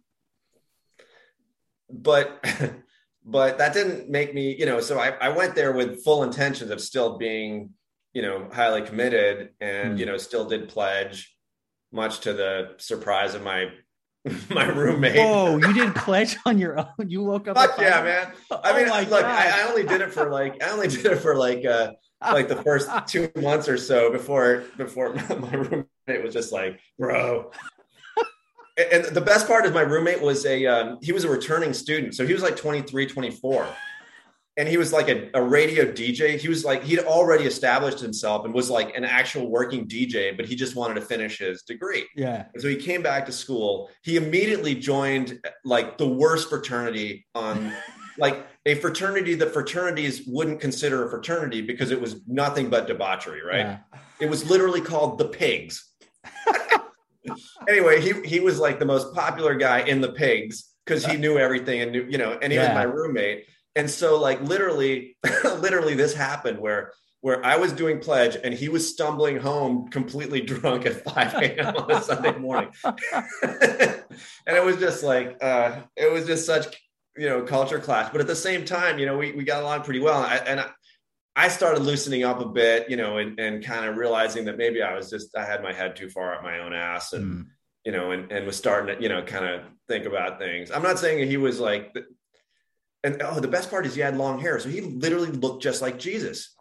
But 1.89 2.45
but 3.25 3.59
that 3.59 3.73
didn't 3.73 4.11
make 4.11 4.35
me, 4.35 4.57
you 4.59 4.67
know. 4.67 4.81
So 4.81 4.99
I, 4.99 5.11
I 5.21 5.29
went 5.29 5.55
there 5.55 5.73
with 5.73 6.03
full 6.03 6.25
intentions 6.25 6.71
of 6.73 6.81
still 6.81 7.17
being, 7.19 7.71
you 8.15 8.23
know, 8.23 8.49
highly 8.53 8.83
committed, 8.83 9.51
and 9.61 9.93
Hmm. 9.93 9.99
you 9.99 10.07
know, 10.07 10.17
still 10.17 10.47
did 10.47 10.69
pledge, 10.69 11.37
much 11.93 12.21
to 12.21 12.33
the 12.33 12.75
surprise 12.79 13.35
of 13.35 13.43
my 13.43 13.69
my 14.49 14.65
roommate. 14.67 15.17
oh 15.19 15.59
you 15.59 15.73
didn't 15.75 15.95
pledge 15.97 16.37
on 16.47 16.57
your 16.59 16.79
own. 16.79 17.09
You 17.11 17.23
woke 17.23 17.47
up. 17.49 17.57
Fuck 17.57 17.79
yeah, 17.79 18.03
man. 18.03 18.33
Oh 18.51 18.61
I 18.65 18.77
mean, 18.79 18.89
my 18.89 19.01
look, 19.01 19.21
God. 19.21 19.25
I, 19.27 19.61
I 19.61 19.69
only 19.69 19.85
did 19.85 20.01
it 20.01 20.13
for 20.13 20.31
like 20.31 20.63
I 20.63 20.71
only 20.71 20.89
did 20.97 21.05
it 21.05 21.17
for 21.19 21.37
like 21.37 21.65
uh 21.67 21.93
like 22.33 22.49
the 22.49 22.57
first 22.63 22.89
two 23.07 23.31
months 23.37 23.69
or 23.69 23.77
so 23.77 24.11
before 24.11 24.65
before 24.79 25.13
my 25.15 25.53
roommate 25.53 26.23
was 26.25 26.33
just 26.33 26.53
like, 26.53 26.81
bro. 26.99 27.51
And 28.79 29.05
and 29.05 29.15
the 29.15 29.21
best 29.21 29.47
part 29.47 29.67
is 29.67 29.73
my 29.73 29.83
roommate 29.83 30.23
was 30.23 30.47
a 30.47 30.67
um, 30.67 30.99
he 31.03 31.13
was 31.13 31.25
a 31.25 31.29
returning 31.31 31.73
student. 31.75 32.15
So 32.15 32.27
he 32.27 32.33
was 32.33 32.43
like 32.43 32.57
23, 32.57 33.07
24. 33.07 33.69
And 34.57 34.69
he 34.69 34.77
was 34.77 34.93
like 34.93 35.09
a, 35.09 35.31
a 35.35 35.43
radio 35.43 35.85
DJ. 35.85 36.39
He 36.39 36.49
was 36.49 36.65
like 36.65 36.85
he'd 36.85 37.01
already 37.01 37.45
established 37.45 37.99
himself 37.99 38.45
and 38.45 38.55
was 38.55 38.71
like 38.71 38.97
an 38.97 39.05
actual 39.05 39.51
working 39.51 39.89
DJ, 39.89 40.37
but 40.37 40.47
he 40.47 40.55
just 40.55 40.77
wanted 40.77 40.95
to 40.95 41.01
finish 41.01 41.39
his 41.39 41.63
degree. 41.63 42.05
yeah. 42.15 42.45
And 42.53 42.63
so 42.63 42.69
he 42.69 42.77
came 42.77 43.03
back 43.03 43.27
to 43.27 43.33
school. 43.33 43.91
He 44.03 44.17
immediately 44.17 44.75
joined 44.77 45.41
like 45.65 45.99
the 45.99 46.07
worst 46.07 46.49
fraternity 46.49 47.27
on 47.35 47.73
like 48.19 48.47
a 48.65 48.77
fraternity 48.77 49.35
that 49.35 49.53
fraternities 49.53 50.23
wouldn't 50.27 50.61
consider 50.61 51.05
a 51.05 51.11
fraternity 51.11 51.61
because 51.61 51.91
it 51.91 52.01
was 52.01 52.21
nothing 52.29 52.71
but 52.71 52.87
debauchery, 52.87 53.43
right? 53.43 53.59
Yeah. 53.59 53.79
It 54.21 54.31
was 54.31 54.49
literally 54.49 54.81
called 54.81 55.19
the 55.19 55.25
pigs. 55.27 55.91
anyway, 57.69 58.01
he 58.01 58.13
he 58.27 58.41
was 58.41 58.59
like 58.59 58.79
the 58.79 58.85
most 58.85 59.15
popular 59.15 59.55
guy 59.55 59.81
in 59.81 60.01
the 60.01 60.13
pigs 60.13 60.71
because 60.85 61.05
he 61.05 61.17
uh, 61.17 61.19
knew 61.19 61.39
everything 61.39 61.81
and 61.81 61.93
knew, 61.93 62.07
you 62.09 62.19
know, 62.19 62.39
and 62.41 62.53
he 62.53 62.59
Yeah. 62.59 62.69
was 62.69 62.75
my 62.75 62.83
roommate. 62.85 63.47
And 63.77 63.91
so 63.91 64.19
like 64.21 64.41
literally, 64.43 65.17
literally 65.45 65.95
this 65.95 66.15
happened 66.15 66.59
where 66.59 66.93
where 67.21 67.45
I 67.45 67.57
was 67.57 67.73
doing 67.73 68.01
pledge 68.01 68.37
and 68.45 68.53
he 68.53 68.69
was 68.69 68.89
stumbling 68.91 69.39
home 69.39 69.89
completely 69.89 70.41
drunk 70.53 70.85
at 70.85 71.03
5 71.05 71.35
a.m. 71.35 71.77
on 71.77 71.91
a 71.91 72.03
Sunday 72.03 72.37
morning. 72.39 72.71
and 72.85 74.57
it 74.57 74.65
was 74.65 74.77
just 74.77 75.03
like 75.03 75.43
uh 75.43 75.81
it 75.97 76.13
was 76.13 76.27
just 76.27 76.47
such 76.47 76.67
you 77.17 77.29
know 77.29 77.43
culture 77.43 77.79
clash. 77.79 78.11
But 78.13 78.21
at 78.21 78.27
the 78.27 78.37
same 78.37 78.65
time, 78.65 78.99
you 78.99 79.07
know, 79.07 79.17
we, 79.17 79.33
we 79.33 79.45
got 79.45 79.63
along 79.63 79.83
pretty 79.83 80.01
well. 80.01 80.23
And 80.23 80.33
I, 80.33 80.37
and 80.37 80.61
I, 80.61 80.67
I 81.37 81.49
started 81.49 81.83
loosening 81.83 82.25
up 82.25 82.41
a 82.41 82.47
bit, 82.47 82.89
you 82.91 82.97
know, 82.97 83.19
and, 83.19 83.39
and 83.41 83.65
kind 83.65 83.87
of 83.87 83.97
realizing 83.97 84.45
that 84.45 84.57
maybe 84.57 84.83
I 84.83 84.95
was 84.95 85.11
just 85.11 85.37
I 85.37 85.45
had 85.45 85.63
my 85.63 85.73
head 85.73 85.97
too 85.97 86.09
far 86.11 86.35
up 86.35 86.43
my 86.43 86.59
own 86.61 86.73
ass 86.73 87.13
and 87.13 87.25
Mm. 87.25 87.47
you 87.85 87.93
know, 87.93 88.13
and, 88.13 88.31
and 88.33 88.47
was 88.47 88.57
starting 88.57 88.95
to, 88.97 89.03
you 89.03 89.09
know, 89.09 89.23
kind 89.23 89.45
of 89.45 89.63
think 89.89 90.07
about 90.07 90.39
things. 90.39 90.71
I'm 90.71 90.83
not 90.83 90.99
saying 90.99 91.27
he 91.29 91.37
was 91.37 91.59
like, 91.61 91.95
and 93.05 93.23
oh, 93.23 93.39
the 93.39 93.49
best 93.49 93.71
part 93.71 93.87
is 93.87 93.95
he 93.95 94.01
had 94.01 94.17
long 94.17 94.41
hair. 94.41 94.59
So 94.59 94.69
he 94.69 94.81
literally 94.81 95.31
looked 95.31 95.63
just 95.63 95.83
like 95.83 95.99
Jesus. 95.99 96.55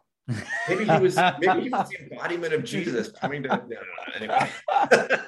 Maybe 0.68 0.84
he 0.84 0.98
was, 0.98 1.16
maybe 1.16 1.62
he 1.62 1.68
was 1.70 1.88
the 1.88 1.98
embodiment 2.02 2.54
of 2.54 2.64
Jesus 2.64 3.10
coming 3.10 3.42
no, 3.42 3.60
anyway. 4.16 4.50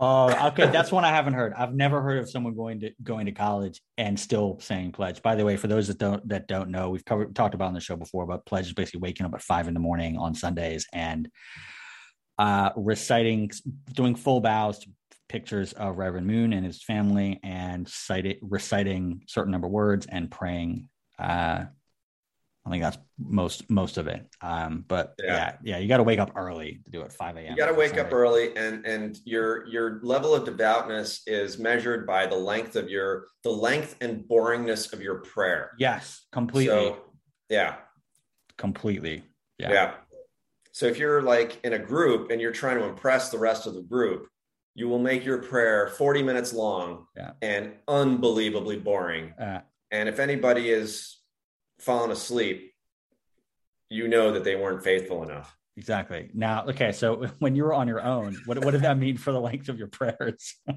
Oh, 0.00 0.48
okay. 0.48 0.70
That's 0.70 0.90
one 0.90 1.04
I 1.04 1.10
haven't 1.10 1.34
heard. 1.34 1.54
I've 1.54 1.72
never 1.72 2.02
heard 2.02 2.18
of 2.18 2.28
someone 2.28 2.54
going 2.54 2.80
to 2.80 2.90
going 3.02 3.26
to 3.26 3.32
college 3.32 3.80
and 3.96 4.18
still 4.18 4.58
saying 4.60 4.90
pledge. 4.92 5.22
By 5.22 5.36
the 5.36 5.44
way, 5.44 5.56
for 5.56 5.68
those 5.68 5.86
that 5.86 5.98
don't 5.98 6.28
that 6.28 6.48
don't 6.48 6.70
know, 6.70 6.90
we've 6.90 7.04
covered 7.04 7.34
talked 7.34 7.54
about 7.54 7.68
on 7.68 7.74
the 7.74 7.80
show 7.80 7.94
before, 7.94 8.26
but 8.26 8.44
pledge 8.44 8.66
is 8.66 8.72
basically 8.72 9.00
waking 9.00 9.24
up 9.24 9.34
at 9.34 9.42
five 9.42 9.68
in 9.68 9.74
the 9.74 9.80
morning 9.80 10.18
on 10.18 10.34
Sundays 10.34 10.86
and 10.92 11.28
uh, 12.38 12.70
reciting, 12.76 13.50
doing 13.92 14.16
full 14.16 14.40
bows 14.40 14.80
to 14.80 14.90
pictures 15.28 15.72
of 15.72 15.98
Reverend 15.98 16.26
Moon 16.26 16.52
and 16.52 16.64
his 16.64 16.82
family, 16.82 17.40
and 17.42 17.88
cited, 17.88 18.38
reciting 18.42 19.22
certain 19.26 19.52
number 19.52 19.66
of 19.66 19.72
words 19.72 20.06
and 20.06 20.30
praying 20.30 20.88
uh, 21.18 21.64
I 22.66 22.70
think 22.70 22.82
that's 22.82 22.98
most 23.18 23.68
most 23.68 23.98
of 23.98 24.06
it. 24.06 24.26
Um, 24.40 24.84
but 24.88 25.14
yeah, 25.22 25.34
yeah, 25.34 25.56
yeah 25.62 25.78
you 25.78 25.88
got 25.88 25.98
to 25.98 26.02
wake 26.02 26.18
up 26.18 26.32
early 26.34 26.80
to 26.84 26.90
do 26.90 27.02
it 27.02 27.12
5 27.12 27.36
a.m. 27.36 27.50
You 27.50 27.56
got 27.56 27.66
to 27.66 27.74
wake 27.74 27.98
up 27.98 28.10
early, 28.12 28.56
and 28.56 28.86
and 28.86 29.18
your 29.24 29.66
your 29.66 30.00
level 30.02 30.34
of 30.34 30.46
devoutness 30.46 31.22
is 31.26 31.58
measured 31.58 32.06
by 32.06 32.26
the 32.26 32.36
length 32.36 32.74
of 32.76 32.88
your 32.88 33.26
the 33.42 33.50
length 33.50 33.96
and 34.00 34.24
boringness 34.24 34.92
of 34.94 35.02
your 35.02 35.16
prayer. 35.16 35.72
Yes, 35.78 36.24
completely. 36.32 36.74
So, 36.74 37.02
yeah, 37.50 37.76
completely. 38.56 39.24
Yeah. 39.58 39.72
Yeah. 39.72 39.94
So 40.72 40.86
if 40.86 40.98
you're 40.98 41.22
like 41.22 41.60
in 41.64 41.74
a 41.74 41.78
group 41.78 42.30
and 42.30 42.40
you're 42.40 42.50
trying 42.50 42.78
to 42.78 42.84
impress 42.84 43.30
the 43.30 43.38
rest 43.38 43.66
of 43.66 43.74
the 43.74 43.82
group, 43.82 44.26
you 44.74 44.88
will 44.88 44.98
make 44.98 45.24
your 45.24 45.38
prayer 45.38 45.88
40 45.88 46.22
minutes 46.22 46.52
long 46.52 47.06
yeah. 47.16 47.32
and 47.40 47.72
unbelievably 47.86 48.78
boring. 48.78 49.32
Uh, 49.38 49.60
and 49.90 50.08
if 50.08 50.18
anybody 50.18 50.70
is 50.70 51.18
fallen 51.78 52.10
asleep, 52.10 52.72
you 53.88 54.08
know 54.08 54.32
that 54.32 54.42
they 54.42 54.56
weren't 54.56 54.82
faithful 54.82 55.22
enough. 55.22 55.56
Exactly. 55.76 56.30
Now, 56.34 56.64
okay, 56.66 56.92
so 56.92 57.26
when 57.38 57.54
you 57.56 57.64
were 57.64 57.74
on 57.74 57.88
your 57.88 58.02
own, 58.02 58.36
what 58.46 58.64
what 58.64 58.72
did 58.72 58.82
that 58.82 58.98
mean 58.98 59.16
for 59.16 59.32
the 59.32 59.40
length 59.40 59.68
of 59.68 59.78
your 59.78 59.88
prayers? 59.88 60.54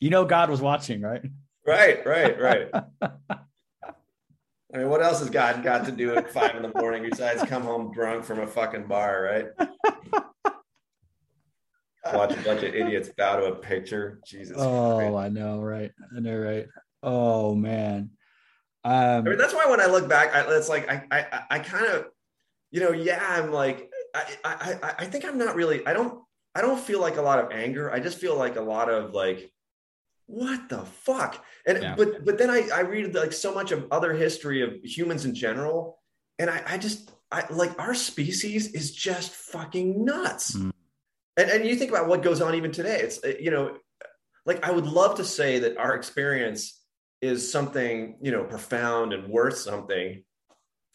you 0.00 0.10
know 0.10 0.24
God 0.24 0.50
was 0.50 0.60
watching, 0.60 1.00
right? 1.00 1.22
Right, 1.66 2.04
right, 2.06 2.38
right. 2.40 2.70
I 4.74 4.78
mean, 4.78 4.88
what 4.88 5.02
else 5.02 5.20
has 5.20 5.30
God 5.30 5.62
got 5.62 5.84
to 5.84 5.92
do 5.92 6.16
at 6.16 6.32
five 6.32 6.56
in 6.56 6.62
the 6.62 6.72
morning 6.74 7.06
besides 7.08 7.44
come 7.44 7.62
home 7.62 7.92
drunk 7.92 8.24
from 8.24 8.40
a 8.40 8.46
fucking 8.46 8.88
bar, 8.88 9.22
right? 9.22 9.46
Watch 12.12 12.32
a 12.32 12.40
bunch 12.42 12.64
of 12.64 12.74
idiots 12.74 13.08
bow 13.16 13.36
to 13.36 13.44
a 13.46 13.54
picture. 13.54 14.20
Jesus. 14.26 14.56
Oh, 14.58 14.96
Christ. 14.96 15.14
I 15.14 15.28
know, 15.28 15.60
right? 15.60 15.92
I 16.14 16.20
know, 16.20 16.36
right? 16.36 16.66
Oh 17.04 17.54
man. 17.54 18.10
Um, 18.84 18.94
I 18.94 19.20
mean, 19.20 19.38
that's 19.38 19.54
why 19.54 19.66
when 19.66 19.80
I 19.80 19.86
look 19.86 20.08
back, 20.08 20.34
I, 20.34 20.40
it's 20.56 20.68
like 20.68 20.90
I, 20.90 21.04
I, 21.10 21.40
I 21.50 21.58
kind 21.60 21.86
of, 21.86 22.06
you 22.72 22.80
know, 22.80 22.90
yeah, 22.90 23.24
I'm 23.26 23.52
like, 23.52 23.90
I, 24.12 24.36
I, 24.44 24.94
I 24.98 25.04
think 25.06 25.24
I'm 25.24 25.38
not 25.38 25.54
really. 25.54 25.86
I 25.86 25.92
don't, 25.92 26.20
I 26.54 26.60
don't 26.60 26.80
feel 26.80 27.00
like 27.00 27.16
a 27.16 27.22
lot 27.22 27.38
of 27.38 27.52
anger. 27.52 27.90
I 27.92 28.00
just 28.00 28.18
feel 28.18 28.36
like 28.36 28.56
a 28.56 28.60
lot 28.60 28.90
of 28.90 29.14
like, 29.14 29.50
what 30.26 30.68
the 30.68 30.84
fuck? 30.84 31.44
And 31.66 31.82
yeah. 31.82 31.94
but, 31.96 32.24
but 32.24 32.38
then 32.38 32.50
I, 32.50 32.68
I 32.74 32.80
read 32.80 33.14
like 33.14 33.32
so 33.32 33.54
much 33.54 33.72
of 33.72 33.86
other 33.90 34.12
history 34.12 34.62
of 34.62 34.74
humans 34.82 35.24
in 35.24 35.34
general, 35.34 35.98
and 36.38 36.50
I, 36.50 36.62
I 36.66 36.78
just, 36.78 37.10
I 37.30 37.44
like 37.50 37.78
our 37.78 37.94
species 37.94 38.72
is 38.72 38.92
just 38.92 39.30
fucking 39.30 40.04
nuts. 40.04 40.56
Mm. 40.56 40.72
And 41.36 41.50
and 41.50 41.64
you 41.66 41.76
think 41.76 41.90
about 41.90 42.08
what 42.08 42.22
goes 42.22 42.40
on 42.40 42.54
even 42.54 42.70
today. 42.70 43.00
It's 43.00 43.20
you 43.40 43.50
know, 43.50 43.76
like 44.46 44.64
I 44.64 44.70
would 44.70 44.86
love 44.86 45.16
to 45.16 45.24
say 45.24 45.60
that 45.60 45.76
our 45.76 45.94
experience 45.94 46.80
is 47.24 47.50
something 47.50 48.18
you 48.20 48.30
know 48.30 48.44
profound 48.44 49.12
and 49.12 49.28
worth 49.28 49.56
something 49.56 50.22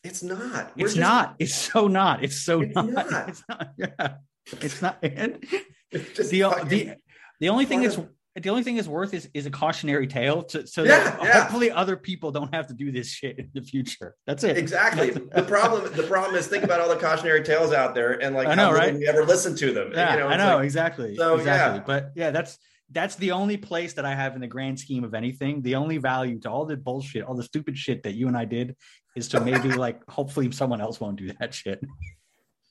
it's 0.04 0.24
not 0.24 0.72
We're 0.78 0.86
it's 0.86 0.96
just, 0.96 0.98
not 0.98 1.36
it's 1.40 1.56
so 1.56 1.88
not 1.88 2.24
it's 2.24 2.40
so 2.40 2.62
it's 2.62 2.76
not. 2.76 2.88
not. 2.88 3.30
it's 3.30 3.44
not 3.50 3.70
yeah 3.78 4.14
it's 4.62 4.82
not 4.82 4.98
and 5.02 5.44
it's 5.92 6.30
the, 6.30 6.42
fucking, 6.42 6.68
the 6.70 6.96
the 7.40 7.50
only 7.50 7.66
thing 7.66 7.82
that's 7.82 7.98
the 8.36 8.50
only 8.50 8.64
thing 8.64 8.78
is 8.78 8.88
worth 8.88 9.14
is, 9.14 9.30
is 9.34 9.46
a 9.46 9.52
cautionary 9.52 10.08
tale 10.08 10.44
to, 10.44 10.66
so 10.68 10.84
yeah, 10.84 11.04
that 11.04 11.24
yeah. 11.24 11.42
hopefully 11.42 11.72
other 11.72 11.98
people 11.98 12.32
don't 12.32 12.54
have 12.54 12.68
to 12.68 12.74
do 12.74 12.92
this 12.92 13.10
shit 13.10 13.40
in 13.40 13.50
the 13.54 13.62
future. 13.62 14.16
That's 14.28 14.44
it. 14.44 14.58
Exactly. 14.58 15.10
the 15.10 15.44
problem 15.48 15.92
the 15.94 16.04
problem 16.04 16.36
is 16.36 16.48
think 16.48 16.64
about 16.64 16.80
all 16.80 16.90
the 16.90 16.96
cautionary 16.96 17.44
tales 17.44 17.74
out 17.74 17.96
there 17.96 18.22
and 18.22 18.36
like 18.36 18.48
I 18.48 18.56
know, 18.56 18.72
right? 18.72 18.94
we 18.94 19.08
ever 19.08 19.26
listen 19.26 19.56
to 19.58 19.74
them. 19.74 19.92
Yeah, 19.94 20.14
you 20.14 20.20
know, 20.20 20.28
I 20.28 20.38
know 20.38 20.56
like, 20.58 20.66
exactly. 20.66 21.16
So 21.16 21.36
exactly. 21.36 21.80
Yeah. 21.80 21.84
But 21.86 22.12
yeah, 22.16 22.32
that's 22.32 22.58
that's 22.92 23.16
the 23.16 23.32
only 23.32 23.58
place 23.58 23.94
that 23.94 24.06
I 24.06 24.16
have 24.16 24.36
in 24.36 24.42
the 24.42 24.48
grand 24.48 24.80
scheme 24.80 25.04
of 25.04 25.14
anything. 25.14 25.62
The 25.62 25.76
only 25.76 25.98
value 25.98 26.40
to 26.42 26.50
all 26.50 26.66
the 26.66 26.78
bullshit, 26.78 27.24
all 27.24 27.36
the 27.36 27.44
stupid 27.44 27.78
shit 27.78 28.04
that 28.04 28.14
you 28.14 28.28
and 28.28 28.38
I 28.38 28.46
did 28.46 28.76
is 29.16 29.28
to 29.30 29.40
maybe 29.40 29.72
like 29.76 30.08
hopefully 30.10 30.52
someone 30.52 30.82
else 30.82 31.00
won't 31.00 31.18
do 31.18 31.32
that 31.40 31.54
shit. 31.54 31.82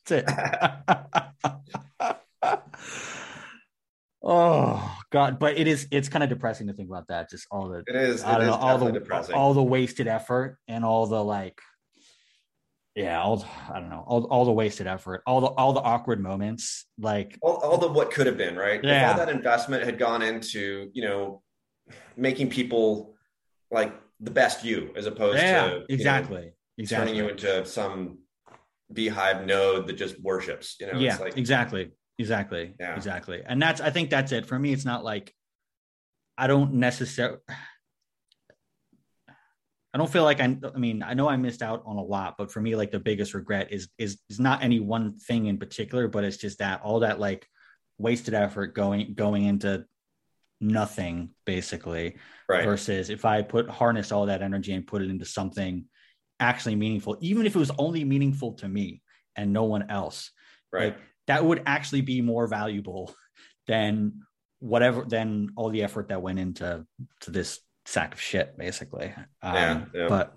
That's 0.07 0.25
it. 0.25 2.15
oh 4.29 4.99
god, 5.11 5.39
but 5.39 5.57
it 5.59 5.67
is 5.67 5.89
it's 5.91 6.09
kind 6.09 6.23
of 6.23 6.29
depressing 6.29 6.67
to 6.69 6.73
think 6.73 6.89
about 6.89 7.09
that. 7.09 7.31
Just 7.31 7.47
all 7.51 7.69
the 7.69 7.83
it 7.87 7.97
is, 7.97 8.23
I 8.23 8.39
don't 8.39 8.47
know, 8.47 8.55
all 8.55 8.79
the 8.79 8.93
depressing. 8.93 9.35
all 9.35 9.55
the 9.55 9.63
wasted 9.63 10.07
effort 10.07 10.59
and 10.69 10.85
all 10.85 11.07
the 11.07 11.23
like 11.23 11.59
yeah, 12.95 13.23
all 13.23 13.47
I 13.73 13.79
don't 13.79 13.91
know, 13.91 14.05
all, 14.07 14.25
all 14.25 14.45
the 14.45 14.53
wasted 14.53 14.89
effort, 14.89 15.23
all 15.25 15.41
the 15.41 15.47
all 15.47 15.73
the 15.73 15.81
awkward 15.81 16.21
moments, 16.21 16.85
like 16.99 17.39
all, 17.41 17.55
all 17.55 17.79
the 17.79 17.87
what 17.87 18.11
could 18.11 18.27
have 18.27 18.37
been, 18.37 18.57
right? 18.57 18.83
Yeah. 18.83 19.13
If 19.13 19.19
all 19.19 19.27
that 19.27 19.33
investment 19.33 19.85
had 19.85 19.99
gone 19.99 20.21
into, 20.21 20.91
you 20.93 21.03
know, 21.03 21.43
making 22.17 22.51
people 22.51 23.15
like 23.71 23.95
the 24.19 24.33
best 24.33 24.65
you 24.65 24.93
as 24.97 25.07
opposed 25.07 25.39
yeah, 25.39 25.69
to 25.69 25.85
exactly, 25.89 26.41
know, 26.41 26.51
exactly 26.77 27.07
turning 27.07 27.15
you 27.15 27.29
into 27.29 27.65
some 27.65 28.19
beehive 28.93 29.47
node 29.47 29.87
that 29.87 29.93
just 29.93 30.21
worships, 30.21 30.77
you 30.81 30.89
know. 30.89 30.99
Yeah, 30.99 31.19
like, 31.19 31.37
exactly. 31.37 31.93
Exactly. 32.19 32.74
Yeah. 32.81 32.97
Exactly. 32.97 33.43
And 33.47 33.61
that's 33.62 33.81
I 33.81 33.90
think 33.90 34.11
that's 34.11 34.32
it. 34.32 34.47
For 34.47 34.59
me, 34.59 34.73
it's 34.73 34.85
not 34.85 35.05
like 35.05 35.32
I 36.36 36.47
don't 36.47 36.74
necessarily 36.74 37.39
I 39.95 39.99
don't 39.99 40.11
feel 40.11 40.24
like 40.24 40.40
I, 40.40 40.57
I 40.74 40.78
mean, 40.78 41.03
I 41.03 41.15
know 41.15 41.28
I 41.28 41.36
missed 41.36 41.62
out 41.62 41.82
on 41.86 41.97
a 41.97 42.03
lot, 42.03 42.35
but 42.36 42.53
for 42.53 42.61
me, 42.61 42.77
like 42.77 42.90
the 42.90 43.01
biggest 43.01 43.32
regret 43.32 43.73
is, 43.73 43.89
is, 43.97 44.19
is 44.28 44.39
not 44.39 44.62
any 44.62 44.81
one 44.81 45.19
thing 45.19 45.47
in 45.47 45.59
particular, 45.59 46.09
but 46.09 46.24
it's 46.24 46.36
just 46.36 46.59
that 46.59 46.82
all 46.82 47.01
that 47.01 47.19
like 47.19 47.49
wasted 47.97 48.35
effort 48.35 48.74
going, 48.74 49.15
going 49.15 49.47
into 49.47 49.86
nothing 50.61 51.31
basically 51.47 52.16
right. 52.49 52.65
versus 52.65 53.09
if 53.09 53.24
I 53.24 53.40
put 53.43 53.69
harness 53.70 54.12
all 54.12 54.27
that 54.27 54.43
energy 54.43 54.74
and 54.74 54.86
put 54.86 55.01
it 55.01 55.09
into 55.11 55.24
something 55.24 55.86
actually 56.39 56.77
meaningful, 56.77 57.16
even 57.20 57.47
if 57.47 57.57
it 57.57 57.59
was 57.59 57.73
only 57.78 58.05
meaningful 58.05 58.53
to 58.55 58.69
me 58.69 59.03
and 59.36 59.55
no 59.55 59.65
one 59.65 59.90
else, 59.90 60.31
right. 60.70 60.95
Like, 60.95 60.99
that 61.29 61.45
would 61.45 61.63
actually 61.67 62.01
be 62.01 62.21
more 62.21 62.47
valuable 62.47 63.15
than 63.67 64.23
whatever, 64.59 65.05
than 65.05 65.51
all 65.57 65.69
the 65.69 65.83
effort 65.83 66.09
that 66.09 66.23
went 66.23 66.39
into 66.39 66.85
to 67.21 67.31
this 67.31 67.61
sack 67.85 68.15
of 68.15 68.21
shit, 68.21 68.57
basically. 68.59 69.15
Um, 69.43 69.55
yeah, 69.55 69.85
yeah. 69.95 70.09
But 70.09 70.35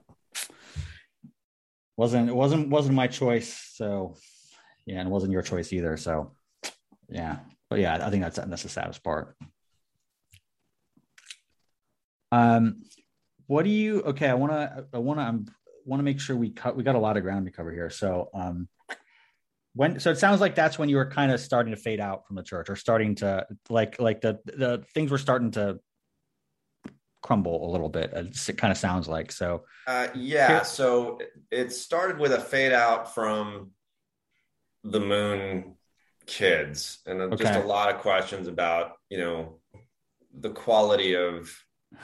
wasn't 1.98 2.30
it 2.30 2.36
wasn't 2.36 2.70
wasn't 2.70 2.96
my 2.96 3.08
choice. 3.08 3.72
So 3.74 4.16
yeah, 4.86 5.00
and 5.00 5.08
it 5.08 5.12
wasn't 5.12 5.32
your 5.32 5.42
choice 5.42 5.74
either. 5.74 5.98
So 5.98 6.34
yeah, 7.10 7.40
but 7.70 7.80
yeah, 7.80 8.06
I 8.06 8.10
think 8.10 8.24
that's 8.24 8.38
that's 8.38 8.64
the 8.64 8.70
saddest 8.70 9.04
part. 9.04 9.36
Um, 12.34 12.84
what 13.48 13.64
do 13.64 13.70
you? 13.70 14.02
Okay, 14.02 14.28
I 14.28 14.34
want 14.34 14.52
to 14.52 14.86
I 14.94 14.98
want 14.98 15.20
to 15.20 15.24
I'm 15.24 15.46
want 15.86 16.00
to 16.00 16.04
make 16.04 16.20
sure 16.20 16.36
we 16.36 16.50
cut. 16.52 16.76
We 16.76 16.84
got 16.84 16.96
a 16.96 17.00
lot 17.00 17.18
of 17.18 17.24
ground 17.24 17.46
to 17.46 17.52
cover 17.52 17.72
here. 17.72 17.90
So 17.90 18.30
um, 18.34 18.68
when 19.74 20.00
so 20.00 20.12
it 20.12 20.18
sounds 20.18 20.42
like 20.42 20.56
that's 20.56 20.78
when 20.78 20.90
you 20.90 20.98
were 20.98 21.10
kind 21.10 21.32
of 21.32 21.40
starting 21.40 21.72
to 21.72 21.80
fade 21.80 22.00
out 22.00 22.28
from 22.28 22.36
the 22.36 22.44
church 22.44 22.70
or 22.70 22.76
starting 22.76 23.16
to 23.16 23.46
like 23.70 24.00
like 24.00 24.22
the 24.22 24.40
the 24.46 24.84
things 24.94 25.12
were 25.12 25.18
starting 25.18 25.52
to 25.52 25.80
crumble 27.22 27.70
a 27.70 27.72
little 27.72 27.90
bit. 27.90 28.12
It 28.14 28.58
kind 28.58 28.72
of 28.72 28.78
sounds 28.78 29.08
like 29.08 29.32
so. 29.32 29.66
Uh, 29.88 30.08
yeah, 30.16 30.64
so 30.64 31.20
it 31.50 31.72
started 31.72 32.20
with 32.20 32.34
a 32.34 32.40
fade 32.40 32.74
out 32.74 33.14
from 33.14 33.72
the 34.84 35.00
moon 35.00 35.76
kids, 36.26 37.00
and 37.06 37.22
okay. 37.22 37.44
just 37.44 37.60
a 37.60 37.68
lot 37.68 37.94
of 37.94 38.02
questions 38.02 38.48
about 38.48 38.94
you 39.10 39.20
know 39.20 39.60
the 40.34 40.50
quality 40.50 41.16
of 41.16 41.54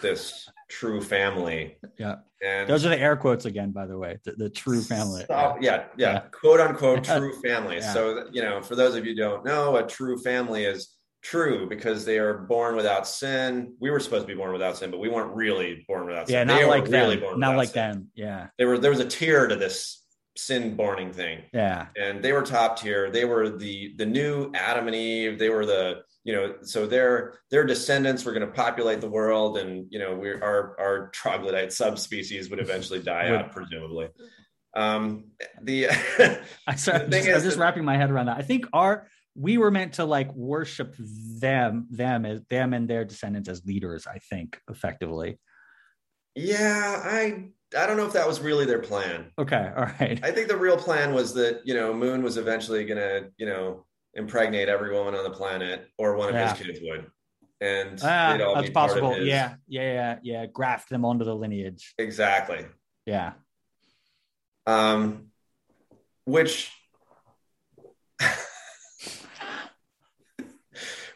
this 0.02 0.49
true 0.69 1.02
family. 1.02 1.77
Yeah. 1.98 2.15
And 2.44 2.69
those 2.69 2.85
are 2.85 2.89
the 2.89 2.99
air 2.99 3.15
quotes 3.15 3.45
again, 3.45 3.72
by 3.72 3.88
the 3.88 3.98
way, 3.98 4.19
the, 4.23 4.34
the 4.34 4.49
true 4.49 4.81
family. 4.81 5.26
Yeah. 5.30 5.56
yeah. 5.60 5.84
yeah, 5.98 6.19
quote 6.31 6.60
unquote 6.60 7.03
true 7.03 7.34
family. 7.41 7.77
Yeah. 7.77 7.94
So, 7.94 8.27
you 8.31 8.44
know, 8.44 8.61
for 8.61 8.76
those 8.76 8.95
of 8.95 9.06
you 9.06 9.15
don't 9.15 9.44
know, 9.44 9.77
a 9.77 9.88
true 9.88 10.18
family 10.19 10.65
is 10.65 10.98
true 11.23 11.68
because 11.68 12.06
they 12.06 12.19
are 12.19 12.38
born 12.38 12.76
without 12.76 13.07
sin. 13.07 13.73
We 13.80 13.89
were 13.89 13.99
supposed 13.99 14.27
to 14.27 14.27
be 14.27 14.38
born 14.38 14.53
without 14.53 14.77
sin, 14.77 14.91
but 14.91 14.99
we 14.99 15.10
weren't 15.10 15.35
really 15.35 15.84
born 15.88 16.06
without 16.06 16.27
sin. 16.27 16.35
Yeah, 16.35 16.44
not 16.44 16.60
they 16.60 16.65
like 16.65 16.85
them. 16.85 17.10
Really 17.10 17.38
not 17.38 17.57
like 17.57 17.69
sin. 17.69 17.91
them. 17.91 18.07
Yeah. 18.14 18.48
There 18.57 18.68
were 18.68 18.77
there 18.77 18.91
was 18.91 18.99
a 18.99 19.07
tier 19.07 19.48
to 19.48 19.56
this 19.56 20.03
sin 20.38 20.76
borning 20.76 21.11
thing. 21.11 21.41
Yeah. 21.53 21.88
And 21.99 22.23
they 22.23 22.34
were 22.34 22.44
top 22.44 22.80
tier. 22.80 23.10
They 23.10 23.26
were 23.26 23.49
the 23.49 23.94
the 23.98 24.06
new 24.06 24.52
Adam 24.53 24.88
and 24.88 24.95
Eve. 24.95 25.39
They 25.39 25.49
were 25.49 25.65
the 25.65 26.02
you 26.27 26.33
know 26.33 26.55
so 26.61 26.85
their 26.85 27.39
their 27.49 27.63
descendants 27.63 28.25
were 28.25 28.33
going 28.33 28.45
to 28.45 28.51
populate 28.53 28.99
the 28.99 29.09
world, 29.09 29.57
and 29.57 29.87
you 29.89 29.97
know 29.97 30.13
we 30.13 30.29
our 30.29 30.75
our 30.77 31.09
troglodyte 31.13 31.71
subspecies 31.71 32.49
would 32.49 32.59
eventually 32.59 33.01
die 33.01 33.29
out, 33.29 33.53
presumably. 33.53 34.09
Um, 34.75 35.31
the 35.63 35.87
I 36.67 36.75
sorry, 36.75 37.03
I'm 37.03 37.11
just, 37.11 37.29
I'm 37.29 37.41
just 37.41 37.57
wrapping 37.57 37.85
my 37.85 37.95
head 37.95 38.11
around 38.11 38.25
that. 38.25 38.37
I 38.37 38.41
think 38.41 38.65
our 38.73 39.07
we 39.35 39.57
were 39.57 39.71
meant 39.71 39.93
to 39.93 40.03
like 40.03 40.33
worship 40.33 40.95
them, 40.97 41.87
them 41.91 42.25
as 42.25 42.41
them 42.49 42.73
and 42.73 42.89
their 42.89 43.05
descendants 43.05 43.47
as 43.47 43.65
leaders. 43.65 44.05
I 44.05 44.19
think 44.29 44.59
effectively. 44.69 45.39
Yeah, 46.35 47.01
I 47.05 47.45
I 47.75 47.87
don't 47.87 47.95
know 47.95 48.05
if 48.05 48.13
that 48.13 48.27
was 48.27 48.41
really 48.41 48.65
their 48.65 48.79
plan. 48.79 49.31
Okay, 49.39 49.71
all 49.77 49.85
right. 49.85 50.19
I 50.21 50.31
think 50.31 50.49
the 50.49 50.57
real 50.57 50.77
plan 50.77 51.13
was 51.13 51.33
that 51.35 51.61
you 51.63 51.73
know 51.73 51.93
Moon 51.93 52.21
was 52.21 52.35
eventually 52.35 52.83
going 52.83 52.99
to 52.99 53.31
you 53.37 53.45
know 53.45 53.85
impregnate 54.18 54.68
every 54.68 54.91
woman 54.91 55.15
on 55.15 55.23
the 55.23 55.30
planet, 55.30 55.88
or 55.98 56.18
one 56.18 56.27
of 56.30 56.35
yeah. 56.35 56.53
his 56.53 56.65
kids 56.65 56.80
would, 56.84 57.06
and 57.61 57.99
ah, 58.03 58.53
that's 58.56 58.69
possible. 58.72 59.18
Yeah, 59.18 59.56
yeah, 59.68 59.94
yeah, 59.94 60.18
yeah. 60.22 60.45
Graft 60.48 60.89
them 60.89 61.06
onto 61.06 61.23
the 61.23 61.35
lineage. 61.35 61.94
Exactly. 61.98 62.65
Yeah. 63.06 63.34
Um, 64.65 65.27
which. 66.26 66.72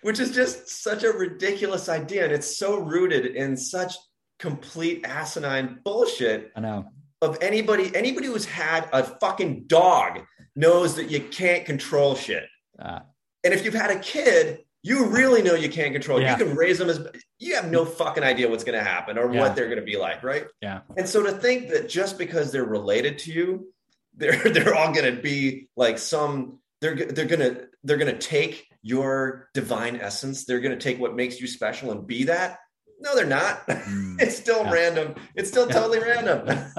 which 0.01 0.19
is 0.19 0.31
just 0.31 0.67
such 0.67 1.03
a 1.03 1.11
ridiculous 1.11 1.89
idea 1.89 2.23
and 2.23 2.33
it's 2.33 2.57
so 2.57 2.79
rooted 2.79 3.25
in 3.35 3.55
such 3.55 3.93
complete 4.39 5.05
asinine 5.05 5.79
bullshit. 5.83 6.51
I 6.55 6.59
know. 6.61 6.85
Of 7.21 7.37
anybody, 7.41 7.95
anybody 7.95 8.25
who's 8.27 8.45
had 8.45 8.89
a 8.91 9.03
fucking 9.03 9.65
dog 9.67 10.21
knows 10.55 10.95
that 10.95 11.11
you 11.11 11.19
can't 11.19 11.65
control 11.65 12.15
shit. 12.15 12.45
Uh, 12.81 12.99
and 13.43 13.53
if 13.53 13.65
you've 13.65 13.73
had 13.73 13.91
a 13.91 13.99
kid, 13.99 14.59
you 14.83 15.05
really 15.05 15.41
know 15.41 15.53
you 15.53 15.69
can't 15.69 15.93
control. 15.93 16.21
Yeah. 16.21 16.37
You 16.37 16.45
can 16.45 16.55
raise 16.55 16.79
them 16.79 16.89
as 16.89 17.05
you 17.37 17.55
have 17.55 17.69
no 17.69 17.85
fucking 17.85 18.23
idea 18.23 18.49
what's 18.49 18.63
going 18.63 18.77
to 18.77 18.83
happen 18.83 19.17
or 19.17 19.31
yeah. 19.31 19.39
what 19.39 19.55
they're 19.55 19.67
going 19.67 19.79
to 19.79 19.85
be 19.85 19.97
like, 19.97 20.23
right? 20.23 20.45
Yeah. 20.61 20.81
And 20.97 21.07
so 21.07 21.23
to 21.23 21.31
think 21.31 21.69
that 21.69 21.89
just 21.89 22.17
because 22.17 22.51
they're 22.51 22.63
related 22.63 23.19
to 23.19 23.31
you, 23.31 23.73
they're 24.15 24.37
they're 24.51 24.75
all 24.75 24.93
going 24.93 25.15
to 25.15 25.21
be 25.21 25.67
like 25.75 25.99
some 25.99 26.59
they're 26.81 26.95
they're 26.95 27.25
going 27.25 27.39
to 27.39 27.67
they're 27.83 27.97
going 27.97 28.13
to 28.13 28.19
take 28.19 28.67
your 28.81 29.49
divine 29.53 29.97
essence. 29.97 30.45
They're 30.45 30.61
going 30.61 30.77
to 30.77 30.83
take 30.83 30.99
what 30.99 31.15
makes 31.15 31.39
you 31.39 31.47
special 31.47 31.91
and 31.91 32.07
be 32.07 32.25
that. 32.25 32.57
No, 32.99 33.15
they're 33.15 33.25
not. 33.25 33.67
Mm. 33.91 34.21
it's 34.21 34.37
still 34.37 34.63
yeah. 34.63 34.71
random. 34.71 35.15
It's 35.35 35.49
still 35.49 35.67
totally 35.67 35.99
random. 35.99 36.47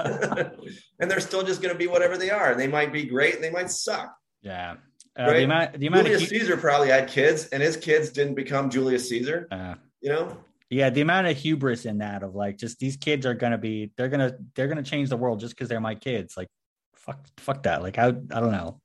and 0.99 1.11
they're 1.11 1.19
still 1.19 1.43
just 1.43 1.61
going 1.61 1.73
to 1.73 1.77
be 1.77 1.87
whatever 1.87 2.17
they 2.17 2.29
are. 2.29 2.51
And 2.51 2.59
they 2.59 2.67
might 2.67 2.93
be 2.93 3.03
great 3.03 3.35
and 3.35 3.43
they 3.43 3.51
might 3.51 3.69
suck. 3.69 4.15
Yeah. 4.41 4.75
Uh, 5.17 5.23
right? 5.23 5.37
The 5.37 5.43
amount, 5.43 5.79
the 5.79 5.87
amount 5.87 6.05
Julius 6.05 6.23
of... 6.23 6.29
Caesar 6.29 6.57
probably 6.57 6.89
had 6.89 7.07
kids 7.07 7.47
and 7.47 7.61
his 7.61 7.77
kids 7.77 8.09
didn't 8.09 8.35
become 8.35 8.69
Julius 8.69 9.09
Caesar. 9.09 9.47
Uh, 9.51 9.75
you 10.01 10.09
know? 10.09 10.37
Yeah, 10.69 10.89
the 10.89 11.01
amount 11.01 11.27
of 11.27 11.37
hubris 11.37 11.85
in 11.85 11.99
that 11.99 12.23
of 12.23 12.33
like 12.33 12.57
just 12.57 12.79
these 12.79 12.97
kids 12.97 13.25
are 13.25 13.35
gonna 13.35 13.59
be 13.59 13.91
they're 13.95 14.09
gonna 14.09 14.35
they're 14.55 14.67
gonna 14.67 14.81
change 14.81 15.09
the 15.09 15.17
world 15.17 15.39
just 15.39 15.55
because 15.55 15.69
they're 15.69 15.79
my 15.79 15.93
kids. 15.93 16.35
Like 16.35 16.47
fuck 16.95 17.19
fuck 17.37 17.63
that. 17.63 17.83
Like 17.83 17.99
I 17.99 18.07
I 18.07 18.09
don't 18.09 18.51
know 18.51 18.81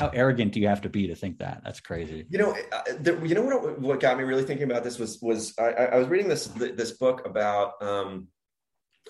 how 0.00 0.08
arrogant 0.08 0.52
do 0.52 0.60
you 0.60 0.68
have 0.68 0.80
to 0.80 0.88
be 0.88 1.08
to 1.08 1.14
think 1.14 1.38
that? 1.38 1.60
That's 1.62 1.80
crazy. 1.80 2.24
You 2.30 2.38
know, 2.38 2.56
the, 2.98 3.20
you 3.22 3.34
know 3.34 3.42
what? 3.42 3.78
What 3.80 4.00
got 4.00 4.16
me 4.16 4.24
really 4.24 4.44
thinking 4.44 4.70
about 4.70 4.82
this 4.82 4.98
was 4.98 5.18
was 5.20 5.52
I, 5.58 5.72
I 5.72 5.96
was 5.96 6.08
reading 6.08 6.28
this 6.28 6.46
this 6.46 6.92
book 6.92 7.26
about 7.26 7.82
um, 7.82 8.28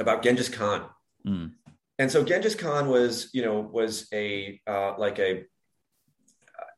about 0.01 0.25
Genghis 0.25 0.49
Khan, 0.49 0.87
mm. 1.25 1.53
and 2.01 2.11
so 2.11 2.25
Genghis 2.25 2.57
Khan 2.57 2.89
was 2.89 3.31
you 3.33 3.43
know 3.43 3.61
was 3.61 4.09
a 4.13 4.61
uh, 4.67 4.95
like 4.99 5.21
a 5.21 5.45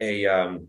a 0.02 0.26
um, 0.26 0.68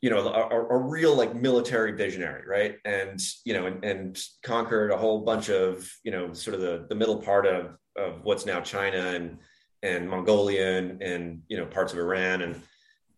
you 0.00 0.10
know 0.10 0.26
a, 0.28 0.74
a, 0.74 0.78
real 0.78 1.14
like 1.14 1.34
military 1.34 1.92
visionary, 1.92 2.44
right? 2.46 2.76
And 2.84 3.20
you 3.44 3.54
know 3.54 3.66
and, 3.66 3.84
and 3.84 4.22
conquered 4.42 4.90
a 4.90 4.96
whole 4.96 5.22
bunch 5.22 5.50
of 5.50 5.90
you 6.04 6.12
know 6.12 6.32
sort 6.32 6.54
of 6.54 6.60
the 6.60 6.86
the 6.88 6.94
middle 6.94 7.20
part 7.20 7.46
of 7.46 7.76
of 7.96 8.22
what's 8.22 8.46
now 8.46 8.60
China 8.60 8.98
and 8.98 9.38
and 9.82 10.08
Mongolia 10.08 10.78
and, 10.78 11.02
and 11.02 11.42
you 11.48 11.56
know 11.56 11.66
parts 11.66 11.92
of 11.92 11.98
Iran 11.98 12.42
and 12.42 12.62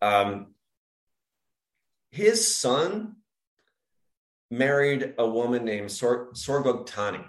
um, 0.01 0.47
his 2.11 2.55
son 2.55 3.15
married 4.49 5.13
a 5.17 5.27
woman 5.27 5.65
named 5.65 5.91
Sor- 5.91 6.31
Sorghaghtani. 6.33 7.25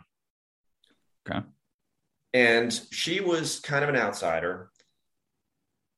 Okay. 1.28 1.40
And 2.32 2.72
she 2.90 3.20
was 3.20 3.60
kind 3.60 3.82
of 3.82 3.90
an 3.90 3.96
outsider. 3.96 4.70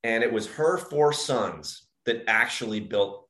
And 0.02 0.24
it 0.24 0.32
was 0.32 0.46
her 0.52 0.78
four 0.78 1.12
sons 1.12 1.86
that 2.06 2.24
actually 2.26 2.80
built 2.80 3.28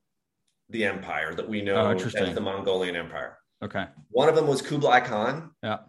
the 0.69 0.85
empire 0.85 1.33
that 1.33 1.47
we 1.47 1.61
know 1.61 1.75
oh, 1.75 1.91
as 1.91 2.13
the 2.13 2.41
Mongolian 2.41 2.95
Empire. 2.95 3.37
Okay. 3.63 3.85
One 4.09 4.29
of 4.29 4.35
them 4.35 4.47
was 4.47 4.61
Kublai 4.61 5.01
Khan. 5.01 5.51
Yeah. 5.61 5.79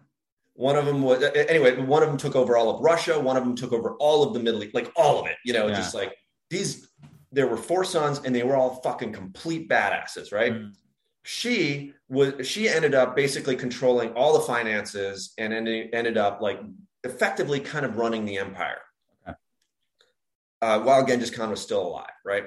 One 0.55 0.75
of 0.75 0.85
them 0.85 1.01
was 1.01 1.23
anyway. 1.23 1.75
One 1.81 2.03
of 2.03 2.09
them 2.09 2.17
took 2.17 2.35
over 2.35 2.55
all 2.55 2.69
of 2.75 2.83
Russia. 2.83 3.19
One 3.19 3.37
of 3.37 3.43
them 3.43 3.55
took 3.55 3.73
over 3.73 3.95
all 3.95 4.23
of 4.23 4.33
the 4.33 4.39
Middle 4.39 4.63
East, 4.63 4.75
like 4.75 4.91
all 4.95 5.19
of 5.19 5.25
it. 5.25 5.37
You 5.43 5.53
know, 5.53 5.67
yeah. 5.67 5.75
just 5.75 5.95
like 5.95 6.15
these. 6.49 6.89
There 7.31 7.47
were 7.47 7.57
four 7.57 7.83
sons, 7.83 8.21
and 8.23 8.35
they 8.35 8.43
were 8.43 8.55
all 8.55 8.75
fucking 8.83 9.13
complete 9.13 9.67
badasses, 9.67 10.31
right? 10.31 10.53
Mm. 10.53 10.73
She 11.23 11.93
was. 12.07 12.47
She 12.47 12.69
ended 12.69 12.93
up 12.93 13.15
basically 13.15 13.55
controlling 13.55 14.11
all 14.11 14.33
the 14.33 14.45
finances, 14.45 15.33
and 15.39 15.51
ended, 15.51 15.89
ended 15.91 16.17
up 16.19 16.39
like 16.39 16.59
effectively 17.03 17.59
kind 17.59 17.83
of 17.83 17.97
running 17.97 18.25
the 18.25 18.37
empire. 18.37 18.81
Okay. 19.27 19.35
Uh, 20.61 20.81
while 20.81 21.03
Genghis 21.03 21.31
Khan 21.31 21.49
was 21.49 21.61
still 21.61 21.81
alive, 21.81 22.13
right? 22.23 22.43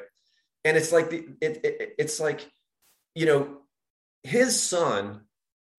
And 0.66 0.76
it's 0.76 0.92
like 0.92 1.10
the 1.10 1.24
it, 1.40 1.60
it 1.64 1.94
it's 1.98 2.20
like 2.20 2.46
you 3.14 3.26
know 3.26 3.58
his 4.22 4.60
son 4.60 5.22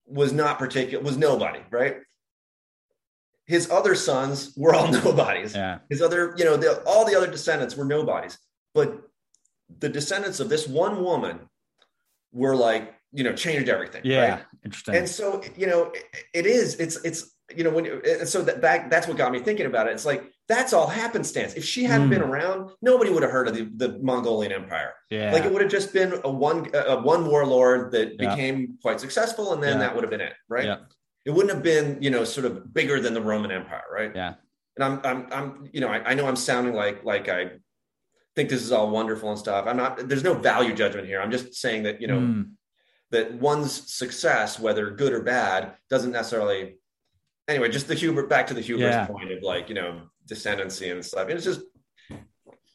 was 0.06 0.32
not 0.32 0.58
particular 0.58 1.04
was 1.04 1.18
nobody 1.18 1.60
right 1.70 1.98
his 3.48 3.72
other 3.72 3.96
sons 3.96 4.54
were 4.56 4.76
all 4.76 4.92
nobodies. 4.92 5.56
Yeah. 5.56 5.80
His 5.90 6.02
other, 6.02 6.36
you 6.38 6.46
know, 6.46 6.58
the, 6.58 6.84
all 6.86 7.06
the 7.06 7.16
other 7.16 7.32
descendants 7.32 7.76
were 7.76 7.86
nobodies. 7.86 8.38
But 8.74 9.02
the 9.80 9.90
descendants 9.90 10.40
of 10.40 10.50
this 10.50 10.68
one 10.68 11.02
woman 11.02 11.40
were 12.34 12.56
like, 12.56 12.94
you 13.14 13.24
know, 13.24 13.34
changed 13.34 13.70
everything. 13.70 14.02
Yeah. 14.04 14.32
Right? 14.32 14.44
Interesting. 14.66 14.96
And 14.96 15.10
so, 15.10 15.42
you 15.56 15.66
know, 15.66 15.92
it, 15.94 16.04
it 16.34 16.46
is, 16.46 16.76
it's, 16.76 16.98
it's, 17.04 17.34
you 17.56 17.64
know, 17.64 17.70
when, 17.70 17.86
you, 17.86 18.02
and 18.06 18.28
so 18.28 18.42
that, 18.44 18.62
that, 18.62 18.90
that's 18.90 19.08
what 19.08 19.18
got 19.18 19.32
me 19.32 19.40
thinking 19.40 19.66
about 19.66 19.88
it. 19.88 19.94
It's 19.94 20.06
like, 20.06 20.26
that's 20.48 20.74
all 20.74 20.88
happenstance. 20.88 21.56
If 21.56 21.66
she 21.66 21.84
hadn't 21.84 22.08
mm. 22.08 22.12
been 22.12 22.22
around, 22.22 22.72
nobody 22.82 23.12
would 23.12 23.24
have 23.24 23.32
heard 23.32 23.50
of 23.50 23.56
the, 23.56 23.70
the 23.76 24.00
Mongolian 24.00 24.52
Empire. 24.52 24.94
Yeah. 25.10 25.34
Like 25.34 25.44
it 25.44 25.52
would 25.52 25.62
have 25.62 25.72
just 25.72 25.94
been 25.94 26.22
a 26.24 26.32
one, 26.32 26.70
a 26.74 27.02
one 27.02 27.28
warlord 27.28 27.92
that 27.92 28.14
yeah. 28.20 28.30
became 28.30 28.78
quite 28.82 29.00
successful. 29.00 29.54
And 29.54 29.62
then 29.62 29.74
yeah. 29.74 29.80
that 29.80 29.96
would 29.96 30.04
have 30.04 30.12
been 30.12 30.22
it. 30.22 30.34
Right. 30.48 30.66
Yeah 30.66 30.78
it 31.28 31.34
wouldn't 31.34 31.54
have 31.54 31.62
been 31.62 32.02
you 32.02 32.10
know 32.10 32.24
sort 32.24 32.46
of 32.46 32.74
bigger 32.74 33.00
than 33.00 33.14
the 33.14 33.22
roman 33.22 33.52
empire 33.52 33.84
right 33.94 34.12
yeah 34.16 34.36
and 34.78 34.84
i'm 34.84 35.00
i'm, 35.04 35.28
I'm 35.32 35.70
you 35.74 35.82
know 35.82 35.90
I, 35.90 36.12
I, 36.12 36.14
know 36.16 36.26
i'm 36.26 36.38
sounding 36.38 36.74
like 36.74 37.04
like 37.04 37.28
i 37.28 37.52
think 38.36 38.50
this 38.50 38.64
is 38.64 38.72
all 38.72 38.90
wonderful 38.90 39.30
and 39.30 39.38
stuff 39.38 39.66
i'm 39.68 39.78
not 39.78 40.08
there's 40.08 40.24
no 40.24 40.34
value 40.34 40.74
judgment 40.74 41.06
here 41.06 41.22
i'm 41.22 41.32
just 41.32 41.54
saying 41.54 41.84
that 41.84 42.02
you 42.02 42.08
know 42.08 42.20
mm. 42.20 42.50
that 43.12 43.34
one's 43.34 43.94
success 43.94 44.58
whether 44.58 44.90
good 44.92 45.12
or 45.12 45.22
bad 45.22 45.74
doesn't 45.90 46.12
necessarily 46.12 46.78
anyway 47.50 47.70
just 47.70 47.90
the 47.90 47.96
hubert 47.96 48.30
back 48.30 48.48
to 48.48 48.54
the 48.54 48.62
hubris 48.62 48.96
yeah. 48.96 49.06
point 49.06 49.32
of 49.32 49.44
like 49.44 49.68
you 49.68 49.76
know 49.76 50.04
descendancy 50.28 50.92
and 50.92 51.04
stuff 51.04 51.28
and 51.28 51.32
it's 51.32 51.46
just 51.46 51.62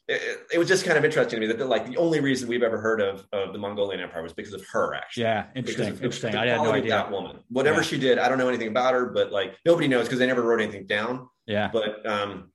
it, 0.07 0.47
it, 0.53 0.57
was 0.57 0.67
just 0.67 0.85
kind 0.85 0.97
of 0.97 1.05
interesting 1.05 1.39
to 1.39 1.47
me 1.47 1.53
that 1.53 1.67
like 1.67 1.87
the 1.87 1.95
only 1.95 2.19
reason 2.19 2.49
we've 2.49 2.63
ever 2.63 2.79
heard 2.79 2.99
of, 2.99 3.25
of 3.31 3.53
the 3.53 3.59
Mongolian 3.59 4.01
Empire 4.01 4.21
was 4.21 4.33
because 4.33 4.53
of 4.53 4.65
her 4.67 4.93
actually. 4.93 5.23
Yeah, 5.23 5.45
interesting. 5.55 5.87
Of, 5.89 6.03
interesting. 6.03 6.35
I 6.35 6.47
had 6.47 6.57
no 6.57 6.73
idea 6.73 6.89
that 6.91 7.09
woman. 7.09 7.39
Whatever 7.47 7.77
yeah. 7.77 7.83
she 7.83 7.97
did, 7.97 8.19
I 8.19 8.27
don't 8.27 8.37
know 8.37 8.49
anything 8.49 8.67
about 8.67 8.93
her, 8.93 9.05
but 9.05 9.31
like 9.31 9.55
nobody 9.65 9.87
knows 9.87 10.05
because 10.05 10.19
they 10.19 10.27
never 10.27 10.41
wrote 10.41 10.61
anything 10.61 10.87
down. 10.87 11.29
Yeah. 11.47 11.69
But 11.71 12.05
um, 12.05 12.51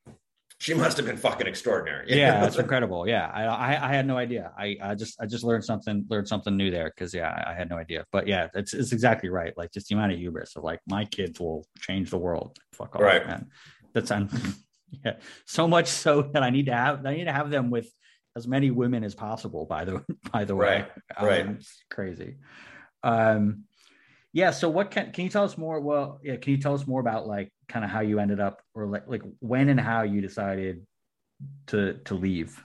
she 0.58 0.74
must 0.74 0.98
have 0.98 1.06
been 1.06 1.16
fucking 1.16 1.46
extraordinary. 1.46 2.06
Yeah, 2.14 2.40
that's 2.40 2.58
incredible. 2.58 3.08
Yeah, 3.08 3.30
I, 3.32 3.44
I, 3.44 3.88
I 3.90 3.94
had 3.94 4.06
no 4.06 4.18
idea. 4.18 4.52
I, 4.58 4.76
I 4.82 4.94
just 4.94 5.20
I 5.20 5.26
just 5.26 5.44
learned 5.44 5.64
something 5.64 6.04
learned 6.10 6.28
something 6.28 6.54
new 6.54 6.70
there 6.70 6.92
because 6.94 7.14
yeah, 7.14 7.28
I, 7.28 7.52
I, 7.52 7.54
had 7.54 7.70
no 7.70 7.76
idea. 7.76 8.04
But 8.12 8.26
yeah, 8.26 8.48
it's 8.54 8.74
it's 8.74 8.92
exactly 8.92 9.30
right. 9.30 9.56
Like 9.56 9.72
just 9.72 9.88
the 9.88 9.94
amount 9.94 10.12
of 10.12 10.18
hubris 10.18 10.56
of 10.56 10.64
like 10.64 10.80
my 10.86 11.04
kids 11.06 11.40
will 11.40 11.64
change 11.80 12.10
the 12.10 12.18
world. 12.18 12.58
Fuck 12.74 12.96
off, 12.96 13.02
right. 13.02 13.26
man. 13.26 13.46
That's 13.94 14.10
yeah, 15.04 15.14
so 15.46 15.68
much 15.68 15.88
so 15.88 16.22
that 16.22 16.42
I 16.42 16.50
need 16.50 16.66
to 16.66 16.74
have 16.74 17.04
I 17.04 17.14
need 17.14 17.24
to 17.24 17.32
have 17.32 17.50
them 17.50 17.70
with 17.70 17.90
as 18.36 18.46
many 18.46 18.70
women 18.70 19.04
as 19.04 19.14
possible. 19.14 19.66
By 19.66 19.84
the 19.84 20.04
by 20.32 20.44
the 20.44 20.56
way, 20.56 20.86
right, 21.16 21.16
um, 21.16 21.26
right, 21.26 21.64
crazy. 21.90 22.36
Um, 23.02 23.64
yeah. 24.32 24.50
So 24.50 24.68
what 24.68 24.90
can 24.90 25.12
can 25.12 25.24
you 25.24 25.30
tell 25.30 25.44
us 25.44 25.58
more? 25.58 25.80
Well, 25.80 26.20
yeah. 26.22 26.36
Can 26.36 26.52
you 26.52 26.58
tell 26.58 26.74
us 26.74 26.86
more 26.86 27.00
about 27.00 27.26
like 27.26 27.52
kind 27.68 27.84
of 27.84 27.90
how 27.90 28.00
you 28.00 28.18
ended 28.18 28.40
up, 28.40 28.62
or 28.74 28.86
like 28.86 29.04
like 29.06 29.22
when 29.40 29.68
and 29.68 29.80
how 29.80 30.02
you 30.02 30.20
decided 30.20 30.86
to 31.68 31.94
to 32.04 32.14
leave? 32.14 32.62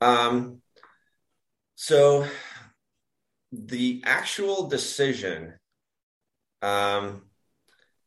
Um. 0.00 0.62
So 1.76 2.26
the 3.52 4.02
actual 4.04 4.68
decision, 4.68 5.54
um, 6.62 7.22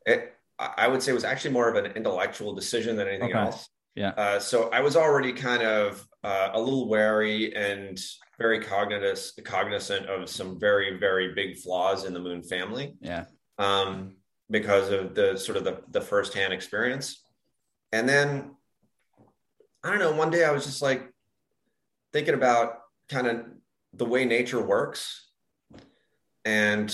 it 0.06 0.36
I 0.60 0.88
would 0.88 1.02
say 1.02 1.12
it 1.12 1.16
was 1.16 1.24
actually 1.24 1.52
more 1.52 1.70
of 1.70 1.76
an 1.84 1.92
intellectual 1.94 2.54
decision 2.54 2.96
than 2.98 3.08
anything 3.08 3.30
Okay. 3.30 3.40
else. 3.40 3.70
Yeah. 3.96 4.10
Uh, 4.10 4.40
so 4.40 4.70
I 4.72 4.82
was 4.82 4.96
already 4.96 5.32
kind 5.34 5.64
of 5.64 6.06
uh, 6.24 6.50
a 6.54 6.60
little 6.60 6.88
wary 6.90 7.56
and 7.56 7.98
very 8.38 8.60
cognizant 8.64 9.46
cognizant 9.46 10.06
of 10.08 10.30
some 10.30 10.60
very 10.60 10.98
very 10.98 11.34
big 11.34 11.58
flaws 11.58 12.06
in 12.06 12.14
the 12.14 12.20
Moon 12.20 12.44
family 12.44 12.96
Yeah. 13.02 13.26
um, 13.58 14.18
because 14.52 14.92
of 14.92 15.16
the 15.16 15.38
sort 15.38 15.58
of 15.58 15.64
the 15.64 15.82
the 15.92 16.02
firsthand 16.02 16.52
experience. 16.54 17.24
And 17.92 18.08
then 18.08 18.56
I 19.84 19.90
don't 19.90 20.00
know. 20.00 20.12
One 20.12 20.30
day 20.30 20.44
I 20.44 20.52
was 20.52 20.66
just 20.66 20.82
like 20.82 21.10
thinking 22.12 22.34
about 22.34 22.80
kind 23.08 23.28
of 23.28 23.46
the 23.94 24.06
way 24.06 24.26
nature 24.26 24.62
works 24.62 25.30
and 26.46 26.90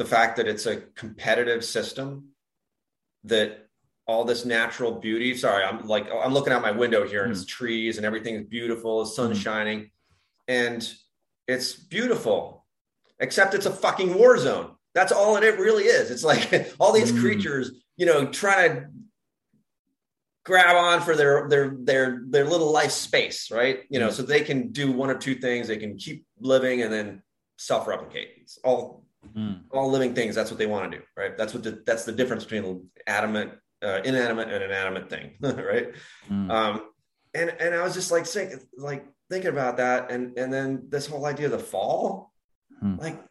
the 0.00 0.06
fact 0.06 0.36
that 0.38 0.48
it's 0.48 0.64
a 0.64 0.76
competitive 1.02 1.62
system 1.62 2.28
that 3.24 3.68
all 4.06 4.24
this 4.24 4.46
natural 4.46 4.92
beauty 4.92 5.36
sorry 5.36 5.62
i'm 5.62 5.86
like 5.86 6.06
i'm 6.24 6.32
looking 6.32 6.54
out 6.54 6.62
my 6.62 6.70
window 6.70 7.06
here 7.06 7.22
and 7.22 7.30
it's 7.32 7.44
trees 7.44 7.98
and 7.98 8.06
everything 8.06 8.34
is 8.34 8.46
beautiful 8.46 9.00
the 9.00 9.10
sun's 9.10 9.38
Mm. 9.38 9.42
shining 9.42 9.90
and 10.48 10.90
it's 11.46 11.74
beautiful 11.74 12.64
except 13.18 13.52
it's 13.52 13.66
a 13.66 13.70
fucking 13.70 14.14
war 14.14 14.38
zone 14.38 14.70
that's 14.94 15.12
all 15.12 15.36
it 15.36 15.58
really 15.58 15.84
is 15.84 16.10
it's 16.10 16.24
like 16.24 16.72
all 16.80 16.94
these 16.94 17.12
Mm. 17.12 17.20
creatures 17.20 17.70
you 17.98 18.06
know 18.06 18.24
trying 18.24 18.70
to 18.74 18.86
grab 20.46 20.76
on 20.76 21.02
for 21.02 21.14
their 21.14 21.46
their 21.50 21.76
their 21.78 22.22
their 22.26 22.46
little 22.46 22.72
life 22.72 22.90
space 22.90 23.50
right 23.50 23.80
you 23.90 24.00
know 24.00 24.08
Mm. 24.08 24.12
so 24.12 24.22
they 24.22 24.40
can 24.40 24.72
do 24.72 24.90
one 24.92 25.10
of 25.10 25.18
two 25.18 25.34
things 25.34 25.68
they 25.68 25.76
can 25.76 25.98
keep 25.98 26.24
living 26.40 26.80
and 26.80 26.90
then 26.90 27.22
self-replicate 27.58 28.30
it's 28.40 28.56
all 28.64 29.04
Mm. 29.36 29.64
all 29.70 29.90
living 29.90 30.14
things 30.14 30.34
that's 30.34 30.50
what 30.50 30.58
they 30.58 30.66
want 30.66 30.90
to 30.90 30.98
do 30.98 31.04
right 31.16 31.36
that's 31.36 31.52
what 31.52 31.62
the, 31.62 31.82
that's 31.84 32.04
the 32.04 32.12
difference 32.12 32.42
between 32.44 32.88
adamant 33.06 33.52
uh, 33.82 34.00
inanimate 34.02 34.48
and 34.50 34.64
inanimate 34.64 35.10
thing 35.10 35.32
right 35.42 35.88
Mm. 36.30 36.50
um 36.50 36.80
and 37.34 37.50
and 37.60 37.74
i 37.74 37.82
was 37.82 37.92
just 37.94 38.10
like 38.10 38.24
saying 38.26 38.58
like 38.78 39.04
thinking 39.28 39.50
about 39.50 39.76
that 39.76 40.10
and 40.10 40.38
and 40.38 40.50
then 40.52 40.86
this 40.88 41.06
whole 41.06 41.26
idea 41.26 41.46
of 41.46 41.52
the 41.52 41.58
fall 41.58 42.32
Hmm. 42.80 42.96
like 42.98 43.22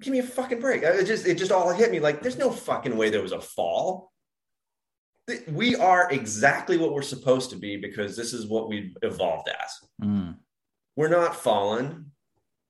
give 0.00 0.12
me 0.12 0.20
a 0.20 0.22
fucking 0.22 0.60
break 0.60 0.82
it 0.84 1.04
just 1.06 1.26
it 1.26 1.36
just 1.38 1.50
all 1.50 1.72
hit 1.72 1.90
me 1.90 1.98
like 1.98 2.22
there's 2.22 2.38
no 2.38 2.50
fucking 2.52 2.96
way 2.96 3.10
there 3.10 3.22
was 3.22 3.32
a 3.32 3.40
fall 3.40 4.12
we 5.48 5.74
are 5.74 6.08
exactly 6.12 6.76
what 6.78 6.92
we're 6.92 7.02
supposed 7.02 7.50
to 7.50 7.56
be 7.56 7.76
because 7.76 8.16
this 8.16 8.32
is 8.32 8.46
what 8.46 8.68
we've 8.68 8.96
evolved 9.02 9.48
as 9.48 9.70
Mm. 10.02 10.36
we're 10.94 11.08
not 11.08 11.34
fallen. 11.34 12.12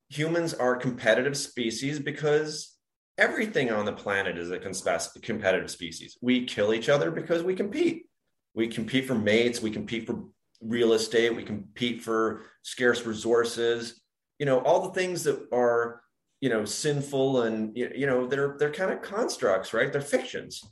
Humans 0.08 0.54
are 0.54 0.76
competitive 0.76 1.36
species 1.36 1.98
because 1.98 2.76
everything 3.18 3.70
on 3.70 3.84
the 3.84 3.92
planet 3.92 4.38
is 4.38 4.50
a 4.50 4.58
competitive 4.58 5.70
species. 5.70 6.16
We 6.20 6.44
kill 6.44 6.72
each 6.74 6.88
other 6.88 7.10
because 7.10 7.42
we 7.42 7.54
compete. 7.54 8.06
We 8.54 8.68
compete 8.68 9.06
for 9.06 9.14
mates, 9.14 9.60
we 9.60 9.70
compete 9.70 10.06
for 10.06 10.24
real 10.62 10.92
estate, 10.94 11.34
we 11.34 11.42
compete 11.42 12.02
for 12.02 12.44
scarce 12.62 13.04
resources. 13.04 14.00
You 14.38 14.46
know, 14.46 14.60
all 14.60 14.88
the 14.88 14.94
things 14.94 15.24
that 15.24 15.48
are, 15.52 16.02
you 16.40 16.48
know, 16.48 16.64
sinful 16.64 17.42
and 17.42 17.76
you 17.76 18.06
know, 18.06 18.26
they're 18.26 18.56
they're 18.58 18.72
kind 18.72 18.92
of 18.92 19.02
constructs, 19.02 19.74
right? 19.74 19.92
They're 19.92 20.00
fictions. 20.00 20.62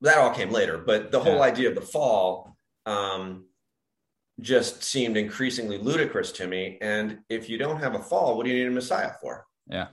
That 0.00 0.18
all 0.18 0.34
came 0.34 0.50
later, 0.50 0.78
but 0.78 1.10
the 1.12 1.20
whole 1.20 1.36
Yeah. 1.36 1.42
idea 1.42 1.68
of 1.70 1.74
the 1.74 1.80
fall 1.80 2.56
um 2.86 3.46
just 4.40 4.82
seemed 4.82 5.16
increasingly 5.16 5.78
ludicrous 5.78 6.32
to 6.32 6.46
me. 6.46 6.78
And 6.80 7.20
if 7.28 7.48
you 7.48 7.58
don't 7.58 7.80
have 7.80 7.94
a 7.94 8.02
fall, 8.02 8.36
what 8.36 8.44
do 8.44 8.52
you 8.52 8.58
need 8.58 8.68
a 8.68 8.74
Messiah 8.74 9.12
for? 9.20 9.46
Yeah. 9.68 9.88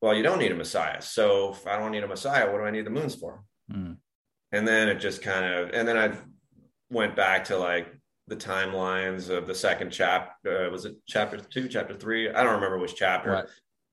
Well, 0.00 0.14
you 0.14 0.22
don't 0.22 0.38
need 0.38 0.52
a 0.52 0.56
Messiah. 0.56 1.00
So 1.02 1.52
if 1.52 1.66
I 1.66 1.78
don't 1.78 1.92
need 1.92 2.04
a 2.04 2.08
Messiah, 2.08 2.50
what 2.50 2.58
do 2.58 2.64
I 2.64 2.70
need 2.70 2.86
the 2.86 2.90
moons 2.90 3.14
for? 3.14 3.42
Mm. 3.72 3.96
And 4.52 4.68
then 4.68 4.88
it 4.88 4.96
just 4.96 5.22
kind 5.22 5.44
of, 5.44 5.70
and 5.70 5.86
then 5.86 5.96
I 5.98 6.16
went 6.90 7.16
back 7.16 7.44
to 7.46 7.56
like 7.56 7.88
the 8.28 8.36
timelines 8.36 9.28
of 9.28 9.46
the 9.46 9.54
second 9.54 9.90
chapter. 9.90 10.66
Uh, 10.66 10.70
was 10.70 10.84
it 10.84 10.96
chapter 11.06 11.38
two, 11.38 11.68
chapter 11.68 11.94
three? 11.94 12.30
I 12.30 12.42
don't 12.42 12.54
remember 12.54 12.78
which 12.78 12.96
chapter. 12.96 13.30
Right. 13.30 13.44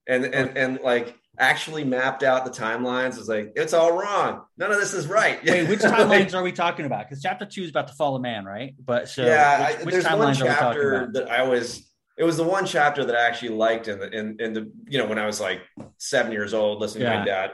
And 0.08 0.24
and 0.26 0.56
and 0.56 0.80
like 0.80 1.16
actually 1.38 1.84
mapped 1.84 2.22
out 2.22 2.44
the 2.44 2.50
timelines. 2.50 3.18
It's 3.18 3.28
like 3.28 3.52
it's 3.56 3.72
all 3.72 3.92
wrong. 3.98 4.42
None 4.58 4.70
of 4.70 4.78
this 4.78 4.92
is 4.94 5.06
right. 5.06 5.42
Wait, 5.44 5.68
which 5.68 5.82
Like, 5.84 5.94
timelines 5.94 6.34
are 6.34 6.42
we 6.42 6.52
talking 6.52 6.86
about? 6.86 7.08
Because 7.08 7.22
chapter 7.22 7.46
two 7.46 7.62
is 7.62 7.70
about 7.70 7.86
the 7.88 7.94
fall 7.94 8.16
of 8.16 8.22
man, 8.22 8.44
right? 8.44 8.74
But 8.84 9.08
so 9.08 9.24
yeah, 9.24 9.70
which, 9.76 9.84
which 9.86 9.92
there's 9.94 10.04
one 10.04 10.12
timelines 10.18 10.40
are 10.40 10.44
we 10.44 10.50
talking 10.50 10.58
chapter 10.58 11.10
that 11.14 11.30
I 11.30 11.42
was. 11.44 11.88
It 12.18 12.24
was 12.24 12.36
the 12.36 12.44
one 12.44 12.66
chapter 12.66 13.04
that 13.06 13.16
I 13.16 13.26
actually 13.26 13.50
liked 13.50 13.88
in 13.88 13.98
the 13.98 14.10
in, 14.10 14.36
in 14.38 14.52
the 14.52 14.70
you 14.86 14.98
know 14.98 15.06
when 15.06 15.18
I 15.18 15.26
was 15.26 15.40
like 15.40 15.60
seven 15.98 16.30
years 16.32 16.52
old, 16.54 16.78
listening 16.80 17.04
to 17.04 17.18
my 17.18 17.24
dad 17.24 17.52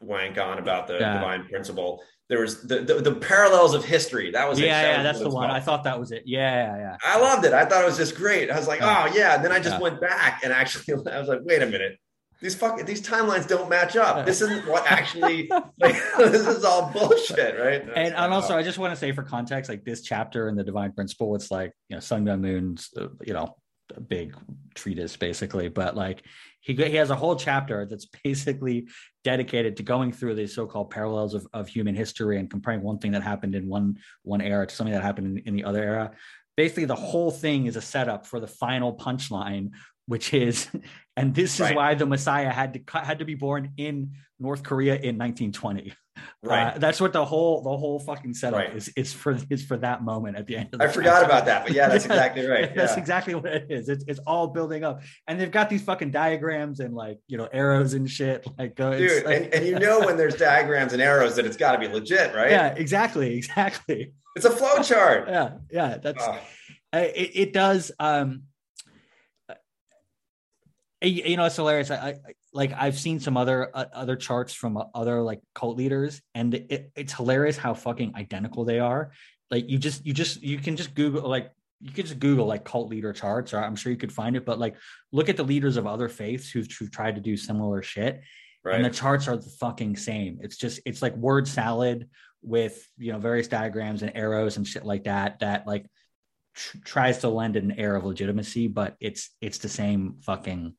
wank 0.00 0.38
on 0.38 0.58
about 0.58 0.86
the 0.86 0.94
Yeah. 0.98 1.14
divine 1.14 1.46
principle. 1.48 2.02
There 2.28 2.40
was 2.40 2.62
the, 2.66 2.78
the 2.80 2.94
the 3.00 3.14
parallels 3.16 3.74
of 3.74 3.84
history. 3.84 4.30
That 4.30 4.48
was 4.48 4.58
it. 4.58 4.66
Yeah, 4.66 4.80
That 4.82 4.88
yeah, 4.88 4.96
was 4.98 5.04
that's 5.04 5.18
the 5.18 5.30
one. 5.30 5.48
called. 5.48 5.56
I 5.56 5.60
thought 5.60 5.84
that 5.84 5.98
was 6.00 6.10
it. 6.12 6.22
Yeah, 6.24 6.72
yeah, 6.72 6.78
yeah. 6.78 6.96
I 7.04 7.18
loved 7.20 7.44
it. 7.44 7.52
I 7.52 7.64
thought 7.66 7.82
it 7.82 7.86
was 7.86 7.96
just 7.98 8.14
great. 8.16 8.50
I 8.50 8.56
was 8.56 8.66
like, 8.68 8.80
Yeah. 8.80 9.06
oh 9.10 9.14
yeah. 9.14 9.34
And 9.34 9.44
then 9.44 9.52
I 9.52 9.58
just 9.58 9.76
Yeah. 9.76 9.80
went 9.80 10.00
back 10.00 10.40
and 10.44 10.52
actually 10.52 10.94
I 11.12 11.18
was 11.18 11.28
like, 11.28 11.40
wait 11.42 11.62
a 11.62 11.66
minute. 11.66 11.98
These 12.44 12.56
fuck 12.56 12.84
these 12.84 13.00
timelines 13.00 13.48
don't 13.48 13.70
match 13.70 13.96
up. 13.96 14.26
This 14.26 14.42
isn't 14.42 14.68
what 14.68 14.84
actually 14.90 15.48
like 15.80 15.96
this 16.18 16.46
is 16.46 16.62
all 16.62 16.90
bullshit, 16.92 17.58
right? 17.58 17.80
and, 17.80 18.14
and 18.14 18.34
also, 18.34 18.54
I 18.54 18.62
just 18.62 18.76
want 18.76 18.92
to 18.92 18.96
say 18.96 19.12
for 19.12 19.22
context, 19.22 19.70
like 19.70 19.82
this 19.82 20.02
chapter 20.02 20.50
in 20.50 20.54
the 20.54 20.62
Divine 20.62 20.92
Principle, 20.92 21.34
it's 21.36 21.50
like 21.50 21.72
you 21.88 21.96
know, 21.96 22.00
Sun 22.00 22.26
Myung 22.26 22.40
Moon's, 22.40 22.90
uh, 23.00 23.06
you 23.24 23.32
know, 23.32 23.56
a 23.96 24.00
big 24.02 24.36
treatise 24.74 25.16
basically, 25.16 25.70
but 25.70 25.96
like 25.96 26.22
he 26.60 26.74
he 26.74 26.96
has 26.96 27.08
a 27.08 27.16
whole 27.16 27.34
chapter 27.34 27.86
that's 27.86 28.08
basically 28.22 28.88
dedicated 29.24 29.78
to 29.78 29.82
going 29.82 30.12
through 30.12 30.34
these 30.34 30.54
so-called 30.54 30.90
parallels 30.90 31.32
of, 31.32 31.46
of 31.54 31.66
human 31.66 31.94
history 31.94 32.38
and 32.38 32.50
comparing 32.50 32.82
one 32.82 32.98
thing 32.98 33.12
that 33.12 33.22
happened 33.22 33.54
in 33.54 33.68
one 33.68 33.96
one 34.22 34.42
era 34.42 34.66
to 34.66 34.74
something 34.74 34.92
that 34.92 35.02
happened 35.02 35.38
in, 35.38 35.44
in 35.46 35.56
the 35.56 35.64
other 35.64 35.82
era. 35.82 36.10
Basically, 36.58 36.84
the 36.84 36.94
whole 36.94 37.30
thing 37.30 37.64
is 37.64 37.76
a 37.76 37.80
setup 37.80 38.26
for 38.26 38.38
the 38.38 38.46
final 38.46 38.94
punchline, 38.94 39.70
which 40.04 40.34
is, 40.34 40.68
and 41.16 41.34
this 41.34 41.54
is 41.54 41.60
Right. 41.60 41.76
why 41.76 41.94
the 41.94 42.06
Messiah 42.06 42.50
had 42.50 42.74
to 42.74 42.98
had 42.98 43.18
to 43.20 43.24
be 43.24 43.34
born 43.34 43.72
in 43.76 44.12
North 44.40 44.62
Korea 44.62 44.94
in 44.94 45.16
1920. 45.16 45.92
right. 46.44 46.74
Uh, 46.74 46.78
that's 46.78 47.00
what 47.00 47.12
the 47.12 47.24
whole 47.24 47.62
the 47.62 47.76
whole 47.76 47.98
fucking 47.98 48.34
setup 48.34 48.58
Right. 48.60 48.74
is 48.76 48.88
is 48.96 49.12
for 49.12 49.36
is 49.50 49.64
for 49.64 49.76
that 49.78 50.02
moment 50.04 50.36
at 50.36 50.46
the 50.46 50.56
end 50.56 50.68
of 50.72 50.78
the 50.78 50.84
I 50.84 50.88
forgot 50.88 51.24
about 51.24 51.46
that, 51.46 51.64
but 51.66 51.72
yeah, 51.74 51.88
that's 51.88 52.06
Yeah. 52.06 52.12
exactly 52.12 52.46
right. 52.54 52.74
That's 52.74 52.96
exactly 52.96 53.34
what 53.34 53.46
it 53.46 53.66
is. 53.70 53.88
It's 53.88 54.04
it's 54.06 54.20
all 54.26 54.48
building 54.48 54.84
up, 54.84 55.02
and 55.26 55.40
they've 55.40 55.50
got 55.50 55.68
these 55.70 55.82
fucking 55.82 56.10
diagrams 56.12 56.78
and 56.80 56.94
like 56.94 57.18
you 57.26 57.36
know 57.38 57.48
arrows 57.52 57.94
and 57.94 58.08
shit. 58.08 58.46
Like, 58.58 58.78
uh, 58.78 58.96
Dude, 58.96 59.24
like- 59.24 59.36
and, 59.44 59.54
and 59.54 59.66
you 59.66 59.78
know 59.78 60.00
when 60.00 60.16
there's 60.16 60.36
diagrams 60.36 60.92
and 60.92 61.02
arrows 61.02 61.34
that 61.36 61.46
it's 61.46 61.56
got 61.56 61.72
to 61.72 61.78
be 61.78 61.88
legit, 61.88 62.34
right? 62.34 62.50
yeah, 62.50 62.68
exactly, 62.68 63.36
exactly. 63.38 64.12
It's 64.36 64.44
a 64.44 64.50
flow 64.50 64.82
chart. 64.82 65.28
Yeah, 65.28 65.50
yeah. 65.70 65.96
That's 65.98 66.22
Oh, 66.26 66.38
uh, 66.92 66.98
it, 67.14 67.30
it 67.34 67.52
does 67.52 67.90
um 67.98 68.28
uh, 68.30 68.53
you 71.02 71.36
know 71.36 71.44
it's 71.44 71.56
hilarious 71.56 71.90
I, 71.90 71.96
I 71.96 72.14
like 72.52 72.72
i've 72.72 72.98
seen 72.98 73.20
some 73.20 73.36
other 73.36 73.70
uh, 73.74 73.86
other 73.92 74.16
charts 74.16 74.54
from 74.54 74.76
uh, 74.76 74.84
other 74.94 75.22
like 75.22 75.40
cult 75.54 75.76
leaders 75.76 76.22
and 76.34 76.54
it, 76.54 76.90
it's 76.94 77.12
hilarious 77.12 77.56
how 77.56 77.74
fucking 77.74 78.14
identical 78.16 78.64
they 78.64 78.80
are 78.80 79.12
like 79.50 79.68
you 79.68 79.78
just 79.78 80.06
you 80.06 80.14
just 80.14 80.42
you 80.42 80.58
can 80.58 80.76
just 80.76 80.94
google 80.94 81.28
like 81.28 81.50
you 81.80 81.90
could 81.90 82.06
just 82.06 82.20
google 82.20 82.46
like 82.46 82.64
cult 82.64 82.88
leader 82.88 83.12
charts 83.12 83.52
or 83.52 83.58
i'm 83.58 83.76
sure 83.76 83.92
you 83.92 83.98
could 83.98 84.12
find 84.12 84.36
it 84.36 84.46
but 84.46 84.58
like 84.58 84.76
look 85.12 85.28
at 85.28 85.36
the 85.36 85.44
leaders 85.44 85.76
of 85.76 85.86
other 85.86 86.08
faiths 86.08 86.48
who've, 86.48 86.70
who've 86.78 86.90
tried 86.90 87.16
to 87.16 87.20
do 87.20 87.36
similar 87.36 87.82
shit 87.82 88.22
right. 88.64 88.76
and 88.76 88.84
the 88.84 88.90
charts 88.90 89.28
are 89.28 89.36
the 89.36 89.50
fucking 89.60 89.96
same. 89.96 90.38
It's 90.42 90.56
just 90.56 90.80
it's 90.84 91.02
like 91.02 91.14
word 91.16 91.46
salad 91.46 92.08
with 92.42 92.86
you 92.98 93.12
know 93.12 93.18
various 93.18 93.48
diagrams 93.48 94.02
and 94.02 94.12
arrows 94.14 94.56
and 94.56 94.66
shit 94.66 94.84
like 94.84 95.04
that 95.04 95.38
that 95.40 95.66
like 95.66 95.86
tr- 96.54 96.78
tries 96.84 97.18
to 97.18 97.28
lend 97.28 97.56
an 97.56 97.72
air 97.72 97.94
of 97.94 98.04
legitimacy, 98.04 98.68
but 98.68 98.96
it's 99.00 99.30
it's 99.40 99.58
the 99.58 99.68
same 99.68 100.16
fucking 100.22 100.74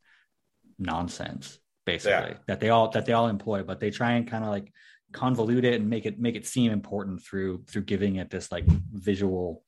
nonsense 0.77 1.59
basically 1.85 2.31
Yeah. 2.31 2.37
that 2.47 2.59
they 2.59 2.69
all 2.69 2.89
that 2.91 3.05
they 3.05 3.13
all 3.13 3.27
employ, 3.27 3.63
but 3.63 3.79
they 3.79 3.91
try 3.91 4.13
and 4.13 4.27
kind 4.27 4.43
of 4.43 4.49
like 4.49 4.71
convolute 5.11 5.63
it 5.63 5.75
and 5.79 5.89
make 5.89 6.05
it 6.05 6.19
make 6.19 6.35
it 6.35 6.45
seem 6.45 6.71
important 6.71 7.21
through 7.23 7.63
through 7.67 7.83
giving 7.83 8.15
it 8.17 8.29
this 8.29 8.51
like 8.51 8.65
visual 8.65 9.63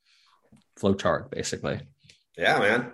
flowchart 0.79 1.31
basically. 1.31 1.79
yeah, 2.37 2.59
man. 2.59 2.91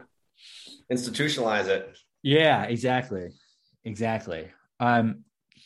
Institutionalize 0.91 1.67
it. 1.67 1.97
Yeah, 2.21 2.63
exactly. 2.63 3.29
Exactly. 3.83 4.51
Um 4.79 5.23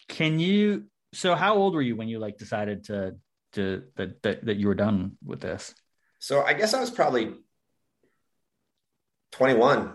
can 0.07 0.39
you 0.39 0.85
so 1.13 1.35
how 1.35 1.55
old 1.55 1.73
were 1.73 1.81
you 1.81 1.95
when 1.95 2.07
you 2.07 2.19
like 2.19 2.37
decided 2.37 2.85
to 2.85 3.15
to 3.53 3.83
that 3.95 4.21
that, 4.23 4.45
that 4.45 4.57
you 4.57 4.67
were 4.67 4.75
done 4.75 5.17
with 5.25 5.41
this? 5.41 5.73
So 6.19 6.41
I 6.43 6.53
guess 6.53 6.73
I 6.73 6.79
was 6.79 6.91
probably 6.91 7.33
21. 9.31 9.93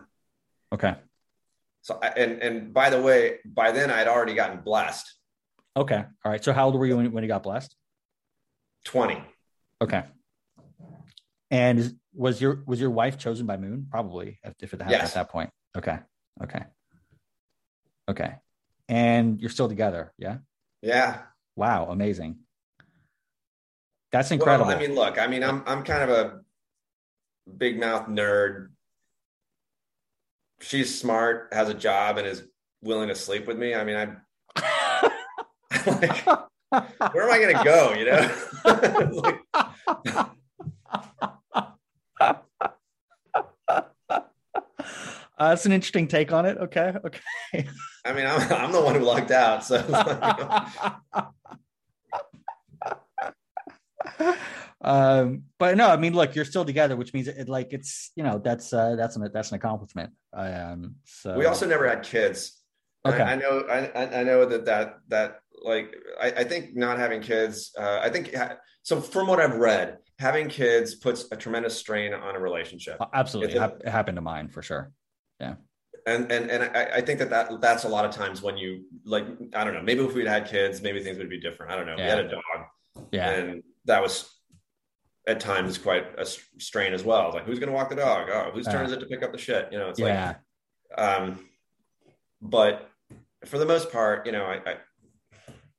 Okay. 0.73 0.95
So 1.83 1.99
I, 2.03 2.09
and 2.09 2.41
and 2.43 2.73
by 2.73 2.91
the 2.91 3.01
way, 3.03 3.39
by 3.45 3.73
then 3.73 3.91
I'd 3.91 4.07
already 4.09 4.35
gotten 4.35 4.61
blessed. 4.61 5.13
Okay. 5.77 6.05
All 6.25 6.31
right. 6.33 6.43
So 6.43 6.53
how 6.53 6.67
old 6.67 6.77
were 6.77 6.87
you 6.87 6.97
when, 6.97 7.13
when 7.13 7.25
you 7.25 7.29
got 7.29 7.43
blessed? 7.43 7.75
20. 8.85 9.23
Okay. 9.81 10.03
And 11.51 11.79
is- 11.79 11.95
was 12.15 12.43
your 12.43 12.63
was 12.67 12.79
your 12.79 12.91
wife 12.91 13.17
chosen 13.17 13.47
by 13.47 13.57
Moon? 13.57 13.87
Probably 13.91 14.39
if, 14.45 14.53
if 14.61 14.75
it 14.75 14.83
happened 14.83 14.91
Yes. 15.01 15.09
at 15.11 15.15
that 15.15 15.31
point. 15.31 15.49
Okay. 15.77 15.99
Okay. 16.43 16.63
Okay. 18.09 18.35
And 18.89 19.41
you're 19.41 19.49
still 19.51 19.69
together. 19.69 20.13
Yeah. 20.19 20.39
Yeah. 20.83 21.23
Wow. 21.57 21.87
Amazing. 21.89 22.41
That's 24.11 24.31
incredible. 24.31 24.67
Well, 24.67 24.77
I 24.77 24.79
mean, 24.79 24.95
look, 24.95 25.19
I 25.19 25.27
mean, 25.27 25.43
I'm 25.43 25.63
I'm 25.67 25.83
kind 25.85 26.03
of 26.03 26.11
a 26.11 26.41
big 27.57 27.81
mouth 27.81 28.09
nerd. 28.09 28.69
She's 30.63 30.99
smart, 30.99 31.49
has 31.53 31.69
a 31.69 31.75
job, 31.75 32.17
and 32.19 32.27
is 32.27 32.43
willing 32.83 33.09
to 33.09 33.15
sleep 33.15 33.47
with 33.47 33.59
me. 33.59 33.75
I 33.75 33.85
mean, 33.85 33.97
I'm 33.97 34.21
like, 35.87 36.27
where 37.13 37.25
am 37.25 37.33
I 37.33 37.39
going 37.39 37.57
to 37.57 37.65
go? 37.65 37.95
You 37.95 38.05
know, 38.07 38.31
Uh, 45.43 45.49
that's 45.49 45.67
an 45.67 45.73
interesting 45.73 46.07
take 46.07 46.31
on 46.31 46.47
it. 46.47 46.57
Okay. 46.57 46.95
Okay. 47.05 47.19
I 48.05 48.13
mean, 48.13 48.27
I'm, 48.27 48.53
I'm 48.53 48.71
the 48.71 48.81
one 48.81 48.95
who 48.95 49.01
lucked 49.01 49.33
out. 49.33 49.65
So, 49.65 49.79
um, 54.81 55.43
but 55.63 55.77
no, 55.77 55.89
I 55.89 55.97
mean, 55.97 56.13
look, 56.13 56.35
you're 56.35 56.45
still 56.45 56.65
together, 56.65 56.97
which 56.97 57.15
means 57.15 57.29
it, 57.29 57.37
it 57.39 57.49
like 57.49 57.73
it's 57.73 58.11
you 58.17 58.25
know 58.25 58.41
that's 58.43 58.73
uh, 58.73 58.97
that's 58.97 59.15
an 59.15 59.31
that's 59.33 59.53
an 59.53 59.55
accomplishment. 59.55 60.11
Um, 60.33 60.97
so 61.05 61.39
we 61.39 61.47
also 61.47 61.69
never 61.69 61.89
had 61.89 62.03
kids. 62.03 62.61
Okay. 63.07 63.23
I, 63.23 63.35
I 63.35 63.37
know. 63.37 63.65
I, 63.71 64.21
I 64.21 64.23
know 64.25 64.45
that 64.45 64.65
that 64.65 64.99
that 65.07 65.39
like 65.63 65.95
I, 66.21 66.33
I 66.39 66.43
think 66.43 66.75
not 66.75 66.99
having 66.99 67.21
kids. 67.21 67.71
Uh, 67.79 68.01
I 68.03 68.09
think 68.09 68.35
so. 68.83 69.01
From 69.01 69.29
what 69.29 69.39
I've 69.39 69.55
read, 69.55 69.99
having 70.19 70.49
kids 70.49 70.97
puts 70.97 71.27
a 71.31 71.37
tremendous 71.37 71.79
strain 71.79 72.13
on 72.13 72.35
a 72.35 72.41
relationship. 72.41 73.01
Absolutely, 73.15 73.55
it, 73.55 73.83
it 73.85 73.89
happened 73.89 74.17
to 74.17 74.23
mine 74.23 74.49
for 74.49 74.63
sure. 74.63 74.91
Yeah. 75.39 75.55
And 76.09 76.33
and 76.33 76.51
and 76.51 76.77
I, 76.77 76.97
I, 76.97 77.01
think 77.03 77.21
that, 77.21 77.31
that 77.31 77.61
that's 77.61 77.85
a 77.85 77.89
lot 77.89 78.05
of 78.05 78.11
times 78.11 78.43
when 78.43 78.57
you 78.57 78.85
like 79.05 79.27
I 79.55 79.63
don't 79.63 79.75
know 79.75 79.83
maybe 79.83 80.03
if 80.03 80.13
we'd 80.13 80.27
had 80.27 80.49
kids 80.49 80.83
maybe 80.83 81.01
things 81.01 81.19
would 81.19 81.31
be 81.31 81.39
different 81.39 81.71
I 81.71 81.77
don't 81.77 81.87
know 81.87 81.95
yeah. 81.97 82.05
we 82.05 82.11
had 82.11 82.19
a 82.19 82.29
dog 82.29 83.07
yeah 83.13 83.31
and 83.31 83.63
that 83.85 84.03
was 84.03 84.29
at 85.27 85.41
times 85.41 85.79
quite 85.79 86.07
a 86.19 86.27
strain 86.27 86.93
as 86.93 87.05
well. 87.05 87.31
Like 87.33 87.45
who's 87.45 87.59
gonna 87.59 87.73
walk 87.73 87.89
the 87.91 87.97
dog? 87.97 88.29
Oh 88.31 88.51
whose 88.53 88.67
turn 88.67 88.83
uh, 88.83 88.87
is 88.87 88.93
it 88.93 89.01
to 89.01 89.07
pick 89.07 89.23
up 89.23 89.33
the 89.33 89.39
shit? 89.39 89.69
You 89.71 89.79
know 89.79 89.89
it's 89.89 90.01
yeah. 90.01 90.35
like 90.97 91.01
um 91.01 91.47
but 92.41 92.91
for 93.45 93.59
the 93.59 93.67
most 93.67 93.91
part 93.93 94.27
you 94.27 94.33
know 94.33 94.45
I, 94.45 94.71
I 94.71 94.77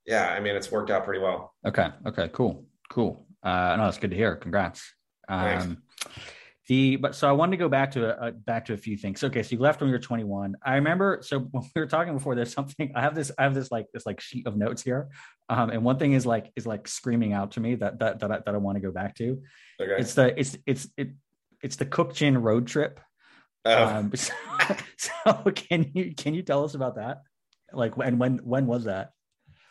yeah 0.05 0.29
I 0.29 0.39
mean 0.39 0.55
it's 0.55 0.71
worked 0.71 0.89
out 0.89 1.03
pretty 1.05 1.21
well. 1.21 1.53
Okay 1.65 1.87
okay 2.05 2.29
cool 2.33 2.65
cool. 2.89 3.25
Uh 3.43 3.75
no 3.77 3.85
that's 3.85 3.97
good 3.97 4.11
to 4.11 4.17
hear. 4.17 4.35
Congrats. 4.35 4.93
Um 5.27 5.81
Thanks. 5.99 6.19
The 6.67 6.95
but 6.95 7.13
so 7.13 7.27
I 7.27 7.33
wanted 7.33 7.51
to 7.51 7.57
go 7.57 7.67
back 7.67 7.91
to 7.91 8.27
a, 8.27 8.31
back 8.31 8.65
to 8.65 8.73
a 8.73 8.77
few 8.77 8.95
things. 8.95 9.21
Okay, 9.21 9.43
so 9.43 9.49
you 9.51 9.59
left 9.59 9.81
when 9.81 9.89
you 9.89 9.93
were 9.93 9.99
21. 9.99 10.55
I 10.65 10.75
remember. 10.75 11.19
So 11.21 11.39
when 11.51 11.63
we 11.75 11.81
were 11.81 11.87
talking 11.87 12.13
before, 12.13 12.35
there's 12.35 12.53
something 12.53 12.93
I 12.95 13.01
have 13.01 13.15
this 13.15 13.31
I 13.37 13.43
have 13.43 13.53
this 13.53 13.69
like 13.69 13.87
this 13.93 14.05
like 14.05 14.21
sheet 14.21 14.47
of 14.47 14.55
notes 14.55 14.81
here, 14.81 15.09
um, 15.49 15.71
and 15.71 15.83
one 15.83 15.99
thing 15.99 16.13
is 16.13 16.25
like 16.25 16.51
is 16.55 16.65
like 16.65 16.87
screaming 16.87 17.33
out 17.33 17.51
to 17.51 17.59
me 17.59 17.75
that 17.75 17.99
that 17.99 18.19
that 18.19 18.31
I, 18.31 18.39
that 18.45 18.55
I 18.55 18.57
want 18.57 18.77
to 18.77 18.81
go 18.81 18.91
back 18.91 19.15
to. 19.15 19.41
Okay. 19.81 19.95
It's 19.97 20.13
the 20.13 20.39
it's 20.39 20.57
it's 20.65 20.87
it 20.95 21.09
it's 21.61 21.75
the 21.75 21.85
Kook 21.85 22.13
Jin 22.13 22.37
road 22.37 22.67
trip. 22.67 23.01
Oh. 23.65 23.85
Um, 23.85 24.11
so, 24.15 24.33
so 24.97 25.33
can 25.53 25.91
you 25.93 26.13
can 26.15 26.33
you 26.33 26.43
tell 26.43 26.63
us 26.63 26.75
about 26.75 26.95
that? 26.95 27.23
Like 27.73 27.93
and 27.97 28.19
when 28.19 28.37
when 28.37 28.67
was 28.67 28.85
that? 28.85 29.11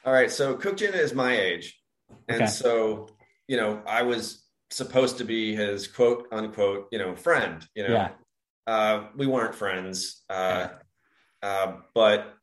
All 0.04 0.12
right, 0.12 0.30
so 0.30 0.56
Kook 0.56 0.76
Jin 0.76 0.92
is 0.92 1.14
my 1.14 1.38
age, 1.38 1.80
and 2.28 2.42
okay. 2.42 2.50
so 2.50 3.08
you 3.48 3.56
know 3.56 3.82
I 3.86 4.02
was 4.02 4.41
supposed 4.72 5.18
to 5.18 5.24
be 5.24 5.54
his 5.54 5.86
quote 5.86 6.26
unquote, 6.32 6.88
you 6.90 6.98
know, 6.98 7.14
friend. 7.14 7.66
You 7.74 7.88
know, 7.88 7.94
yeah. 7.94 8.08
uh, 8.66 9.04
we 9.16 9.26
weren't 9.26 9.54
friends, 9.54 10.22
uh, 10.30 10.68
yeah. 11.42 11.48
uh, 11.48 11.76
but 11.94 12.34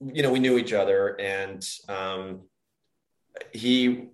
you 0.00 0.22
know, 0.22 0.32
we 0.32 0.40
knew 0.40 0.58
each 0.58 0.72
other, 0.72 1.20
and 1.20 1.64
um, 1.88 2.42
he 3.52 4.08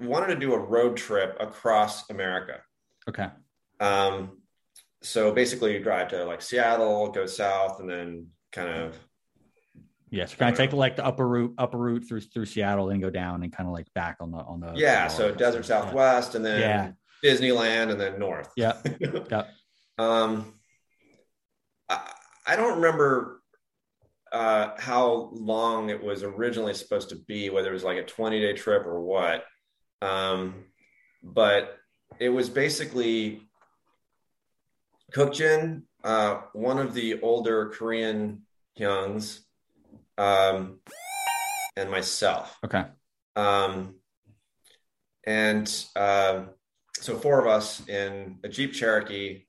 wanted 0.00 0.28
to 0.28 0.36
do 0.36 0.54
a 0.54 0.58
road 0.58 0.96
trip 0.96 1.36
across 1.40 2.08
America. 2.10 2.60
Okay. 3.08 3.28
Um, 3.80 4.38
so 5.02 5.32
basically, 5.32 5.74
you 5.74 5.82
drive 5.82 6.08
to 6.08 6.24
like 6.24 6.42
Seattle, 6.42 7.10
go 7.10 7.26
south, 7.26 7.80
and 7.80 7.90
then 7.90 8.28
kind 8.52 8.68
of 8.68 8.96
Yes, 10.12 10.34
kind 10.34 10.52
of 10.52 10.58
take 10.58 10.74
like 10.74 10.96
the 10.96 11.06
upper 11.06 11.26
route, 11.26 11.54
upper 11.56 11.78
route 11.78 12.06
through 12.06 12.20
through 12.20 12.44
Seattle, 12.44 12.90
and 12.90 13.00
go 13.00 13.08
down 13.08 13.42
and 13.42 13.50
kind 13.50 13.66
of 13.66 13.72
like 13.72 13.92
back 13.94 14.18
on 14.20 14.30
the 14.30 14.36
on 14.36 14.60
the 14.60 14.74
yeah. 14.76 15.08
The 15.08 15.14
so 15.14 15.34
desert 15.34 15.64
Southwest, 15.64 16.32
yeah. 16.32 16.36
and 16.36 16.44
then 16.44 16.60
yeah. 16.60 16.92
Disneyland, 17.24 17.90
and 17.90 17.98
then 17.98 18.18
north. 18.18 18.50
Yeah, 18.54 18.74
yeah. 19.00 19.44
um, 19.96 20.52
I, 21.88 22.12
I 22.46 22.56
don't 22.56 22.74
remember 22.74 23.40
uh, 24.32 24.72
how 24.78 25.30
long 25.32 25.88
it 25.88 26.02
was 26.02 26.22
originally 26.22 26.74
supposed 26.74 27.08
to 27.08 27.16
be, 27.16 27.48
whether 27.48 27.70
it 27.70 27.72
was 27.72 27.84
like 27.84 27.96
a 27.96 28.04
twenty 28.04 28.38
day 28.38 28.52
trip 28.52 28.84
or 28.84 29.00
what. 29.00 29.46
Um, 30.02 30.66
but 31.22 31.78
it 32.18 32.28
was 32.28 32.50
basically 32.50 33.48
Kook 35.14 35.32
Jin, 35.32 35.84
uh, 36.04 36.42
one 36.52 36.78
of 36.78 36.92
the 36.92 37.18
older 37.22 37.70
Korean 37.70 38.42
Hyungs 38.78 39.40
um, 40.18 40.80
and 41.76 41.90
myself. 41.90 42.58
Okay. 42.64 42.84
Um, 43.36 43.96
and 45.24 45.84
uh, 45.96 46.44
so 47.00 47.16
four 47.16 47.40
of 47.40 47.46
us 47.46 47.86
in 47.88 48.38
a 48.44 48.48
Jeep 48.48 48.72
Cherokee. 48.72 49.44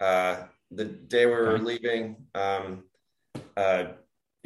Uh, 0.00 0.44
the 0.70 0.84
day 0.84 1.26
we 1.26 1.32
were 1.32 1.52
okay. 1.52 1.62
leaving, 1.62 2.16
um, 2.34 2.84
uh, 3.56 3.84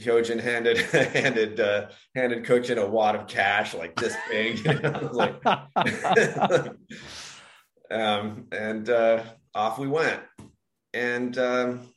Hyojin 0.00 0.40
handed 0.40 0.78
handed 1.14 1.60
uh, 1.60 1.88
handed 2.14 2.44
Coach 2.44 2.70
a 2.70 2.86
wad 2.86 3.14
of 3.14 3.26
cash 3.26 3.74
like 3.74 3.94
this 3.96 4.16
big, 4.30 4.64
like, 5.12 5.44
um, 7.90 8.46
and 8.52 8.88
uh, 8.88 9.22
off 9.54 9.78
we 9.78 9.88
went. 9.88 10.20
And 10.94 11.36
um, 11.38 11.88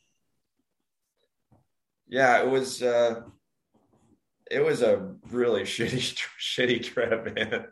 yeah, 2.08 2.42
it 2.42 2.48
was 2.48 2.82
uh, 2.82 3.22
it 4.50 4.64
was 4.64 4.82
a 4.82 5.14
really 5.30 5.62
shitty, 5.64 6.18
shitty 6.40 6.84
trip, 6.84 7.34
man. 7.34 7.66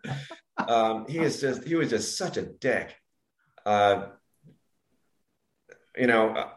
Um, 0.57 1.07
he 1.09 1.19
is 1.19 1.41
just, 1.41 1.65
he 1.65 1.75
was 1.75 1.91
just 1.91 2.17
such 2.17 2.37
a 2.37 2.43
dick. 2.43 2.95
Uh, 3.65 4.07
you 5.97 6.07
know, 6.07 6.31
uh, 6.31 6.49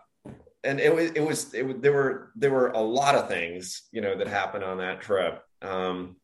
and 0.64 0.80
it 0.80 0.94
was, 0.94 1.12
it 1.12 1.22
was, 1.22 1.54
it, 1.54 1.82
there 1.82 1.94
were, 1.94 2.32
there 2.36 2.52
were 2.52 2.70
a 2.70 2.80
lot 2.80 3.16
of 3.16 3.28
things, 3.28 3.84
you 3.92 4.02
know, 4.02 4.18
that 4.18 4.28
happened 4.28 4.64
on 4.64 4.80
that 4.80 5.02
trip. 5.02 5.42
Um, 5.62 6.18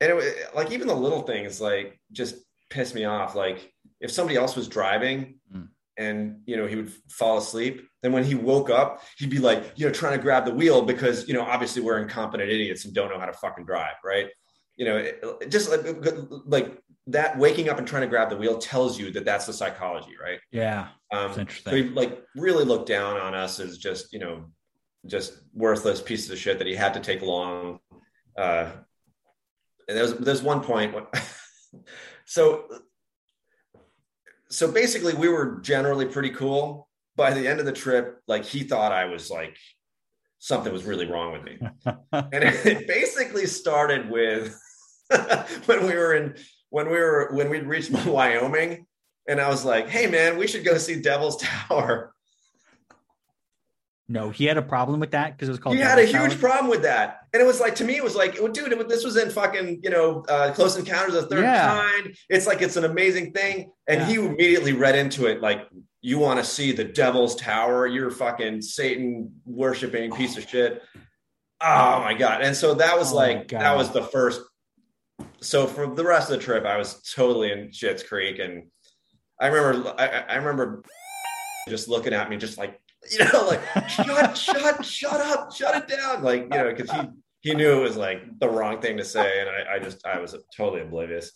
and 0.00 0.10
it 0.10 0.14
was 0.14 0.26
like, 0.54 0.70
even 0.70 0.86
the 0.86 0.94
little 0.94 1.22
things 1.22 1.60
like 1.60 2.00
just 2.12 2.36
pissed 2.68 2.94
me 2.94 3.04
off. 3.04 3.34
Like 3.34 3.72
if 4.00 4.10
somebody 4.10 4.36
else 4.36 4.56
was 4.56 4.68
driving, 4.68 5.40
mm 5.54 5.68
and 6.00 6.40
you 6.46 6.56
know 6.56 6.66
he 6.66 6.76
would 6.76 6.90
fall 7.10 7.36
asleep. 7.38 7.86
Then 8.02 8.12
when 8.12 8.24
he 8.24 8.34
woke 8.34 8.70
up 8.70 9.02
he'd 9.18 9.30
be 9.30 9.38
like 9.38 9.72
you 9.76 9.86
know 9.86 9.92
trying 9.92 10.16
to 10.16 10.22
grab 10.22 10.46
the 10.46 10.54
wheel 10.54 10.82
because 10.82 11.28
you 11.28 11.34
know 11.34 11.42
obviously 11.42 11.82
we're 11.82 11.98
incompetent 11.98 12.50
idiots 12.50 12.86
and 12.86 12.94
don't 12.94 13.10
know 13.10 13.20
how 13.20 13.26
to 13.26 13.34
fucking 13.34 13.66
drive 13.66 13.94
right? 14.04 14.28
You 14.76 14.86
know 14.86 14.96
it, 14.96 15.50
just 15.50 15.70
like, 15.70 15.80
like 16.46 16.82
that 17.08 17.38
waking 17.38 17.68
up 17.68 17.78
and 17.78 17.86
trying 17.86 18.02
to 18.02 18.08
grab 18.08 18.30
the 18.30 18.36
wheel 18.36 18.56
tells 18.58 18.98
you 18.98 19.10
that 19.12 19.26
that's 19.26 19.46
the 19.46 19.52
psychology 19.52 20.12
right? 20.20 20.40
Yeah. 20.50 20.88
Um 21.12 21.38
interesting. 21.38 21.70
so 21.70 21.76
he 21.76 21.82
like 21.90 22.24
really 22.34 22.64
looked 22.64 22.88
down 22.88 23.18
on 23.18 23.34
us 23.34 23.60
as 23.60 23.76
just 23.76 24.12
you 24.12 24.20
know 24.20 24.46
just 25.06 25.38
worthless 25.52 26.00
pieces 26.00 26.30
of 26.30 26.38
shit 26.38 26.58
that 26.58 26.66
he 26.66 26.74
had 26.74 26.94
to 26.94 27.00
take 27.00 27.20
along 27.22 27.80
uh 28.38 28.70
and 29.86 29.98
there's 29.98 30.14
there's 30.14 30.42
one 30.42 30.62
point 30.62 30.94
when 30.94 31.04
so 32.24 32.64
so 34.50 34.70
basically 34.70 35.14
we 35.14 35.28
were 35.28 35.60
generally 35.60 36.06
pretty 36.06 36.30
cool. 36.30 36.88
By 37.16 37.32
the 37.32 37.46
end 37.46 37.60
of 37.60 37.66
the 37.66 37.72
trip 37.72 38.20
like 38.26 38.44
he 38.44 38.62
thought 38.62 38.92
i 38.92 39.04
was 39.04 39.30
like 39.30 39.54
something 40.38 40.72
was 40.72 40.84
really 40.84 41.06
wrong 41.06 41.32
with 41.32 41.44
me. 41.44 41.58
And 42.12 42.42
it, 42.44 42.66
it 42.66 42.88
basically 42.88 43.46
started 43.46 44.10
with 44.10 44.58
when 45.66 45.86
we 45.86 45.94
were 45.94 46.14
in 46.14 46.34
when 46.70 46.86
we 46.86 46.94
were 46.94 47.30
when 47.32 47.50
we'd 47.50 47.66
reached 47.66 47.90
wyoming 48.06 48.86
and 49.28 49.40
i 49.40 49.48
was 49.48 49.64
like 49.64 49.88
hey 49.88 50.06
man 50.06 50.38
we 50.38 50.46
should 50.46 50.64
go 50.64 50.78
see 50.78 51.00
devil's 51.00 51.36
tower 51.36 52.14
no, 54.10 54.30
he 54.30 54.44
had 54.44 54.58
a 54.58 54.62
problem 54.62 54.98
with 54.98 55.12
that 55.12 55.36
because 55.36 55.48
it 55.48 55.52
was 55.52 55.60
called. 55.60 55.76
He 55.76 55.80
had 55.80 56.00
a 56.00 56.04
huge 56.04 56.40
problem 56.40 56.68
with 56.68 56.82
that, 56.82 57.28
and 57.32 57.40
it 57.40 57.46
was 57.46 57.60
like 57.60 57.76
to 57.76 57.84
me, 57.84 57.94
it 57.94 58.02
was 58.02 58.16
like, 58.16 58.34
dude, 58.52 58.72
it, 58.72 58.88
this 58.88 59.04
was 59.04 59.16
in 59.16 59.30
fucking 59.30 59.82
you 59.84 59.90
know, 59.90 60.24
uh, 60.28 60.50
Close 60.52 60.76
Encounters 60.76 61.14
of 61.14 61.28
the 61.28 61.36
Third 61.36 61.44
yeah. 61.44 61.80
Kind. 61.80 62.16
It's 62.28 62.44
like 62.44 62.60
it's 62.60 62.76
an 62.76 62.84
amazing 62.84 63.32
thing, 63.32 63.70
and 63.86 64.00
yeah. 64.00 64.06
he 64.06 64.14
immediately 64.16 64.72
read 64.72 64.96
into 64.96 65.26
it 65.26 65.40
like, 65.40 65.68
you 66.02 66.18
want 66.18 66.40
to 66.40 66.44
see 66.44 66.72
the 66.72 66.82
Devil's 66.82 67.36
Tower? 67.36 67.86
You're 67.86 68.10
fucking 68.10 68.62
Satan 68.62 69.32
worshiping 69.44 70.10
piece 70.10 70.36
of 70.36 70.48
shit. 70.48 70.82
Oh 71.60 72.00
my 72.00 72.14
god! 72.14 72.42
And 72.42 72.56
so 72.56 72.74
that 72.74 72.98
was 72.98 73.12
oh 73.12 73.16
like 73.16 73.48
that 73.50 73.76
was 73.76 73.92
the 73.92 74.02
first. 74.02 74.40
So 75.40 75.68
for 75.68 75.86
the 75.86 76.04
rest 76.04 76.32
of 76.32 76.36
the 76.36 76.44
trip, 76.44 76.64
I 76.64 76.78
was 76.78 77.00
totally 77.14 77.52
in 77.52 77.70
Shit's 77.70 78.02
Creek, 78.02 78.40
and 78.40 78.64
I 79.40 79.46
remember 79.46 79.94
I, 79.96 80.24
I 80.28 80.34
remember 80.34 80.82
just 81.68 81.88
looking 81.88 82.12
at 82.12 82.28
me, 82.28 82.36
just 82.36 82.58
like 82.58 82.79
you 83.10 83.18
know, 83.18 83.46
like 83.48 83.88
shut, 83.88 84.36
shut, 84.36 84.84
shut 84.84 85.20
up, 85.20 85.52
shut 85.52 85.76
it 85.76 85.96
down. 85.96 86.22
Like, 86.22 86.42
you 86.42 86.48
know, 86.48 86.74
because 86.74 86.90
he 86.90 87.00
he 87.40 87.54
knew 87.54 87.78
it 87.78 87.82
was 87.82 87.96
like 87.96 88.38
the 88.38 88.48
wrong 88.48 88.80
thing 88.80 88.96
to 88.98 89.04
say. 89.04 89.40
And 89.40 89.48
I, 89.48 89.76
I 89.76 89.78
just 89.78 90.06
I 90.06 90.18
was 90.18 90.36
totally 90.56 90.82
oblivious. 90.82 91.32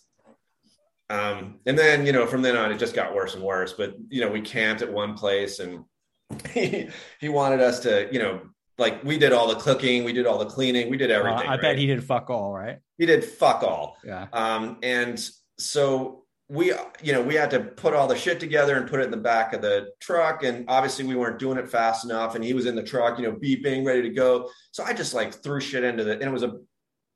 Um, 1.09 1.59
and 1.67 1.77
then, 1.77 2.05
you 2.05 2.11
know, 2.11 2.25
from 2.25 2.41
then 2.41 2.57
on 2.57 2.71
it 2.71 2.79
just 2.79 2.95
got 2.95 3.13
worse 3.13 3.35
and 3.35 3.43
worse. 3.43 3.73
But 3.73 3.95
you 4.09 4.21
know, 4.21 4.29
we 4.29 4.41
camped 4.41 4.81
at 4.81 4.91
one 4.91 5.15
place 5.15 5.59
and 5.59 5.85
he 6.51 6.89
he 7.19 7.29
wanted 7.29 7.61
us 7.61 7.79
to, 7.81 8.07
you 8.11 8.19
know, 8.19 8.41
like 8.77 9.03
we 9.03 9.17
did 9.17 9.31
all 9.31 9.47
the 9.47 9.55
cooking, 9.55 10.03
we 10.03 10.13
did 10.13 10.25
all 10.25 10.37
the 10.37 10.45
cleaning, 10.45 10.89
we 10.89 10.97
did 10.97 11.11
everything. 11.11 11.47
Uh, 11.47 11.51
I 11.51 11.53
right? 11.53 11.61
bet 11.61 11.77
he 11.77 11.85
did 11.85 12.03
fuck 12.03 12.29
all, 12.29 12.53
right? 12.53 12.79
He 12.97 13.05
did 13.05 13.23
fuck 13.23 13.63
all. 13.63 13.97
Yeah. 14.03 14.27
Um, 14.33 14.79
and 14.83 15.19
so 15.57 16.24
we 16.47 16.73
you 17.01 17.11
know 17.11 17.21
we 17.21 17.33
had 17.33 17.49
to 17.49 17.59
put 17.59 17.93
all 17.93 18.07
the 18.07 18.15
shit 18.15 18.39
together 18.39 18.77
and 18.77 18.87
put 18.87 18.99
it 18.99 19.05
in 19.05 19.11
the 19.11 19.17
back 19.17 19.53
of 19.53 19.61
the 19.61 19.89
truck. 19.99 20.43
And 20.43 20.65
obviously 20.67 21.05
we 21.05 21.15
weren't 21.15 21.39
doing 21.39 21.57
it 21.57 21.69
fast 21.69 22.05
enough 22.05 22.35
and 22.35 22.43
he 22.43 22.53
was 22.53 22.65
in 22.67 22.75
the 22.75 22.83
truck 22.83 23.17
you 23.17 23.25
know 23.25 23.33
beeping 23.33 23.85
ready 23.85 24.03
to 24.03 24.09
go. 24.09 24.49
So 24.71 24.83
i 24.83 24.93
just 24.93 25.13
like 25.13 25.33
threw 25.33 25.59
shit 25.59 25.83
into 25.83 26.03
the 26.03 26.13
and 26.13 26.23
it 26.23 26.31
was 26.31 26.43
a 26.43 26.59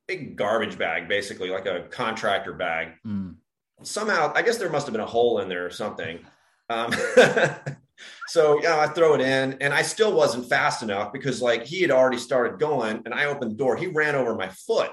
big 0.08 0.36
garbage 0.36 0.78
bag 0.78 1.08
basically 1.08 1.50
like 1.50 1.68
a 1.68 1.86
contractor 1.92 2.54
bag. 2.54 2.94
Mm. 3.06 3.36
somehow 3.84 4.32
i 4.36 4.42
guess 4.42 4.58
there 4.58 4.70
must 4.70 4.88
have 4.88 4.94
been 4.94 5.02
a 5.02 5.06
hole 5.06 5.40
in 5.40 5.50
there 5.50 5.66
or 5.66 5.72
something. 5.72 6.20
Um, 6.72 6.92
so 8.28 8.56
you 8.58 8.64
know 8.64 8.80
i 8.80 8.88
throw 8.88 9.14
it 9.14 9.22
in 9.22 9.58
and 9.62 9.74
i 9.74 9.82
still 9.84 10.14
wasn't 10.14 10.48
fast 10.50 10.82
enough 10.82 11.12
because 11.12 11.42
like 11.42 11.66
he 11.66 11.82
had 11.82 11.92
already 11.92 12.18
started 12.18 12.60
going 12.60 13.02
and 13.06 13.14
i 13.14 13.26
opened 13.26 13.52
the 13.52 13.56
door. 13.56 13.76
He 13.76 13.88
ran 13.88 14.16
over 14.16 14.36
my 14.36 14.50
foot. 14.50 14.90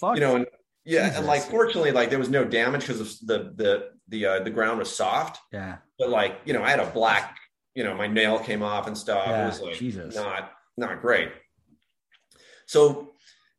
Fuck. 0.00 0.16
you 0.16 0.20
know 0.20 0.36
and 0.36 0.46
yeah, 0.88 1.02
Jesus. 1.02 1.18
and 1.18 1.26
like 1.26 1.42
fortunately, 1.42 1.92
like 1.92 2.08
there 2.08 2.18
was 2.18 2.30
no 2.30 2.44
damage 2.44 2.86
because 2.86 3.20
the 3.20 3.52
the 3.56 3.90
the 4.08 4.24
uh, 4.24 4.42
the 4.42 4.48
ground 4.48 4.78
was 4.78 4.94
soft. 4.94 5.38
Yeah. 5.52 5.76
But 5.98 6.08
like 6.08 6.40
you 6.46 6.54
know, 6.54 6.62
I 6.62 6.70
had 6.70 6.80
a 6.80 6.86
black, 6.86 7.36
you 7.74 7.84
know, 7.84 7.94
my 7.94 8.06
nail 8.06 8.38
came 8.38 8.62
off 8.62 8.86
and 8.86 8.96
stuff. 8.96 9.26
Yeah, 9.26 9.44
it 9.44 9.46
was 9.46 9.60
like 9.60 9.74
Jesus. 9.74 10.14
not 10.14 10.50
not 10.78 11.02
great. 11.02 11.30
So, 12.64 13.10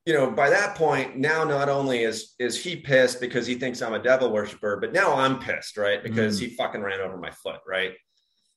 you 0.07 0.13
know, 0.13 0.31
by 0.31 0.49
that 0.49 0.75
point, 0.75 1.17
now 1.17 1.43
not 1.43 1.69
only 1.69 1.99
is 1.99 2.33
is 2.39 2.61
he 2.61 2.75
pissed 2.75 3.21
because 3.21 3.45
he 3.45 3.53
thinks 3.53 3.83
I'm 3.83 3.93
a 3.93 4.01
devil 4.01 4.31
worshiper, 4.31 4.77
but 4.77 4.91
now 4.91 5.13
I'm 5.13 5.37
pissed, 5.37 5.77
right? 5.77 6.01
Because 6.01 6.37
mm. 6.37 6.45
he 6.45 6.55
fucking 6.55 6.81
ran 6.81 6.99
over 6.99 7.17
my 7.17 7.29
foot, 7.29 7.59
right? 7.67 7.93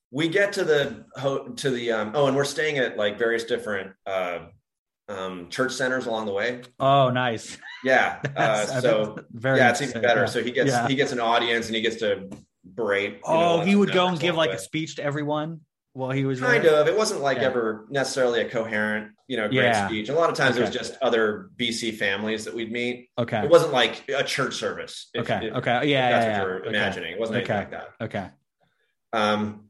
We 0.09 0.29
get 0.29 0.51
to 0.53 0.63
the 0.63 1.05
to 1.57 1.69
the 1.69 1.91
um, 1.91 2.11
oh, 2.15 2.25
and 2.25 2.35
we're 2.35 2.43
staying 2.43 2.79
at 2.79 2.97
like 2.97 3.19
various 3.19 3.43
different 3.43 3.91
uh, 4.07 4.45
um, 5.09 5.49
church 5.49 5.73
centers 5.73 6.05
along 6.05 6.25
the 6.25 6.33
way. 6.33 6.61
Oh, 6.79 7.09
nice. 7.09 7.57
Yeah. 7.83 8.21
Uh, 8.35 8.65
so 8.81 9.19
very 9.31 9.59
yeah, 9.59 9.69
it's 9.69 9.81
even 9.81 10.01
better. 10.01 10.21
Yeah. 10.21 10.25
So 10.25 10.43
he 10.43 10.51
gets 10.51 10.71
yeah. 10.71 10.87
he 10.87 10.95
gets 10.95 11.11
an 11.11 11.19
audience 11.19 11.67
and 11.67 11.75
he 11.75 11.81
gets 11.81 11.97
to 11.97 12.29
berate. 12.63 13.19
Oh, 13.23 13.57
know, 13.57 13.63
he 13.63 13.75
would 13.75 13.91
go 13.91 14.07
and 14.07 14.19
give 14.19 14.35
like 14.35 14.49
a 14.51 14.57
speech 14.57 14.95
to 14.95 15.03
everyone 15.03 15.61
while 15.93 16.11
he 16.11 16.25
was 16.25 16.39
kind 16.39 16.63
there? 16.63 16.81
of. 16.81 16.87
It 16.87 16.97
wasn't 16.97 17.21
like 17.21 17.37
yeah. 17.37 17.45
ever 17.45 17.85
necessarily 17.89 18.41
a 18.41 18.49
coherent, 18.49 19.13
you 19.27 19.37
know, 19.37 19.47
great 19.47 19.75
speech. 19.75 20.09
A 20.09 20.13
lot 20.13 20.29
of 20.29 20.35
times 20.35 20.55
okay. 20.55 20.63
it 20.63 20.67
was 20.67 20.75
just 20.75 20.97
other 21.01 21.49
BC 21.55 21.95
families 21.95 22.45
that 22.45 22.53
we'd 22.53 22.71
meet. 22.71 23.09
Okay. 23.17 23.43
It 23.43 23.49
wasn't 23.49 23.73
like 23.73 24.09
a 24.09 24.23
church 24.23 24.55
service. 24.55 25.09
If, 25.13 25.29
okay. 25.29 25.47
If, 25.47 25.53
okay. 25.55 25.87
Yeah. 25.87 26.11
that's 26.11 26.25
yeah, 26.25 26.39
what 26.39 26.47
you're 26.47 26.59
okay. 26.59 26.69
imagining. 26.69 27.13
It 27.13 27.19
wasn't 27.19 27.37
anything 27.37 27.55
okay. 27.55 27.59
like 27.59 27.71
that. 27.71 28.05
Okay. 28.05 28.27
Um, 29.13 29.65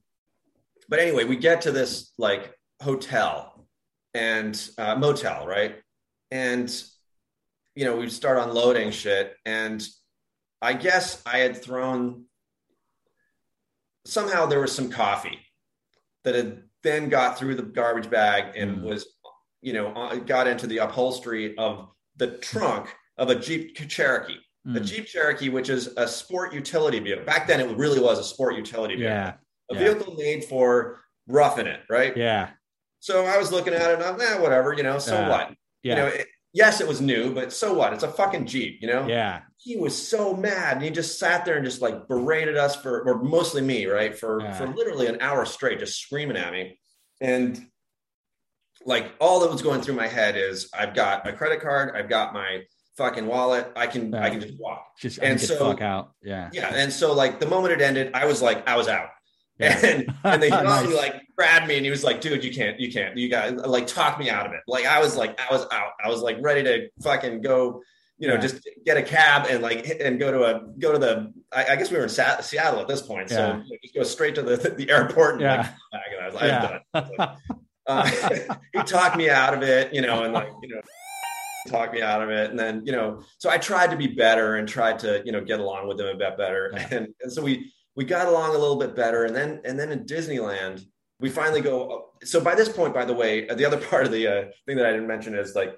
but 0.87 0.99
anyway, 0.99 1.25
we 1.25 1.35
get 1.35 1.61
to 1.61 1.71
this 1.71 2.13
like 2.17 2.57
hotel 2.81 3.52
and 4.13 4.69
uh, 4.77 4.95
motel, 4.95 5.47
right? 5.47 5.75
And 6.31 6.69
you 7.75 7.85
know, 7.85 7.95
we'd 7.97 8.11
start 8.11 8.37
unloading 8.37 8.91
shit. 8.91 9.35
And 9.45 9.85
I 10.61 10.73
guess 10.73 11.21
I 11.25 11.39
had 11.39 11.61
thrown 11.61 12.25
somehow 14.05 14.45
there 14.45 14.59
was 14.59 14.73
some 14.73 14.89
coffee 14.89 15.39
that 16.23 16.35
had 16.35 16.63
then 16.83 17.09
got 17.09 17.37
through 17.37 17.55
the 17.55 17.63
garbage 17.63 18.09
bag 18.09 18.55
and 18.55 18.77
mm. 18.77 18.83
was, 18.83 19.07
you 19.61 19.73
know, 19.73 20.21
got 20.25 20.47
into 20.47 20.67
the 20.67 20.79
upholstery 20.79 21.57
of 21.57 21.87
the 22.17 22.37
trunk 22.37 22.93
of 23.17 23.29
a 23.29 23.35
Jeep 23.35 23.75
Cherokee. 23.75 24.37
Mm. 24.67 24.77
A 24.77 24.79
Jeep 24.79 25.05
Cherokee, 25.05 25.49
which 25.49 25.69
is 25.69 25.93
a 25.97 26.07
sport 26.07 26.53
utility 26.53 26.99
vehicle. 26.99 27.25
Back 27.25 27.47
then, 27.47 27.59
it 27.59 27.77
really 27.77 27.99
was 27.99 28.19
a 28.19 28.23
sport 28.23 28.55
utility 28.55 28.95
vehicle. 28.95 29.15
Yeah. 29.15 29.33
A 29.71 29.73
yeah. 29.73 29.79
vehicle 29.79 30.15
made 30.15 30.43
for 30.45 30.99
roughing 31.27 31.67
it, 31.67 31.81
right? 31.89 32.15
Yeah. 32.15 32.51
So 33.03 33.25
I 33.25 33.37
was 33.37 33.51
looking 33.51 33.73
at 33.73 33.91
it 33.91 33.93
and 33.95 34.03
I'm, 34.03 34.21
eh, 34.21 34.39
whatever, 34.39 34.71
you 34.71 34.81
know, 34.81 34.97
so 34.97 35.17
uh, 35.17 35.29
what? 35.29 35.53
Yeah. 35.83 35.89
You 35.89 35.95
know, 35.97 36.07
it, 36.07 36.27
yes, 36.53 36.79
it 36.79 36.87
was 36.87 37.01
new, 37.01 37.33
but 37.33 37.51
so 37.51 37.73
what? 37.73 37.91
It's 37.91 38.03
a 38.03 38.07
fucking 38.07 38.45
Jeep, 38.45 38.77
you 38.79 38.87
know? 38.87 39.05
Yeah. 39.05 39.41
He 39.57 39.75
was 39.75 40.07
so 40.07 40.33
mad. 40.33 40.77
And 40.77 40.85
he 40.85 40.89
just 40.89 41.19
sat 41.19 41.43
there 41.43 41.57
and 41.57 41.65
just 41.65 41.81
like 41.81 42.07
berated 42.07 42.55
us 42.55 42.77
for, 42.77 43.01
or 43.05 43.21
mostly 43.21 43.61
me, 43.61 43.87
right? 43.87 44.17
For, 44.17 44.39
yeah. 44.39 44.53
for 44.53 44.67
literally 44.67 45.07
an 45.07 45.17
hour 45.19 45.45
straight, 45.45 45.79
just 45.79 45.99
screaming 45.99 46.37
at 46.37 46.53
me. 46.53 46.79
And 47.19 47.59
like 48.85 49.11
all 49.19 49.41
that 49.41 49.51
was 49.51 49.61
going 49.61 49.81
through 49.81 49.95
my 49.95 50.07
head 50.07 50.37
is 50.37 50.69
I've 50.73 50.93
got 50.93 51.25
my 51.25 51.33
credit 51.33 51.59
card, 51.59 51.97
I've 51.97 52.07
got 52.07 52.33
my 52.33 52.61
fucking 52.95 53.25
wallet. 53.25 53.69
I 53.75 53.87
can, 53.87 54.13
yeah. 54.13 54.23
I 54.23 54.29
can 54.29 54.39
just 54.39 54.57
walk. 54.57 54.81
Just 54.97 55.19
and 55.19 55.41
so, 55.41 55.59
fuck 55.59 55.81
out. 55.81 56.13
Yeah. 56.23 56.51
Yeah. 56.53 56.73
And 56.73 56.93
so 56.93 57.11
like 57.11 57.41
the 57.41 57.47
moment 57.47 57.73
it 57.73 57.81
ended, 57.81 58.11
I 58.13 58.27
was 58.27 58.41
like, 58.41 58.65
I 58.65 58.77
was 58.77 58.87
out. 58.87 59.09
Yeah. 59.59 59.85
And 59.85 60.13
and 60.23 60.41
they 60.41 60.49
nice. 60.49 60.93
like 60.93 61.21
grabbed 61.37 61.67
me 61.67 61.77
and 61.77 61.85
he 61.85 61.91
was 61.91 62.03
like, 62.03 62.21
dude, 62.21 62.43
you 62.43 62.53
can't, 62.53 62.79
you 62.79 62.91
can't, 62.91 63.17
you 63.17 63.29
got 63.29 63.55
like 63.69 63.87
talk 63.87 64.19
me 64.19 64.29
out 64.29 64.45
of 64.45 64.53
it. 64.53 64.61
Like 64.67 64.85
I 64.85 64.99
was 64.99 65.15
like, 65.15 65.39
I 65.39 65.51
was 65.51 65.65
out. 65.71 65.91
I 66.03 66.09
was 66.09 66.21
like 66.21 66.37
ready 66.41 66.63
to 66.63 66.89
fucking 67.01 67.41
go, 67.41 67.81
you 68.17 68.27
know, 68.27 68.35
yeah. 68.35 68.41
just 68.41 68.67
get 68.85 68.97
a 68.97 69.03
cab 69.03 69.47
and 69.49 69.61
like 69.61 69.87
and 69.99 70.19
go 70.19 70.31
to 70.31 70.43
a 70.43 70.67
go 70.79 70.91
to 70.91 70.99
the. 70.99 71.33
I, 71.51 71.73
I 71.73 71.75
guess 71.75 71.91
we 71.91 71.97
were 71.97 72.03
in 72.03 72.09
Sa- 72.09 72.41
Seattle 72.41 72.79
at 72.79 72.87
this 72.87 73.01
point, 73.01 73.29
so 73.29 73.61
yeah. 73.65 73.77
just 73.81 73.95
go 73.95 74.03
straight 74.03 74.35
to 74.35 74.41
the 74.41 74.55
the 74.77 74.89
airport. 74.89 75.33
And, 75.33 75.41
yeah. 75.41 75.69
Like, 75.91 76.01
and 76.11 76.21
I 76.21 76.25
was 76.25 76.35
like, 76.35 76.43
yeah. 76.43 76.79
I'm 76.93 77.09
done. 77.17 77.37
uh, 77.87 78.59
he 78.73 78.83
talked 78.83 79.17
me 79.17 79.29
out 79.29 79.53
of 79.53 79.61
it, 79.61 79.93
you 79.93 80.01
know, 80.01 80.23
and 80.23 80.33
like 80.33 80.49
you 80.61 80.69
know 80.69 80.81
talk 81.67 81.93
me 81.93 82.01
out 82.01 82.21
of 82.21 82.29
it. 82.29 82.49
And 82.49 82.59
then, 82.59 82.85
you 82.85 82.91
know, 82.91 83.21
so 83.37 83.49
I 83.49 83.57
tried 83.57 83.91
to 83.91 83.97
be 83.97 84.07
better 84.07 84.55
and 84.55 84.67
tried 84.67 84.99
to, 84.99 85.21
you 85.25 85.31
know, 85.31 85.41
get 85.41 85.59
along 85.59 85.87
with 85.87 85.99
him 85.99 86.07
a 86.07 86.15
bit 86.15 86.37
better. 86.37 86.71
Yeah. 86.73 86.87
And, 86.91 87.07
and 87.21 87.31
so 87.31 87.41
we, 87.41 87.71
we 87.95 88.05
got 88.05 88.27
along 88.27 88.55
a 88.55 88.57
little 88.57 88.77
bit 88.77 88.95
better. 88.95 89.25
And 89.25 89.35
then, 89.35 89.61
and 89.65 89.79
then 89.79 89.91
in 89.91 90.05
Disneyland, 90.05 90.85
we 91.19 91.29
finally 91.29 91.61
go. 91.61 92.09
So 92.23 92.41
by 92.41 92.55
this 92.55 92.69
point, 92.69 92.93
by 92.93 93.05
the 93.05 93.13
way, 93.13 93.45
the 93.45 93.65
other 93.65 93.77
part 93.89 94.05
of 94.05 94.11
the 94.11 94.27
uh, 94.27 94.45
thing 94.65 94.77
that 94.77 94.85
I 94.85 94.91
didn't 94.91 95.07
mention 95.07 95.35
is 95.35 95.55
like, 95.55 95.77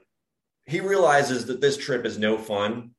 he 0.66 0.80
realizes 0.80 1.46
that 1.46 1.62
this 1.62 1.78
trip 1.78 2.06
is 2.06 2.18
no 2.18 2.38
fun. 2.38 2.92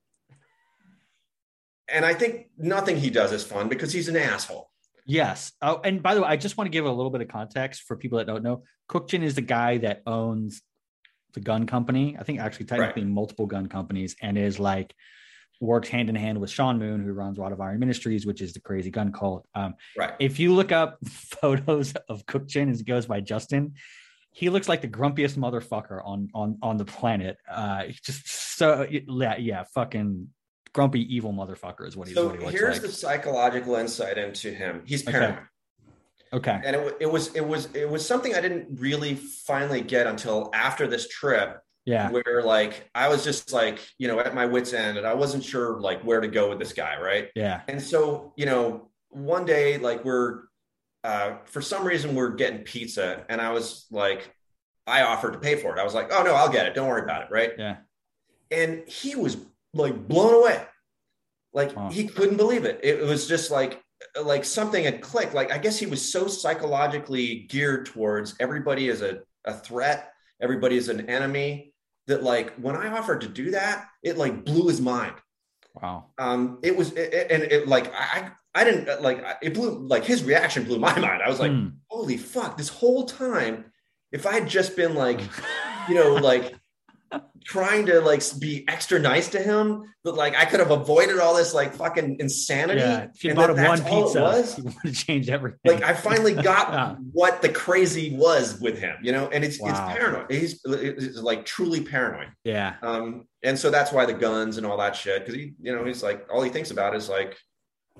And 1.88 2.05
I 2.05 2.14
think 2.14 2.51
nothing 2.56 2.97
he 2.97 3.10
does 3.10 3.32
is 3.32 3.44
fun 3.44 3.68
because 3.68 3.93
he's 3.93 4.09
an 4.09 4.16
asshole. 4.16 4.70
Yes. 5.06 5.52
Oh, 5.62 5.80
and 5.84 6.02
by 6.02 6.14
the 6.14 6.22
way, 6.22 6.28
I 6.28 6.36
just 6.36 6.56
want 6.56 6.66
to 6.66 6.72
give 6.72 6.84
a 6.84 6.90
little 6.90 7.10
bit 7.10 7.20
of 7.20 7.28
context 7.28 7.82
for 7.82 7.97
people 7.97 8.18
that 8.18 8.26
don't 8.26 8.43
know. 8.43 8.64
Kook 8.88 9.09
Jin 9.09 9.22
is 9.22 9.36
the 9.36 9.40
guy 9.40 9.78
that 9.78 10.02
owns 10.06 10.62
the 11.34 11.40
gun 11.40 11.66
company. 11.66 12.16
I 12.18 12.24
think 12.24 12.40
actually 12.40 12.66
technically 12.66 13.02
right. 13.02 13.10
multiple 13.10 13.47
gun 13.47 13.68
companies 13.68 14.16
and 14.20 14.36
is 14.36 14.59
like 14.59 14.94
works 15.60 15.88
hand 15.88 16.08
in 16.08 16.14
hand 16.14 16.38
with 16.38 16.50
Sean 16.50 16.78
Moon, 16.78 17.02
who 17.02 17.12
runs 17.12 17.38
Rod 17.38 17.52
of 17.52 17.60
Iron 17.60 17.78
Ministries, 17.78 18.26
which 18.26 18.40
is 18.40 18.52
the 18.52 18.60
crazy 18.60 18.90
gun 18.90 19.12
cult. 19.12 19.46
Um, 19.54 19.74
right. 19.96 20.14
If 20.18 20.38
you 20.38 20.54
look 20.54 20.72
up 20.72 20.98
photos 21.08 21.94
of 22.08 22.26
Kook 22.26 22.46
Jin 22.46 22.68
as 22.68 22.78
he 22.78 22.84
goes 22.84 23.06
by 23.06 23.20
Justin, 23.20 23.74
he 24.32 24.50
looks 24.50 24.68
like 24.68 24.82
the 24.82 24.88
grumpiest 24.88 25.38
motherfucker 25.38 26.02
on 26.04 26.28
on 26.34 26.58
on 26.62 26.76
the 26.76 26.84
planet. 26.84 27.38
Uh, 27.50 27.84
just 28.02 28.28
so 28.58 28.86
yeah, 28.90 29.36
yeah, 29.38 29.64
fucking 29.74 30.28
grumpy 30.74 31.14
evil 31.14 31.32
motherfucker 31.32 31.88
is 31.88 31.96
what, 31.96 32.08
so 32.08 32.26
what 32.26 32.38
he 32.38 32.44
looks 32.44 32.52
here's 32.52 32.74
like. 32.74 32.82
the 32.82 32.92
psychological 32.92 33.76
insight 33.76 34.18
into 34.18 34.50
him. 34.50 34.82
He's 34.84 35.02
paranoid. 35.02 35.38
Okay. 36.34 36.50
okay. 36.52 36.60
And 36.66 36.76
it, 36.76 36.96
it 37.00 37.10
was 37.10 37.34
it 37.34 37.46
was 37.46 37.68
it 37.74 37.88
was 37.88 38.06
something 38.06 38.34
I 38.34 38.42
didn't 38.42 38.78
really 38.78 39.14
finally 39.14 39.80
get 39.80 40.06
until 40.06 40.50
after 40.52 40.86
this 40.86 41.08
trip 41.08 41.62
yeah. 41.86 42.10
Where 42.10 42.42
like 42.42 42.90
i 42.94 43.08
was 43.08 43.22
just 43.22 43.52
like 43.52 43.78
you 43.96 44.08
know 44.08 44.18
at 44.18 44.34
my 44.34 44.44
wits 44.44 44.72
end 44.72 44.98
and 44.98 45.06
i 45.06 45.14
wasn't 45.14 45.44
sure 45.44 45.80
like 45.80 46.02
where 46.02 46.20
to 46.20 46.28
go 46.28 46.50
with 46.50 46.58
this 46.58 46.72
guy 46.72 47.00
right? 47.00 47.28
Yeah. 47.34 47.62
And 47.68 47.80
so 47.80 48.34
you 48.36 48.44
know 48.44 48.90
one 49.10 49.46
day 49.46 49.78
like 49.78 50.04
we're 50.04 50.42
uh 51.04 51.36
for 51.44 51.62
some 51.62 51.86
reason 51.86 52.16
we're 52.16 52.34
getting 52.34 52.60
pizza 52.60 53.24
and 53.28 53.40
i 53.40 53.52
was 53.52 53.86
like 53.92 54.34
i 54.86 55.02
offered 55.02 55.32
to 55.34 55.38
pay 55.38 55.54
for 55.54 55.74
it. 55.76 55.80
I 55.80 55.84
was 55.84 55.94
like 55.94 56.12
oh 56.12 56.24
no 56.24 56.34
i'll 56.34 56.50
get 56.50 56.66
it. 56.66 56.74
Don't 56.74 56.88
worry 56.88 57.02
about 57.02 57.22
it 57.22 57.28
right? 57.30 57.52
Yeah. 57.56 57.76
And 58.50 58.86
he 58.88 59.14
was 59.14 59.36
like 59.72 60.08
blown 60.08 60.34
away. 60.34 60.62
Like 61.54 61.92
he 61.92 62.08
couldn't 62.08 62.36
believe 62.36 62.64
it. 62.64 62.80
It 62.82 63.02
was 63.02 63.28
just 63.28 63.50
like 63.50 63.80
like 64.20 64.44
something 64.44 64.84
had 64.84 65.00
clicked. 65.00 65.34
Like 65.34 65.52
i 65.52 65.58
guess 65.58 65.78
he 65.78 65.86
was 65.86 66.12
so 66.12 66.26
psychologically 66.26 67.46
geared 67.48 67.86
towards 67.86 68.34
everybody 68.40 68.88
as 68.88 69.02
a, 69.02 69.20
a 69.44 69.54
threat 69.54 70.10
everybody 70.40 70.76
is 70.76 70.88
an 70.88 71.08
enemy 71.08 71.72
that 72.06 72.22
like 72.22 72.54
when 72.54 72.76
I 72.76 72.88
offered 72.88 73.22
to 73.22 73.28
do 73.28 73.52
that, 73.52 73.88
it 74.02 74.16
like 74.16 74.44
blew 74.44 74.68
his 74.68 74.80
mind. 74.80 75.14
Wow. 75.80 76.06
Um, 76.18 76.58
it 76.62 76.76
was, 76.76 76.92
it, 76.92 77.30
and 77.30 77.42
it 77.42 77.68
like 77.68 77.92
I, 77.94 78.30
I 78.54 78.64
didn't 78.64 79.02
like 79.02 79.22
it 79.42 79.54
blew 79.54 79.86
like 79.86 80.04
his 80.04 80.24
reaction 80.24 80.64
blew 80.64 80.78
my 80.78 80.98
mind. 80.98 81.22
I 81.22 81.28
was 81.28 81.40
like, 81.40 81.52
mm. 81.52 81.72
holy 81.88 82.16
fuck! 82.16 82.56
This 82.56 82.68
whole 82.68 83.04
time, 83.04 83.66
if 84.12 84.26
I 84.26 84.32
had 84.32 84.48
just 84.48 84.76
been 84.76 84.94
like, 84.94 85.20
you 85.88 85.94
know, 85.94 86.14
like 86.14 86.54
trying 87.44 87.86
to 87.86 88.00
like 88.00 88.22
be 88.40 88.64
extra 88.68 88.98
nice 88.98 89.28
to 89.30 89.38
him, 89.38 89.84
but 90.02 90.14
like 90.16 90.34
I 90.36 90.44
could 90.44 90.60
have 90.60 90.70
avoided 90.72 91.18
all 91.18 91.34
this 91.34 91.54
like 91.54 91.74
fucking 91.74 92.16
insanity. 92.18 92.80
Yeah, 92.80 93.06
if 93.14 93.22
you 93.22 93.30
and 93.30 93.36
bought 93.36 93.50
him 93.50 93.64
one 93.64 93.78
pizza, 93.78 94.20
was. 94.20 94.58
you 94.58 94.64
want 94.64 94.76
to 94.82 94.92
change 94.92 95.28
everything. 95.30 95.58
Like 95.64 95.82
I 95.82 95.94
finally 95.94 96.34
got 96.34 96.72
Yeah. 96.72 96.94
what 97.12 97.42
the 97.42 97.48
crazy 97.48 98.16
was 98.16 98.60
with 98.60 98.78
him, 98.78 98.96
you 99.02 99.12
know, 99.12 99.28
and 99.28 99.44
it's 99.44 99.58
it's 99.60 99.80
paranoid. 99.80 100.30
He's 100.30 100.60
it's 100.64 101.18
like 101.18 101.44
truly 101.46 101.80
paranoid. 101.82 102.28
yeah, 102.44 102.74
Um, 102.82 103.26
and 103.42 103.58
so 103.58 103.70
that's 103.70 103.92
why 103.92 104.06
the 104.06 104.14
guns 104.14 104.56
and 104.56 104.66
all 104.66 104.76
that 104.78 104.96
shit, 104.96 105.20
because 105.24 105.34
he, 105.34 105.54
you 105.60 105.74
know, 105.74 105.84
he's 105.84 106.02
like 106.02 106.26
all 106.32 106.42
he 106.42 106.50
thinks 106.50 106.70
about 106.72 106.96
is 106.96 107.08
like 107.08 107.36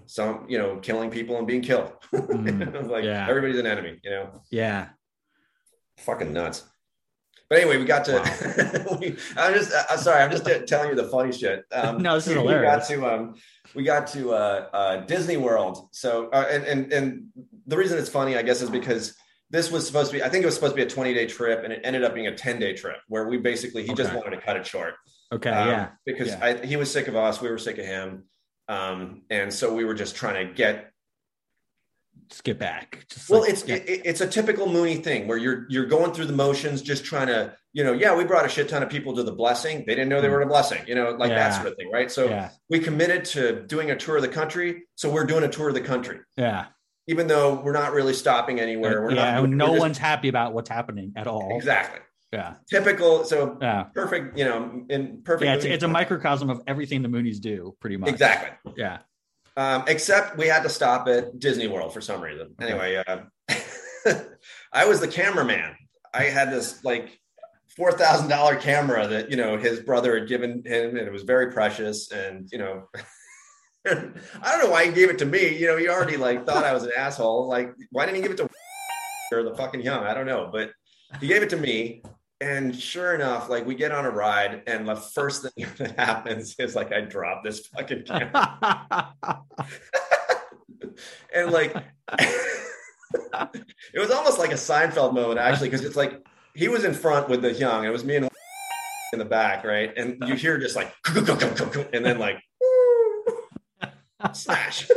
some, 0.07 0.45
you 0.49 0.59
know, 0.59 0.77
killing 0.79 1.11
people 1.11 1.39
and 1.39 1.47
being 1.47 1.63
killed. 1.63 1.93
Mm, 2.13 2.91
like 2.91 3.05
yeah. 3.05 3.27
everybody's 3.29 3.59
an 3.59 3.67
enemy, 3.67 3.99
you 4.03 4.11
know, 4.11 4.43
yeah. 4.51 4.89
fucking 5.99 6.33
nuts. 6.33 6.65
But 7.49 7.59
anyway, 7.61 7.79
we 7.79 7.85
got 7.85 8.05
to. 8.07 8.97
we, 9.01 9.17
I'm 9.37 9.55
just. 9.55 9.73
I'm 9.89 9.99
sorry. 9.99 10.23
I'm 10.23 10.31
just 10.31 10.45
telling 10.67 10.91
you 10.91 10.97
the 10.97 11.09
funny 11.09 11.33
shit. 11.33 11.65
Um, 11.73 11.99
No, 12.03 12.15
this 12.17 12.27
is 12.27 12.35
hilarious. 12.35 12.89
we 12.89 12.97
got 12.97 13.07
to. 13.07 13.15
Um, 13.15 13.35
we 13.75 13.83
got 13.85 14.07
to 14.09 14.33
uh, 14.33 14.69
uh, 14.73 14.97
Disney 15.07 15.37
World. 15.37 15.89
So, 15.93 16.29
uh, 16.31 16.47
and 16.51 16.65
and 16.65 16.93
and 16.93 17.27
the 17.67 17.77
reason 17.77 17.99
it's 17.99 18.09
funny, 18.09 18.37
I 18.37 18.43
guess, 18.43 18.63
is 18.63 18.71
because 18.71 19.15
this 19.51 19.71
was 19.71 19.87
supposed 19.87 20.11
to 20.11 20.17
be. 20.17 20.23
I 20.25 20.29
think 20.29 20.43
it 20.43 20.47
was 20.47 20.55
supposed 20.55 20.73
to 20.73 20.77
be 20.77 20.83
a 20.83 20.89
20 20.91 21.15
day 21.15 21.27
trip, 21.27 21.63
and 21.63 21.73
it 21.73 21.81
ended 21.85 22.03
up 22.03 22.15
being 22.15 22.27
a 22.27 22.35
10 22.35 22.59
day 22.59 22.75
trip 22.75 22.97
where 23.09 23.29
we 23.29 23.39
basically 23.39 23.87
he 23.87 23.95
just 23.95 24.13
wanted 24.13 24.31
to 24.31 24.41
cut 24.41 24.57
it 24.57 24.67
short. 24.67 24.95
Okay, 25.33 25.51
Um, 25.51 25.69
yeah, 25.69 25.89
because 26.05 26.29
yeah. 26.29 26.45
I, 26.63 26.67
he 26.67 26.77
was 26.77 26.91
sick 26.91 27.09
of 27.09 27.17
us, 27.17 27.41
we 27.41 27.49
were 27.49 27.59
sick 27.59 27.79
of 27.79 27.85
him, 27.85 28.25
um, 28.69 29.23
and 29.31 29.53
so 29.53 29.75
we 29.75 29.85
were 29.85 29.95
just 29.95 30.15
trying 30.17 30.47
to 30.47 30.53
get 30.55 30.93
just 32.29 32.45
get 32.45 32.59
back. 32.59 33.05
Just 33.09 33.29
well 33.31 33.41
like- 33.43 33.51
it's 33.51 33.67
yeah. 33.67 33.77
it, 33.77 34.03
it's 34.05 34.21
a 34.21 34.27
typical 34.27 34.67
Moonie 34.67 35.03
thing 35.03 35.27
where 35.29 35.39
you're 35.39 35.67
you're 35.69 35.87
going 35.87 36.13
through 36.13 36.27
the 36.27 36.33
motions 36.33 36.83
just 36.83 37.05
trying 37.05 37.27
to 37.29 37.55
you 37.73 37.85
know 37.85 37.93
yeah 37.93 38.15
we 38.17 38.25
brought 38.25 38.45
a 38.45 38.49
shit 38.49 38.69
ton 38.69 38.83
of 38.83 38.89
people 38.89 39.15
to 39.17 39.23
the 39.23 39.33
blessing 39.33 39.79
they 39.87 39.95
didn't 39.95 40.09
know 40.09 40.21
they 40.21 40.29
were 40.29 40.41
at 40.41 40.47
a 40.47 40.49
blessing 40.49 40.83
you 40.87 40.95
know 40.95 41.11
like 41.11 41.31
Hmm. 41.31 41.37
Yeah. 41.37 41.49
that 41.51 41.55
sort 41.57 41.67
of 41.69 41.77
thing 41.77 41.91
right 41.93 42.11
so 42.11 42.27
yeah, 42.29 42.51
we 42.71 42.79
committed 42.79 43.25
to 43.27 43.63
doing 43.67 43.91
a 43.91 43.97
tour 43.97 44.17
of 44.17 44.23
the 44.23 44.29
country 44.29 44.85
so 44.95 45.11
we're 45.11 45.25
doing 45.27 45.45
a 45.45 45.49
tour 45.49 45.69
of 45.69 45.75
the 45.75 45.81
country 45.83 46.19
yeah, 46.37 46.67
even 47.07 47.27
though 47.27 47.55
we're 47.61 47.73
not 47.73 47.93
really 47.93 48.15
stopping 48.15 48.61
anywhere 48.61 49.03
we're 49.03 49.13
yeah. 49.13 49.41
not 49.41 49.49
no 49.51 49.67
we're 49.67 49.71
just- 49.73 49.81
one's 49.81 49.99
happy 49.99 50.29
about 50.29 50.55
what's 50.55 50.71
happening 50.71 51.13
at 51.17 51.27
all. 51.27 51.55
exactly 51.55 52.01
Yeah, 52.33 52.55
typical 52.71 53.25
so 53.25 53.59
yeah, 53.61 53.85
perfect 53.95 54.39
you 54.39 54.45
know 54.47 54.85
in 54.89 55.21
perfect 55.23 55.45
yeah. 55.47 55.55
It's, 55.57 55.65
it's 55.67 55.85
a 55.85 55.89
microcosm 55.89 56.49
of 56.51 56.63
everything 56.67 57.03
the 57.03 57.09
Moonies 57.09 57.41
do, 57.41 57.77
pretty 57.81 57.99
much. 57.99 58.09
exactly 58.09 58.73
Yeah. 58.77 58.99
Um, 59.57 59.85
except 59.87 60.37
we 60.37 60.49
had 60.49 60.63
to 60.65 60.69
stop 60.69 61.09
at 61.09 61.39
Disney 61.39 61.67
World 61.67 61.95
for 61.95 62.01
some 62.01 62.21
reason. 62.21 62.55
Okay. 62.61 62.71
Anyway, 62.71 63.03
uh, 63.07 63.21
I 64.73 64.87
was 64.87 65.01
the 65.01 65.09
cameraman. 65.09 65.77
I 66.13 66.25
had 66.25 66.53
this 66.53 66.85
like 66.85 67.19
four 67.77 67.93
thousand 67.93 68.29
dollar 68.29 68.57
camera 68.57 69.07
that 69.09 69.31
you 69.31 69.37
know 69.37 69.57
his 69.57 69.81
brother 69.81 70.19
had 70.19 70.29
given 70.29 70.63
him, 70.65 70.97
and 70.97 71.07
it 71.07 71.13
was 71.13 71.23
very 71.23 71.53
precious. 71.53 72.11
And 72.13 72.49
you 72.53 72.59
know, 72.59 72.89
I 73.87 73.93
don't 73.95 74.65
know 74.65 74.71
why 74.71 74.87
he 74.87 74.93
gave 74.93 75.11
it 75.11 75.19
to 75.19 75.27
me. 75.27 75.57
You 75.57 75.69
know, 75.69 75.77
he 75.77 75.89
already 75.89 76.17
like 76.17 76.45
thought 76.45 76.65
I 76.65 76.75
was 76.75 76.85
an 76.85 76.93
asshole. 76.97 77.49
Like, 77.49 77.73
why 77.91 78.05
didn't 78.05 78.17
he 78.17 78.23
give 78.23 78.33
it 78.33 78.37
to 78.39 78.49
or 79.33 79.43
the 79.43 79.55
fucking 79.55 79.83
young? 79.83 80.05
I 80.05 80.13
don't 80.13 80.27
know, 80.27 80.51
but 80.53 80.71
he 81.21 81.29
gave 81.29 81.43
it 81.43 81.51
to 81.51 81.57
me. 81.57 82.03
And 82.41 82.77
sure 82.77 83.15
enough, 83.15 83.49
like 83.49 83.67
we 83.67 83.75
get 83.75 83.93
on 83.93 84.05
a 84.05 84.11
ride, 84.11 84.63
and 84.67 84.87
the 84.87 84.97
first 84.97 85.43
thing 85.43 85.67
that 85.79 85.99
happens 85.99 86.55
is 86.59 86.75
like 86.75 86.93
I 86.93 87.01
drop 87.01 87.43
this 87.43 87.67
fucking 87.67 88.03
camera. 88.07 89.15
And 91.35 91.51
like 91.53 91.75
it 92.19 93.99
was 93.99 94.11
almost 94.11 94.39
like 94.39 94.51
a 94.51 94.55
Seinfeld 94.55 95.13
moment 95.13 95.39
actually 95.39 95.69
because 95.69 95.85
it's 95.85 95.97
like 95.97 96.27
he 96.55 96.69
was 96.69 96.85
in 96.85 96.95
front 96.95 97.29
with 97.29 97.43
the 97.43 97.53
young 97.53 97.85
it 97.85 97.91
was 97.91 98.03
me 98.03 98.17
and 98.17 98.29
in 99.13 99.19
the 99.19 99.25
back 99.25 99.63
right? 99.65 99.93
And 99.97 100.17
you 100.27 100.35
hear 100.35 100.57
just 100.59 100.75
like 100.75 100.95
and 101.93 102.05
then 102.05 102.19
like 102.19 102.39
slash 104.33 104.89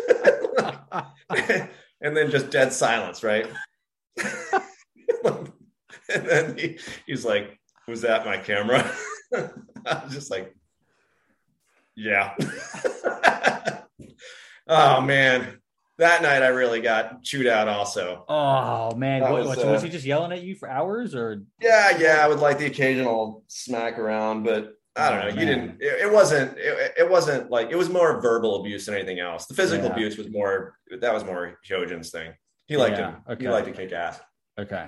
and 2.01 2.15
then 2.15 2.31
just 2.31 2.49
dead 2.49 2.71
silence 2.71 3.21
right 3.21 3.47
and 6.15 6.25
then 6.27 6.57
he, 6.57 6.77
he's 7.05 7.25
like 7.25 7.59
was 7.87 8.01
that 8.01 8.25
my 8.25 8.37
camera 8.37 8.89
I 9.35 10.03
was 10.03 10.13
just 10.13 10.31
like 10.31 10.55
yeah 11.95 12.35
oh 14.67 15.01
man 15.01 15.59
that 15.97 16.21
night 16.21 16.43
I 16.43 16.47
really 16.47 16.79
got 16.79 17.23
chewed 17.23 17.45
out 17.45 17.67
also. 17.67 18.23
oh 18.29 18.95
man, 18.95 19.21
what, 19.21 19.33
was, 19.33 19.47
what, 19.47 19.59
so 19.59 19.69
was 19.71 19.81
uh, 19.81 19.85
he 19.85 19.91
just 19.91 20.05
yelling 20.05 20.31
at 20.31 20.41
you 20.41 20.55
for 20.55 20.69
hours, 20.69 21.13
or 21.13 21.43
Yeah, 21.61 21.97
yeah, 21.99 22.19
I 22.23 22.27
would 22.29 22.39
like 22.39 22.57
the 22.57 22.67
occasional 22.67 23.43
smack 23.47 23.99
around, 23.99 24.43
but 24.43 24.75
I 24.95 25.09
don't 25.09 25.19
know. 25.19 25.25
Oh, 25.35 25.39
You 25.41 25.45
didn't. 25.45 25.81
It, 25.81 26.03
it 26.03 26.11
wasn't. 26.11 26.57
It, 26.57 26.93
it 26.99 27.09
wasn't 27.09 27.51
like 27.51 27.69
it 27.71 27.75
was 27.75 27.89
more 27.89 28.21
verbal 28.21 28.61
abuse 28.61 28.85
than 28.85 28.95
anything 28.95 29.19
else. 29.19 29.45
The 29.47 29.55
physical 29.55 29.87
Yeah. 29.87 29.91
abuse 29.91 30.17
was 30.17 30.29
more. 30.29 30.77
That 31.01 31.13
was 31.13 31.25
more 31.25 31.59
Hyojin's 31.69 32.11
thing. 32.11 32.31
He 32.67 32.77
liked 32.77 32.97
Yeah, 32.97 33.15
to. 33.27 33.31
okay. 33.33 33.43
He 33.43 33.49
liked 33.49 33.67
to 33.67 33.73
kick 33.73 33.91
ass. 33.91 34.21
okay? 34.57 34.87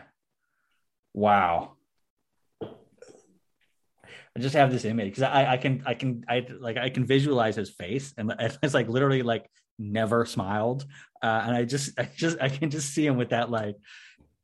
Wow. 1.14 1.74
I 2.64 4.40
just 4.40 4.56
have 4.56 4.72
this 4.72 4.86
image 4.86 5.08
because 5.10 5.24
I, 5.24 5.54
I 5.54 5.58
can 5.58 5.84
I 5.86 5.94
can 5.94 6.24
I 6.30 6.46
like 6.60 6.78
I 6.78 6.90
can 6.90 7.06
visualize 7.06 7.56
his 7.58 7.70
face 7.70 8.14
and 8.18 8.34
it's 8.40 8.74
like 8.74 8.88
literally 8.88 9.24
like 9.24 9.50
never 9.78 10.26
smiled. 10.26 10.86
Uh, 11.22 11.44
and 11.46 11.56
I 11.56 11.66
just 11.66 12.00
I 12.00 12.10
just 12.16 12.38
I 12.42 12.50
can 12.50 12.70
just 12.70 12.94
see 12.94 13.06
him 13.06 13.18
with 13.18 13.30
that 13.30 13.52
like 13.52 13.76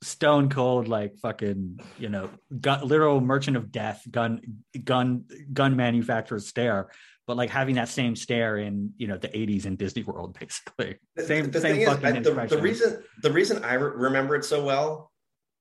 stone 0.04 0.50
cold 0.50 0.88
like 0.88 1.18
fucking 1.18 1.80
you 1.98 2.10
know 2.10 2.30
gun, 2.62 2.86
literal 2.88 3.20
merchant 3.20 3.58
of 3.58 3.72
death 3.72 4.06
gun 4.12 4.42
gun 4.84 5.26
gun 5.52 5.76
manufacturer 5.76 6.40
stare 6.40 6.92
but 7.26 7.36
like 7.36 7.50
having 7.50 7.76
that 7.76 7.90
same 7.90 8.16
stare 8.16 8.58
in 8.58 8.94
you 8.98 9.08
know 9.08 9.18
the 9.18 9.28
80s 9.30 9.66
in 9.66 9.76
Disney 9.76 10.04
World 10.04 10.38
basically. 10.40 10.98
The- 11.16 11.24
same 11.24 11.50
the 11.50 11.62
same 11.62 11.76
thing 11.76 11.82
is, 11.82 11.88
I- 12.04 12.12
the, 12.20 12.56
the 12.56 12.62
reason 12.62 13.04
the 13.24 13.32
reason 13.32 13.64
I 13.64 13.74
re- 13.74 13.92
remember 13.96 14.36
it 14.36 14.46
so 14.46 14.64
well 14.64 15.12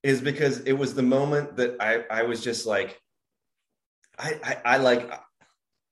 is 0.07 0.21
because 0.21 0.61
it 0.61 0.73
was 0.73 0.95
the 0.95 1.03
moment 1.03 1.57
that 1.57 1.75
I 1.81 2.03
I 2.09 2.23
was 2.23 2.41
just 2.43 2.65
like, 2.65 2.99
I 4.17 4.39
I, 4.43 4.73
I 4.73 4.77
like. 4.77 5.11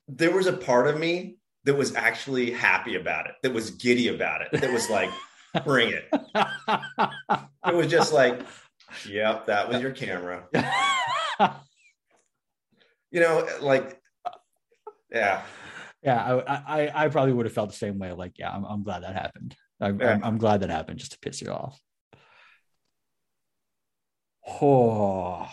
There 0.07 0.31
was 0.31 0.47
a 0.47 0.53
part 0.53 0.87
of 0.87 0.97
me 0.99 1.37
that 1.65 1.75
was 1.75 1.95
actually 1.95 2.51
happy 2.51 2.95
about 2.95 3.25
it, 3.25 3.33
that 3.41 3.53
was 3.53 3.71
giddy 3.71 4.07
about 4.07 4.41
it, 4.41 4.61
that 4.61 4.71
was 4.71 4.89
like, 4.89 5.09
bring 5.65 5.89
it. 5.89 6.05
It 7.67 7.73
was 7.73 7.87
just 7.87 8.13
like, 8.13 8.39
yep, 9.09 9.47
that 9.47 9.67
was 9.67 9.81
your 9.81 9.89
camera. 9.89 10.47
You 13.09 13.21
know, 13.21 13.47
like, 13.61 13.99
yeah. 15.11 15.41
Yeah, 16.03 16.41
I, 16.47 16.85
I 16.85 17.05
I 17.05 17.07
probably 17.09 17.33
would 17.33 17.47
have 17.47 17.53
felt 17.53 17.71
the 17.71 17.75
same 17.75 17.97
way. 17.97 18.11
Like, 18.13 18.33
yeah, 18.37 18.51
I'm, 18.51 18.63
I'm 18.65 18.83
glad 18.83 19.01
that 19.01 19.15
happened. 19.15 19.55
I'm, 19.81 19.99
Yeah. 19.99 20.11
I'm, 20.13 20.23
I'm 20.23 20.37
glad 20.37 20.61
that 20.61 20.69
happened 20.69 20.99
just 20.99 21.13
to 21.13 21.19
piss 21.19 21.41
you 21.41 21.49
off. 21.49 21.79
Oh, 24.47 25.47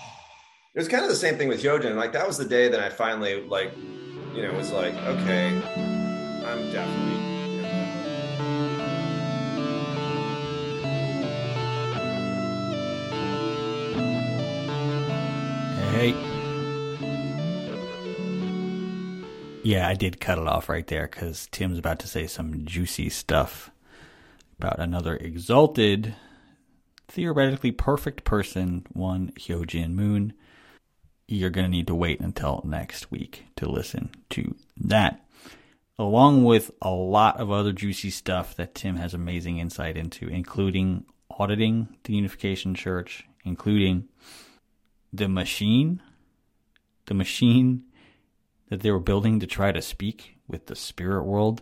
It 0.74 0.78
was 0.78 0.89
kind 0.89 1.02
of 1.02 1.10
the 1.10 1.16
same 1.16 1.36
thing 1.36 1.48
with 1.48 1.62
Hyojin. 1.62 1.97
Like 1.97 2.12
that 2.12 2.27
was 2.27 2.39
the 2.39 2.44
day 2.44 2.69
that 2.69 2.81
I 2.81 2.90
finally 2.90 3.43
like, 3.43 3.73
you 4.35 4.43
know, 4.43 4.52
was 4.52 4.73
like, 4.73 4.94
okay, 4.94 5.48
I'm 6.44 6.73
definitely. 6.73 7.23
hey. 15.93 16.14
Yeah, 19.64 19.86
I 19.89 19.94
did 19.94 20.20
cut 20.20 20.39
it 20.39 20.47
off 20.48 20.69
right 20.69 20.86
there 20.86 21.06
because 21.06 21.48
Tim's 21.52 21.78
about 21.78 22.01
to 22.01 22.09
say 22.09 22.27
some 22.27 22.64
juicy 22.64 23.09
stuff 23.10 23.70
about 24.59 24.81
another 24.81 25.16
exalted, 25.16 26.14
theoretically 27.12 27.70
perfect 27.70 28.24
person, 28.24 28.86
one 28.93 29.30
Hyojin 29.39 29.90
Moon. 29.90 30.32
You're 31.28 31.51
going 31.51 31.66
to 31.66 31.70
need 31.70 31.86
to 31.89 31.94
wait 31.94 32.20
until 32.20 32.62
next 32.64 33.10
week 33.10 33.44
to 33.56 33.68
listen 33.68 34.10
to 34.30 34.55
that. 34.78 35.22
Along 35.98 36.43
with 36.43 36.70
a 36.80 36.90
lot 36.90 37.39
of 37.39 37.51
other 37.51 37.72
juicy 37.72 38.09
stuff 38.09 38.56
that 38.56 38.74
Tim 38.74 38.97
has 38.97 39.12
amazing 39.12 39.59
insight 39.59 39.97
into, 39.97 40.26
including 40.26 41.05
auditing 41.30 41.89
the 42.05 42.14
Unification 42.14 42.74
Church, 42.74 43.24
including 43.44 44.09
the 45.12 45.28
machine, 45.28 46.01
the 47.06 47.14
machine 47.14 47.84
that 48.70 48.80
they 48.80 48.90
were 48.90 48.98
building 48.98 49.39
to 49.40 49.47
try 49.47 49.70
to 49.70 49.82
speak 49.82 50.39
with 50.48 50.66
the 50.66 50.74
spirit 50.74 51.24
world, 51.24 51.60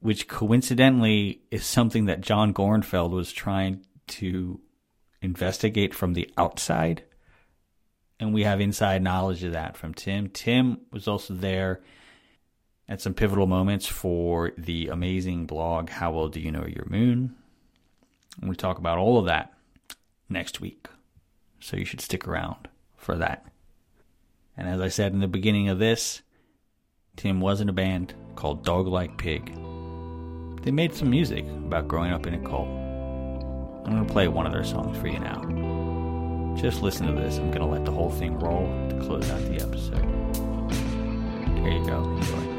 which 0.00 0.28
coincidentally 0.28 1.40
is 1.50 1.64
something 1.64 2.04
that 2.04 2.20
John 2.20 2.52
Gorenfeld 2.52 3.10
was 3.10 3.32
trying 3.32 3.86
to 4.06 4.60
investigate 5.22 5.94
from 5.94 6.12
the 6.12 6.30
outside. 6.36 7.04
And 8.20 8.32
we 8.32 8.44
have 8.44 8.60
inside 8.60 9.02
knowledge 9.02 9.42
of 9.44 9.52
that 9.52 9.76
from 9.76 9.94
Tim. 9.94 10.28
Tim 10.28 10.80
was 10.92 11.08
also 11.08 11.34
there 11.34 11.82
at 12.88 13.00
some 13.00 13.14
pivotal 13.14 13.46
moments 13.46 13.86
for 13.86 14.52
the 14.58 14.88
amazing 14.88 15.46
blog, 15.46 15.88
How 15.88 16.12
Well 16.12 16.28
Do 16.28 16.40
You 16.40 16.52
Know 16.52 16.66
Your 16.66 16.86
Moon? 16.88 17.34
And 18.40 18.50
we 18.50 18.56
talk 18.56 18.78
about 18.78 18.98
all 18.98 19.18
of 19.18 19.26
that 19.26 19.52
next 20.28 20.60
week. 20.60 20.86
So 21.60 21.76
you 21.76 21.84
should 21.84 22.00
stick 22.00 22.28
around 22.28 22.68
for 22.96 23.16
that. 23.16 23.46
And 24.56 24.68
as 24.68 24.80
I 24.80 24.88
said 24.88 25.12
in 25.12 25.20
the 25.20 25.28
beginning 25.28 25.68
of 25.68 25.78
this, 25.78 26.22
Tim 27.16 27.40
was 27.40 27.60
in 27.60 27.68
a 27.68 27.72
band 27.72 28.14
called 28.36 28.64
Dog 28.64 28.86
Like 28.86 29.16
Pig. 29.16 29.46
They 30.62 30.70
made 30.70 30.94
some 30.94 31.10
music 31.10 31.44
about 31.46 31.88
growing 31.88 32.12
up 32.12 32.26
in 32.26 32.34
a 32.34 32.48
cult. 32.48 32.83
I'm 33.84 33.92
going 33.92 34.06
to 34.06 34.12
play 34.12 34.28
one 34.28 34.46
of 34.46 34.52
their 34.52 34.64
songs 34.64 34.96
for 34.98 35.08
you 35.08 35.18
now. 35.18 35.42
Just 36.56 36.82
listen 36.82 37.06
to 37.06 37.12
this. 37.12 37.38
I'm 37.38 37.50
going 37.50 37.60
to 37.60 37.66
let 37.66 37.84
the 37.84 37.92
whole 37.92 38.10
thing 38.10 38.38
roll 38.38 38.66
to 38.88 38.98
close 39.00 39.28
out 39.30 39.40
the 39.42 39.60
episode. 39.60 40.04
Here 41.58 41.72
you 41.72 41.86
go. 41.86 42.02
Enjoy. 42.02 42.53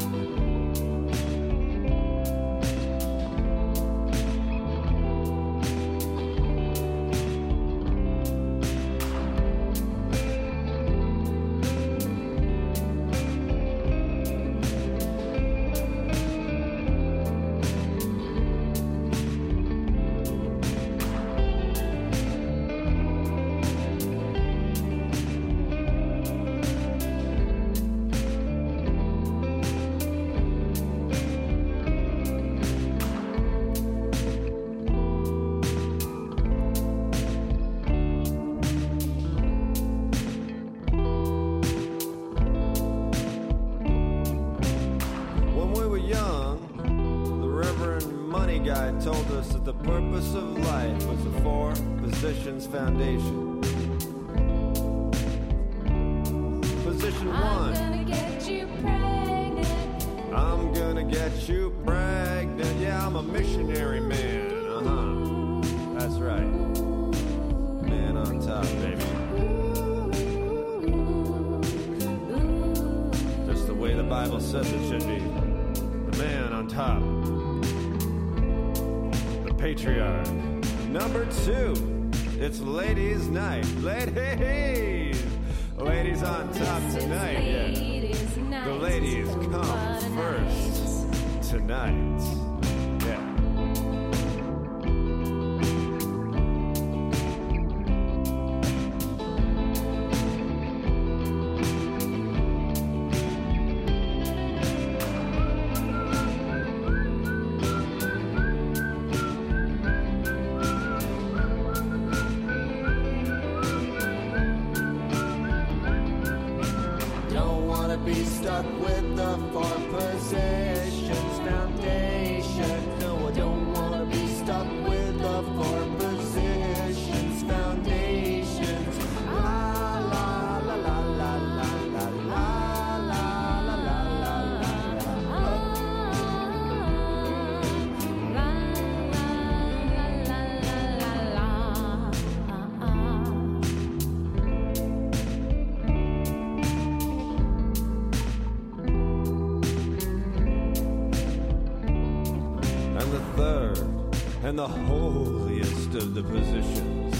and 154.45 154.57
the 154.59 154.67
holiest 154.67 155.95
of 155.95 156.13
the 156.13 156.22
positions. 156.22 157.17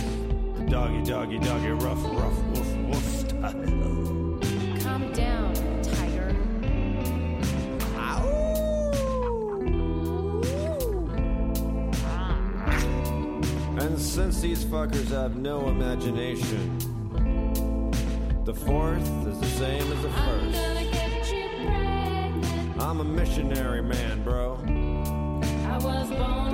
Doggy, 0.70 1.02
doggy, 1.10 1.40
doggy, 1.40 1.70
rough, 1.70 2.04
rough, 2.04 2.38
woof, 2.54 2.78
woof 2.86 3.04
style. 3.04 3.52
Calm 4.84 5.12
down, 5.12 5.56
tiger. 5.82 6.36
Ow! 7.98 8.28
And 13.80 14.00
since 14.00 14.42
these 14.42 14.64
fuckers 14.64 15.10
have 15.10 15.36
no 15.36 15.70
imagination, 15.70 16.78
the 18.46 18.54
fourth 18.54 19.02
is 19.28 19.40
the 19.40 19.48
same 19.48 19.92
as 19.92 20.02
the 20.04 20.10
1st 20.10 20.54
i 20.54 20.58
I'm, 22.78 22.82
I'm 22.82 23.00
a 23.00 23.04
missionary 23.04 23.82
man, 23.82 24.22
bro. 24.24 24.60
I 24.64 25.80
was 25.80 26.12
born. 26.12 26.45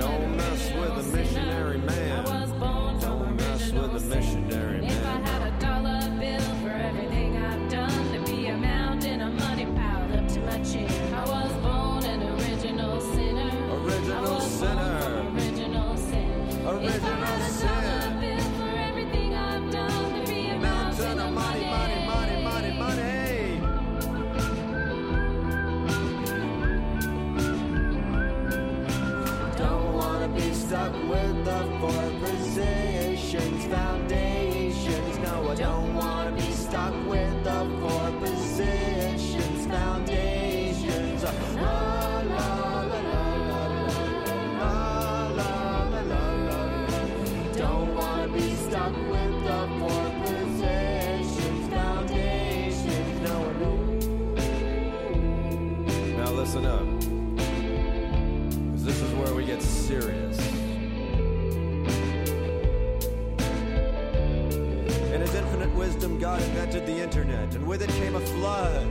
with 67.72 67.81
it 67.81 67.89
came 67.91 68.15
a 68.15 68.19
flood 68.19 68.85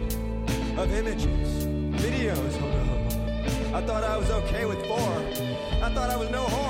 of 0.78 0.90
images, 0.94 1.66
videos. 2.02 2.54
Oh 2.62 2.70
no. 2.78 3.76
I 3.76 3.82
thought 3.82 4.02
I 4.02 4.16
was 4.16 4.30
okay 4.30 4.64
with 4.64 4.78
four. 4.86 5.12
I 5.84 5.90
thought 5.92 6.08
I 6.08 6.16
was 6.16 6.30
no 6.30 6.46
whore. 6.46 6.69